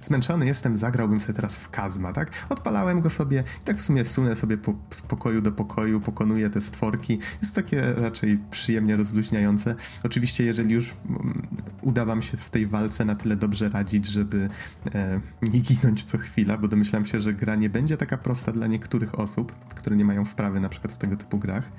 zmęczony 0.00 0.46
jestem, 0.46 0.76
zagrałbym 0.76 1.20
sobie 1.20 1.34
teraz 1.34 1.56
w 1.56 1.70
Kazma, 1.70 2.12
tak? 2.12 2.30
Odpalałem 2.48 3.00
go 3.00 3.10
sobie 3.10 3.44
i 3.62 3.64
tak 3.64 3.76
w 3.76 3.80
sumie 3.80 4.04
sunę 4.04 4.36
sobie 4.36 4.58
po, 4.58 4.74
z 4.90 5.02
pokoju 5.02 5.42
do 5.42 5.52
pokoju, 5.52 6.00
pokonuję 6.00 6.50
te 6.50 6.60
stworki. 6.60 7.18
Jest 7.42 7.54
takie 7.54 7.92
raczej 7.92 8.38
przyjemnie 8.50 8.96
rozluźniające. 8.96 9.74
Oczywiście, 10.04 10.44
jeżeli 10.44 10.74
już 10.74 10.94
um, 11.08 11.46
uda 11.82 12.04
wam 12.04 12.22
się 12.22 12.36
w 12.36 12.50
tej 12.50 12.66
walce 12.66 13.04
na 13.04 13.14
tyle 13.14 13.36
dobrze 13.36 13.68
radzić, 13.68 14.06
żeby 14.06 14.48
e, 14.94 15.20
nie 15.42 15.60
ginąć 15.60 16.04
co 16.04 16.18
chwila, 16.18 16.56
bo 16.58 16.68
domyślam 16.68 17.06
się, 17.06 17.20
że 17.20 17.34
gra 17.34 17.54
nie 17.56 17.70
będzie 17.70 17.96
taka 17.96 18.18
prosta 18.18 18.52
dla 18.52 18.66
niektórych 18.66 19.18
osób, 19.18 19.52
które 19.52 19.96
nie 19.96 20.04
mają 20.04 20.24
wprawy 20.24 20.60
na 20.60 20.68
przykład 20.68 20.92
w 20.92 20.98
tego 20.98 21.16
typu 21.16 21.38
grach. 21.38 21.70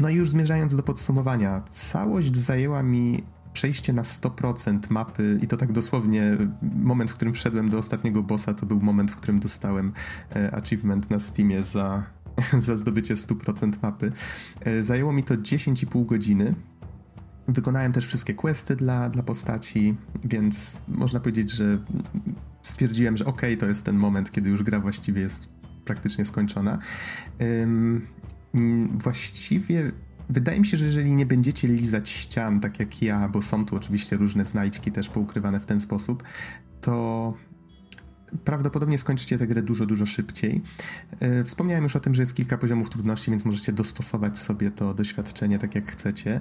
no 0.00 0.08
i 0.08 0.14
już 0.14 0.28
zmierzając 0.28 0.76
do 0.76 0.82
podsumowania, 0.82 1.62
całość 1.70 2.36
zajęła 2.36 2.82
mi 2.82 3.22
przejście 3.54 3.92
na 3.92 4.02
100% 4.02 4.90
mapy 4.90 5.38
i 5.42 5.46
to 5.46 5.56
tak 5.56 5.72
dosłownie 5.72 6.36
moment, 6.82 7.10
w 7.10 7.14
którym 7.14 7.34
wszedłem 7.34 7.68
do 7.68 7.78
ostatniego 7.78 8.22
bossa, 8.22 8.54
to 8.54 8.66
był 8.66 8.80
moment, 8.80 9.10
w 9.10 9.16
którym 9.16 9.40
dostałem 9.40 9.92
e, 10.36 10.54
achievement 10.54 11.10
na 11.10 11.20
Steamie 11.20 11.62
za, 11.62 12.04
za 12.58 12.76
zdobycie 12.76 13.14
100% 13.14 13.72
mapy. 13.82 14.12
E, 14.60 14.82
zajęło 14.82 15.12
mi 15.12 15.22
to 15.22 15.34
10,5 15.34 16.06
godziny. 16.06 16.54
Wykonałem 17.48 17.92
też 17.92 18.06
wszystkie 18.06 18.34
questy 18.34 18.76
dla, 18.76 19.10
dla 19.10 19.22
postaci, 19.22 19.96
więc 20.24 20.82
można 20.88 21.20
powiedzieć, 21.20 21.50
że 21.50 21.78
stwierdziłem, 22.62 23.16
że 23.16 23.24
ok, 23.24 23.42
to 23.58 23.66
jest 23.66 23.84
ten 23.84 23.96
moment, 23.96 24.30
kiedy 24.30 24.50
już 24.50 24.62
gra 24.62 24.80
właściwie 24.80 25.22
jest 25.22 25.48
praktycznie 25.84 26.24
skończona. 26.24 26.78
Właściwie 28.92 29.92
Wydaje 30.28 30.60
mi 30.60 30.66
się, 30.66 30.76
że 30.76 30.84
jeżeli 30.84 31.14
nie 31.14 31.26
będziecie 31.26 31.68
lizać 31.68 32.08
ścian 32.08 32.60
tak 32.60 32.80
jak 32.80 33.02
ja, 33.02 33.28
bo 33.28 33.42
są 33.42 33.66
tu 33.66 33.76
oczywiście 33.76 34.16
różne 34.16 34.44
znajdźki 34.44 34.92
też 34.92 35.08
poukrywane 35.08 35.60
w 35.60 35.66
ten 35.66 35.80
sposób, 35.80 36.22
to 36.80 37.34
prawdopodobnie 38.44 38.98
skończycie 38.98 39.38
tę 39.38 39.46
grę 39.46 39.62
dużo, 39.62 39.86
dużo 39.86 40.06
szybciej. 40.06 40.62
E, 41.20 41.44
wspomniałem 41.44 41.84
już 41.84 41.96
o 41.96 42.00
tym, 42.00 42.14
że 42.14 42.22
jest 42.22 42.34
kilka 42.34 42.58
poziomów 42.58 42.90
trudności, 42.90 43.30
więc 43.30 43.44
możecie 43.44 43.72
dostosować 43.72 44.38
sobie 44.38 44.70
to 44.70 44.94
doświadczenie 44.94 45.58
tak 45.58 45.74
jak 45.74 45.92
chcecie. 45.92 46.40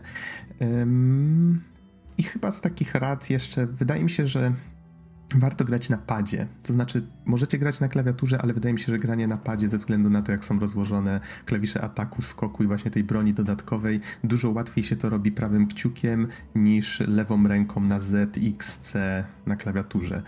I 2.18 2.24
chyba 2.24 2.52
z 2.52 2.62
takich 2.62 2.96
rad 2.96 3.30
jeszcze 3.30 3.68
wydaje 3.68 4.04
mi 4.04 4.10
się, 4.10 4.28
że 4.28 4.54
warto 5.34 5.66
grać 5.66 5.90
na 5.90 5.98
padzie. 5.98 6.48
To 6.64 6.74
znaczy, 6.74 7.08
możecie 7.26 7.58
grać 7.58 7.80
na 7.80 7.88
klawiaturze, 7.88 8.42
ale 8.42 8.54
wydaje 8.54 8.74
mi 8.74 8.80
się, 8.80 8.86
że 8.86 9.00
granie 9.00 9.28
na 9.28 9.38
padzie 9.38 9.70
ze 9.70 9.78
względu 9.78 10.10
na 10.10 10.22
to, 10.22 10.32
jak 10.32 10.46
są 10.46 10.60
rozłożone 10.60 11.20
klawisze 11.46 11.82
ataku, 11.82 12.22
skoku 12.22 12.64
i 12.64 12.68
właśnie 12.68 12.92
tej 12.92 13.04
broni 13.04 13.34
dodatkowej, 13.34 14.00
dużo 14.24 14.50
łatwiej 14.50 14.84
się 14.84 14.96
to 14.96 15.10
robi 15.10 15.32
prawym 15.32 15.68
kciukiem 15.68 16.28
niż 16.56 17.00
lewą 17.00 17.48
ręką 17.48 17.82
na 17.82 18.00
Z, 18.00 18.38
X, 18.38 18.80
C 18.80 19.24
na 19.46 19.56
klawiaturze. 19.56 20.24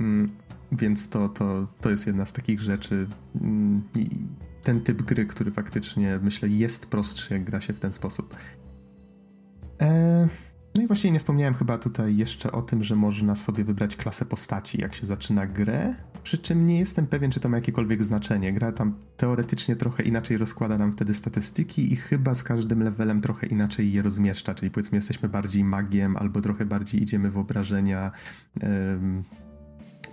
Mm, 0.00 0.30
więc 0.72 1.08
to, 1.08 1.28
to, 1.28 1.66
to 1.80 1.90
jest 1.90 2.06
jedna 2.06 2.24
z 2.24 2.32
takich 2.32 2.60
rzeczy. 2.60 3.08
Mm, 3.40 3.82
ten 4.62 4.80
typ 4.80 5.02
gry, 5.02 5.26
który 5.26 5.50
faktycznie 5.50 6.18
myślę 6.22 6.48
jest 6.48 6.90
prostszy, 6.90 7.34
jak 7.34 7.44
gra 7.44 7.60
się 7.60 7.72
w 7.72 7.80
ten 7.80 7.92
sposób. 7.92 8.36
Eee. 9.78 10.53
No 10.76 10.82
i 10.82 10.86
właśnie 10.86 11.10
nie 11.10 11.18
wspomniałem 11.18 11.54
chyba 11.54 11.78
tutaj 11.78 12.16
jeszcze 12.16 12.52
o 12.52 12.62
tym, 12.62 12.82
że 12.82 12.96
można 12.96 13.36
sobie 13.36 13.64
wybrać 13.64 13.96
klasę 13.96 14.24
postaci, 14.24 14.80
jak 14.80 14.94
się 14.94 15.06
zaczyna 15.06 15.46
grę. 15.46 15.94
Przy 16.22 16.38
czym 16.38 16.66
nie 16.66 16.78
jestem 16.78 17.06
pewien, 17.06 17.30
czy 17.30 17.40
to 17.40 17.48
ma 17.48 17.56
jakiekolwiek 17.56 18.02
znaczenie. 18.02 18.52
Gra 18.52 18.72
tam 18.72 18.94
teoretycznie 19.16 19.76
trochę 19.76 20.02
inaczej 20.02 20.38
rozkłada 20.38 20.78
nam 20.78 20.92
wtedy 20.92 21.14
statystyki 21.14 21.92
i 21.92 21.96
chyba 21.96 22.34
z 22.34 22.42
każdym 22.42 22.82
levelem 22.82 23.20
trochę 23.20 23.46
inaczej 23.46 23.92
je 23.92 24.02
rozmieszcza. 24.02 24.54
Czyli 24.54 24.70
powiedzmy, 24.70 24.96
jesteśmy 24.98 25.28
bardziej 25.28 25.64
magiem, 25.64 26.16
albo 26.16 26.40
trochę 26.40 26.64
bardziej 26.64 27.02
idziemy 27.02 27.30
w 27.30 27.38
obrażenia. 27.38 28.12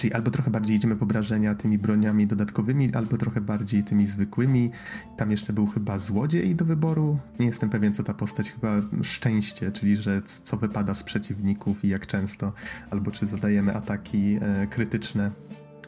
Czyli 0.02 0.14
albo 0.14 0.32
trochę 0.32 0.52
bardziej 0.52 0.76
idziemy 0.76 0.96
w 0.96 1.04
obrażenia 1.04 1.56
tymi 1.56 1.78
broniami 1.78 2.28
dodatkowymi, 2.28 2.94
albo 2.94 3.18
trochę 3.18 3.42
bardziej 3.42 3.84
tymi 3.84 4.08
zwykłymi. 4.08 4.72
Tam 5.18 5.32
jeszcze 5.32 5.54
był 5.54 5.68
chyba 5.68 6.00
złodziej 6.00 6.56
do 6.56 6.66
wyboru. 6.66 7.20
Nie 7.40 7.46
jestem 7.46 7.70
pewien, 7.70 7.94
co 7.94 8.04
ta 8.04 8.14
postać, 8.14 8.52
chyba 8.52 8.82
szczęście, 9.04 9.72
czyli 9.72 9.96
że 9.96 10.22
co 10.26 10.58
wypada 10.58 10.94
z 10.94 11.04
przeciwników 11.04 11.86
i 11.86 11.88
jak 11.88 12.08
często, 12.08 12.54
albo 12.90 13.12
czy 13.12 13.28
zadajemy 13.28 13.76
ataki 13.76 14.40
e, 14.42 14.68
krytyczne 14.68 15.32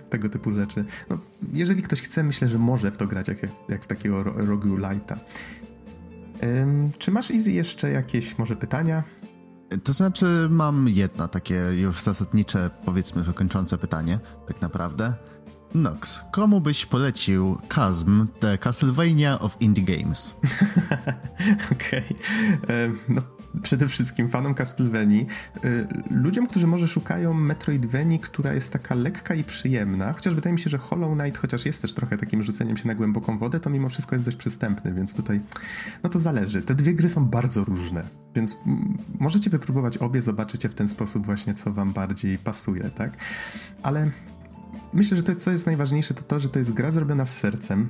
tego 0.10 0.30
typu 0.30 0.52
rzeczy. 0.52 0.86
No, 1.10 1.18
jeżeli 1.54 1.82
ktoś 1.82 2.02
chce, 2.02 2.24
myślę, 2.24 2.50
że 2.50 2.60
może 2.60 2.92
w 2.92 2.98
to 2.98 3.08
grać 3.08 3.28
jak, 3.28 3.38
jak 3.70 3.84
w 3.84 3.88
takiego 3.88 4.24
roguelite'a. 4.24 5.16
Ym, 6.44 6.90
czy 6.98 7.12
masz 7.12 7.32
Easy 7.32 7.52
jeszcze 7.52 7.92
jakieś 7.92 8.38
może 8.38 8.56
pytania? 8.56 9.04
To 9.84 9.94
znaczy, 9.94 10.48
mam 10.50 10.90
jedno 10.90 11.28
takie 11.28 11.56
już 11.56 12.02
zasadnicze, 12.02 12.70
powiedzmy, 12.86 13.24
że 13.24 13.34
kończące 13.34 13.78
pytanie, 13.78 14.20
tak 14.48 14.62
naprawdę. 14.62 15.14
Nox, 15.74 16.24
komu 16.32 16.62
byś 16.62 16.86
polecił 16.86 17.58
Kazm, 17.68 18.28
The 18.40 18.58
Castlevania 18.58 19.40
of 19.40 19.58
Indie 19.60 19.84
Games? 19.84 20.36
Okej. 21.72 22.04
Okay. 22.64 22.94
No, 23.10 23.22
przede 23.62 23.88
wszystkim 23.88 24.30
fanom 24.30 24.54
Castlevanii, 24.54 25.28
y, 25.66 25.88
ludziom, 26.10 26.48
którzy 26.48 26.68
może 26.68 26.88
szukają 26.88 27.34
Metroidvanii, 27.34 28.20
która 28.20 28.54
jest 28.54 28.74
taka 28.74 28.96
lekka 28.96 29.36
i 29.36 29.44
przyjemna, 29.44 30.14
chociaż 30.14 30.36
wydaje 30.36 30.54
mi 30.54 30.60
się, 30.60 30.70
że 30.70 30.78
Hollow 30.78 31.18
Knight, 31.18 31.42
chociaż 31.42 31.66
jest 31.66 31.82
też 31.82 31.94
trochę 31.94 32.18
takim 32.18 32.44
rzuceniem 32.44 32.78
się 32.78 32.88
na 32.88 32.96
głęboką 32.96 33.38
wodę, 33.38 33.60
to 33.60 33.70
mimo 33.70 33.90
wszystko 33.90 34.16
jest 34.16 34.26
dość 34.26 34.38
przystępny, 34.38 34.94
więc 34.94 35.16
tutaj, 35.16 35.42
no 36.04 36.10
to 36.10 36.20
zależy. 36.20 36.62
Te 36.62 36.76
dwie 36.76 36.94
gry 36.94 37.10
są 37.10 37.26
bardzo 37.26 37.64
różne, 37.64 38.04
więc 38.36 38.58
możecie 39.20 39.50
wypróbować 39.50 39.98
obie, 39.98 40.22
zobaczycie 40.22 40.70
w 40.70 40.74
ten 40.74 40.88
sposób 40.88 41.26
właśnie, 41.26 41.54
co 41.54 41.74
wam 41.74 41.94
bardziej 41.94 42.38
pasuje, 42.38 42.90
tak? 42.90 43.18
Ale 43.84 44.12
myślę, 44.94 45.18
że 45.18 45.24
to, 45.24 45.36
co 45.36 45.52
jest 45.52 45.66
najważniejsze, 45.66 46.14
to 46.14 46.24
to, 46.24 46.40
że 46.40 46.50
to 46.50 46.60
jest 46.60 46.74
gra 46.74 46.92
zrobiona 46.92 47.26
z 47.26 47.38
sercem, 47.38 47.90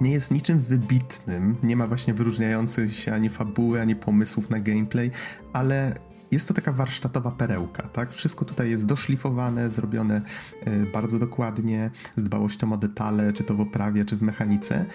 nie 0.00 0.12
jest 0.12 0.30
niczym 0.30 0.60
wybitnym, 0.60 1.56
nie 1.62 1.76
ma 1.76 1.86
właśnie 1.86 2.14
wyróżniających 2.14 2.96
się 2.96 3.14
ani 3.14 3.28
fabuły, 3.28 3.80
ani 3.80 3.96
pomysłów 3.96 4.50
na 4.50 4.60
gameplay, 4.60 5.10
ale 5.52 5.94
jest 6.30 6.48
to 6.48 6.54
taka 6.54 6.72
warsztatowa 6.72 7.30
perełka, 7.30 7.88
tak? 7.88 8.12
Wszystko 8.12 8.44
tutaj 8.44 8.70
jest 8.70 8.86
doszlifowane, 8.86 9.70
zrobione 9.70 10.22
y, 10.68 10.86
bardzo 10.92 11.18
dokładnie, 11.18 11.90
z 12.16 12.24
dbałością 12.24 12.72
o 12.72 12.76
detale, 12.76 13.32
czy 13.32 13.44
to 13.44 13.54
w 13.54 13.60
oprawie, 13.60 14.04
czy 14.04 14.16
w 14.16 14.22
mechanice. 14.22 14.86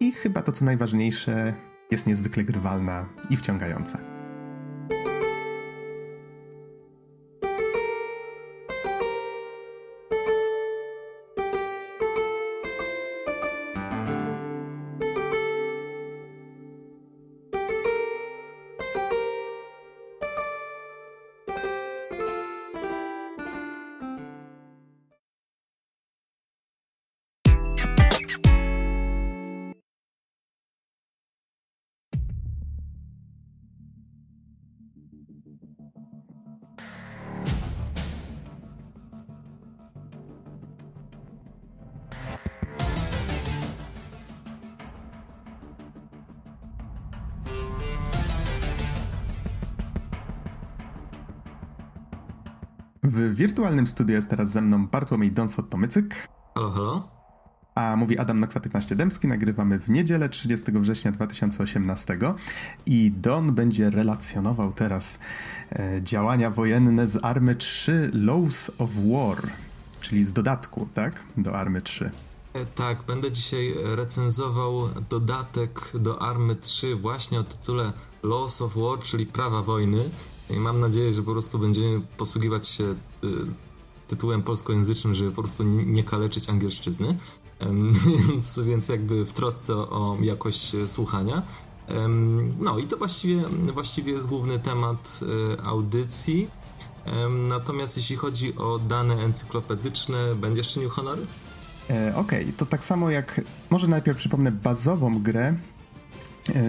I 0.00 0.12
chyba 0.12 0.42
to, 0.42 0.52
co 0.52 0.64
najważniejsze, 0.64 1.54
jest 1.90 2.06
niezwykle 2.06 2.44
grywalna 2.44 3.08
i 3.30 3.36
wciągająca. 3.36 4.17
Wirtualnym 53.58 53.86
studiu 53.86 54.14
jest 54.14 54.28
teraz 54.28 54.50
ze 54.50 54.60
mną 54.60 54.86
Bartłomiej 54.86 55.32
Donsot-Tomycyk. 55.32 56.14
Halo, 56.54 56.70
halo. 56.70 57.08
A 57.74 57.96
mówi 57.96 58.18
Adam 58.18 58.40
Noxa 58.40 58.60
15 58.60 58.96
Dębski. 58.96 59.28
Nagrywamy 59.28 59.78
w 59.78 59.90
niedzielę 59.90 60.28
30 60.28 60.72
września 60.72 61.12
2018 61.12 62.18
i 62.86 63.12
Don 63.16 63.54
będzie 63.54 63.90
relacjonował 63.90 64.72
teraz 64.72 65.18
e, 65.72 66.00
działania 66.02 66.50
wojenne 66.50 67.08
z 67.08 67.24
Army 67.24 67.54
3 67.54 68.10
Laws 68.14 68.70
of 68.78 68.90
War, 68.94 69.50
czyli 70.00 70.24
z 70.24 70.32
dodatku, 70.32 70.88
tak? 70.94 71.24
Do 71.36 71.54
Army 71.54 71.82
3. 71.82 72.10
E, 72.54 72.66
tak, 72.66 73.02
będę 73.02 73.32
dzisiaj 73.32 73.74
recenzował 73.96 74.88
dodatek 75.10 75.92
do 75.94 76.22
Army 76.22 76.56
3 76.56 76.96
właśnie 76.96 77.40
o 77.40 77.42
tytule 77.42 77.92
Laws 78.22 78.62
of 78.62 78.74
War, 78.76 78.98
czyli 78.98 79.26
prawa 79.26 79.62
wojny. 79.62 80.10
I 80.50 80.60
mam 80.60 80.80
nadzieję, 80.80 81.12
że 81.12 81.22
po 81.22 81.32
prostu 81.32 81.58
będziemy 81.58 82.00
posługiwać 82.16 82.68
się 82.68 82.94
tytułem 84.08 84.42
polskojęzycznym, 84.42 85.14
żeby 85.14 85.30
po 85.30 85.42
prostu 85.42 85.62
nie, 85.64 86.04
kaleczyć 86.04 86.48
angielszczyzny. 86.48 87.16
więc, 88.28 88.60
więc 88.60 88.88
jakby 88.88 89.26
w 89.26 89.32
trosce 89.32 89.74
o 89.74 90.18
jakość 90.20 90.76
słuchania. 90.86 91.42
No 92.58 92.78
i 92.78 92.86
to 92.86 92.96
właściwie, 92.96 93.42
właściwie 93.74 94.12
jest 94.12 94.28
główny 94.28 94.58
temat 94.58 95.20
y, 95.22 95.62
audycji. 95.62 96.48
Natomiast 97.48 97.96
jeśli 97.96 98.16
chodzi 98.16 98.56
o 98.56 98.78
dane 98.78 99.14
encyklopedyczne, 99.14 100.34
będziesz 100.34 100.68
czynił 100.68 100.88
honory? 100.88 101.22
E, 101.90 102.16
Okej, 102.16 102.42
okay. 102.42 102.52
to 102.56 102.66
tak 102.66 102.84
samo 102.84 103.10
jak, 103.10 103.40
może 103.70 103.88
najpierw 103.88 104.18
przypomnę 104.18 104.52
bazową 104.52 105.22
grę, 105.22 105.46
e, 105.46 105.58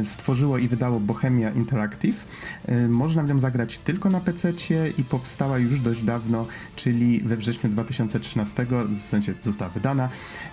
stworzyło 0.04 0.58
i 0.58 0.68
wydało 0.68 1.00
Bohemia 1.00 1.52
Interactive. 1.52 2.26
E, 2.66 2.88
można 2.88 3.24
w 3.24 3.30
nią 3.30 3.40
zagrać 3.40 3.78
tylko 3.78 4.10
na 4.10 4.20
PC 4.20 4.54
i 4.98 5.04
powstała 5.04 5.58
już 5.58 5.80
dość 5.80 6.04
dawno, 6.04 6.46
czyli 6.76 7.20
we 7.20 7.38
wrześniu 7.38 7.70
2013, 7.70 8.66
w 8.90 9.10
sensie 9.10 9.34
została 9.44 9.72
wydana. 9.72 10.10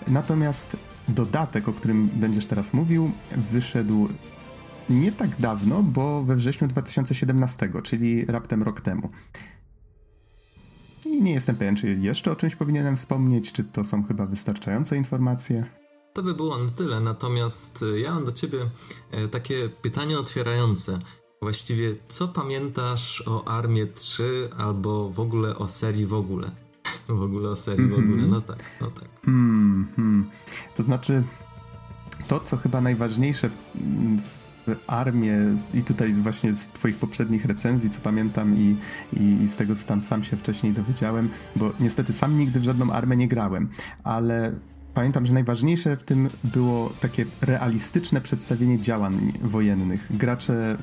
Natomiast 0.08 0.76
dodatek, 1.08 1.68
o 1.68 1.72
którym 1.72 2.08
będziesz 2.08 2.46
teraz 2.46 2.72
mówił, 2.72 3.10
wyszedł 3.52 4.08
nie 4.90 5.12
tak 5.12 5.30
dawno, 5.38 5.82
bo 5.82 6.22
we 6.22 6.36
wrześniu 6.36 6.68
2017, 6.68 7.70
czyli 7.82 8.24
raptem 8.24 8.62
rok 8.62 8.80
temu. 8.80 9.10
I 11.06 11.22
nie 11.22 11.32
jestem 11.32 11.56
pewien, 11.56 11.76
czy 11.76 11.94
jeszcze 11.94 12.32
o 12.32 12.36
czymś 12.36 12.56
powinienem 12.56 12.96
wspomnieć, 12.96 13.52
czy 13.52 13.64
to 13.64 13.84
są 13.84 14.04
chyba 14.04 14.26
wystarczające 14.26 14.96
informacje. 14.96 15.85
To 16.16 16.22
by 16.22 16.34
było 16.34 16.58
na 16.58 16.70
tyle, 16.70 17.00
natomiast 17.00 17.84
e, 17.94 18.00
ja 18.00 18.14
mam 18.14 18.24
do 18.24 18.32
ciebie 18.32 18.58
e, 19.10 19.28
takie 19.28 19.68
pytanie 19.68 20.18
otwierające. 20.18 20.98
Właściwie, 21.42 21.94
co 22.08 22.28
pamiętasz 22.28 23.22
o 23.26 23.48
Armię 23.48 23.86
3 23.86 24.48
albo 24.58 25.10
w 25.10 25.20
ogóle 25.20 25.56
o 25.56 25.68
serii 25.68 26.06
w 26.06 26.14
ogóle? 26.14 26.50
w 27.08 27.22
ogóle 27.22 27.48
o 27.50 27.56
serii 27.56 27.84
mm 27.84 27.92
-hmm. 27.92 28.04
w 28.04 28.04
ogóle, 28.04 28.26
no 28.26 28.40
tak, 28.40 28.64
no 28.80 28.86
tak. 28.86 29.08
Mm 29.26 29.88
-hmm. 29.98 30.22
To 30.76 30.82
znaczy, 30.82 31.22
to 32.28 32.40
co 32.40 32.56
chyba 32.56 32.80
najważniejsze 32.80 33.50
w, 33.50 33.56
armię 34.86 35.38
i 35.74 35.82
tutaj 35.82 36.12
właśnie 36.12 36.54
z 36.54 36.66
twoich 36.66 36.96
poprzednich 36.96 37.44
recenzji, 37.44 37.90
co 37.90 38.00
pamiętam 38.00 38.56
i, 38.56 38.76
i, 39.12 39.42
i, 39.42 39.48
z 39.48 39.56
tego, 39.56 39.74
co 39.74 39.86
tam 39.86 40.02
sam 40.02 40.24
się 40.24 40.36
wcześniej 40.36 40.72
dowiedziałem, 40.72 41.28
bo 41.56 41.72
niestety 41.80 42.12
sam 42.12 42.38
nigdy 42.38 42.60
w 42.60 42.64
żadną 42.64 42.92
armię 42.92 43.16
nie 43.16 43.28
grałem, 43.28 43.68
ale 44.04 44.54
pamiętam, 44.96 45.26
że 45.26 45.34
najważniejsze 45.34 45.96
w 45.96 46.02
tym 46.02 46.28
było 46.44 46.92
takie 47.00 47.26
realistyczne 47.40 48.20
przedstawienie 48.20 48.80
działań 48.80 49.32
wojennych. 49.42 50.16
Gracze 50.16 50.76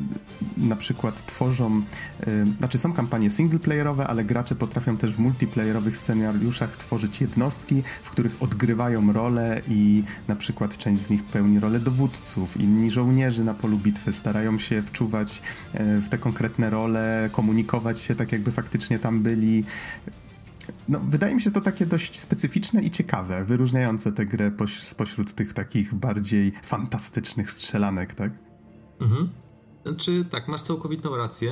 na 0.57 0.75
przykład 0.75 1.25
tworzą, 1.25 1.81
yy, 2.27 2.45
znaczy 2.59 2.79
są 2.79 2.93
kampanie 2.93 3.29
singleplayerowe, 3.29 4.07
ale 4.07 4.23
gracze 4.23 4.55
potrafią 4.55 4.97
też 4.97 5.13
w 5.13 5.19
multiplayerowych 5.19 5.97
scenariuszach 5.97 6.77
tworzyć 6.77 7.21
jednostki, 7.21 7.83
w 8.03 8.09
których 8.09 8.43
odgrywają 8.43 9.13
role 9.13 9.61
i 9.67 10.03
na 10.27 10.35
przykład 10.35 10.77
część 10.77 11.01
z 11.01 11.09
nich 11.09 11.23
pełni 11.23 11.59
rolę 11.59 11.79
dowódców, 11.79 12.57
inni 12.57 12.91
żołnierzy 12.91 13.43
na 13.43 13.53
polu 13.53 13.77
bitwy 13.77 14.13
starają 14.13 14.59
się 14.59 14.81
wczuwać 14.81 15.41
yy, 15.73 16.01
w 16.01 16.09
te 16.09 16.17
konkretne 16.17 16.69
role, 16.69 17.29
komunikować 17.31 17.99
się 17.99 18.15
tak, 18.15 18.31
jakby 18.31 18.51
faktycznie 18.51 18.99
tam 18.99 19.21
byli. 19.21 19.63
No, 20.89 20.99
wydaje 21.09 21.35
mi 21.35 21.41
się 21.41 21.51
to 21.51 21.61
takie 21.61 21.85
dość 21.85 22.19
specyficzne 22.19 22.81
i 22.81 22.91
ciekawe, 22.91 23.45
wyróżniające 23.45 24.11
tę 24.11 24.25
grę 24.25 24.51
poś 24.51 24.83
spośród 24.83 25.33
tych 25.33 25.53
takich 25.53 25.93
bardziej 25.93 26.53
fantastycznych 26.63 27.51
strzelanek, 27.51 28.15
tak? 28.15 28.31
Mhm. 29.01 29.29
Znaczy, 29.85 30.25
tak, 30.25 30.47
masz 30.47 30.61
całkowitą 30.61 31.17
rację. 31.17 31.51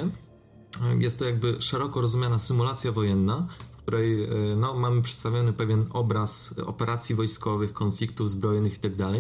Jest 1.00 1.20
to 1.20 1.26
jakby 1.26 1.62
szeroko 1.62 2.02
rozumiana 2.02 2.40
symulacja 2.40 2.92
wojenna, 2.92 3.48
w 3.72 3.76
której 3.76 4.24
e, 4.24 4.28
no, 4.58 4.74
mamy 4.74 5.02
przedstawiony 5.02 5.54
pewien 5.54 5.86
obraz 5.94 6.60
operacji 6.66 7.16
wojskowych, 7.16 7.74
konfliktów 7.74 8.30
zbrojnych 8.30 8.74
itd. 8.74 9.12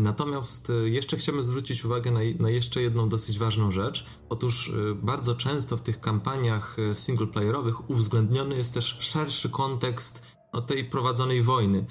Natomiast 0.00 0.70
e, 0.70 0.88
jeszcze 0.88 1.16
chciałbym 1.16 1.44
zwrócić 1.44 1.84
uwagę 1.84 2.10
na, 2.10 2.20
na, 2.38 2.50
jeszcze 2.50 2.82
jedną 2.82 3.08
dosyć 3.08 3.38
ważną 3.38 3.72
rzecz. 3.72 4.04
Otóż 4.28 4.68
e, 4.68 4.94
bardzo 4.94 5.34
często 5.34 5.76
w 5.76 5.80
tych 5.80 6.00
kampaniach 6.00 6.76
e, 6.78 6.94
singleplayerowych 6.94 7.90
uwzględniony 7.90 8.56
jest 8.56 8.74
też 8.74 8.96
szerszy 9.00 9.50
kontekst 9.50 10.22
no, 10.52 10.60
tej 10.60 10.84
prowadzonej 10.84 11.42
wojny. 11.42 11.86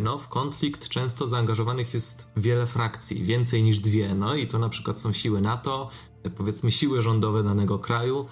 No, 0.00 0.18
w 0.18 0.28
konflikt 0.28 0.88
często 0.88 1.28
zaangażowanych 1.28 1.94
jest 1.94 2.28
wiele 2.36 2.66
frakcji, 2.66 3.24
więcej 3.24 3.62
niż 3.62 3.78
dwie. 3.78 4.14
No 4.14 4.34
i 4.34 4.46
to 4.46 4.58
na 4.58 4.68
przykład 4.68 4.98
są 4.98 5.12
siły 5.12 5.40
NATO, 5.40 5.88
powiedzmy 6.36 6.72
siły 6.72 7.02
rządowe 7.02 7.42
danego 7.42 7.78
kraju, 7.78 8.26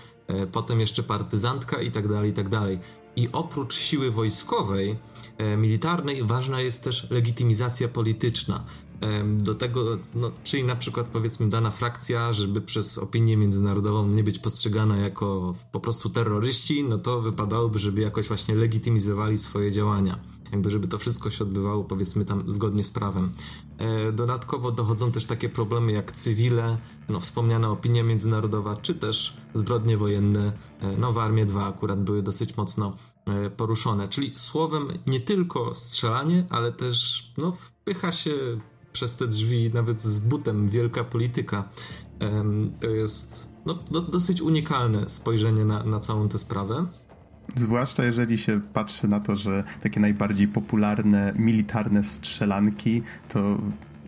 potem 0.52 0.80
jeszcze 0.80 1.02
partyzantka 1.02 1.80
i 1.80 1.90
tak 1.90 2.08
dalej, 2.08 2.30
i 2.30 2.32
tak 2.32 2.48
dalej. 2.48 2.78
I 3.16 3.28
oprócz 3.32 3.74
siły 3.74 4.10
wojskowej, 4.10 4.98
militarnej, 5.56 6.22
ważna 6.24 6.60
jest 6.60 6.84
też 6.84 7.10
legitymizacja 7.10 7.88
polityczna 7.88 8.64
do 9.36 9.54
tego, 9.54 9.98
no, 10.14 10.30
czyli 10.44 10.64
na 10.64 10.76
przykład 10.76 11.08
powiedzmy 11.08 11.48
dana 11.48 11.70
frakcja, 11.70 12.32
żeby 12.32 12.60
przez 12.60 12.98
opinię 12.98 13.36
międzynarodową 13.36 14.08
nie 14.08 14.24
być 14.24 14.38
postrzegana 14.38 14.96
jako 14.96 15.54
po 15.72 15.80
prostu 15.80 16.10
terroryści, 16.10 16.84
no 16.84 16.98
to 16.98 17.20
wypadałoby, 17.20 17.78
żeby 17.78 18.00
jakoś 18.00 18.28
właśnie 18.28 18.54
legitymizowali 18.54 19.38
swoje 19.38 19.72
działania. 19.72 20.18
Jakby, 20.52 20.70
żeby 20.70 20.88
to 20.88 20.98
wszystko 20.98 21.30
się 21.30 21.44
odbywało 21.44 21.84
powiedzmy 21.84 22.24
tam 22.24 22.44
zgodnie 22.46 22.84
z 22.84 22.90
prawem. 22.90 23.30
E, 23.78 24.12
dodatkowo 24.12 24.72
dochodzą 24.72 25.12
też 25.12 25.26
takie 25.26 25.48
problemy 25.48 25.92
jak 25.92 26.12
cywile, 26.12 26.78
no 27.08 27.20
wspomniana 27.20 27.70
opinia 27.70 28.02
międzynarodowa, 28.02 28.76
czy 28.76 28.94
też 28.94 29.36
zbrodnie 29.54 29.96
wojenne, 29.96 30.52
e, 30.80 30.96
no 30.96 31.12
w 31.12 31.18
Armii 31.18 31.46
2 31.46 31.66
akurat 31.66 32.04
były 32.04 32.22
dosyć 32.22 32.56
mocno 32.56 32.96
e, 33.26 33.50
poruszone. 33.50 34.08
Czyli 34.08 34.34
słowem 34.34 34.88
nie 35.06 35.20
tylko 35.20 35.74
strzelanie, 35.74 36.46
ale 36.50 36.72
też 36.72 37.32
no 37.38 37.52
wpycha 37.52 38.12
się 38.12 38.32
przez 38.92 39.16
te 39.16 39.26
drzwi, 39.26 39.70
nawet 39.74 40.02
z 40.02 40.18
butem, 40.18 40.68
wielka 40.68 41.04
polityka. 41.04 41.68
To 42.80 42.90
jest 42.90 43.52
no, 43.66 43.74
do, 43.74 44.02
dosyć 44.02 44.42
unikalne 44.42 45.08
spojrzenie 45.08 45.64
na, 45.64 45.84
na 45.84 46.00
całą 46.00 46.28
tę 46.28 46.38
sprawę. 46.38 46.86
Zwłaszcza 47.56 48.04
jeżeli 48.04 48.38
się 48.38 48.60
patrzy 48.72 49.08
na 49.08 49.20
to, 49.20 49.36
że 49.36 49.64
takie 49.82 50.00
najbardziej 50.00 50.48
popularne 50.48 51.32
militarne 51.36 52.04
strzelanki 52.04 53.02
to 53.28 53.58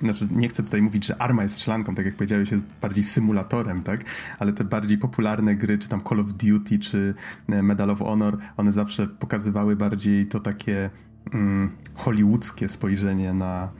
znaczy 0.01 0.29
nie 0.31 0.49
chcę 0.49 0.63
tutaj 0.63 0.83
mówić, 0.83 1.07
że 1.07 1.23
Arma 1.23 1.43
jest 1.43 1.55
strzelanką, 1.55 1.95
tak 1.95 2.07
jak 2.07 2.15
powiedziałeś, 2.15 2.51
jest 2.51 2.65
bardziej 2.83 3.05
symulatorem, 3.05 3.83
tak? 3.83 4.05
Ale 4.39 4.53
te 4.53 4.65
bardziej 4.65 4.99
popularne 4.99 5.57
gry, 5.57 5.79
czy 5.79 5.89
tam 5.89 6.03
Call 6.09 6.21
of 6.21 6.33
Duty, 6.33 6.79
czy 6.79 7.15
e, 7.49 7.63
Medal 7.63 7.91
of 7.91 7.99
Honor, 7.99 8.39
one 8.57 8.73
zawsze 8.73 9.07
pokazywały 9.07 9.77
bardziej 9.77 10.27
to 10.27 10.41
takie 10.41 10.91
mm, 11.33 11.77
hollywoodzkie 11.95 12.69
spojrzenie 12.69 13.35
na, 13.35 13.73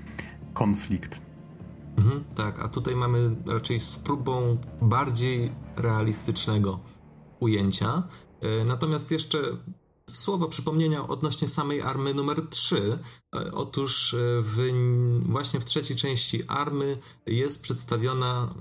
konflikt. 0.55 1.21
Mhm, 1.99 2.25
tak, 2.37 2.61
a 2.61 2.69
tutaj 2.69 2.97
mamy 2.97 3.37
raczej 3.49 3.81
z 3.81 3.97
próbą 3.97 4.57
bardziej 4.83 5.49
realistycznego 5.77 6.81
ujęcia. 7.41 8.03
E, 8.41 8.65
natomiast 8.65 9.11
jeszcze 9.11 9.39
Słowo 10.11 10.49
przypomnienia 10.49 11.09
odnośnie 11.09 11.49
samej 11.49 11.83
army 11.83 12.15
numer 12.15 12.49
3. 12.51 12.99
E, 13.37 13.53
otóż 13.53 14.15
e, 14.15 14.17
w, 14.41 14.73
właśnie 15.27 15.61
w 15.61 15.65
trzeciej 15.65 15.97
części 15.97 16.45
army 16.49 16.99
jest 17.27 17.63
przedstawiona 17.63 18.55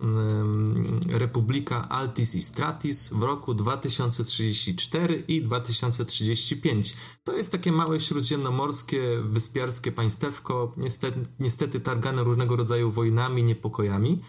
Republika 1.12 1.90
Altis 1.90 2.36
i 2.36 2.42
Stratis 2.42 3.10
w 3.14 3.24
roku 3.24 3.54
2034 3.54 5.24
i 5.28 5.42
2035. 5.42 6.96
To 7.24 7.38
jest 7.38 7.52
takie 7.52 7.72
małe 7.72 8.00
śródziemnomorskie, 8.00 9.02
wyspiarskie 9.24 9.92
państewko, 9.92 10.74
niestety, 10.78 11.20
niestety 11.40 11.80
targane 11.80 12.24
różnego 12.24 12.56
rodzaju 12.56 12.92
wojnami, 12.92 13.44
niepokojami. 13.44 14.20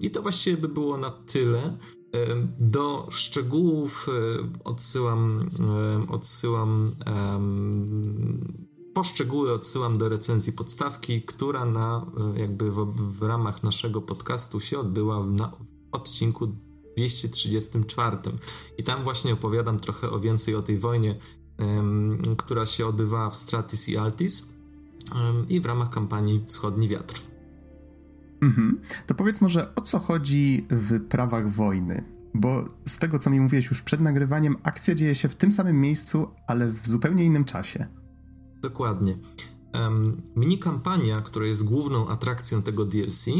I 0.00 0.10
to 0.10 0.22
właściwie 0.22 0.56
by 0.56 0.68
było 0.68 0.98
na 0.98 1.10
tyle. 1.10 1.76
Do 2.58 3.06
szczegółów 3.10 4.08
odsyłam, 4.64 5.48
odsyłam 6.08 6.92
poszczegóły 8.96 9.52
odsyłam 9.52 9.98
do 9.98 10.08
recenzji 10.08 10.52
podstawki, 10.52 11.22
która 11.22 11.64
na, 11.64 12.06
jakby 12.36 12.70
w, 12.70 12.76
w 13.18 13.22
ramach 13.22 13.62
naszego 13.62 14.02
podcastu 14.02 14.60
się 14.60 14.78
odbyła 14.78 15.26
na 15.26 15.52
odcinku 15.92 16.46
234. 16.96 18.16
I 18.78 18.82
tam 18.82 19.04
właśnie 19.04 19.32
opowiadam 19.32 19.80
trochę 19.80 20.10
o 20.10 20.20
więcej 20.20 20.54
o 20.54 20.62
tej 20.62 20.78
wojnie, 20.78 21.18
która 22.36 22.66
się 22.66 22.86
odbywała 22.86 23.30
w 23.30 23.36
Stratis 23.36 23.88
i 23.88 23.96
Altis 23.96 24.48
i 25.48 25.60
w 25.60 25.66
ramach 25.66 25.90
kampanii 25.90 26.44
Wschodni 26.46 26.88
Wiatr. 26.88 27.35
Mhm. 28.40 28.80
To 29.06 29.14
powiedz 29.14 29.40
może 29.40 29.74
o 29.74 29.80
co 29.80 29.98
chodzi 29.98 30.66
w 30.70 31.00
prawach 31.08 31.50
wojny? 31.50 32.04
Bo 32.34 32.64
z 32.86 32.98
tego, 32.98 33.18
co 33.18 33.30
mi 33.30 33.40
mówiłeś 33.40 33.66
już 33.66 33.82
przed 33.82 34.00
nagrywaniem, 34.00 34.56
akcja 34.62 34.94
dzieje 34.94 35.14
się 35.14 35.28
w 35.28 35.34
tym 35.34 35.52
samym 35.52 35.80
miejscu, 35.80 36.28
ale 36.46 36.66
w 36.66 36.88
zupełnie 36.88 37.24
innym 37.24 37.44
czasie. 37.44 37.86
Dokładnie. 38.62 39.16
Um, 39.74 40.22
mini 40.36 40.58
kampania, 40.58 41.20
która 41.20 41.46
jest 41.46 41.64
główną 41.64 42.08
atrakcją 42.08 42.62
tego 42.62 42.84
DLC 42.84 43.28
e, 43.28 43.32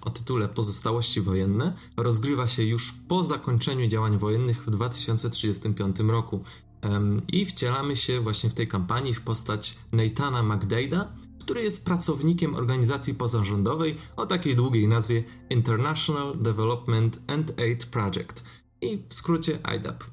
o 0.00 0.10
tytule 0.10 0.48
Pozostałości 0.48 1.20
wojenne, 1.20 1.74
rozgrywa 1.96 2.48
się 2.48 2.62
już 2.62 2.92
po 3.08 3.24
zakończeniu 3.24 3.88
działań 3.88 4.18
wojennych 4.18 4.64
w 4.64 4.70
2035 4.70 6.00
roku. 6.00 6.44
Um, 6.90 7.22
I 7.32 7.46
wcielamy 7.46 7.96
się 7.96 8.20
właśnie 8.20 8.50
w 8.50 8.54
tej 8.54 8.68
kampanii 8.68 9.14
w 9.14 9.20
postać 9.20 9.78
Nathana 9.92 10.42
McDade'a, 10.42 11.04
który 11.42 11.62
jest 11.62 11.84
pracownikiem 11.84 12.54
organizacji 12.54 13.14
pozarządowej 13.14 13.96
o 14.16 14.26
takiej 14.26 14.56
długiej 14.56 14.88
nazwie 14.88 15.24
International 15.50 16.38
Development 16.38 17.20
and 17.26 17.60
Aid 17.60 17.86
Project 17.86 18.44
i 18.80 19.02
w 19.08 19.14
skrócie 19.14 19.58
IDAP. 19.76 20.04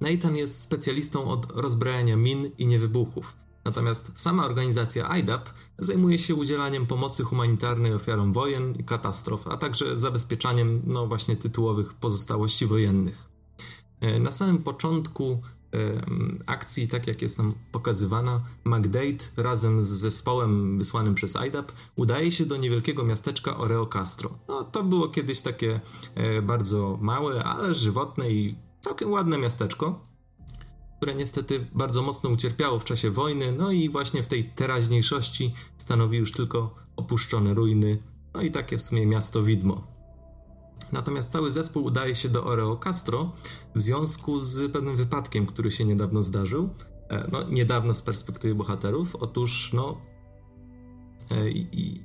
Nathan 0.00 0.36
jest 0.36 0.60
specjalistą 0.60 1.24
od 1.24 1.52
rozbrajania 1.54 2.16
min 2.16 2.50
i 2.58 2.66
niewybuchów. 2.66 3.36
Natomiast 3.64 4.12
sama 4.14 4.44
organizacja 4.44 5.16
IDAP 5.16 5.50
zajmuje 5.78 6.18
się 6.18 6.34
udzielaniem 6.34 6.86
pomocy 6.86 7.24
humanitarnej 7.24 7.94
ofiarom 7.94 8.32
wojen 8.32 8.74
i 8.78 8.84
katastrof, 8.84 9.46
a 9.48 9.56
także 9.56 9.98
zabezpieczaniem, 9.98 10.82
no 10.86 11.06
właśnie, 11.06 11.36
tytułowych 11.36 11.94
pozostałości 11.94 12.66
wojennych. 12.66 13.24
E, 14.00 14.20
na 14.20 14.30
samym 14.30 14.58
początku 14.58 15.40
akcji, 16.46 16.88
tak 16.88 17.06
jak 17.06 17.22
jest 17.22 17.38
nam 17.38 17.52
pokazywana, 17.72 18.44
McDade 18.64 19.24
razem 19.36 19.82
z 19.82 19.86
zespołem 19.86 20.78
wysłanym 20.78 21.14
przez 21.14 21.34
IDAP 21.48 21.72
udaje 21.96 22.32
się 22.32 22.46
do 22.46 22.56
niewielkiego 22.56 23.04
miasteczka 23.04 23.56
Oreo 23.56 23.86
Castro. 23.86 24.38
No, 24.48 24.64
to 24.64 24.84
było 24.84 25.08
kiedyś 25.08 25.42
takie 25.42 25.80
e, 26.14 26.42
bardzo 26.42 26.98
małe, 27.00 27.44
ale 27.44 27.74
żywotne 27.74 28.30
i 28.30 28.56
całkiem 28.80 29.10
ładne 29.10 29.38
miasteczko, 29.38 30.06
które 30.96 31.14
niestety 31.14 31.66
bardzo 31.74 32.02
mocno 32.02 32.30
ucierpiało 32.30 32.78
w 32.78 32.84
czasie 32.84 33.10
wojny, 33.10 33.52
no 33.52 33.72
i 33.72 33.88
właśnie 33.88 34.22
w 34.22 34.26
tej 34.26 34.44
teraźniejszości 34.44 35.54
stanowi 35.76 36.18
już 36.18 36.32
tylko 36.32 36.74
opuszczone 36.96 37.54
ruiny, 37.54 37.98
no 38.34 38.42
i 38.42 38.50
takie 38.50 38.78
w 38.78 38.82
sumie 38.82 39.06
miasto 39.06 39.42
widmo. 39.42 39.95
Natomiast 40.92 41.32
cały 41.32 41.52
zespół 41.52 41.84
udaje 41.84 42.14
się 42.14 42.28
do 42.28 42.44
Oreo 42.44 42.76
Castro 42.76 43.32
w 43.74 43.80
związku 43.80 44.40
z 44.40 44.72
pewnym 44.72 44.96
wypadkiem, 44.96 45.46
który 45.46 45.70
się 45.70 45.84
niedawno 45.84 46.22
zdarzył. 46.22 46.70
E, 47.08 47.28
no, 47.32 47.42
niedawno 47.48 47.94
z 47.94 48.02
perspektywy 48.02 48.54
bohaterów. 48.54 49.16
Otóż, 49.16 49.72
no, 49.72 50.00
e, 51.30 51.34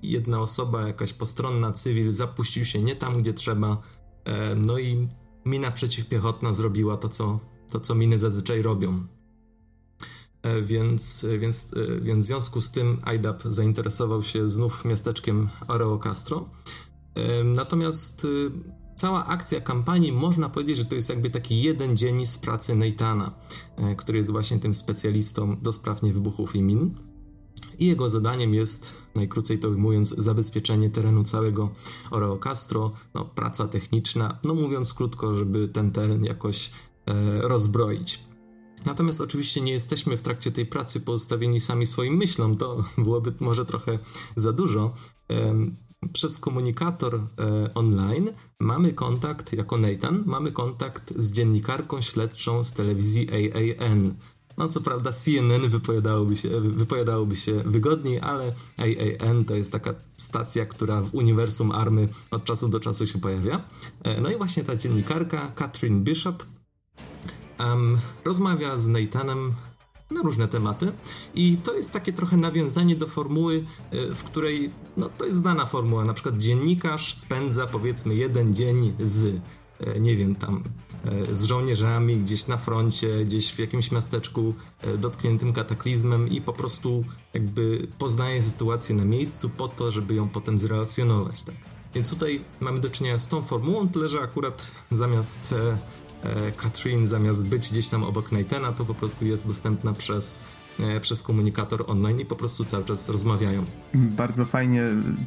jedna 0.03 0.41
osoba, 0.41 0.87
jakaś 0.87 1.13
postronna 1.13 1.71
cywil, 1.71 2.13
zapuścił 2.13 2.65
się 2.65 2.81
nie 2.81 2.95
tam, 2.95 3.13
gdzie 3.13 3.33
trzeba. 3.33 3.81
E, 4.25 4.55
no 4.55 4.79
i 4.79 5.07
mina 5.45 5.71
przeciwpiechotna 5.71 6.53
zrobiła 6.53 6.97
to, 6.97 7.09
co, 7.09 7.39
to, 7.71 7.79
co 7.79 7.95
miny 7.95 8.19
zazwyczaj 8.19 8.61
robią. 8.61 9.07
Więc, 10.61 11.25
więc, 11.39 11.71
więc 12.01 12.25
w 12.25 12.27
związku 12.27 12.61
z 12.61 12.71
tym 12.71 12.99
IDAP 13.15 13.43
zainteresował 13.43 14.23
się 14.23 14.49
znów 14.49 14.85
miasteczkiem 14.85 15.49
Oreo 15.67 15.97
Castro. 15.97 16.49
Natomiast 17.43 18.25
y, 18.25 18.51
cała 18.95 19.25
akcja 19.25 19.61
kampanii, 19.61 20.11
można 20.11 20.49
powiedzieć, 20.49 20.77
że 20.77 20.85
to 20.85 20.95
jest 20.95 21.09
jakby 21.09 21.29
taki 21.29 21.61
jeden 21.61 21.97
dzień 21.97 22.25
z 22.25 22.37
pracy 22.37 22.75
Neitana, 22.75 23.31
e, 23.77 23.95
który 23.95 24.17
jest 24.17 24.31
właśnie 24.31 24.59
tym 24.59 24.73
specjalistą 24.73 25.57
do 25.61 25.73
spraw 25.73 26.03
niewybuchów 26.03 26.55
i 26.55 26.61
min. 26.61 26.95
I 27.79 27.87
jego 27.87 28.09
zadaniem 28.09 28.53
jest, 28.53 28.93
najkrócej 29.15 29.59
to 29.59 29.69
ujmując, 29.69 30.09
zabezpieczenie 30.09 30.89
terenu 30.89 31.23
całego 31.23 31.69
Oreo 32.11 32.37
Castro, 32.37 32.91
no, 33.13 33.25
praca 33.25 33.67
techniczna, 33.67 34.39
no 34.43 34.53
mówiąc 34.53 34.93
krótko, 34.93 35.35
żeby 35.35 35.67
ten 35.67 35.91
teren 35.91 36.25
jakoś 36.25 36.71
e, 37.05 37.41
rozbroić. 37.41 38.19
Natomiast 38.85 39.21
oczywiście 39.21 39.61
nie 39.61 39.71
jesteśmy 39.71 40.17
w 40.17 40.21
trakcie 40.21 40.51
tej 40.51 40.65
pracy 40.65 41.01
pozostawieni 41.01 41.59
sami 41.59 41.85
swoim 41.85 42.17
myślom, 42.17 42.55
to 42.55 42.83
byłoby 42.97 43.33
może 43.39 43.65
trochę 43.65 43.99
za 44.35 44.53
dużo 44.53 44.93
przez 46.13 46.37
komunikator 46.37 47.15
e, 47.15 47.73
online 47.73 48.31
mamy 48.59 48.93
kontakt, 48.93 49.53
jako 49.53 49.77
Nathan, 49.77 50.23
mamy 50.25 50.51
kontakt 50.51 51.13
z 51.15 51.31
dziennikarką 51.31 52.01
śledczą 52.01 52.63
z 52.63 52.73
telewizji 52.73 53.27
AAN. 53.31 54.15
No 54.57 54.67
co 54.67 54.81
prawda 54.81 55.11
CNN 55.11 55.69
wypowiadałoby 55.69 56.35
się, 56.35 56.61
wypowiadałoby 56.61 57.35
się 57.35 57.53
wygodniej, 57.53 58.19
ale 58.19 58.53
AAN 58.77 59.45
to 59.45 59.55
jest 59.55 59.71
taka 59.71 59.93
stacja, 60.15 60.65
która 60.65 61.01
w 61.01 61.15
uniwersum 61.15 61.71
Army 61.71 62.09
od 62.31 62.43
czasu 62.43 62.69
do 62.69 62.79
czasu 62.79 63.07
się 63.07 63.19
pojawia. 63.19 63.59
E, 64.03 64.21
no 64.21 64.31
i 64.31 64.37
właśnie 64.37 64.63
ta 64.63 64.75
dziennikarka, 64.75 65.51
Catherine 65.55 65.99
Bishop, 66.03 66.43
um, 67.59 67.97
rozmawia 68.25 68.77
z 68.77 68.87
Nathanem 68.87 69.53
na 70.11 70.21
różne 70.21 70.47
tematy. 70.47 70.91
I 71.35 71.57
to 71.57 71.73
jest 71.73 71.93
takie 71.93 72.13
trochę 72.13 72.37
nawiązanie 72.37 72.95
do 72.95 73.07
formuły, 73.07 73.63
e, 73.91 74.15
w 74.15 74.23
której, 74.23 74.71
no 74.97 75.09
to 75.09 75.25
jest 75.25 75.37
znana 75.37 75.65
formuła, 75.65 76.05
na 76.05 76.13
przykład 76.13 76.37
dziennikarz 76.37 77.13
spędza 77.13 77.67
powiedzmy 77.67 78.15
jeden 78.15 78.53
dzień 78.53 78.93
z 78.99 79.41
e, 79.79 79.99
nie 79.99 80.17
wiem, 80.17 80.35
tam 80.35 80.63
e, 81.05 81.35
z 81.35 81.43
żołnierzami 81.43 82.17
gdzieś 82.17 82.47
na 82.47 82.57
froncie, 82.57 83.25
gdzieś 83.25 83.51
w 83.51 83.59
jakimś 83.59 83.91
miasteczku 83.91 84.53
dotkniętym 84.97 85.53
kataklizmem 85.53 86.29
i 86.29 86.41
po 86.41 86.53
prostu 86.53 87.05
jakby 87.33 87.87
poznaje 87.97 88.43
sytuację 88.43 88.95
na 88.95 89.05
miejscu 89.05 89.49
po 89.49 89.67
to, 89.67 89.91
żeby 89.91 90.15
ją 90.15 90.29
potem 90.29 90.57
zrelacjonować, 90.57 91.43
tak. 91.43 91.55
Więc 91.95 92.09
tutaj 92.09 92.41
mamy 92.59 92.79
do 92.79 92.89
czynienia 92.89 93.19
z 93.19 93.27
tą 93.27 93.41
formułą, 93.41 93.89
tyle 93.89 94.09
że 94.09 94.21
akurat 94.21 94.71
zamiast 94.91 95.53
Katrin 96.57 97.03
e, 97.03 97.07
zamiast 97.07 97.45
być 97.45 97.71
gdzieś 97.71 97.89
tam 97.89 98.03
obok 98.03 98.31
Nathana, 98.31 98.71
to 98.71 98.85
po 98.85 98.93
prostu 98.93 99.25
jest 99.25 99.47
dostępna 99.47 99.93
przez 99.93 100.43
e, 100.79 100.99
przez 100.99 101.23
komunikator 101.23 101.83
online 101.87 102.19
i 102.19 102.25
po 102.25 102.35
prostu 102.35 102.65
cały 102.65 102.83
czas 102.83 103.09
rozmawiają. 103.09 103.65
Bardzo 103.93 104.45
fajnie 104.45 104.83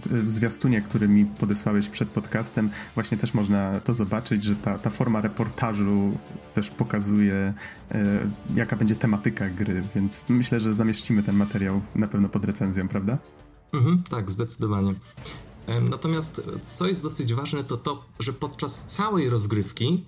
w 0.07 0.31
zwiastunie, 0.31 0.83
który 0.83 1.09
mi 1.09 1.25
podesłałeś 1.27 1.89
przed 1.89 2.09
podcastem, 2.09 2.71
właśnie 2.95 3.19
też 3.19 3.35
można 3.35 3.81
to 3.81 3.95
zobaczyć, 3.95 4.45
że 4.45 4.57
ta, 4.57 4.79
ta 4.79 4.91
forma 4.91 5.21
reportażu 5.21 6.19
też 6.55 6.71
pokazuje, 6.71 7.55
e, 7.93 8.31
jaka 8.55 8.77
będzie 8.77 8.97
tematyka 8.97 9.51
gry, 9.51 9.83
więc 9.95 10.25
myślę, 10.29 10.61
że 10.61 10.75
zamieścimy 10.75 11.23
ten 11.23 11.37
materiał 11.37 11.81
na 11.95 12.09
pewno 12.09 12.29
pod 12.29 12.45
recenzją, 12.45 12.89
prawda? 12.89 13.19
Mhm, 13.73 14.03
tak, 14.11 14.31
zdecydowanie. 14.31 14.95
Natomiast 15.91 16.43
co 16.61 16.87
jest 16.87 17.03
dosyć 17.03 17.35
ważne, 17.35 17.65
to 17.65 17.77
to, 17.77 18.05
że 18.21 18.33
podczas 18.33 18.85
całej 18.85 19.29
rozgrywki 19.29 20.05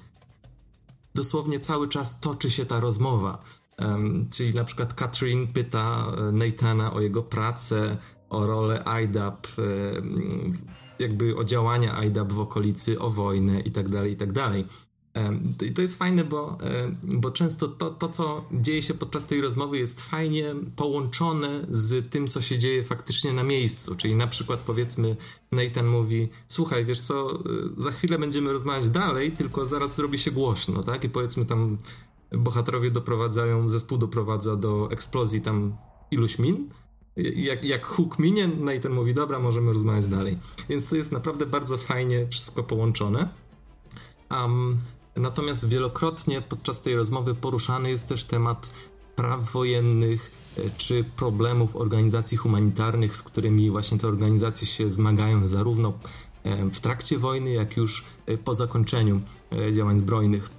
dosłownie 1.17 1.61
cały 1.61 1.89
czas 1.89 2.21
toczy 2.21 2.51
się 2.51 2.67
ta 2.67 2.81
rozmowa. 2.81 3.43
Um, 3.79 4.29
czyli 4.31 4.55
na 4.55 4.65
przykład 4.65 4.95
Katrin 4.95 5.47
pyta 5.47 6.07
e, 6.19 6.33
Nathana 6.33 6.93
o 6.93 7.01
jego 7.01 7.23
pracę, 7.23 7.97
o 8.31 8.47
rolę 8.47 8.85
IDAP, 9.05 9.47
um, 9.59 10.53
jakby 10.99 11.37
o 11.37 11.45
działania 11.45 12.05
IDAP 12.05 12.33
w 12.33 12.41
okolicy, 12.41 12.99
o 12.99 13.11
wojnę 13.11 13.61
itd., 13.61 13.99
tak 13.99 14.09
itd. 14.09 14.51
I 15.67 15.73
to 15.73 15.83
jest 15.83 15.99
fajne, 15.99 16.25
bo, 16.25 16.59
bo 17.03 17.31
często 17.31 17.69
to, 17.69 17.91
to, 17.91 18.09
co 18.09 18.45
dzieje 18.53 18.83
się 18.83 18.95
podczas 18.95 19.27
tej 19.27 19.41
rozmowy, 19.41 19.79
jest 19.79 20.01
fajnie 20.01 20.55
połączone 20.77 21.67
z 21.69 22.11
tym, 22.11 22.29
co 22.29 22.43
się 22.43 22.59
dzieje 22.59 22.85
faktycznie 22.85 23.33
na 23.33 23.43
miejscu. 23.43 23.95
Czyli 23.95 24.15
na 24.15 24.27
przykład 24.27 24.63
powiedzmy, 24.63 25.17
Nathan 25.53 25.87
mówi: 25.87 26.29
Słuchaj, 26.49 26.85
wiesz 26.85 27.01
co, 27.01 27.31
e, 27.31 27.37
za 27.77 27.91
chwilę 27.91 28.19
będziemy 28.19 28.53
rozmawiać 28.53 28.89
dalej, 28.89 29.33
tylko 29.33 29.67
zaraz 29.67 29.97
zrobi 29.97 30.19
się 30.19 30.31
głośno, 30.31 30.83
tak? 30.83 31.05
I 31.05 31.09
powiedzmy 31.09 31.47
tam 31.47 31.79
bohaterowie 32.33 32.91
doprowadzają, 32.91 33.69
zespół 33.69 33.99
doprowadza 33.99 34.57
do 34.57 34.89
eksplozji 34.91 35.41
tam 35.41 35.77
iluś 36.11 36.39
min. 36.39 36.69
Jak, 37.37 37.65
jak 37.65 37.87
huk 37.87 38.19
minie, 38.19 38.49
Nathan 38.49 38.93
mówi: 38.93 39.15
Dobra, 39.15 39.39
możemy 39.39 39.73
rozmawiać 39.73 40.07
dalej. 40.07 40.39
Więc 40.69 40.89
to 40.89 40.97
jest 40.97 41.13
naprawdę 41.13 41.47
bardzo 41.47 41.79
fajnie 41.79 42.27
wszystko 42.31 42.63
połączone. 42.63 43.29
Um, 44.31 44.77
Natomiast 45.17 45.69
wielokrotnie 45.69 46.43
podczas 46.43 46.83
tej 46.83 46.97
rozmowy 46.97 47.35
poruszany 47.35 47.91
jest 47.91 48.09
też 48.09 48.25
temat 48.25 48.71
praw 49.17 49.53
wojennych 49.53 50.33
e, 50.57 50.71
czy 50.71 51.05
problemów 51.17 51.77
organizacji 51.77 52.37
humanitarnych, 52.37 53.17
z 53.17 53.23
którymi 53.23 53.71
właśnie 53.71 53.99
te 53.99 54.09
organizacje 54.09 54.67
się 54.67 54.91
zmagają 54.91 55.49
zarówno 55.49 55.93
e, 56.45 56.71
w 56.71 56.81
trakcie 56.81 57.19
wojny, 57.19 57.51
jak 57.51 57.77
już 57.77 58.05
e, 58.27 58.39
po 58.39 58.55
zakończeniu 58.55 59.21
działań 59.73 59.99
zbrojnych. 59.99 60.51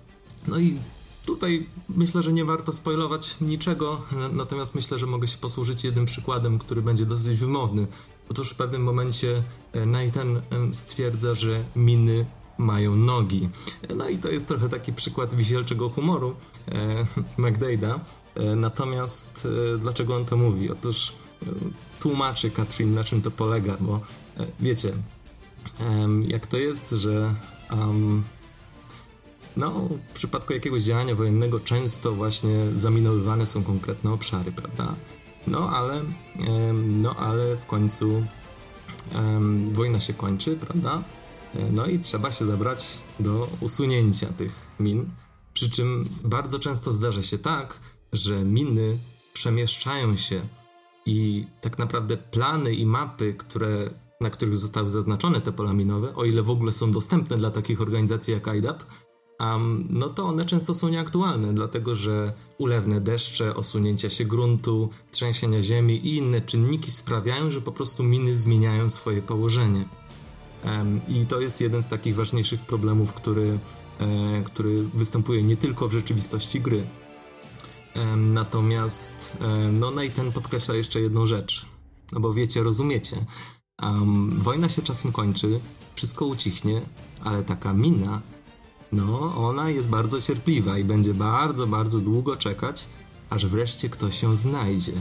No 0.48 0.60
i 0.60 0.80
tutaj 1.26 1.68
myślę, 1.90 2.22
że 2.22 2.34
nie 2.34 2.46
warto 2.46 2.74
spoilować 2.74 3.36
niczego, 3.42 4.02
natomiast 4.32 4.76
myślę, 4.76 5.00
że 5.00 5.06
mogę 5.06 5.28
się 5.28 5.38
posłużyć 5.38 5.84
jednym 5.84 6.06
przykładem, 6.06 6.60
który 6.60 6.82
będzie 6.82 7.06
dosyć 7.06 7.40
wymowny. 7.40 7.88
Otóż 8.30 8.50
w 8.50 8.56
pewnym 8.56 8.84
momencie 8.84 9.44
Nathan 9.86 10.42
stwierdza, 10.72 11.36
że 11.36 11.64
miny 11.76 12.26
mają 12.58 12.96
nogi. 12.96 13.50
No 13.96 14.10
i 14.10 14.18
to 14.18 14.30
jest 14.30 14.48
trochę 14.48 14.70
taki 14.70 14.94
przykład 14.94 15.36
wisielczego 15.36 15.90
humoru 15.90 16.36
e, 16.72 17.06
McDade'a. 17.38 18.00
E, 18.36 18.56
natomiast 18.56 19.48
e, 19.76 19.78
dlaczego 19.78 20.16
on 20.16 20.26
to 20.26 20.38
mówi? 20.38 20.72
Otóż 20.72 21.14
e, 21.44 21.46
tłumaczy 22.00 22.52
Katrin, 22.52 22.94
na 22.94 23.04
czym 23.04 23.22
to 23.22 23.32
polega, 23.32 23.78
bo 23.80 24.02
e, 24.38 24.48
wiecie, 24.60 24.94
jak 26.28 26.48
to 26.48 26.58
jest, 26.58 26.90
że 26.90 27.34
um, 27.72 28.24
no, 29.58 29.90
w 30.10 30.14
przypadku 30.14 30.54
jakiegoś 30.54 30.84
działania 30.84 31.16
wojennego 31.16 31.60
często 31.60 32.12
właśnie 32.12 32.56
zaminowywane 32.76 33.46
są 33.46 33.64
konkretne 33.64 34.12
obszary, 34.12 34.52
prawda? 34.52 34.96
No 35.48 35.70
ale, 35.70 36.04
no 36.84 37.16
ale 37.16 37.56
w 37.56 37.66
końcu 37.66 38.24
wojna 39.66 40.00
się 40.00 40.14
kończy, 40.14 40.56
prawda? 40.56 41.04
No 41.72 41.86
i 41.86 42.00
trzeba 42.00 42.32
się 42.32 42.46
zabrać 42.46 43.00
do 43.20 43.50
usunięcia 43.62 44.28
tych 44.28 44.72
min. 44.80 45.12
Przy 45.54 45.70
czym 45.70 46.10
bardzo 46.24 46.60
często 46.60 46.92
zdarza 46.92 47.22
się 47.22 47.38
tak, 47.38 47.80
że 48.14 48.46
miny 48.46 48.98
przemieszczają 49.34 50.18
się 50.18 50.48
i 51.06 51.48
tak 51.62 51.78
naprawdę 51.78 52.18
plany 52.18 52.74
i 52.74 52.86
mapy, 52.86 53.34
które, 53.34 53.90
na 54.22 54.30
których 54.30 54.58
zostały 54.58 54.90
zaznaczone 54.90 55.42
te 55.42 55.52
pola 55.52 55.74
minowe, 55.74 56.16
o 56.16 56.26
ile 56.26 56.42
w 56.44 56.50
ogóle 56.50 56.72
są 56.72 56.92
dostępne 56.92 57.38
dla 57.38 57.52
takich 57.52 57.82
organizacji 57.82 58.34
jak 58.34 58.48
IDAP, 58.58 58.84
um, 59.40 59.88
no 59.90 60.10
to 60.10 60.26
one 60.26 60.46
często 60.46 60.74
są 60.74 60.90
nieaktualne, 60.90 61.54
dlatego 61.54 61.96
że 61.96 62.34
ulewne 62.58 63.02
deszcze, 63.02 63.56
osunięcia 63.56 64.10
się 64.10 64.26
gruntu, 64.26 64.90
trzęsienia 65.12 65.64
ziemi 65.64 66.08
i 66.08 66.18
inne 66.18 66.42
czynniki 66.42 66.92
sprawiają, 66.92 67.52
że 67.52 67.62
po 67.62 67.72
prostu 67.72 68.04
miny 68.04 68.36
zmieniają 68.36 68.90
swoje 68.90 69.22
położenie. 69.22 69.86
I 71.08 71.26
to 71.26 71.42
jest 71.42 71.62
jeden 71.62 71.84
z 71.84 71.88
takich 71.88 72.16
ważniejszych 72.16 72.62
problemów, 72.62 73.14
który, 73.14 73.60
e, 74.00 74.42
który 74.44 74.84
występuje 74.84 75.44
nie 75.44 75.58
tylko 75.58 75.88
w 75.88 75.92
rzeczywistości 75.92 76.62
gry. 76.62 76.88
Natomiast 78.18 79.38
e, 79.42 79.72
no 79.72 79.92
Nathan 79.92 80.32
podkreśla 80.32 80.76
jeszcze 80.76 81.02
jedną 81.02 81.26
rzecz, 81.26 81.66
no 82.12 82.20
bo 82.20 82.34
wiecie, 82.34 82.64
rozumiecie. 82.64 83.26
Um, 83.84 84.32
wojna 84.32 84.70
się 84.70 84.82
czasem 84.82 85.12
kończy, 85.12 85.60
wszystko 85.96 86.26
ucichnie, 86.26 86.82
ale 87.24 87.44
taka 87.44 87.74
mina 87.74 88.22
no, 88.92 89.48
ona 89.48 89.70
jest 89.70 89.90
bardzo 89.90 90.22
cierpliwa 90.22 90.78
i 90.78 90.84
będzie 90.84 91.14
bardzo, 91.14 91.68
bardzo 91.68 92.00
długo 92.00 92.38
czekać, 92.38 92.88
aż 93.30 93.46
wreszcie 93.46 93.90
ktoś 93.90 94.22
się 94.22 94.38
znajdzie. 94.38 94.94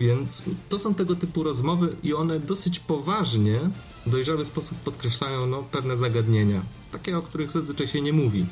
Więc 0.00 0.42
to 0.68 0.78
są 0.78 0.94
tego 0.94 1.16
typu 1.16 1.42
rozmowy 1.42 1.96
i 2.02 2.14
one 2.14 2.40
dosyć 2.40 2.80
poważnie, 2.80 3.60
w 4.06 4.10
dojrzały 4.10 4.44
sposób 4.44 4.78
podkreślają 4.78 5.46
no, 5.46 5.62
pewne 5.62 5.96
zagadnienia, 5.96 6.62
takie 6.92 7.18
o 7.18 7.22
których 7.22 7.50
zazwyczaj 7.50 7.88
się 7.88 8.02
nie 8.02 8.12
mówi. 8.12 8.46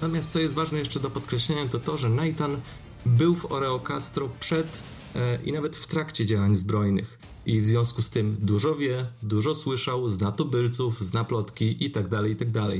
Natomiast 0.00 0.32
co 0.32 0.38
jest 0.38 0.54
ważne 0.54 0.78
jeszcze 0.78 1.00
do 1.00 1.10
podkreślenia 1.10 1.68
to 1.68 1.78
to, 1.78 1.98
że 1.98 2.08
Nathan 2.08 2.60
był 3.06 3.34
w 3.34 3.52
Oreo 3.52 3.80
Castro 3.80 4.28
przed 4.40 4.84
e, 5.14 5.38
i 5.44 5.52
nawet 5.52 5.76
w 5.76 5.86
trakcie 5.86 6.26
działań 6.26 6.56
zbrojnych 6.56 7.18
i 7.46 7.60
w 7.60 7.66
związku 7.66 8.02
z 8.02 8.10
tym 8.10 8.36
dużo 8.40 8.74
wie, 8.74 9.06
dużo 9.22 9.54
słyszał, 9.54 10.10
zna 10.10 10.32
tubylców, 10.32 11.00
zna 11.00 11.24
plotki 11.24 11.84
itd., 11.84 12.08
tak 12.10 12.28
itd. 12.28 12.60
Tak 12.60 12.70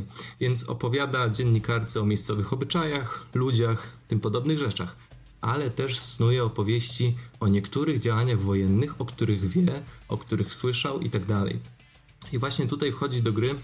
Więc 0.41 0.65
opowiada 0.65 1.29
dziennikarce 1.29 2.01
o 2.01 2.05
miejscowych 2.05 2.53
obyczajach, 2.53 3.27
ludziach, 3.35 3.93
tym 4.09 4.21
podobnych 4.21 4.59
rzeczach. 4.59 4.97
Ale 5.41 5.71
też 5.71 5.99
snuje 5.99 6.45
opowieści 6.45 7.17
o 7.41 7.49
niektórych 7.49 7.99
działaniach 7.99 8.41
wojennych, 8.41 9.01
o 9.01 9.05
których 9.05 9.49
wie, 9.49 9.83
o 10.09 10.19
których 10.19 10.55
słyszał 10.55 11.01
itd. 11.01 11.27
Tak 11.27 12.33
I 12.33 12.39
właśnie 12.39 12.67
tutaj 12.67 12.93
wchodzi 12.93 13.23
do 13.23 13.33
gry 13.33 13.55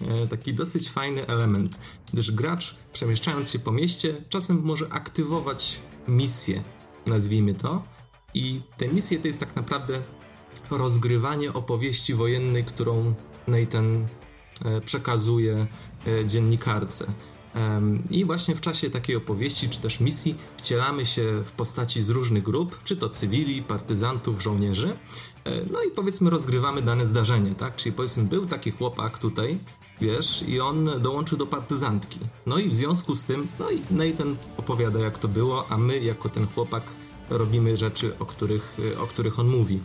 e, 0.00 0.26
taki 0.26 0.54
dosyć 0.54 0.90
fajny 0.90 1.26
element, 1.26 1.78
gdyż 2.12 2.32
gracz 2.32 2.76
przemieszczając 2.92 3.50
się 3.50 3.58
po 3.58 3.72
mieście 3.72 4.24
czasem 4.28 4.62
może 4.62 4.92
aktywować 4.92 5.80
misję, 6.08 6.62
nazwijmy 7.06 7.54
to. 7.54 7.82
I 8.34 8.60
te 8.76 8.88
misje 8.88 9.18
to 9.18 9.26
jest 9.26 9.40
tak 9.40 9.56
naprawdę 9.56 10.02
rozgrywanie 10.70 11.52
opowieści 11.52 12.14
wojennej, 12.14 12.64
którą 12.64 13.14
Nathan 13.48 14.08
e, 14.64 14.80
przekazuje 14.80 15.66
e, 16.06 16.26
dziennikarce. 16.26 17.06
I 18.10 18.24
właśnie 18.24 18.54
w 18.54 18.60
czasie 18.60 18.90
takiej 18.90 19.16
opowieści 19.16 19.68
czy 19.68 19.80
też 19.80 20.00
misji 20.00 20.34
wcielamy 20.56 21.06
się 21.06 21.42
w 21.44 21.52
postaci 21.52 22.02
z 22.02 22.10
różnych 22.10 22.42
grup, 22.42 22.82
czy 22.84 22.96
to 22.96 23.08
cywili, 23.08 23.62
partyzantów, 23.62 24.42
żołnierzy. 24.42 24.88
E, 25.44 25.64
no 25.72 25.82
i 25.82 25.90
powiedzmy 25.90 26.30
rozgrywamy 26.30 26.82
dane 26.82 27.06
zdarzenie, 27.06 27.54
tak? 27.54 27.76
Czyli 27.76 27.92
powiedzmy 27.92 28.24
był 28.24 28.46
taki 28.46 28.70
chłopak 28.70 29.18
tutaj, 29.18 29.58
wiesz, 30.00 30.44
i 30.48 30.60
on 30.60 30.90
dołączył 31.00 31.38
do 31.38 31.46
partyzantki. 31.46 32.18
No 32.46 32.58
i 32.58 32.68
w 32.68 32.74
związku 32.74 33.14
z 33.14 33.24
tym, 33.24 33.48
no 33.58 33.70
i 33.70 33.80
Nathan 33.90 34.36
opowiada 34.56 34.98
jak 34.98 35.18
to 35.18 35.28
było, 35.28 35.70
a 35.70 35.78
my 35.78 35.98
jako 35.98 36.28
ten 36.28 36.46
chłopak 36.46 36.82
robimy 37.30 37.76
rzeczy, 37.76 38.18
o 38.18 38.26
których, 38.26 38.76
o 38.98 39.06
których 39.06 39.38
on 39.38 39.48
mówi. 39.48 39.80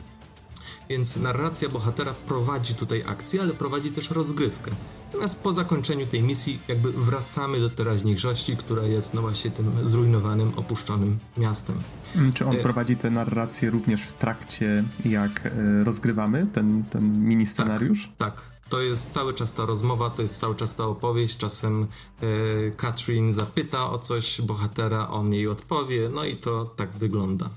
Więc 0.90 1.18
narracja 1.18 1.70
bohatera 1.70 2.14
prowadzi 2.14 2.76
tutaj 2.76 3.04
akcję, 3.08 3.42
ale 3.42 3.54
prowadzi 3.54 3.92
też 3.92 4.10
rozgrywkę. 4.10 4.72
Natomiast 5.06 5.44
po 5.44 5.54
zakończeniu 5.54 6.06
tej 6.06 6.24
misji 6.24 6.60
jakby 6.68 6.92
wracamy 6.92 7.60
do 7.60 7.70
teraźniejszości, 7.70 8.58
która 8.58 8.84
jest 8.84 9.14
no 9.14 9.22
właśnie 9.22 9.52
tym 9.52 9.72
zrujnowanym, 9.84 10.52
opuszczonym 10.56 11.20
miastem. 11.38 11.76
Mm, 12.16 12.34
czy 12.34 12.46
on 12.46 12.56
e... 12.56 12.60
prowadzi 12.60 12.98
tę 12.98 13.12
narrację 13.12 13.70
również 13.70 14.02
w 14.02 14.14
trakcie, 14.14 14.84
jak 15.06 15.46
e, 15.46 15.84
rozgrywamy 15.84 16.48
ten, 16.54 16.84
ten 16.90 17.26
mini 17.28 17.46
scenariusz? 17.46 18.10
Tak, 18.18 18.36
tak. 18.36 18.56
To 18.70 18.82
jest 18.82 19.12
cały 19.12 19.34
czas 19.34 19.54
ta 19.54 19.66
rozmowa, 19.66 20.10
to 20.10 20.22
jest 20.22 20.40
cały 20.40 20.56
czas 20.56 20.76
ta 20.76 20.84
opowieść. 20.84 21.38
Czasem 21.38 21.88
e, 22.22 22.72
Katrin 22.72 23.34
zapyta 23.34 23.90
o 23.90 24.00
coś 24.00 24.42
bohatera, 24.42 25.08
on 25.08 25.34
jej 25.34 25.48
odpowie, 25.48 26.10
no 26.14 26.26
i 26.26 26.36
to 26.36 26.66
tak 26.66 26.92
wygląda. 26.92 27.50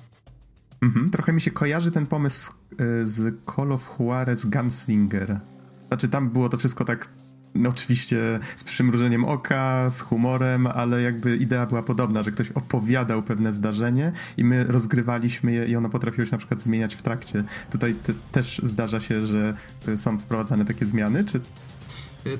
Mhm, 0.82 1.10
trochę 1.10 1.32
mi 1.32 1.40
się 1.40 1.50
kojarzy 1.50 1.90
ten 1.90 2.06
pomysł 2.06 2.52
e, 2.52 2.57
z 3.02 3.34
Call 3.56 3.72
of 3.72 3.90
Juarez 3.98 4.46
Gunslinger. 4.46 5.40
Znaczy 5.88 6.08
tam 6.08 6.30
było 6.30 6.48
to 6.48 6.58
wszystko 6.58 6.84
tak 6.84 7.08
no 7.54 7.70
oczywiście 7.70 8.40
z 8.56 8.64
przymrużeniem 8.64 9.24
oka, 9.24 9.90
z 9.90 10.00
humorem, 10.00 10.66
ale 10.66 11.02
jakby 11.02 11.36
idea 11.36 11.66
była 11.66 11.82
podobna, 11.82 12.22
że 12.22 12.30
ktoś 12.30 12.50
opowiadał 12.50 13.22
pewne 13.22 13.52
zdarzenie 13.52 14.12
i 14.36 14.44
my 14.44 14.64
rozgrywaliśmy 14.64 15.52
je 15.52 15.64
i 15.64 15.76
ono 15.76 15.88
potrafiło 15.88 16.26
się 16.26 16.32
na 16.32 16.38
przykład 16.38 16.62
zmieniać 16.62 16.94
w 16.94 17.02
trakcie. 17.02 17.44
Tutaj 17.70 17.94
te, 17.94 18.12
też 18.32 18.60
zdarza 18.64 19.00
się, 19.00 19.26
że 19.26 19.54
są 19.96 20.18
wprowadzane 20.18 20.64
takie 20.64 20.86
zmiany, 20.86 21.24
czy 21.24 21.40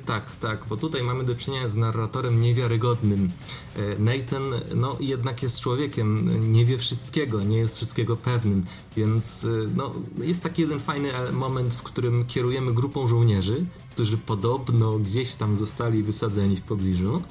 tak, 0.05 0.37
tak, 0.37 0.67
bo 0.69 0.77
tutaj 0.77 1.03
mamy 1.03 1.25
do 1.25 1.35
czynienia 1.35 1.69
z 1.69 1.77
narratorem 1.77 2.41
niewiarygodnym. 2.41 3.33
E, 3.77 3.99
Nathan, 3.99 4.43
no 4.75 4.97
jednak 5.01 5.43
jest 5.43 5.61
człowiekiem, 5.61 6.31
nie 6.53 6.65
wie 6.65 6.79
wszystkiego, 6.79 7.43
nie 7.43 7.59
jest 7.59 7.77
wszystkiego 7.77 8.17
pewnym, 8.17 8.65
więc 8.97 9.45
e, 9.45 9.49
no, 9.77 9.95
jest 10.19 10.43
taki 10.43 10.63
jeden 10.63 10.81
fajny 10.81 11.09
moment, 11.33 11.75
w 11.75 11.83
którym 11.83 12.27
kierujemy 12.27 12.73
grupą 12.73 13.09
żołnierzy, 13.09 13.67
którzy 13.95 14.19
podobno 14.19 14.99
gdzieś 14.99 15.35
tam 15.35 15.57
zostali 15.57 16.03
wysadzeni 16.03 16.57
w 16.57 16.63
pobliżu. 16.63 17.23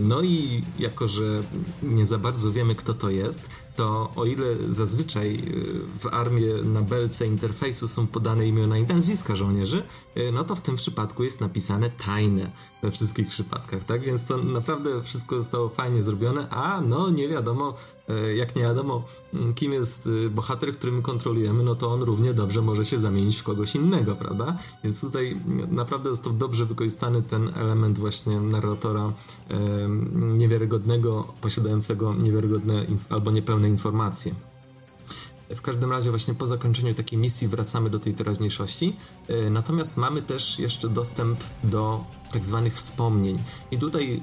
No 0.00 0.22
i 0.22 0.62
jako, 0.78 1.08
że 1.08 1.42
nie 1.82 2.06
za 2.06 2.18
bardzo 2.18 2.52
wiemy, 2.52 2.74
kto 2.74 2.94
to 2.94 3.10
jest, 3.10 3.50
to 3.76 4.10
o 4.16 4.24
ile 4.24 4.56
zazwyczaj 4.68 5.34
y, 5.34 5.98
w 6.00 6.06
armii 6.06 6.46
na 6.64 6.82
belce 6.82 7.26
interfejsu 7.26 7.88
są 7.88 8.06
podane 8.06 8.46
imiona 8.46 8.78
i 8.78 8.84
nazwiska 8.84 9.36
żołnierzy, 9.36 9.82
y, 10.18 10.32
no 10.32 10.44
to 10.44 10.54
w 10.54 10.60
tym 10.60 10.76
przypadku 10.76 11.24
jest 11.24 11.40
napisane 11.40 11.90
tajne 11.90 12.50
we 12.82 12.90
wszystkich 12.90 13.28
przypadkach, 13.28 13.84
tak? 13.84 14.00
Więc 14.00 14.24
to 14.24 14.36
naprawdę 14.36 15.02
wszystko 15.02 15.36
zostało 15.36 15.68
fajnie 15.68 16.02
zrobione, 16.02 16.48
a 16.50 16.80
no 16.80 17.10
nie 17.10 17.28
wiadomo, 17.28 17.74
y, 18.10 18.36
jak 18.36 18.56
nie 18.56 18.62
wiadomo, 18.62 19.04
mm, 19.34 19.54
kim 19.54 19.72
jest 19.72 20.08
bohater, 20.30 20.72
który 20.72 20.92
my 20.92 21.02
kontrolujemy, 21.02 21.62
no 21.62 21.74
to 21.74 21.92
on 21.92 22.02
równie 22.02 22.34
dobrze 22.34 22.62
może 22.62 22.84
się 22.84 23.00
zamienić 23.00 23.36
w 23.36 23.42
kogoś 23.42 23.74
innego, 23.74 24.16
prawda? 24.16 24.58
Więc 24.84 25.00
tutaj 25.00 25.40
naprawdę 25.68 26.10
został 26.10 26.32
dobrze 26.32 26.66
wykorzystany 26.66 27.22
ten 27.22 27.50
element 27.54 27.98
właśnie 27.98 28.40
narratora 28.40 29.12
niewiarygodnego, 30.14 31.32
posiadającego 31.40 32.14
niewiarygodne 32.14 32.86
albo 33.10 33.30
niepełne 33.30 33.63
informacje. 33.68 34.34
W 35.56 35.62
każdym 35.62 35.90
razie 35.92 36.10
właśnie 36.10 36.34
po 36.34 36.46
zakończeniu 36.46 36.94
takiej 36.94 37.18
misji 37.18 37.48
wracamy 37.48 37.90
do 37.90 37.98
tej 37.98 38.14
teraźniejszości, 38.14 38.96
e, 39.28 39.50
natomiast 39.50 39.96
mamy 39.96 40.22
też 40.22 40.58
jeszcze 40.58 40.88
dostęp 40.88 41.44
do 41.64 42.04
tak 42.32 42.44
zwanych 42.44 42.74
wspomnień. 42.74 43.36
I 43.70 43.78
tutaj 43.78 44.20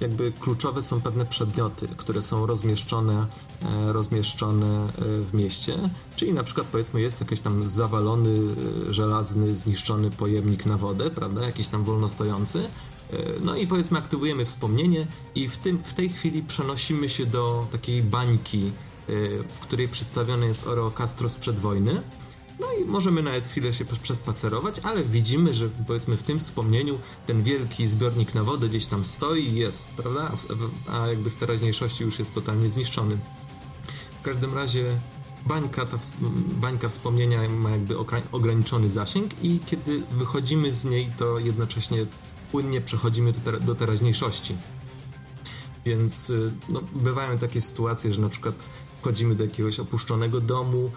jakby 0.00 0.32
kluczowe 0.32 0.82
są 0.82 1.00
pewne 1.00 1.26
przedmioty, 1.26 1.88
które 1.88 2.22
są 2.22 2.46
rozmieszczone, 2.46 3.26
e, 3.62 3.92
rozmieszczone 3.92 4.86
e, 4.86 4.88
w 5.24 5.34
mieście, 5.34 5.90
czyli 6.16 6.32
na 6.32 6.44
przykład 6.44 6.66
powiedzmy 6.66 7.00
jest 7.00 7.20
jakiś 7.20 7.40
tam 7.40 7.68
zawalony, 7.68 8.54
żelazny, 8.90 9.56
zniszczony 9.56 10.10
pojemnik 10.10 10.66
na 10.66 10.76
wodę, 10.76 11.10
prawda, 11.10 11.46
jakiś 11.46 11.68
tam 11.68 11.84
wolno 11.84 12.08
stojący, 12.08 12.68
no 13.40 13.56
i 13.56 13.66
powiedzmy 13.66 13.98
aktywujemy 13.98 14.44
wspomnienie 14.44 15.06
i 15.34 15.48
w, 15.48 15.56
tym, 15.56 15.78
w 15.84 15.94
tej 15.94 16.08
chwili 16.08 16.42
przenosimy 16.42 17.08
się 17.08 17.26
do 17.26 17.66
takiej 17.70 18.02
bańki, 18.02 18.72
w 19.48 19.58
której 19.60 19.88
przedstawiony 19.88 20.46
jest 20.46 20.66
Oreo 20.66 20.90
Castro 20.90 21.28
sprzed 21.28 21.58
wojny. 21.58 22.02
No 22.60 22.66
i 22.72 22.84
możemy 22.84 23.22
nawet 23.22 23.46
chwilę 23.46 23.72
się 23.72 23.84
przespacerować, 23.84 24.78
ale 24.78 25.04
widzimy, 25.04 25.54
że 25.54 25.68
powiedzmy 25.86 26.16
w 26.16 26.22
tym 26.22 26.38
wspomnieniu 26.38 26.98
ten 27.26 27.42
wielki 27.42 27.86
zbiornik 27.86 28.34
na 28.34 28.44
wodę 28.44 28.68
gdzieś 28.68 28.86
tam 28.86 29.04
stoi 29.04 29.42
i 29.42 29.54
jest, 29.54 29.90
prawda? 29.90 30.32
A 30.86 31.06
jakby 31.06 31.30
w 31.30 31.34
teraźniejszości 31.34 32.04
już 32.04 32.18
jest 32.18 32.34
totalnie 32.34 32.70
zniszczony. 32.70 33.18
W 34.20 34.22
każdym 34.22 34.54
razie 34.54 35.00
bańka, 35.46 35.86
ta 35.86 35.98
bańka 36.60 36.88
wspomnienia 36.88 37.48
ma 37.48 37.70
jakby 37.70 37.94
ograniczony 38.32 38.90
zasięg 38.90 39.44
i 39.44 39.60
kiedy 39.66 40.02
wychodzimy 40.12 40.72
z 40.72 40.84
niej, 40.84 41.10
to 41.16 41.38
jednocześnie 41.38 42.06
płynnie 42.50 42.80
przechodzimy 42.80 43.32
do, 43.32 43.40
ter 43.40 43.60
do 43.60 43.74
teraźniejszości. 43.74 44.56
Więc 45.84 46.30
y, 46.30 46.52
no, 46.68 46.80
bywają 46.94 47.38
takie 47.38 47.60
sytuacje, 47.60 48.14
że 48.14 48.20
na 48.20 48.28
przykład 48.28 48.70
wchodzimy 49.00 49.34
do 49.34 49.44
jakiegoś 49.44 49.80
opuszczonego 49.80 50.40
domu, 50.40 50.90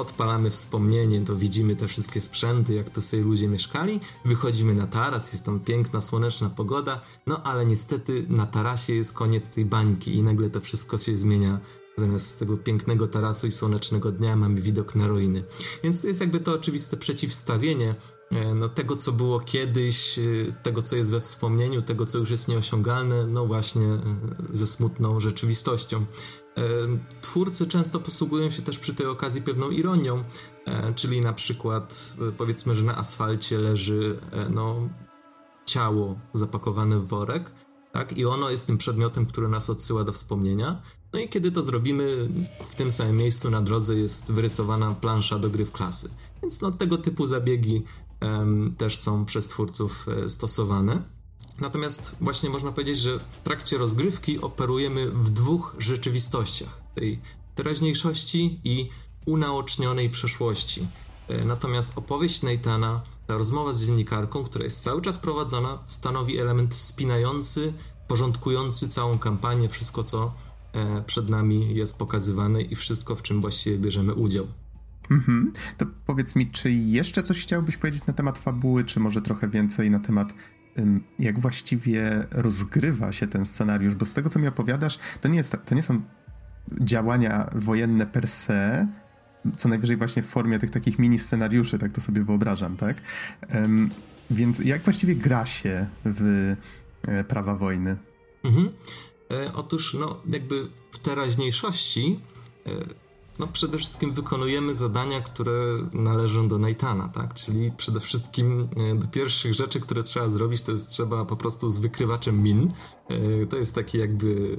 odpalamy 0.00 0.50
wspomnienie, 0.50 1.20
to 1.20 1.36
widzimy 1.36 1.76
te 1.76 1.88
wszystkie 1.88 2.20
sprzęty, 2.20 2.74
jak 2.74 2.90
to 2.90 3.02
sobie 3.02 3.22
ludzie 3.22 3.48
mieszkali, 3.48 4.00
wychodzimy 4.24 4.74
na 4.74 4.86
taras, 4.86 5.32
jest 5.32 5.44
tam 5.44 5.60
piękna, 5.60 6.00
słoneczna 6.00 6.50
pogoda, 6.50 7.00
no 7.26 7.42
ale 7.42 7.66
niestety 7.66 8.26
na 8.28 8.46
tarasie 8.46 8.94
jest 8.94 9.12
koniec 9.12 9.50
tej 9.50 9.64
bańki 9.64 10.14
i 10.14 10.22
nagle 10.22 10.50
to 10.50 10.60
wszystko 10.60 10.98
się 10.98 11.16
zmienia 11.16 11.60
Zamiast 12.00 12.38
tego 12.38 12.56
pięknego 12.56 13.08
tarasu 13.08 13.46
i 13.46 13.50
słonecznego 13.50 14.12
dnia 14.12 14.36
mamy 14.36 14.60
widok 14.60 14.94
na 14.94 15.06
ruiny. 15.06 15.44
Więc 15.84 16.00
to 16.00 16.06
jest 16.06 16.20
jakby 16.20 16.40
to 16.40 16.52
oczywiste 16.52 16.96
przeciwstawienie 16.96 17.94
e, 18.30 18.54
no, 18.54 18.68
tego, 18.68 18.96
co 18.96 19.12
było 19.12 19.40
kiedyś, 19.40 20.18
e, 20.18 20.22
tego, 20.62 20.82
co 20.82 20.96
jest 20.96 21.10
we 21.10 21.20
wspomnieniu, 21.20 21.82
tego, 21.82 22.06
co 22.06 22.18
już 22.18 22.30
jest 22.30 22.48
nieosiągalne, 22.48 23.26
no 23.26 23.46
właśnie 23.46 23.86
e, 23.86 24.00
ze 24.52 24.66
smutną 24.66 25.20
rzeczywistością. 25.20 26.06
Twórcy 27.20 27.66
często 27.66 28.00
posługują 28.00 28.50
się 28.50 28.62
też 28.62 28.78
przy 28.78 28.94
tej 28.94 29.06
okazji 29.06 29.42
pewną 29.42 29.70
ironią, 29.70 30.24
czyli 30.94 31.20
na 31.20 31.32
przykład 31.32 32.14
powiedzmy, 32.36 32.74
że 32.74 32.84
na 32.84 32.98
asfalcie 32.98 33.58
leży 33.58 34.18
no, 34.50 34.88
ciało 35.66 36.18
zapakowane 36.34 37.00
w 37.00 37.06
worek, 37.06 37.52
tak? 37.92 38.18
I 38.18 38.24
ono 38.26 38.50
jest 38.50 38.66
tym 38.66 38.78
przedmiotem, 38.78 39.26
który 39.26 39.48
nas 39.48 39.70
odsyła 39.70 40.04
do 40.04 40.12
wspomnienia. 40.12 40.82
No 41.12 41.20
i 41.20 41.28
kiedy 41.28 41.52
to 41.52 41.62
zrobimy, 41.62 42.28
w 42.68 42.74
tym 42.74 42.90
samym 42.90 43.16
miejscu 43.16 43.50
na 43.50 43.62
drodze 43.62 43.94
jest 43.94 44.32
wyrysowana 44.32 44.94
plansza 44.94 45.38
do 45.38 45.50
gry 45.50 45.64
w 45.64 45.72
klasy. 45.72 46.10
Więc 46.42 46.60
no, 46.60 46.70
tego 46.70 46.98
typu 46.98 47.26
zabiegi 47.26 47.82
też 48.78 48.96
są 48.96 49.24
przez 49.24 49.48
twórców 49.48 50.06
e, 50.08 50.30
stosowane. 50.30 51.02
Natomiast 51.60 52.16
właśnie 52.20 52.50
można 52.50 52.72
powiedzieć, 52.72 52.98
że 52.98 53.18
w 53.18 53.40
trakcie 53.44 53.78
rozgrywki 53.78 54.40
operujemy 54.40 55.06
w 55.06 55.30
dwóch 55.30 55.76
rzeczywistościach: 55.78 56.82
tej 56.94 57.20
teraźniejszości 57.54 58.60
i 58.64 58.88
unaocznionej 59.26 60.10
przeszłości. 60.10 60.86
E, 61.28 61.44
natomiast 61.44 61.98
opowieść 61.98 62.42
Nathana, 62.42 63.00
ta 63.26 63.36
rozmowa 63.36 63.72
z 63.72 63.84
dziennikarką, 63.86 64.44
która 64.44 64.64
jest 64.64 64.82
cały 64.82 65.02
czas 65.02 65.18
prowadzona, 65.18 65.78
stanowi 65.86 66.38
element 66.38 66.74
spinający, 66.74 67.72
porządkujący 68.08 68.88
całą 68.88 69.18
kampanię, 69.18 69.68
wszystko 69.68 70.02
co 70.02 70.34
e, 70.72 71.02
przed 71.02 71.28
nami 71.28 71.74
jest 71.74 71.98
pokazywane 71.98 72.62
i 72.62 72.74
wszystko, 72.74 73.16
w 73.16 73.22
czym 73.22 73.40
właściwie 73.40 73.78
bierzemy 73.78 74.14
udział. 74.14 74.46
Mhm. 75.10 75.52
To 75.78 75.86
powiedz 76.06 76.36
mi, 76.36 76.50
czy 76.50 76.72
jeszcze 76.72 77.22
coś 77.22 77.42
chciałbyś 77.42 77.76
powiedzieć 77.76 78.06
na 78.06 78.12
temat 78.12 78.38
fabuły, 78.38 78.84
czy 78.84 79.00
może 79.00 79.22
trochę 79.22 79.48
więcej 79.48 79.90
na 79.90 79.98
temat 79.98 80.32
jak 81.18 81.40
właściwie 81.40 82.26
rozgrywa 82.30 83.12
się 83.12 83.26
ten 83.26 83.46
scenariusz, 83.46 83.94
bo 83.94 84.06
z 84.06 84.14
tego, 84.14 84.30
co 84.30 84.38
mi 84.38 84.48
opowiadasz, 84.48 84.98
to 85.20 85.28
nie, 85.28 85.36
jest, 85.36 85.56
to 85.64 85.74
nie 85.74 85.82
są 85.82 86.00
działania 86.80 87.50
wojenne 87.54 88.06
per 88.06 88.28
se, 88.28 88.88
co 89.56 89.68
najwyżej 89.68 89.96
właśnie 89.96 90.22
w 90.22 90.26
formie 90.26 90.58
tych 90.58 90.70
takich 90.70 90.98
mini 90.98 91.18
scenariuszy, 91.18 91.78
tak 91.78 91.92
to 91.92 92.00
sobie 92.00 92.24
wyobrażam, 92.24 92.76
tak? 92.76 92.96
Więc 94.30 94.58
jak 94.58 94.82
właściwie 94.82 95.14
gra 95.16 95.46
się 95.46 95.86
w 96.04 96.54
e, 97.02 97.24
prawa 97.24 97.54
wojny? 97.54 97.96
Mhm. 98.44 98.68
E, 99.32 99.52
otóż, 99.54 99.96
no, 100.00 100.16
jakby 100.32 100.68
w 100.90 100.98
teraźniejszości 100.98 102.20
e, 102.66 102.70
no 103.40 103.46
przede 103.46 103.78
wszystkim 103.78 104.12
wykonujemy 104.12 104.74
zadania, 104.74 105.20
które 105.20 105.52
należą 105.92 106.48
do 106.48 106.58
Naitana, 106.58 107.08
tak? 107.08 107.34
Czyli 107.34 107.72
przede 107.72 108.00
wszystkim 108.00 108.68
e, 108.76 108.94
do 108.94 109.06
pierwszych 109.06 109.54
rzeczy, 109.54 109.80
które 109.80 110.02
trzeba 110.02 110.28
zrobić, 110.28 110.62
to 110.62 110.72
jest 110.72 110.90
trzeba 110.90 111.24
po 111.24 111.36
prostu 111.36 111.70
z 111.70 111.78
wykrywaczem 111.78 112.42
min. 112.42 112.68
E, 113.08 113.46
to 113.46 113.56
jest 113.56 113.74
taki 113.74 113.98
jakby 113.98 114.56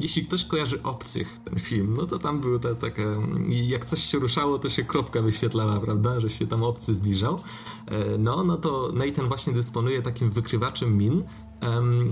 jeśli 0.00 0.26
ktoś 0.26 0.44
kojarzy 0.44 0.82
Obcych, 0.82 1.38
ten 1.38 1.58
film, 1.58 1.94
no 1.96 2.06
to 2.06 2.18
tam 2.18 2.40
były 2.40 2.60
te 2.60 2.74
takie... 2.74 3.06
Jak 3.48 3.84
coś 3.84 4.02
się 4.02 4.18
ruszało, 4.18 4.58
to 4.58 4.68
się 4.68 4.84
kropka 4.84 5.22
wyświetlała, 5.22 5.80
prawda? 5.80 6.20
Że 6.20 6.30
się 6.30 6.46
tam 6.46 6.62
obcy 6.62 6.94
zbliżał. 6.94 7.40
E, 7.86 8.18
no, 8.18 8.44
no 8.44 8.56
to 8.56 8.92
Nathan 8.94 9.28
właśnie 9.28 9.52
dysponuje 9.52 10.02
takim 10.02 10.30
wykrywaczem 10.30 10.98
min, 10.98 11.22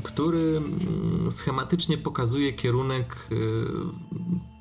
który 0.03 0.57
mm, 0.57 1.33
schematycznie 1.33 1.99
pokazuje 1.99 2.53
kierunek, 2.53 3.29
e, 3.33 3.35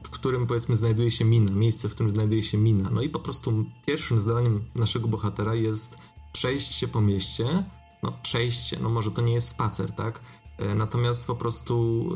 w 0.04 0.10
którym 0.10 0.48
powiedzmy 0.48 0.78
znajduje 0.78 1.12
się 1.12 1.26
mina, 1.26 1.52
miejsce, 1.54 1.90
w 1.90 1.94
którym 1.94 2.16
znajduje 2.16 2.44
się 2.44 2.58
mina. 2.58 2.90
No 2.90 3.02
i 3.02 3.10
po 3.10 3.20
prostu 3.20 3.66
pierwszym 3.86 4.20
zadaniem 4.20 4.66
naszego 4.76 5.08
bohatera 5.08 5.56
jest 5.56 5.98
przejść 6.34 6.74
się 6.74 6.88
po 6.88 7.02
mieście, 7.02 7.64
no 8.04 8.14
przejście, 8.22 8.78
no 8.82 8.90
może 8.90 9.12
to 9.12 9.22
nie 9.22 9.34
jest 9.34 9.48
spacer, 9.48 9.92
tak? 9.92 10.22
E, 10.58 10.76
natomiast 10.76 11.28
po 11.28 11.36
prostu 11.36 12.08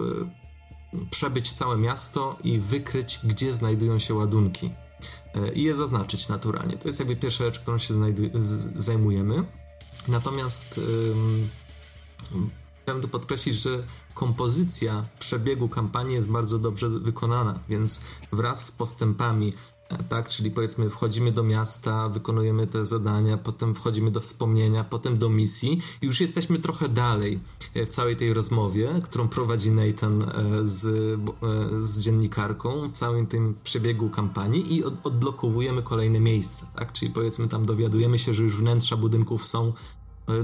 przebyć 1.10 1.54
całe 1.54 1.78
miasto 1.78 2.38
i 2.44 2.60
wykryć, 2.60 3.20
gdzie 3.24 3.54
znajdują 3.54 4.00
się 4.00 4.14
ładunki. 4.14 4.70
E, 5.36 5.54
I 5.54 5.64
je 5.64 5.76
zaznaczyć 5.76 6.30
naturalnie. 6.30 6.78
To 6.78 6.88
jest 6.88 7.00
jakby 7.00 7.16
pierwsza 7.16 7.44
rzecz, 7.44 7.60
którą 7.60 7.78
się 7.78 7.94
zajmujemy. 8.76 9.44
Natomiast 10.08 10.78
ym, 10.78 11.50
chciałem 12.84 13.02
tu 13.02 13.08
podkreślić, 13.08 13.56
że 13.56 13.84
kompozycja 14.14 15.06
przebiegu 15.20 15.70
kampanii 15.70 16.16
jest 16.16 16.30
bardzo 16.30 16.60
dobrze 16.60 16.90
wykonana, 16.90 17.60
więc 17.70 18.02
wraz 18.32 18.66
z 18.66 18.72
postępami 18.72 19.54
tak? 20.10 20.30
Czyli 20.30 20.52
powiedzmy 20.52 20.90
wchodzimy 20.90 21.32
do 21.32 21.44
miasta, 21.44 22.10
wykonujemy 22.10 22.68
te 22.68 22.86
zadania, 22.86 23.38
potem 23.38 23.76
wchodzimy 23.76 24.12
do 24.12 24.20
wspomnienia, 24.20 24.84
potem 24.84 25.18
do 25.18 25.30
misji 25.30 25.82
i 26.02 26.06
już 26.06 26.22
jesteśmy 26.22 26.60
trochę 26.60 26.90
dalej 26.90 27.40
e, 27.74 27.86
w 27.86 27.90
całej 27.90 28.16
tej 28.16 28.34
rozmowie, 28.34 28.90
którą 29.04 29.28
prowadzi 29.28 29.72
Nathan 29.72 30.24
e, 30.24 30.28
z, 30.64 30.86
e, 30.86 31.84
z 31.84 32.00
dziennikarką 32.00 32.90
w 32.90 32.92
całym 32.92 33.28
tym 33.28 33.56
przebiegu 33.64 34.10
kampanii 34.10 34.76
i 34.76 34.84
od, 34.84 35.08
odblokowujemy 35.08 35.84
kolejne 35.84 36.20
miejsca, 36.20 36.66
tak? 36.76 36.92
Czyli 36.92 37.12
powiedzmy 37.12 37.48
tam 37.48 37.66
dowiadujemy 37.66 38.20
się, 38.20 38.34
że 38.34 38.44
już 38.44 38.56
wnętrza 38.56 38.98
budynków 38.98 39.46
są 39.46 39.74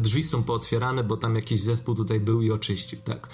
drzwi 0.02 0.24
są 0.24 0.44
pootwierane, 0.44 1.04
bo 1.04 1.18
tam 1.18 1.36
jakiś 1.36 1.62
zespół 1.62 1.96
tutaj 1.96 2.20
był 2.20 2.42
i 2.42 2.52
oczyścił, 2.52 3.00
tak? 3.00 3.28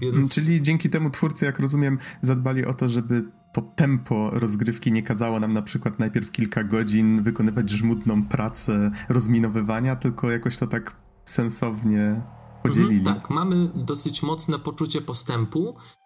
Więc... 0.00 0.34
Czyli 0.34 0.62
dzięki 0.62 0.90
temu 0.90 1.10
twórcy, 1.10 1.44
jak 1.44 1.58
rozumiem, 1.58 1.98
zadbali 2.22 2.66
o 2.66 2.74
to, 2.74 2.88
żeby 2.88 3.24
to 3.52 3.62
tempo 3.62 4.30
rozgrywki 4.32 4.92
nie 4.92 5.02
kazało 5.02 5.40
nam 5.40 5.52
na 5.52 5.62
przykład 5.62 5.98
najpierw 5.98 6.30
kilka 6.30 6.64
godzin 6.64 7.22
wykonywać 7.22 7.70
żmudną 7.70 8.24
pracę 8.24 8.90
rozminowywania, 9.08 9.96
tylko 9.96 10.30
jakoś 10.30 10.56
to 10.56 10.66
tak 10.66 10.96
sensownie 11.24 12.22
podzielili. 12.62 12.98
Mhm, 12.98 13.16
tak, 13.16 13.30
mamy 13.30 13.68
dosyć 13.74 14.22
mocne 14.22 14.58
poczucie 14.58 15.00
postępu, 15.00 15.76
E, 15.78 16.05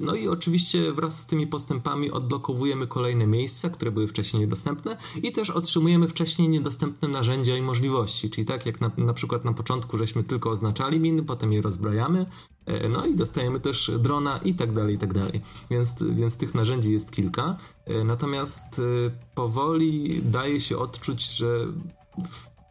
no 0.00 0.14
i 0.14 0.28
oczywiście 0.28 0.92
wraz 0.92 1.18
z 1.18 1.26
tymi 1.26 1.46
postępami 1.46 2.10
odblokowujemy 2.10 2.86
kolejne 2.86 3.26
miejsca, 3.26 3.70
które 3.70 3.90
były 3.90 4.06
wcześniej 4.06 4.40
niedostępne 4.40 4.96
i 5.22 5.32
też 5.32 5.50
otrzymujemy 5.50 6.08
wcześniej 6.08 6.48
niedostępne 6.48 7.08
narzędzia 7.08 7.56
i 7.56 7.62
możliwości, 7.62 8.30
czyli 8.30 8.44
tak 8.44 8.66
jak 8.66 8.80
na, 8.80 8.90
na 8.96 9.12
przykład 9.12 9.44
na 9.44 9.52
początku 9.52 9.98
żeśmy 9.98 10.24
tylko 10.24 10.50
oznaczali 10.50 11.00
miny, 11.00 11.22
potem 11.22 11.52
je 11.52 11.62
rozbrajamy, 11.62 12.26
e, 12.66 12.88
no 12.88 13.06
i 13.06 13.14
dostajemy 13.14 13.60
też 13.60 13.90
drona 13.98 14.40
i 14.44 14.54
tak 14.54 14.72
dalej, 14.72 14.94
i 14.94 14.98
tak 14.98 15.14
dalej. 15.14 15.40
Więc, 15.70 16.02
więc 16.02 16.36
tych 16.36 16.54
narzędzi 16.54 16.92
jest 16.92 17.10
kilka, 17.10 17.56
e, 17.86 18.04
natomiast 18.04 18.80
powoli 19.34 20.22
daje 20.22 20.60
się 20.60 20.78
odczuć, 20.78 21.36
że 21.36 21.66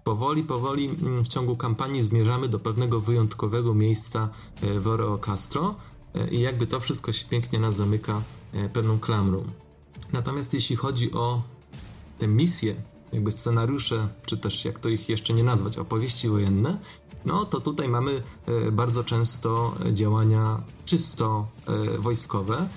powoli, 0.03 0.43
powoli 0.43 0.85
mm, 0.85 1.23
w 1.23 1.27
ciągu 1.27 1.57
kampanii 1.57 2.01
zmierzamy 2.01 2.47
do 2.47 2.59
pewnego 2.59 3.01
wyjątkowego 3.01 3.73
miejsca 3.73 4.29
w 4.61 4.87
Oreo 4.87 5.17
Castro, 5.17 5.75
E, 5.75 5.98
i 6.31 6.39
jakby 6.39 6.67
to 6.67 6.79
wszystko 6.79 7.13
się 7.13 7.25
pięknie 7.25 7.59
nam 7.59 7.75
zamyka 7.75 8.21
e, 8.53 8.69
pewną 8.69 8.99
klamrą. 8.99 9.43
Natomiast 10.13 10.53
jeśli 10.53 10.75
chodzi 10.75 11.11
o 11.13 11.41
te 12.17 12.27
misje, 12.27 12.75
jakby 13.13 13.31
scenariusze, 13.31 14.07
czy 14.25 14.37
też 14.37 14.65
jak 14.65 14.79
to 14.79 14.89
ich 14.89 15.09
jeszcze 15.09 15.33
nie 15.33 15.43
nazwać, 15.43 15.77
opowieści 15.77 16.29
wojenne, 16.29 16.77
no 17.25 17.45
to 17.45 17.61
tutaj 17.61 17.89
mamy 17.89 18.21
e, 18.45 18.71
bardzo 18.71 19.03
często 19.03 19.75
działania 19.93 20.61
czysto 20.85 21.47
wojskowe. 21.99 22.69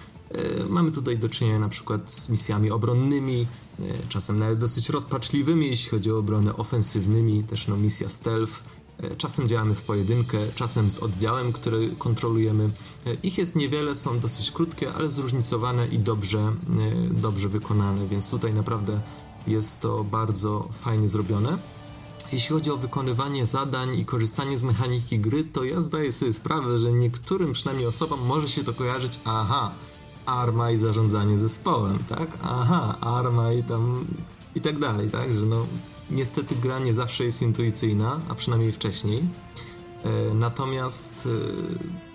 Mamy 0.69 0.91
tutaj 0.91 1.19
do 1.19 1.29
czynienia 1.29 1.59
na 1.59 1.69
przykład 1.69 2.13
z 2.13 2.29
misjami 2.29 2.71
obronnymi, 2.71 3.47
czasem 4.09 4.39
nawet 4.39 4.59
dosyć 4.59 4.89
rozpaczliwymi, 4.89 5.67
jeśli 5.67 5.91
chodzi 5.91 6.13
o 6.13 6.19
obronę 6.19 6.57
ofensywnymi, 6.57 7.45
też 7.45 7.69
no 7.69 7.77
misja 7.77 8.09
stealth, 8.09 8.63
E, 8.63 8.82
czasem 9.19 9.49
działamy 9.49 9.75
w 9.75 9.83
pojedynkę, 9.83 10.39
czasem 10.55 10.91
z 10.91 10.99
oddziałem, 10.99 11.53
który 11.53 11.91
kontrolujemy. 11.99 12.71
E, 13.07 13.15
ich 13.15 13.39
jest 13.39 13.57
niewiele, 13.57 13.95
są 13.95 14.19
dosyć 14.19 14.51
krótkie, 14.51 14.93
ale 14.93 15.11
zróżnicowane 15.11 15.87
i 15.87 15.99
dobrze, 15.99 16.39
e, 16.39 17.15
dobrze 17.15 17.49
wykonane, 17.49 18.07
więc 18.09 18.31
tutaj 18.31 18.55
naprawdę 18.55 19.01
jest 19.47 19.81
to 19.81 20.05
bardzo 20.05 20.69
fajnie 20.81 21.09
zrobione. 21.09 21.59
Jeśli 22.33 22.55
chodzi 22.55 22.71
o 22.71 22.77
wykonywanie 22.77 23.47
zadań 23.47 23.99
i 23.99 24.05
korzystanie 24.05 24.59
z 24.59 24.63
mechaniki 24.63 25.19
gry, 25.19 25.45
to 25.45 25.65
ja 25.65 25.81
zdaję 25.81 26.13
sobie 26.13 26.33
sprawę, 26.33 26.79
że 26.79 26.93
niektórym 26.93 27.53
przynajmniej 27.53 27.87
osobom 27.87 28.27
może 28.27 28.49
się 28.49 28.65
to 28.65 28.73
kojarzyć, 28.73 29.21
aha, 29.25 29.71
arma 30.27 30.71
i 30.71 30.79
zarządzanie 30.79 31.39
zespołem, 31.39 31.99
tak? 32.09 32.39
Aha, 32.43 32.97
arma 33.01 33.53
i 33.53 33.63
tam 33.63 34.05
i 34.55 34.61
tak 34.61 34.79
dalej, 34.79 35.11
tak? 35.11 35.35
Że 35.35 35.47
no 35.47 35.67
niestety 36.11 36.57
gra 36.57 36.79
nie 36.79 36.95
zawsze 36.95 37.25
jest 37.25 37.43
intuicyjna, 37.43 38.21
a 38.29 38.35
przynajmniej 38.35 38.73
wcześniej. 38.73 39.25
E, 40.05 40.35
natomiast, 40.35 41.27
e, 41.27 41.31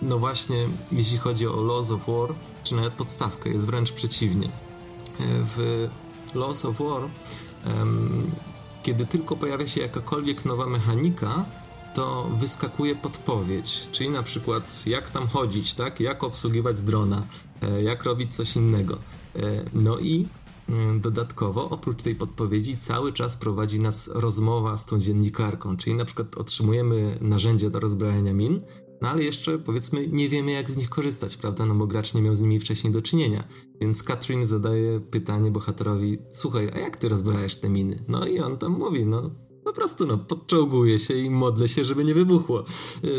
no 0.02 0.20
właśnie, 0.20 0.68
jeśli 0.92 1.18
chodzi 1.18 1.48
o 1.48 1.62
Laws 1.62 1.92
of 1.92 2.08
War, 2.08 2.36
czy 2.64 2.76
nawet 2.76 2.94
podstawkę, 2.94 3.50
jest 3.50 3.66
wręcz 3.66 3.92
przeciwnie. 3.92 4.48
E, 4.48 4.50
w 5.20 5.90
Laws 6.36 6.66
of 6.66 6.78
War, 6.80 7.02
kiedy 8.84 9.06
tylko 9.06 9.36
pojawia 9.36 9.68
się 9.68 9.82
jakakolwiek 9.82 10.46
nowa 10.46 10.68
mechanika, 10.68 11.46
to 11.94 12.24
wyskakuje 12.24 12.96
podpowiedź, 12.96 13.90
czyli 13.92 14.10
na 14.10 14.24
przykład 14.24 14.84
jak 14.88 15.10
tam 15.10 15.28
chodzić, 15.28 15.74
tak? 15.74 16.00
Jak 16.00 16.24
obsługiwać 16.24 16.82
drona, 16.82 17.24
jak 17.84 18.04
robić 18.04 18.36
coś 18.36 18.56
innego. 18.56 18.98
No 19.74 20.00
i 20.00 20.28
dodatkowo, 21.00 21.70
oprócz 21.70 22.04
tej 22.04 22.16
podpowiedzi, 22.16 22.78
cały 22.78 23.14
czas 23.14 23.38
prowadzi 23.38 23.80
nas 23.80 24.10
rozmowa 24.14 24.78
z 24.78 24.86
tą 24.86 25.00
dziennikarką, 25.00 25.78
czyli 25.78 25.96
na 25.96 26.06
przykład 26.06 26.38
otrzymujemy 26.38 27.18
narzędzia 27.22 27.70
do 27.70 27.80
rozbrajania 27.80 28.34
min, 28.34 28.62
no 29.02 29.10
ale 29.10 29.24
jeszcze 29.24 29.60
powiedzmy 29.60 30.08
nie 30.08 30.30
wiemy 30.30 30.52
jak 30.52 30.72
z 30.72 30.78
nich 30.78 30.90
korzystać, 30.90 31.38
prawda? 31.38 31.66
No 31.66 31.76
bo 31.76 31.88
gracz 31.88 32.14
nie 32.14 32.22
miał 32.22 32.36
z 32.36 32.42
nimi 32.42 32.60
wcześniej 32.60 32.94
do 32.94 33.02
czynienia. 33.02 33.48
Więc 33.82 34.04
Katrin 34.04 34.46
zadaje 34.46 35.00
pytanie 35.00 35.52
bohaterowi: 35.52 36.18
Słuchaj, 36.32 36.70
a 36.74 36.80
jak 36.80 36.98
ty 36.98 37.10
rozbrajasz 37.10 37.58
te 37.58 37.70
miny? 37.70 38.04
No 38.08 38.28
i 38.28 38.40
on 38.40 38.58
tam 38.58 38.72
mówi: 38.72 39.06
No 39.06 39.32
po 39.68 39.74
prostu 39.74 40.06
no, 40.06 40.18
podczołguję 40.18 41.00
się 41.00 41.14
i 41.14 41.30
modlę 41.30 41.68
się, 41.68 41.84
żeby 41.84 42.04
nie 42.04 42.14
wybuchło. 42.14 42.64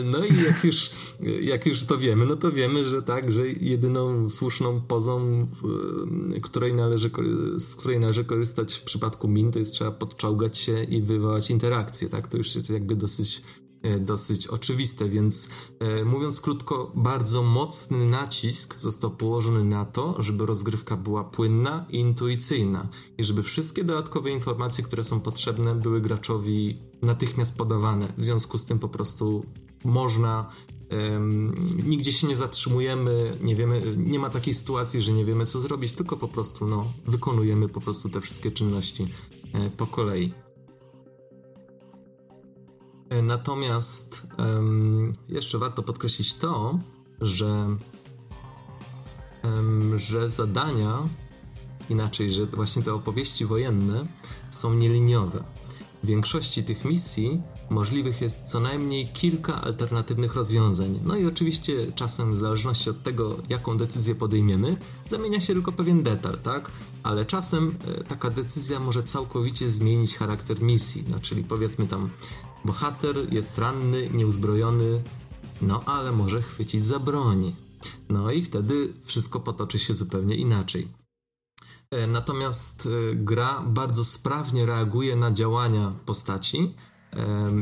No 0.04 0.24
i 0.24 0.42
jak 0.44 0.64
już, 0.64 0.90
jak 1.40 1.66
już 1.66 1.84
to 1.84 1.98
wiemy, 1.98 2.26
no 2.26 2.36
to 2.36 2.52
wiemy, 2.52 2.84
że 2.84 3.02
tak, 3.02 3.32
że 3.32 3.42
jedyną 3.60 4.28
słuszną 4.28 4.80
pozą, 4.80 5.46
której 6.42 6.74
należy, 6.74 7.10
z 7.58 7.76
której 7.76 8.00
należy 8.00 8.24
korzystać 8.24 8.74
w 8.74 8.82
przypadku 8.82 9.28
min, 9.28 9.52
to 9.52 9.58
jest 9.58 9.72
trzeba 9.72 9.90
podczołgać 9.90 10.58
się 10.58 10.82
i 10.82 11.02
wywołać 11.02 11.50
interakcję, 11.50 12.08
tak? 12.08 12.26
To 12.26 12.36
już 12.36 12.54
jest 12.54 12.70
jakby 12.70 12.96
dosyć 12.96 13.42
dosyć 14.00 14.46
oczywiste, 14.46 15.08
więc 15.08 15.48
e, 15.80 16.04
mówiąc 16.04 16.40
krótko, 16.40 16.92
bardzo 16.94 17.42
mocny 17.42 18.06
nacisk 18.06 18.78
został 18.78 19.10
położony 19.10 19.64
na 19.64 19.84
to, 19.84 20.22
żeby 20.22 20.46
rozgrywka 20.46 20.96
była 20.96 21.24
płynna 21.24 21.86
i 21.90 21.98
intuicyjna 21.98 22.88
i 23.18 23.24
żeby 23.24 23.42
wszystkie 23.42 23.84
dodatkowe 23.84 24.30
informacje, 24.30 24.84
które 24.84 25.04
są 25.04 25.20
potrzebne, 25.20 25.74
były 25.74 26.00
graczowi 26.00 26.78
natychmiast 27.02 27.56
podawane. 27.56 28.12
W 28.18 28.24
związku 28.24 28.58
z 28.58 28.64
tym 28.64 28.78
po 28.78 28.88
prostu 28.88 29.44
można 29.84 30.50
Um, 31.12 31.54
nigdzie 31.86 32.12
się 32.12 32.26
nie 32.26 32.36
zatrzymujemy, 32.36 33.38
nie 33.40 33.56
wiemy, 33.56 33.82
nie 33.96 34.18
ma 34.18 34.30
takiej 34.30 34.54
sytuacji, 34.54 35.02
że 35.02 35.12
nie 35.12 35.24
wiemy 35.24 35.46
co 35.46 35.60
zrobić, 35.60 35.92
tylko 35.92 36.16
po 36.16 36.28
prostu 36.28 36.66
no, 36.66 36.92
wykonujemy 37.06 37.68
po 37.68 37.80
prostu 37.80 38.08
te 38.08 38.20
wszystkie 38.20 38.50
czynności 38.50 39.08
e, 39.52 39.70
po 39.70 39.86
kolei. 39.86 40.32
Natomiast 43.22 44.26
um, 44.38 45.12
jeszcze 45.28 45.58
warto 45.58 45.82
podkreślić 45.82 46.34
to, 46.34 46.78
że, 47.20 47.76
um, 49.44 49.98
że 49.98 50.30
zadania, 50.30 51.08
inaczej, 51.90 52.30
że 52.30 52.46
właśnie 52.46 52.82
te 52.82 52.94
opowieści 52.94 53.46
wojenne 53.46 54.06
są 54.50 54.74
nieliniowe. 54.74 55.44
W 56.02 56.06
większości 56.06 56.64
tych 56.64 56.84
misji 56.84 57.42
możliwych 57.70 58.20
jest 58.20 58.42
co 58.44 58.60
najmniej 58.60 59.08
kilka 59.08 59.62
alternatywnych 59.62 60.34
rozwiązań. 60.34 61.00
No 61.04 61.16
i 61.16 61.26
oczywiście 61.26 61.92
czasem 61.94 62.34
w 62.34 62.36
zależności 62.36 62.90
od 62.90 63.02
tego, 63.02 63.36
jaką 63.48 63.76
decyzję 63.76 64.14
podejmiemy, 64.14 64.76
zamienia 65.08 65.40
się 65.40 65.52
tylko 65.52 65.72
pewien 65.72 66.02
detal, 66.02 66.38
tak? 66.38 66.70
Ale 67.02 67.24
czasem 67.24 67.78
e, 67.98 68.04
taka 68.04 68.30
decyzja 68.30 68.80
może 68.80 69.02
całkowicie 69.02 69.70
zmienić 69.70 70.16
charakter 70.16 70.62
misji. 70.62 71.04
No 71.10 71.18
czyli 71.18 71.44
powiedzmy 71.44 71.86
tam 71.86 72.10
Bohater 72.68 73.32
jest 73.32 73.58
ranny, 73.58 74.10
nieuzbrojony, 74.10 75.02
no 75.62 75.82
ale 75.86 76.12
może 76.12 76.42
chwycić 76.42 76.84
za 76.84 76.98
broń. 76.98 77.54
No 78.08 78.30
i 78.30 78.42
wtedy 78.42 78.92
wszystko 79.04 79.40
potoczy 79.40 79.78
się 79.78 79.94
zupełnie 79.94 80.36
inaczej. 80.36 80.88
E, 81.90 82.06
natomiast 82.06 82.86
e, 82.86 83.16
gra 83.16 83.62
bardzo 83.66 84.04
sprawnie 84.04 84.66
reaguje 84.66 85.16
na 85.16 85.32
działania 85.32 85.92
postaci 86.06 86.74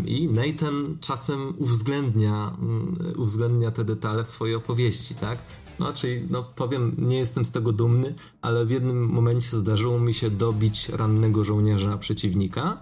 i 0.07 0.28
Nathan 0.28 0.99
czasem 1.01 1.55
uwzględnia, 1.59 2.57
mm, 2.59 2.97
uwzględnia 3.16 3.70
te 3.70 3.85
detale 3.85 4.24
w 4.24 4.28
swojej 4.28 4.55
opowieści, 4.55 5.15
tak? 5.15 5.39
No, 5.78 5.93
czyli, 5.93 6.27
no 6.31 6.43
powiem, 6.43 6.97
nie 6.99 7.16
jestem 7.16 7.45
z 7.45 7.51
tego 7.51 7.73
dumny, 7.73 8.15
ale 8.43 8.66
w 8.66 8.70
jednym 8.70 9.09
momencie 9.09 9.57
zdarzyło 9.57 10.01
mi 10.01 10.15
się 10.15 10.31
dobić 10.31 10.89
rannego 10.89 11.45
żołnierza 11.45 11.99
przeciwnika, 11.99 12.81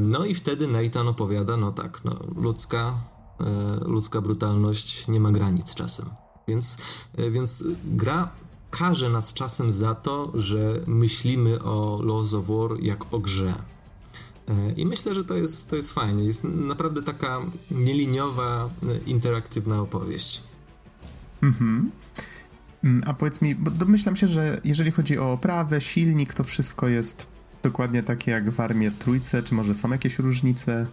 no 0.00 0.24
i 0.24 0.34
wtedy 0.34 0.68
Nathan 0.68 1.08
opowiada, 1.08 1.56
no 1.56 1.72
tak, 1.72 2.04
no, 2.04 2.18
ludzka, 2.36 2.94
e, 3.40 3.44
ludzka 3.84 4.20
brutalność 4.20 5.08
nie 5.08 5.20
ma 5.20 5.30
granic 5.30 5.74
czasem. 5.74 6.06
Więc, 6.48 6.78
e, 7.18 7.30
więc 7.30 7.64
gra 7.84 8.30
karze 8.70 9.10
nas 9.10 9.34
czasem 9.34 9.72
za 9.72 9.94
to, 9.94 10.32
że 10.34 10.80
myślimy 10.86 11.62
o 11.62 12.02
Laws 12.04 12.34
of 12.34 12.46
War 12.46 12.80
jak 12.80 13.14
o 13.14 13.18
grze. 13.18 13.54
E, 14.48 14.72
I 14.72 14.86
myślę, 14.86 15.14
że 15.14 15.24
to 15.24 15.36
jest, 15.36 15.70
to 15.70 15.76
jest 15.76 15.92
fajnie. 15.92 16.24
Jest 16.24 16.44
naprawdę 16.44 17.02
taka 17.02 17.40
nieliniowa, 17.70 18.70
interaktywna 19.06 19.80
opowieść. 19.80 20.42
Mhm. 21.42 21.90
Mm, 22.84 23.02
a 23.06 23.14
powiedz 23.14 23.40
mi, 23.40 23.54
bo 23.54 23.70
domyślam 23.70 24.16
się, 24.16 24.28
że 24.28 24.60
jeżeli 24.64 24.90
chodzi 24.90 25.18
o 25.18 25.32
oprawę, 25.32 25.80
silnik, 25.80 26.34
to 26.34 26.44
wszystko 26.44 26.88
jest 26.88 27.37
dokładnie 27.68 28.02
takie 28.02 28.30
jak 28.30 28.50
w 28.50 28.60
Armii 28.60 28.90
Trójce, 28.98 29.42
czy 29.42 29.54
może 29.54 29.74
są 29.74 29.90
jakieś 29.90 30.18
różnice? 30.18 30.86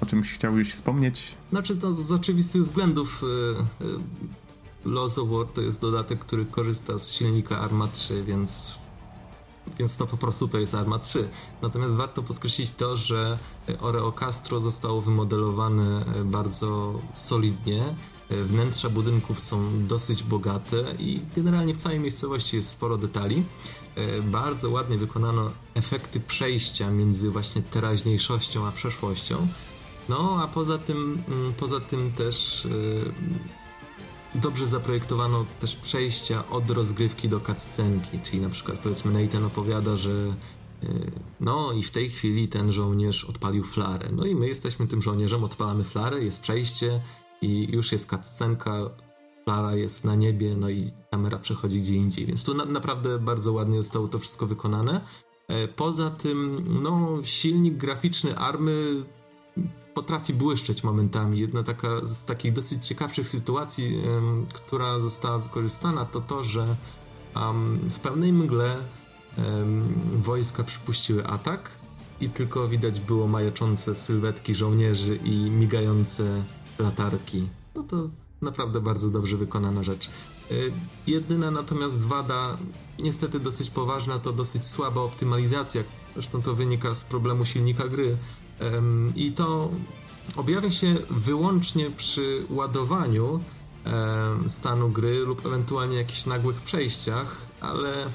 O 0.00 0.06
czymś 0.06 0.32
chciałbyś 0.32 0.72
wspomnieć? 0.72 1.34
Znaczy 1.50 1.76
to 1.76 1.92
z 1.92 2.12
oczywistych 2.12 2.62
względów 2.62 3.22
y, 3.22 3.84
y, 4.86 4.90
Laws 4.90 5.18
of 5.18 5.28
War 5.28 5.46
to 5.46 5.60
jest 5.60 5.80
dodatek, 5.80 6.18
który 6.18 6.46
korzysta 6.46 6.98
z 6.98 7.12
silnika 7.12 7.58
Arma 7.58 7.88
3, 7.88 8.22
więc 8.22 8.78
więc 9.78 9.96
to 9.96 10.06
po 10.06 10.16
prostu 10.16 10.48
to 10.48 10.58
jest 10.58 10.74
Arma 10.74 10.98
3. 10.98 11.28
Natomiast 11.62 11.96
warto 11.96 12.22
podkreślić 12.22 12.70
to, 12.70 12.96
że 12.96 13.38
Oreo 13.80 14.12
Castro 14.12 14.58
zostało 14.58 15.00
wymodelowane 15.00 16.04
bardzo 16.24 17.00
solidnie. 17.12 17.82
Wnętrza 18.30 18.90
budynków 18.90 19.40
są 19.40 19.86
dosyć 19.86 20.22
bogate 20.22 20.76
i 20.98 21.20
generalnie 21.36 21.74
w 21.74 21.76
całej 21.76 22.00
miejscowości 22.00 22.56
jest 22.56 22.68
sporo 22.70 22.96
detali. 22.96 23.42
E, 23.98 24.22
bardzo 24.22 24.70
ładnie 24.70 24.98
wykonano 24.98 25.50
efekty 25.78 26.20
przejścia 26.20 26.90
między 26.90 27.30
właśnie 27.30 27.62
teraźniejszością 27.62 28.66
a 28.66 28.72
przeszłością. 28.72 29.48
No, 30.08 30.38
a 30.42 30.48
poza 30.48 30.78
tym, 30.78 31.22
mm, 31.28 31.52
poza 31.52 31.80
tym 31.80 32.12
też 32.12 32.66
e, 34.34 34.38
dobrze 34.38 34.66
zaprojektowano 34.66 35.46
też 35.60 35.76
przejścia 35.76 36.48
od 36.48 36.70
rozgrywki 36.70 37.28
do 37.28 37.40
cutscenki, 37.40 38.18
czyli 38.22 38.40
na 38.40 38.48
przykład 38.48 38.78
powiedzmy 38.78 39.22
Nathan 39.22 39.44
opowiada, 39.44 39.96
że 39.96 40.34
e, 40.82 40.86
no 41.40 41.72
i 41.72 41.82
w 41.82 41.90
tej 41.90 42.10
chwili 42.10 42.48
ten 42.48 42.72
żołnierz 42.72 43.24
odpalił 43.24 43.64
flarę. 43.64 44.08
No 44.12 44.26
i 44.26 44.34
my 44.34 44.48
jesteśmy 44.48 44.86
tym 44.86 45.02
żołnierzem, 45.02 45.44
odpalamy 45.44 45.84
flarę, 45.84 46.24
jest 46.24 46.40
przejście 46.40 47.00
i 47.42 47.68
już 47.72 47.92
jest 47.92 48.10
cutscenka, 48.10 48.90
Klara 49.48 49.74
jest 49.74 50.04
na 50.04 50.14
niebie, 50.14 50.56
no 50.56 50.68
i 50.68 50.90
kamera 51.10 51.38
przechodzi 51.38 51.78
gdzie 51.78 51.94
indziej, 51.94 52.26
więc 52.26 52.44
tu 52.44 52.54
na, 52.54 52.64
naprawdę 52.64 53.18
bardzo 53.18 53.52
ładnie 53.52 53.78
zostało 53.78 54.08
to 54.08 54.18
wszystko 54.18 54.46
wykonane. 54.46 55.00
E, 55.48 55.68
poza 55.68 56.10
tym, 56.10 56.64
no, 56.82 57.18
silnik 57.22 57.76
graficzny 57.76 58.38
Army 58.38 59.04
potrafi 59.94 60.34
błyszczeć 60.34 60.84
momentami. 60.84 61.40
Jedna 61.40 61.62
taka 61.62 62.06
z 62.06 62.24
takich 62.24 62.52
dosyć 62.52 62.86
ciekawszych 62.86 63.28
sytuacji, 63.28 63.96
um, 63.96 64.46
która 64.54 65.00
została 65.00 65.38
wykorzystana, 65.38 66.04
to 66.04 66.20
to, 66.20 66.44
że 66.44 66.76
um, 67.36 67.76
w 67.88 67.98
pełnej 67.98 68.32
mgle 68.32 68.76
um, 69.38 69.94
wojska 70.12 70.64
przypuściły 70.64 71.26
atak 71.26 71.78
i 72.20 72.28
tylko 72.28 72.68
widać 72.68 73.00
było 73.00 73.28
majaczące 73.28 73.94
sylwetki 73.94 74.54
żołnierzy 74.54 75.16
i 75.16 75.50
migające 75.50 76.44
latarki. 76.78 77.48
No 77.74 77.82
to 77.82 78.08
naprawdę 78.42 78.80
bardzo 78.80 79.10
dobrze 79.10 79.36
wykonana 79.36 79.82
rzecz. 79.84 80.10
Y, 80.50 80.72
jedyna 81.06 81.50
natomiast 81.50 82.06
wada, 82.06 82.58
niestety 82.98 83.40
dosyć 83.40 83.70
poważna, 83.70 84.18
to 84.18 84.32
dosyć 84.32 84.66
słaba 84.66 85.00
optymalizacja. 85.00 85.84
Zresztą 86.12 86.42
to 86.42 86.54
wynika 86.54 86.94
z 86.94 87.04
problemu 87.04 87.44
silnika 87.44 87.88
gry. 87.88 88.16
I 89.16 89.32
to 89.32 89.70
objawia 90.36 90.70
się 90.70 90.94
wyłącznie 91.10 91.90
przy 91.90 92.46
ładowaniu 92.50 93.40
stanu 94.46 94.88
gry 94.88 95.18
lub 95.18 95.46
ewentualnie 95.46 95.96
jakichś 95.96 96.26
nagłych 96.26 96.62
przejściach, 96.62 97.36
ale 97.60 98.06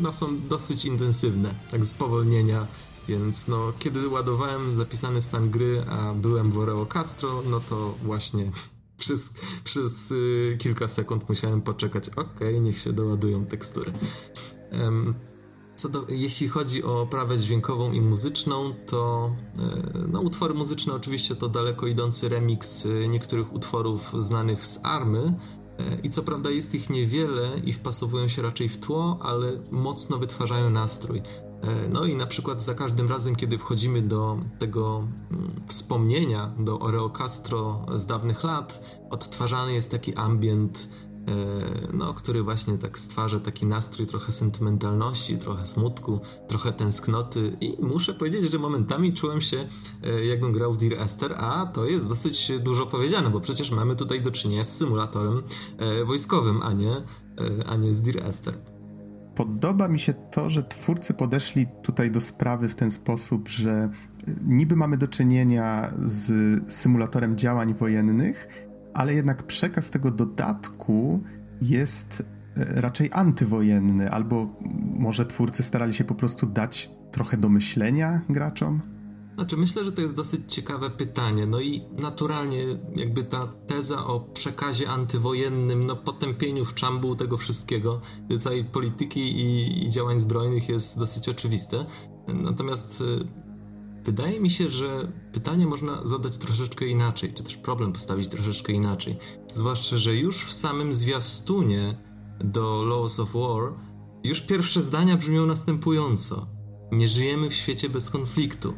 no, 0.00 0.12
są 0.12 0.40
dosyć 0.48 0.84
intensywne, 0.84 1.54
tak 1.70 1.84
spowolnienia, 1.84 2.66
więc 3.08 3.48
no, 3.48 3.72
kiedy 3.78 4.08
ładowałem 4.08 4.74
zapisany 4.74 5.20
stan 5.20 5.50
gry, 5.50 5.84
a 5.90 6.14
byłem 6.14 6.50
w 6.50 6.58
Oreo 6.58 6.86
Castro, 6.86 7.42
no 7.46 7.60
to 7.60 7.94
właśnie 8.02 8.52
przez, 8.98 9.32
przez 9.64 10.10
y, 10.10 10.56
kilka 10.58 10.88
sekund 10.88 11.28
musiałem 11.28 11.62
poczekać, 11.62 12.08
ok, 12.08 12.40
niech 12.60 12.78
się 12.78 12.92
doładują 12.92 13.44
tekstury. 13.44 13.92
Um, 14.82 15.14
co 15.78 15.88
do, 15.88 16.06
jeśli 16.08 16.48
chodzi 16.48 16.84
o 16.84 17.00
oprawę 17.00 17.38
dźwiękową 17.38 17.92
i 17.92 18.00
muzyczną, 18.00 18.74
to 18.86 19.30
e, 19.58 19.98
no, 20.08 20.20
utwory 20.20 20.54
muzyczne 20.54 20.94
oczywiście 20.94 21.36
to 21.36 21.48
daleko 21.48 21.86
idący 21.86 22.28
remix 22.28 22.86
e, 22.86 23.08
niektórych 23.08 23.52
utworów 23.52 24.12
znanych 24.18 24.64
z 24.64 24.84
Army. 24.84 25.34
E, 25.78 25.98
I 26.02 26.10
co 26.10 26.22
prawda 26.22 26.50
jest 26.50 26.74
ich 26.74 26.90
niewiele 26.90 27.48
i 27.64 27.72
wpasowują 27.72 28.28
się 28.28 28.42
raczej 28.42 28.68
w 28.68 28.78
tło, 28.78 29.18
ale 29.22 29.52
mocno 29.70 30.18
wytwarzają 30.18 30.70
nastrój. 30.70 31.22
No 31.90 32.04
i 32.04 32.14
na 32.14 32.26
przykład 32.26 32.62
za 32.62 32.74
każdym 32.74 33.08
razem, 33.08 33.36
kiedy 33.36 33.58
wchodzimy 33.58 34.02
do 34.02 34.40
tego 34.58 35.08
mm, 35.30 35.48
wspomnienia, 35.66 36.52
do 36.58 36.78
Oreo 36.78 37.10
Castro 37.10 37.86
z 37.94 38.06
dawnych 38.06 38.44
lat, 38.44 38.98
odtwarzany 39.10 39.72
jest 39.72 39.90
taki 39.90 40.14
ambient 40.14 40.88
E, 41.28 41.92
no, 41.92 42.14
który 42.14 42.42
właśnie 42.42 42.78
tak 42.78 42.98
stwarza 42.98 43.40
taki 43.40 43.66
nastrój 43.66 44.06
trochę 44.06 44.32
sentymentalności, 44.32 45.38
trochę 45.38 45.66
smutku, 45.66 46.20
trochę 46.48 46.72
tęsknoty 46.72 47.56
i 47.60 47.76
muszę 47.80 48.14
powiedzieć, 48.14 48.50
że 48.50 48.58
momentami 48.58 49.12
czułem 49.12 49.40
się 49.40 49.66
e, 50.04 50.24
jakbym 50.24 50.52
grał 50.52 50.72
w 50.72 50.76
Dear 50.76 51.02
Esther, 51.02 51.34
a 51.38 51.66
to 51.66 51.84
jest 51.84 52.08
dosyć 52.08 52.52
dużo 52.60 52.86
powiedziane, 52.86 53.30
bo 53.30 53.40
przecież 53.40 53.70
mamy 53.70 53.96
tutaj 53.96 54.22
do 54.22 54.30
czynienia 54.30 54.64
z 54.64 54.76
symulatorem 54.76 55.42
e, 55.78 56.04
wojskowym, 56.04 56.62
a 56.62 56.72
nie, 56.72 57.02
a 57.66 57.76
nie 57.76 57.94
z 57.94 58.00
Dear 58.00 58.26
Esther. 58.26 58.58
Podoba 59.38 59.88
mi 59.88 59.98
się 59.98 60.14
to, 60.14 60.50
że 60.50 60.62
twórcy 60.62 61.14
podeszli 61.14 61.66
tutaj 61.82 62.10
do 62.10 62.20
sprawy 62.20 62.68
w 62.68 62.74
ten 62.74 62.90
sposób, 62.90 63.48
że 63.48 63.88
niby 64.44 64.76
mamy 64.76 64.96
do 64.96 65.08
czynienia 65.08 65.92
z 66.04 66.32
symulatorem 66.72 67.36
działań 67.36 67.74
wojennych, 67.74 68.48
ale 68.94 69.14
jednak 69.14 69.42
przekaz 69.42 69.90
tego 69.90 70.10
dodatku 70.10 71.22
jest 71.62 72.22
e, 72.56 72.80
raczej 72.80 73.10
antywojenny, 73.12 74.10
albo 74.10 74.56
może 74.98 75.26
twórcy 75.26 75.62
starali 75.62 75.94
się 75.94 76.04
po 76.04 76.14
prostu 76.14 76.46
dać 76.46 76.90
trochę 77.10 77.36
do 77.36 77.48
myślenia 77.48 78.20
graczom? 78.28 78.97
Znaczy, 79.38 79.56
myślę, 79.56 79.84
że 79.84 79.92
to 79.92 80.02
jest 80.02 80.16
dosyć 80.16 80.40
ciekawe 80.54 80.90
pytanie. 80.90 81.46
No 81.46 81.60
i 81.60 81.84
naturalnie, 82.00 82.64
jakby 82.96 83.24
ta 83.24 83.46
teza 83.46 84.06
o 84.06 84.20
przekazie 84.20 84.90
antywojennym, 84.90 85.84
no 85.84 85.96
potępieniu 85.96 86.64
w 86.64 86.74
czambu 86.74 87.16
tego 87.16 87.36
wszystkiego, 87.36 88.00
całej 88.38 88.64
polityki 88.64 89.20
i, 89.20 89.84
i 89.84 89.90
działań 89.90 90.20
zbrojnych 90.20 90.68
jest 90.68 90.98
dosyć 90.98 91.28
oczywiste. 91.28 91.86
Natomiast 92.28 93.00
e, 93.00 93.48
Wydaje 94.04 94.40
mi 94.40 94.50
się, 94.50 94.68
że 94.68 95.12
pytanie 95.32 95.66
można 95.66 96.06
zadać 96.06 96.38
troszeczkę 96.38 96.86
inaczej, 96.86 97.32
czy 97.34 97.42
też 97.42 97.56
problem 97.56 97.92
postawić 97.92 98.28
troszeczkę 98.28 98.72
inaczej. 98.72 99.18
Zwłaszcza, 99.54 99.98
że 99.98 100.14
już 100.14 100.44
w 100.44 100.52
samym 100.52 100.92
zwiastunie 100.92 101.98
do 102.40 102.82
Laws 102.82 103.20
of 103.20 103.32
War 103.32 103.74
już 104.24 104.40
pierwsze 104.40 104.82
zdania 104.82 105.16
brzmią 105.16 105.46
następująco. 105.46 106.46
Nie 106.92 107.08
żyjemy 107.08 107.50
w 107.50 107.54
świecie 107.54 107.88
bez 107.88 108.10
konfliktu 108.10 108.74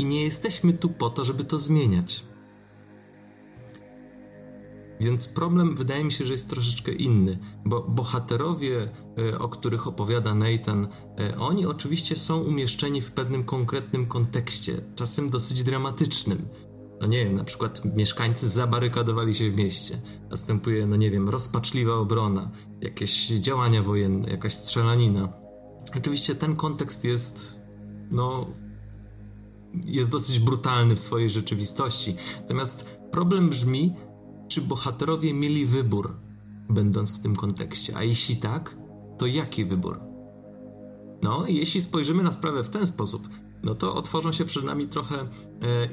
i 0.00 0.04
nie 0.04 0.22
jesteśmy 0.22 0.72
tu 0.72 0.88
po 0.88 1.10
to, 1.10 1.24
żeby 1.24 1.44
to 1.44 1.58
zmieniać. 1.58 2.24
Więc 5.00 5.28
problem 5.28 5.76
wydaje 5.76 6.04
mi 6.04 6.12
się, 6.12 6.24
że 6.24 6.32
jest 6.32 6.50
troszeczkę 6.50 6.92
inny, 6.92 7.38
bo 7.64 7.82
bohaterowie, 7.82 8.88
e, 9.18 9.38
o 9.38 9.48
których 9.48 9.86
opowiada 9.86 10.34
Nathan, 10.34 10.88
e, 11.18 11.38
oni 11.38 11.66
oczywiście 11.66 12.16
są 12.16 12.40
umieszczeni 12.40 13.00
w 13.00 13.10
pewnym 13.10 13.44
konkretnym 13.44 14.06
kontekście, 14.06 14.72
czasem 14.96 15.30
dosyć 15.30 15.64
dramatycznym. 15.64 16.48
No 17.00 17.06
nie 17.06 17.24
wiem, 17.24 17.36
na 17.36 17.44
przykład 17.44 17.96
mieszkańcy 17.96 18.48
zabarykadowali 18.48 19.34
się 19.34 19.50
w 19.50 19.56
mieście. 19.56 20.00
Następuje, 20.30 20.86
no 20.86 20.96
nie 20.96 21.10
wiem, 21.10 21.28
rozpaczliwa 21.28 21.94
obrona, 21.94 22.50
jakieś 22.82 23.28
działania 23.28 23.82
wojenne, 23.82 24.30
jakaś 24.30 24.54
strzelanina. 24.54 25.28
Oczywiście 25.96 26.34
ten 26.34 26.56
kontekst 26.56 27.04
jest, 27.04 27.60
no, 28.10 28.46
jest 29.86 30.10
dosyć 30.10 30.38
brutalny 30.38 30.96
w 30.96 31.00
swojej 31.00 31.30
rzeczywistości. 31.30 32.16
Natomiast 32.40 32.98
problem 33.12 33.50
brzmi, 33.50 33.94
czy 34.48 34.60
bohaterowie 34.60 35.34
mieli 35.34 35.66
wybór, 35.66 36.16
będąc 36.68 37.18
w 37.18 37.22
tym 37.22 37.36
kontekście? 37.36 37.96
A 37.96 38.02
jeśli 38.02 38.36
tak, 38.36 38.76
to 39.18 39.26
jaki 39.26 39.64
wybór? 39.64 40.00
No, 41.22 41.44
jeśli 41.48 41.80
spojrzymy 41.80 42.22
na 42.22 42.32
sprawę 42.32 42.64
w 42.64 42.68
ten 42.68 42.86
sposób, 42.86 43.28
no 43.62 43.74
to 43.74 43.94
otworzą 43.94 44.32
się 44.32 44.44
przed 44.44 44.64
nami 44.64 44.88
trochę 44.88 45.20
e, 45.20 45.26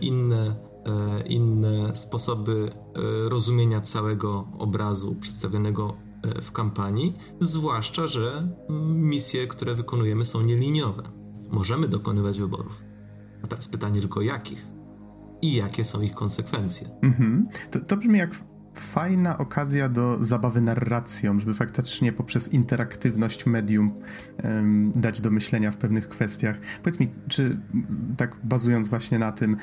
inne, 0.02 0.56
e, 0.86 1.28
inne 1.28 1.96
sposoby 1.96 2.70
e, 2.70 3.30
rozumienia 3.30 3.82
całego 3.82 4.48
obrazu 4.58 5.16
przedstawionego 5.16 5.98
e, 6.24 6.42
w 6.42 6.52
kampanii, 6.52 7.14
zwłaszcza, 7.40 8.08
że 8.08 8.48
misje, 8.90 9.48
które 9.48 9.76
wykonujemy, 9.76 10.26
są 10.26 10.42
nieliniowe. 10.42 11.04
Możemy 11.52 11.88
dokonywać 11.88 12.40
wyborów. 12.40 12.87
A 13.44 13.48
teraz 13.48 13.68
pytanie 13.68 14.00
tylko 14.00 14.22
jakich? 14.22 14.78
i 15.42 15.54
jakie 15.54 15.84
są 15.84 16.02
ich 16.02 16.14
konsekwencje. 16.14 16.88
Mhm. 17.02 17.48
To, 17.72 17.82
to 17.82 17.98
brzmi 17.98 18.20
jak 18.20 18.30
fajna 18.74 19.38
okazja 19.38 19.90
do 19.90 20.18
zabawy 20.24 20.62
narracją, 20.62 21.40
żeby 21.40 21.54
faktycznie 21.54 22.14
poprzez 22.14 22.54
interaktywność 22.54 23.46
medium 23.46 23.92
um, 24.44 24.92
dać 24.92 25.22
do 25.22 25.32
myślenia 25.32 25.72
w 25.72 25.78
pewnych 25.78 26.10
kwestiach. 26.10 26.60
Powiedz 26.84 27.00
mi, 27.00 27.10
czy 27.28 27.60
tak 28.18 28.36
bazując 28.44 28.88
właśnie 28.88 29.20
na 29.20 29.32
tym, 29.32 29.58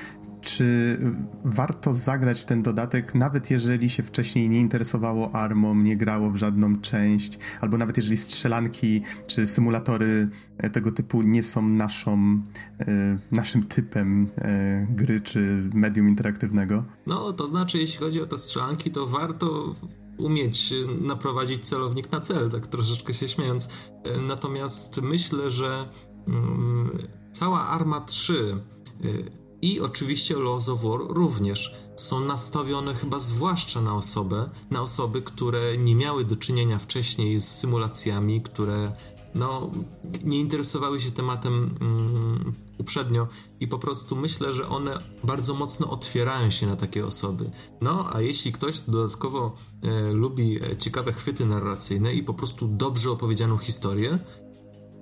czy 0.44 0.98
warto 1.44 1.94
zagrać 1.94 2.44
ten 2.44 2.62
dodatek, 2.62 3.14
nawet 3.14 3.50
jeżeli 3.50 3.90
się 3.90 4.02
wcześniej 4.02 4.48
nie 4.48 4.60
interesowało 4.60 5.34
armą, 5.34 5.74
nie 5.74 5.96
grało 5.96 6.30
w 6.30 6.36
żadną 6.36 6.80
część, 6.80 7.38
albo 7.60 7.78
nawet 7.78 7.96
jeżeli 7.96 8.16
strzelanki 8.16 9.02
czy 9.26 9.46
symulatory 9.46 10.28
e, 10.58 10.70
tego 10.70 10.92
typu 10.92 11.22
nie 11.22 11.42
są 11.42 11.68
naszą, 11.68 12.42
e, 12.80 13.18
naszym 13.32 13.66
typem 13.66 14.28
e, 14.38 14.86
gry 14.90 15.20
czy 15.20 15.70
medium 15.74 16.08
interaktywnego? 16.08 16.84
No, 17.06 17.32
to 17.32 17.46
znaczy, 17.46 17.78
jeśli 17.78 17.98
chodzi 17.98 18.20
o 18.20 18.26
te 18.26 18.38
strzelanki, 18.38 18.90
to 18.90 19.06
warto 19.06 19.74
umieć 20.18 20.74
naprowadzić 21.00 21.66
celownik 21.66 22.12
na 22.12 22.20
cel, 22.20 22.50
tak 22.50 22.66
troszeczkę 22.66 23.14
się 23.14 23.28
śmiejąc. 23.28 23.90
Natomiast 24.28 25.02
myślę, 25.02 25.50
że 25.50 25.88
mm, 26.28 26.90
cała 27.32 27.66
Arma 27.68 28.00
3 28.00 28.34
i 29.64 29.80
oczywiście 29.80 30.38
Laws 30.38 30.68
of 30.68 30.82
War 30.82 31.00
również 31.08 31.74
są 31.96 32.20
nastawione 32.20 32.94
chyba 32.94 33.20
zwłaszcza 33.20 33.80
na 33.80 33.94
osobę, 33.94 34.50
na 34.70 34.80
osoby, 34.80 35.22
które 35.22 35.76
nie 35.76 35.94
miały 35.94 36.24
do 36.24 36.36
czynienia 36.36 36.78
wcześniej 36.78 37.40
z 37.40 37.48
symulacjami, 37.48 38.42
które 38.42 38.92
no, 39.34 39.70
nie 40.24 40.40
interesowały 40.40 41.00
się 41.00 41.10
tematem 41.10 41.76
mm, 41.80 42.52
uprzednio 42.78 43.28
i 43.60 43.68
po 43.68 43.78
prostu 43.78 44.16
myślę, 44.16 44.52
że 44.52 44.68
one 44.68 44.98
bardzo 45.24 45.54
mocno 45.54 45.90
otwierają 45.90 46.50
się 46.50 46.66
na 46.66 46.76
takie 46.76 47.06
osoby. 47.06 47.50
No, 47.80 48.08
a 48.12 48.20
jeśli 48.20 48.52
ktoś 48.52 48.80
dodatkowo 48.80 49.52
e, 49.82 50.12
lubi 50.12 50.60
ciekawe 50.78 51.12
chwyty 51.12 51.46
narracyjne 51.46 52.14
i 52.14 52.22
po 52.22 52.34
prostu 52.34 52.68
dobrze 52.68 53.10
opowiedzianą 53.10 53.58
historię, 53.58 54.18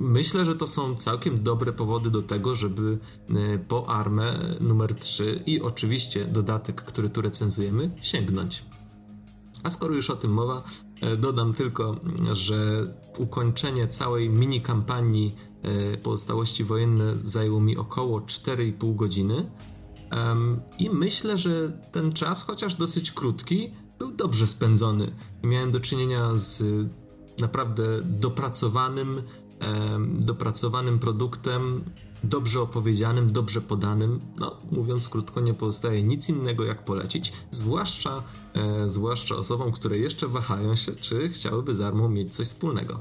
Myślę, 0.01 0.44
że 0.44 0.55
to 0.55 0.66
są 0.66 0.94
całkiem 0.94 1.43
dobre 1.43 1.73
powody 1.73 2.10
do 2.10 2.23
tego, 2.23 2.56
żeby 2.56 2.98
e, 3.31 3.59
po 3.59 3.89
armę 3.89 4.39
numer 4.60 4.94
3 4.94 5.43
i 5.47 5.60
oczywiście 5.60 6.24
dodatek, 6.24 6.82
który 6.82 7.10
tu 7.10 7.23
recenzujemy, 7.23 7.90
sięgnąć. 8.01 8.64
A 9.62 9.70
skoro 9.70 9.94
już 9.94 10.10
o 10.10 10.16
tym 10.16 10.32
mowa, 10.32 10.62
e, 11.01 11.16
dodam 11.16 11.55
tylko, 11.55 11.97
że 12.32 12.86
ukończenie 13.19 13.89
całej 13.89 14.31
mini 14.31 14.60
kampanii 14.60 15.35
e, 15.62 15.97
pozostałości 15.97 16.64
wojenne 16.64 17.16
zajęło 17.16 17.60
mi 17.60 17.77
około 17.77 18.20
4,5 18.20 18.97
godziny. 18.97 19.51
I 20.78 20.90
myślę, 20.90 21.39
że 21.39 21.73
ten 21.93 22.12
czas, 22.12 22.43
chociaż 22.43 22.74
dosyć 22.74 23.12
krótki, 23.12 23.70
był 23.98 24.12
dobrze 24.12 24.47
spędzony. 24.47 25.12
Miałem 25.43 25.70
do 25.70 25.81
czynienia 25.81 26.31
z 26.35 26.62
naprawdę 27.40 27.82
dopracowanym, 28.02 29.23
dopracowanym 30.20 30.98
produktem, 30.98 31.84
dobrze 32.24 32.60
opowiedzianym, 32.60 33.32
dobrze 33.32 33.60
podanym. 33.60 34.20
No, 34.39 34.56
mówiąc 34.72 35.09
krótko, 35.09 35.40
nie 35.40 35.55
pozostaje 35.55 36.02
nic 36.02 36.28
innego 36.28 36.64
jak 36.64 36.84
polecić, 36.84 37.32
zwłaszcza, 37.51 38.22
e, 38.55 38.90
zwłaszcza 38.90 39.34
osobom, 39.34 39.72
które 39.72 39.98
jeszcze 39.98 40.28
wahają 40.28 40.76
się, 40.76 40.94
czy 40.94 41.28
chciałyby 41.28 41.74
z 41.74 41.80
armą 41.80 42.09
mieć 42.09 42.34
coś 42.34 42.47
wspólnego. 42.47 43.01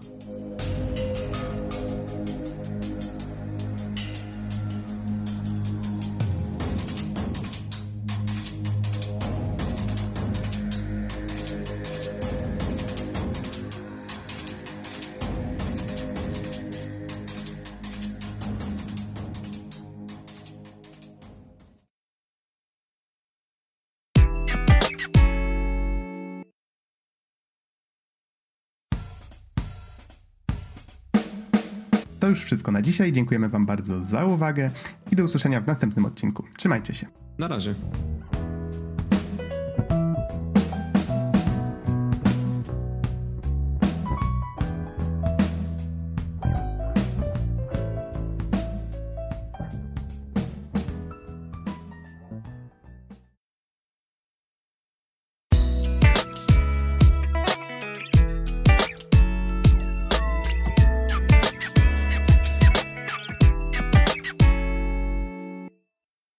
Już 32.32 32.44
wszystko 32.44 32.72
na 32.72 32.82
dzisiaj. 32.82 33.12
Dziękujemy 33.12 33.50
Wam 33.50 33.66
bardzo 33.66 34.04
za 34.04 34.26
uwagę 34.26 34.72
i 35.12 35.16
do 35.16 35.24
usłyszenia 35.24 35.62
w 35.62 35.68
następnym 35.68 36.06
odcinku. 36.06 36.44
Trzymajcie 36.58 36.94
się. 36.94 37.08
Na 37.38 37.48
razie. 37.48 37.76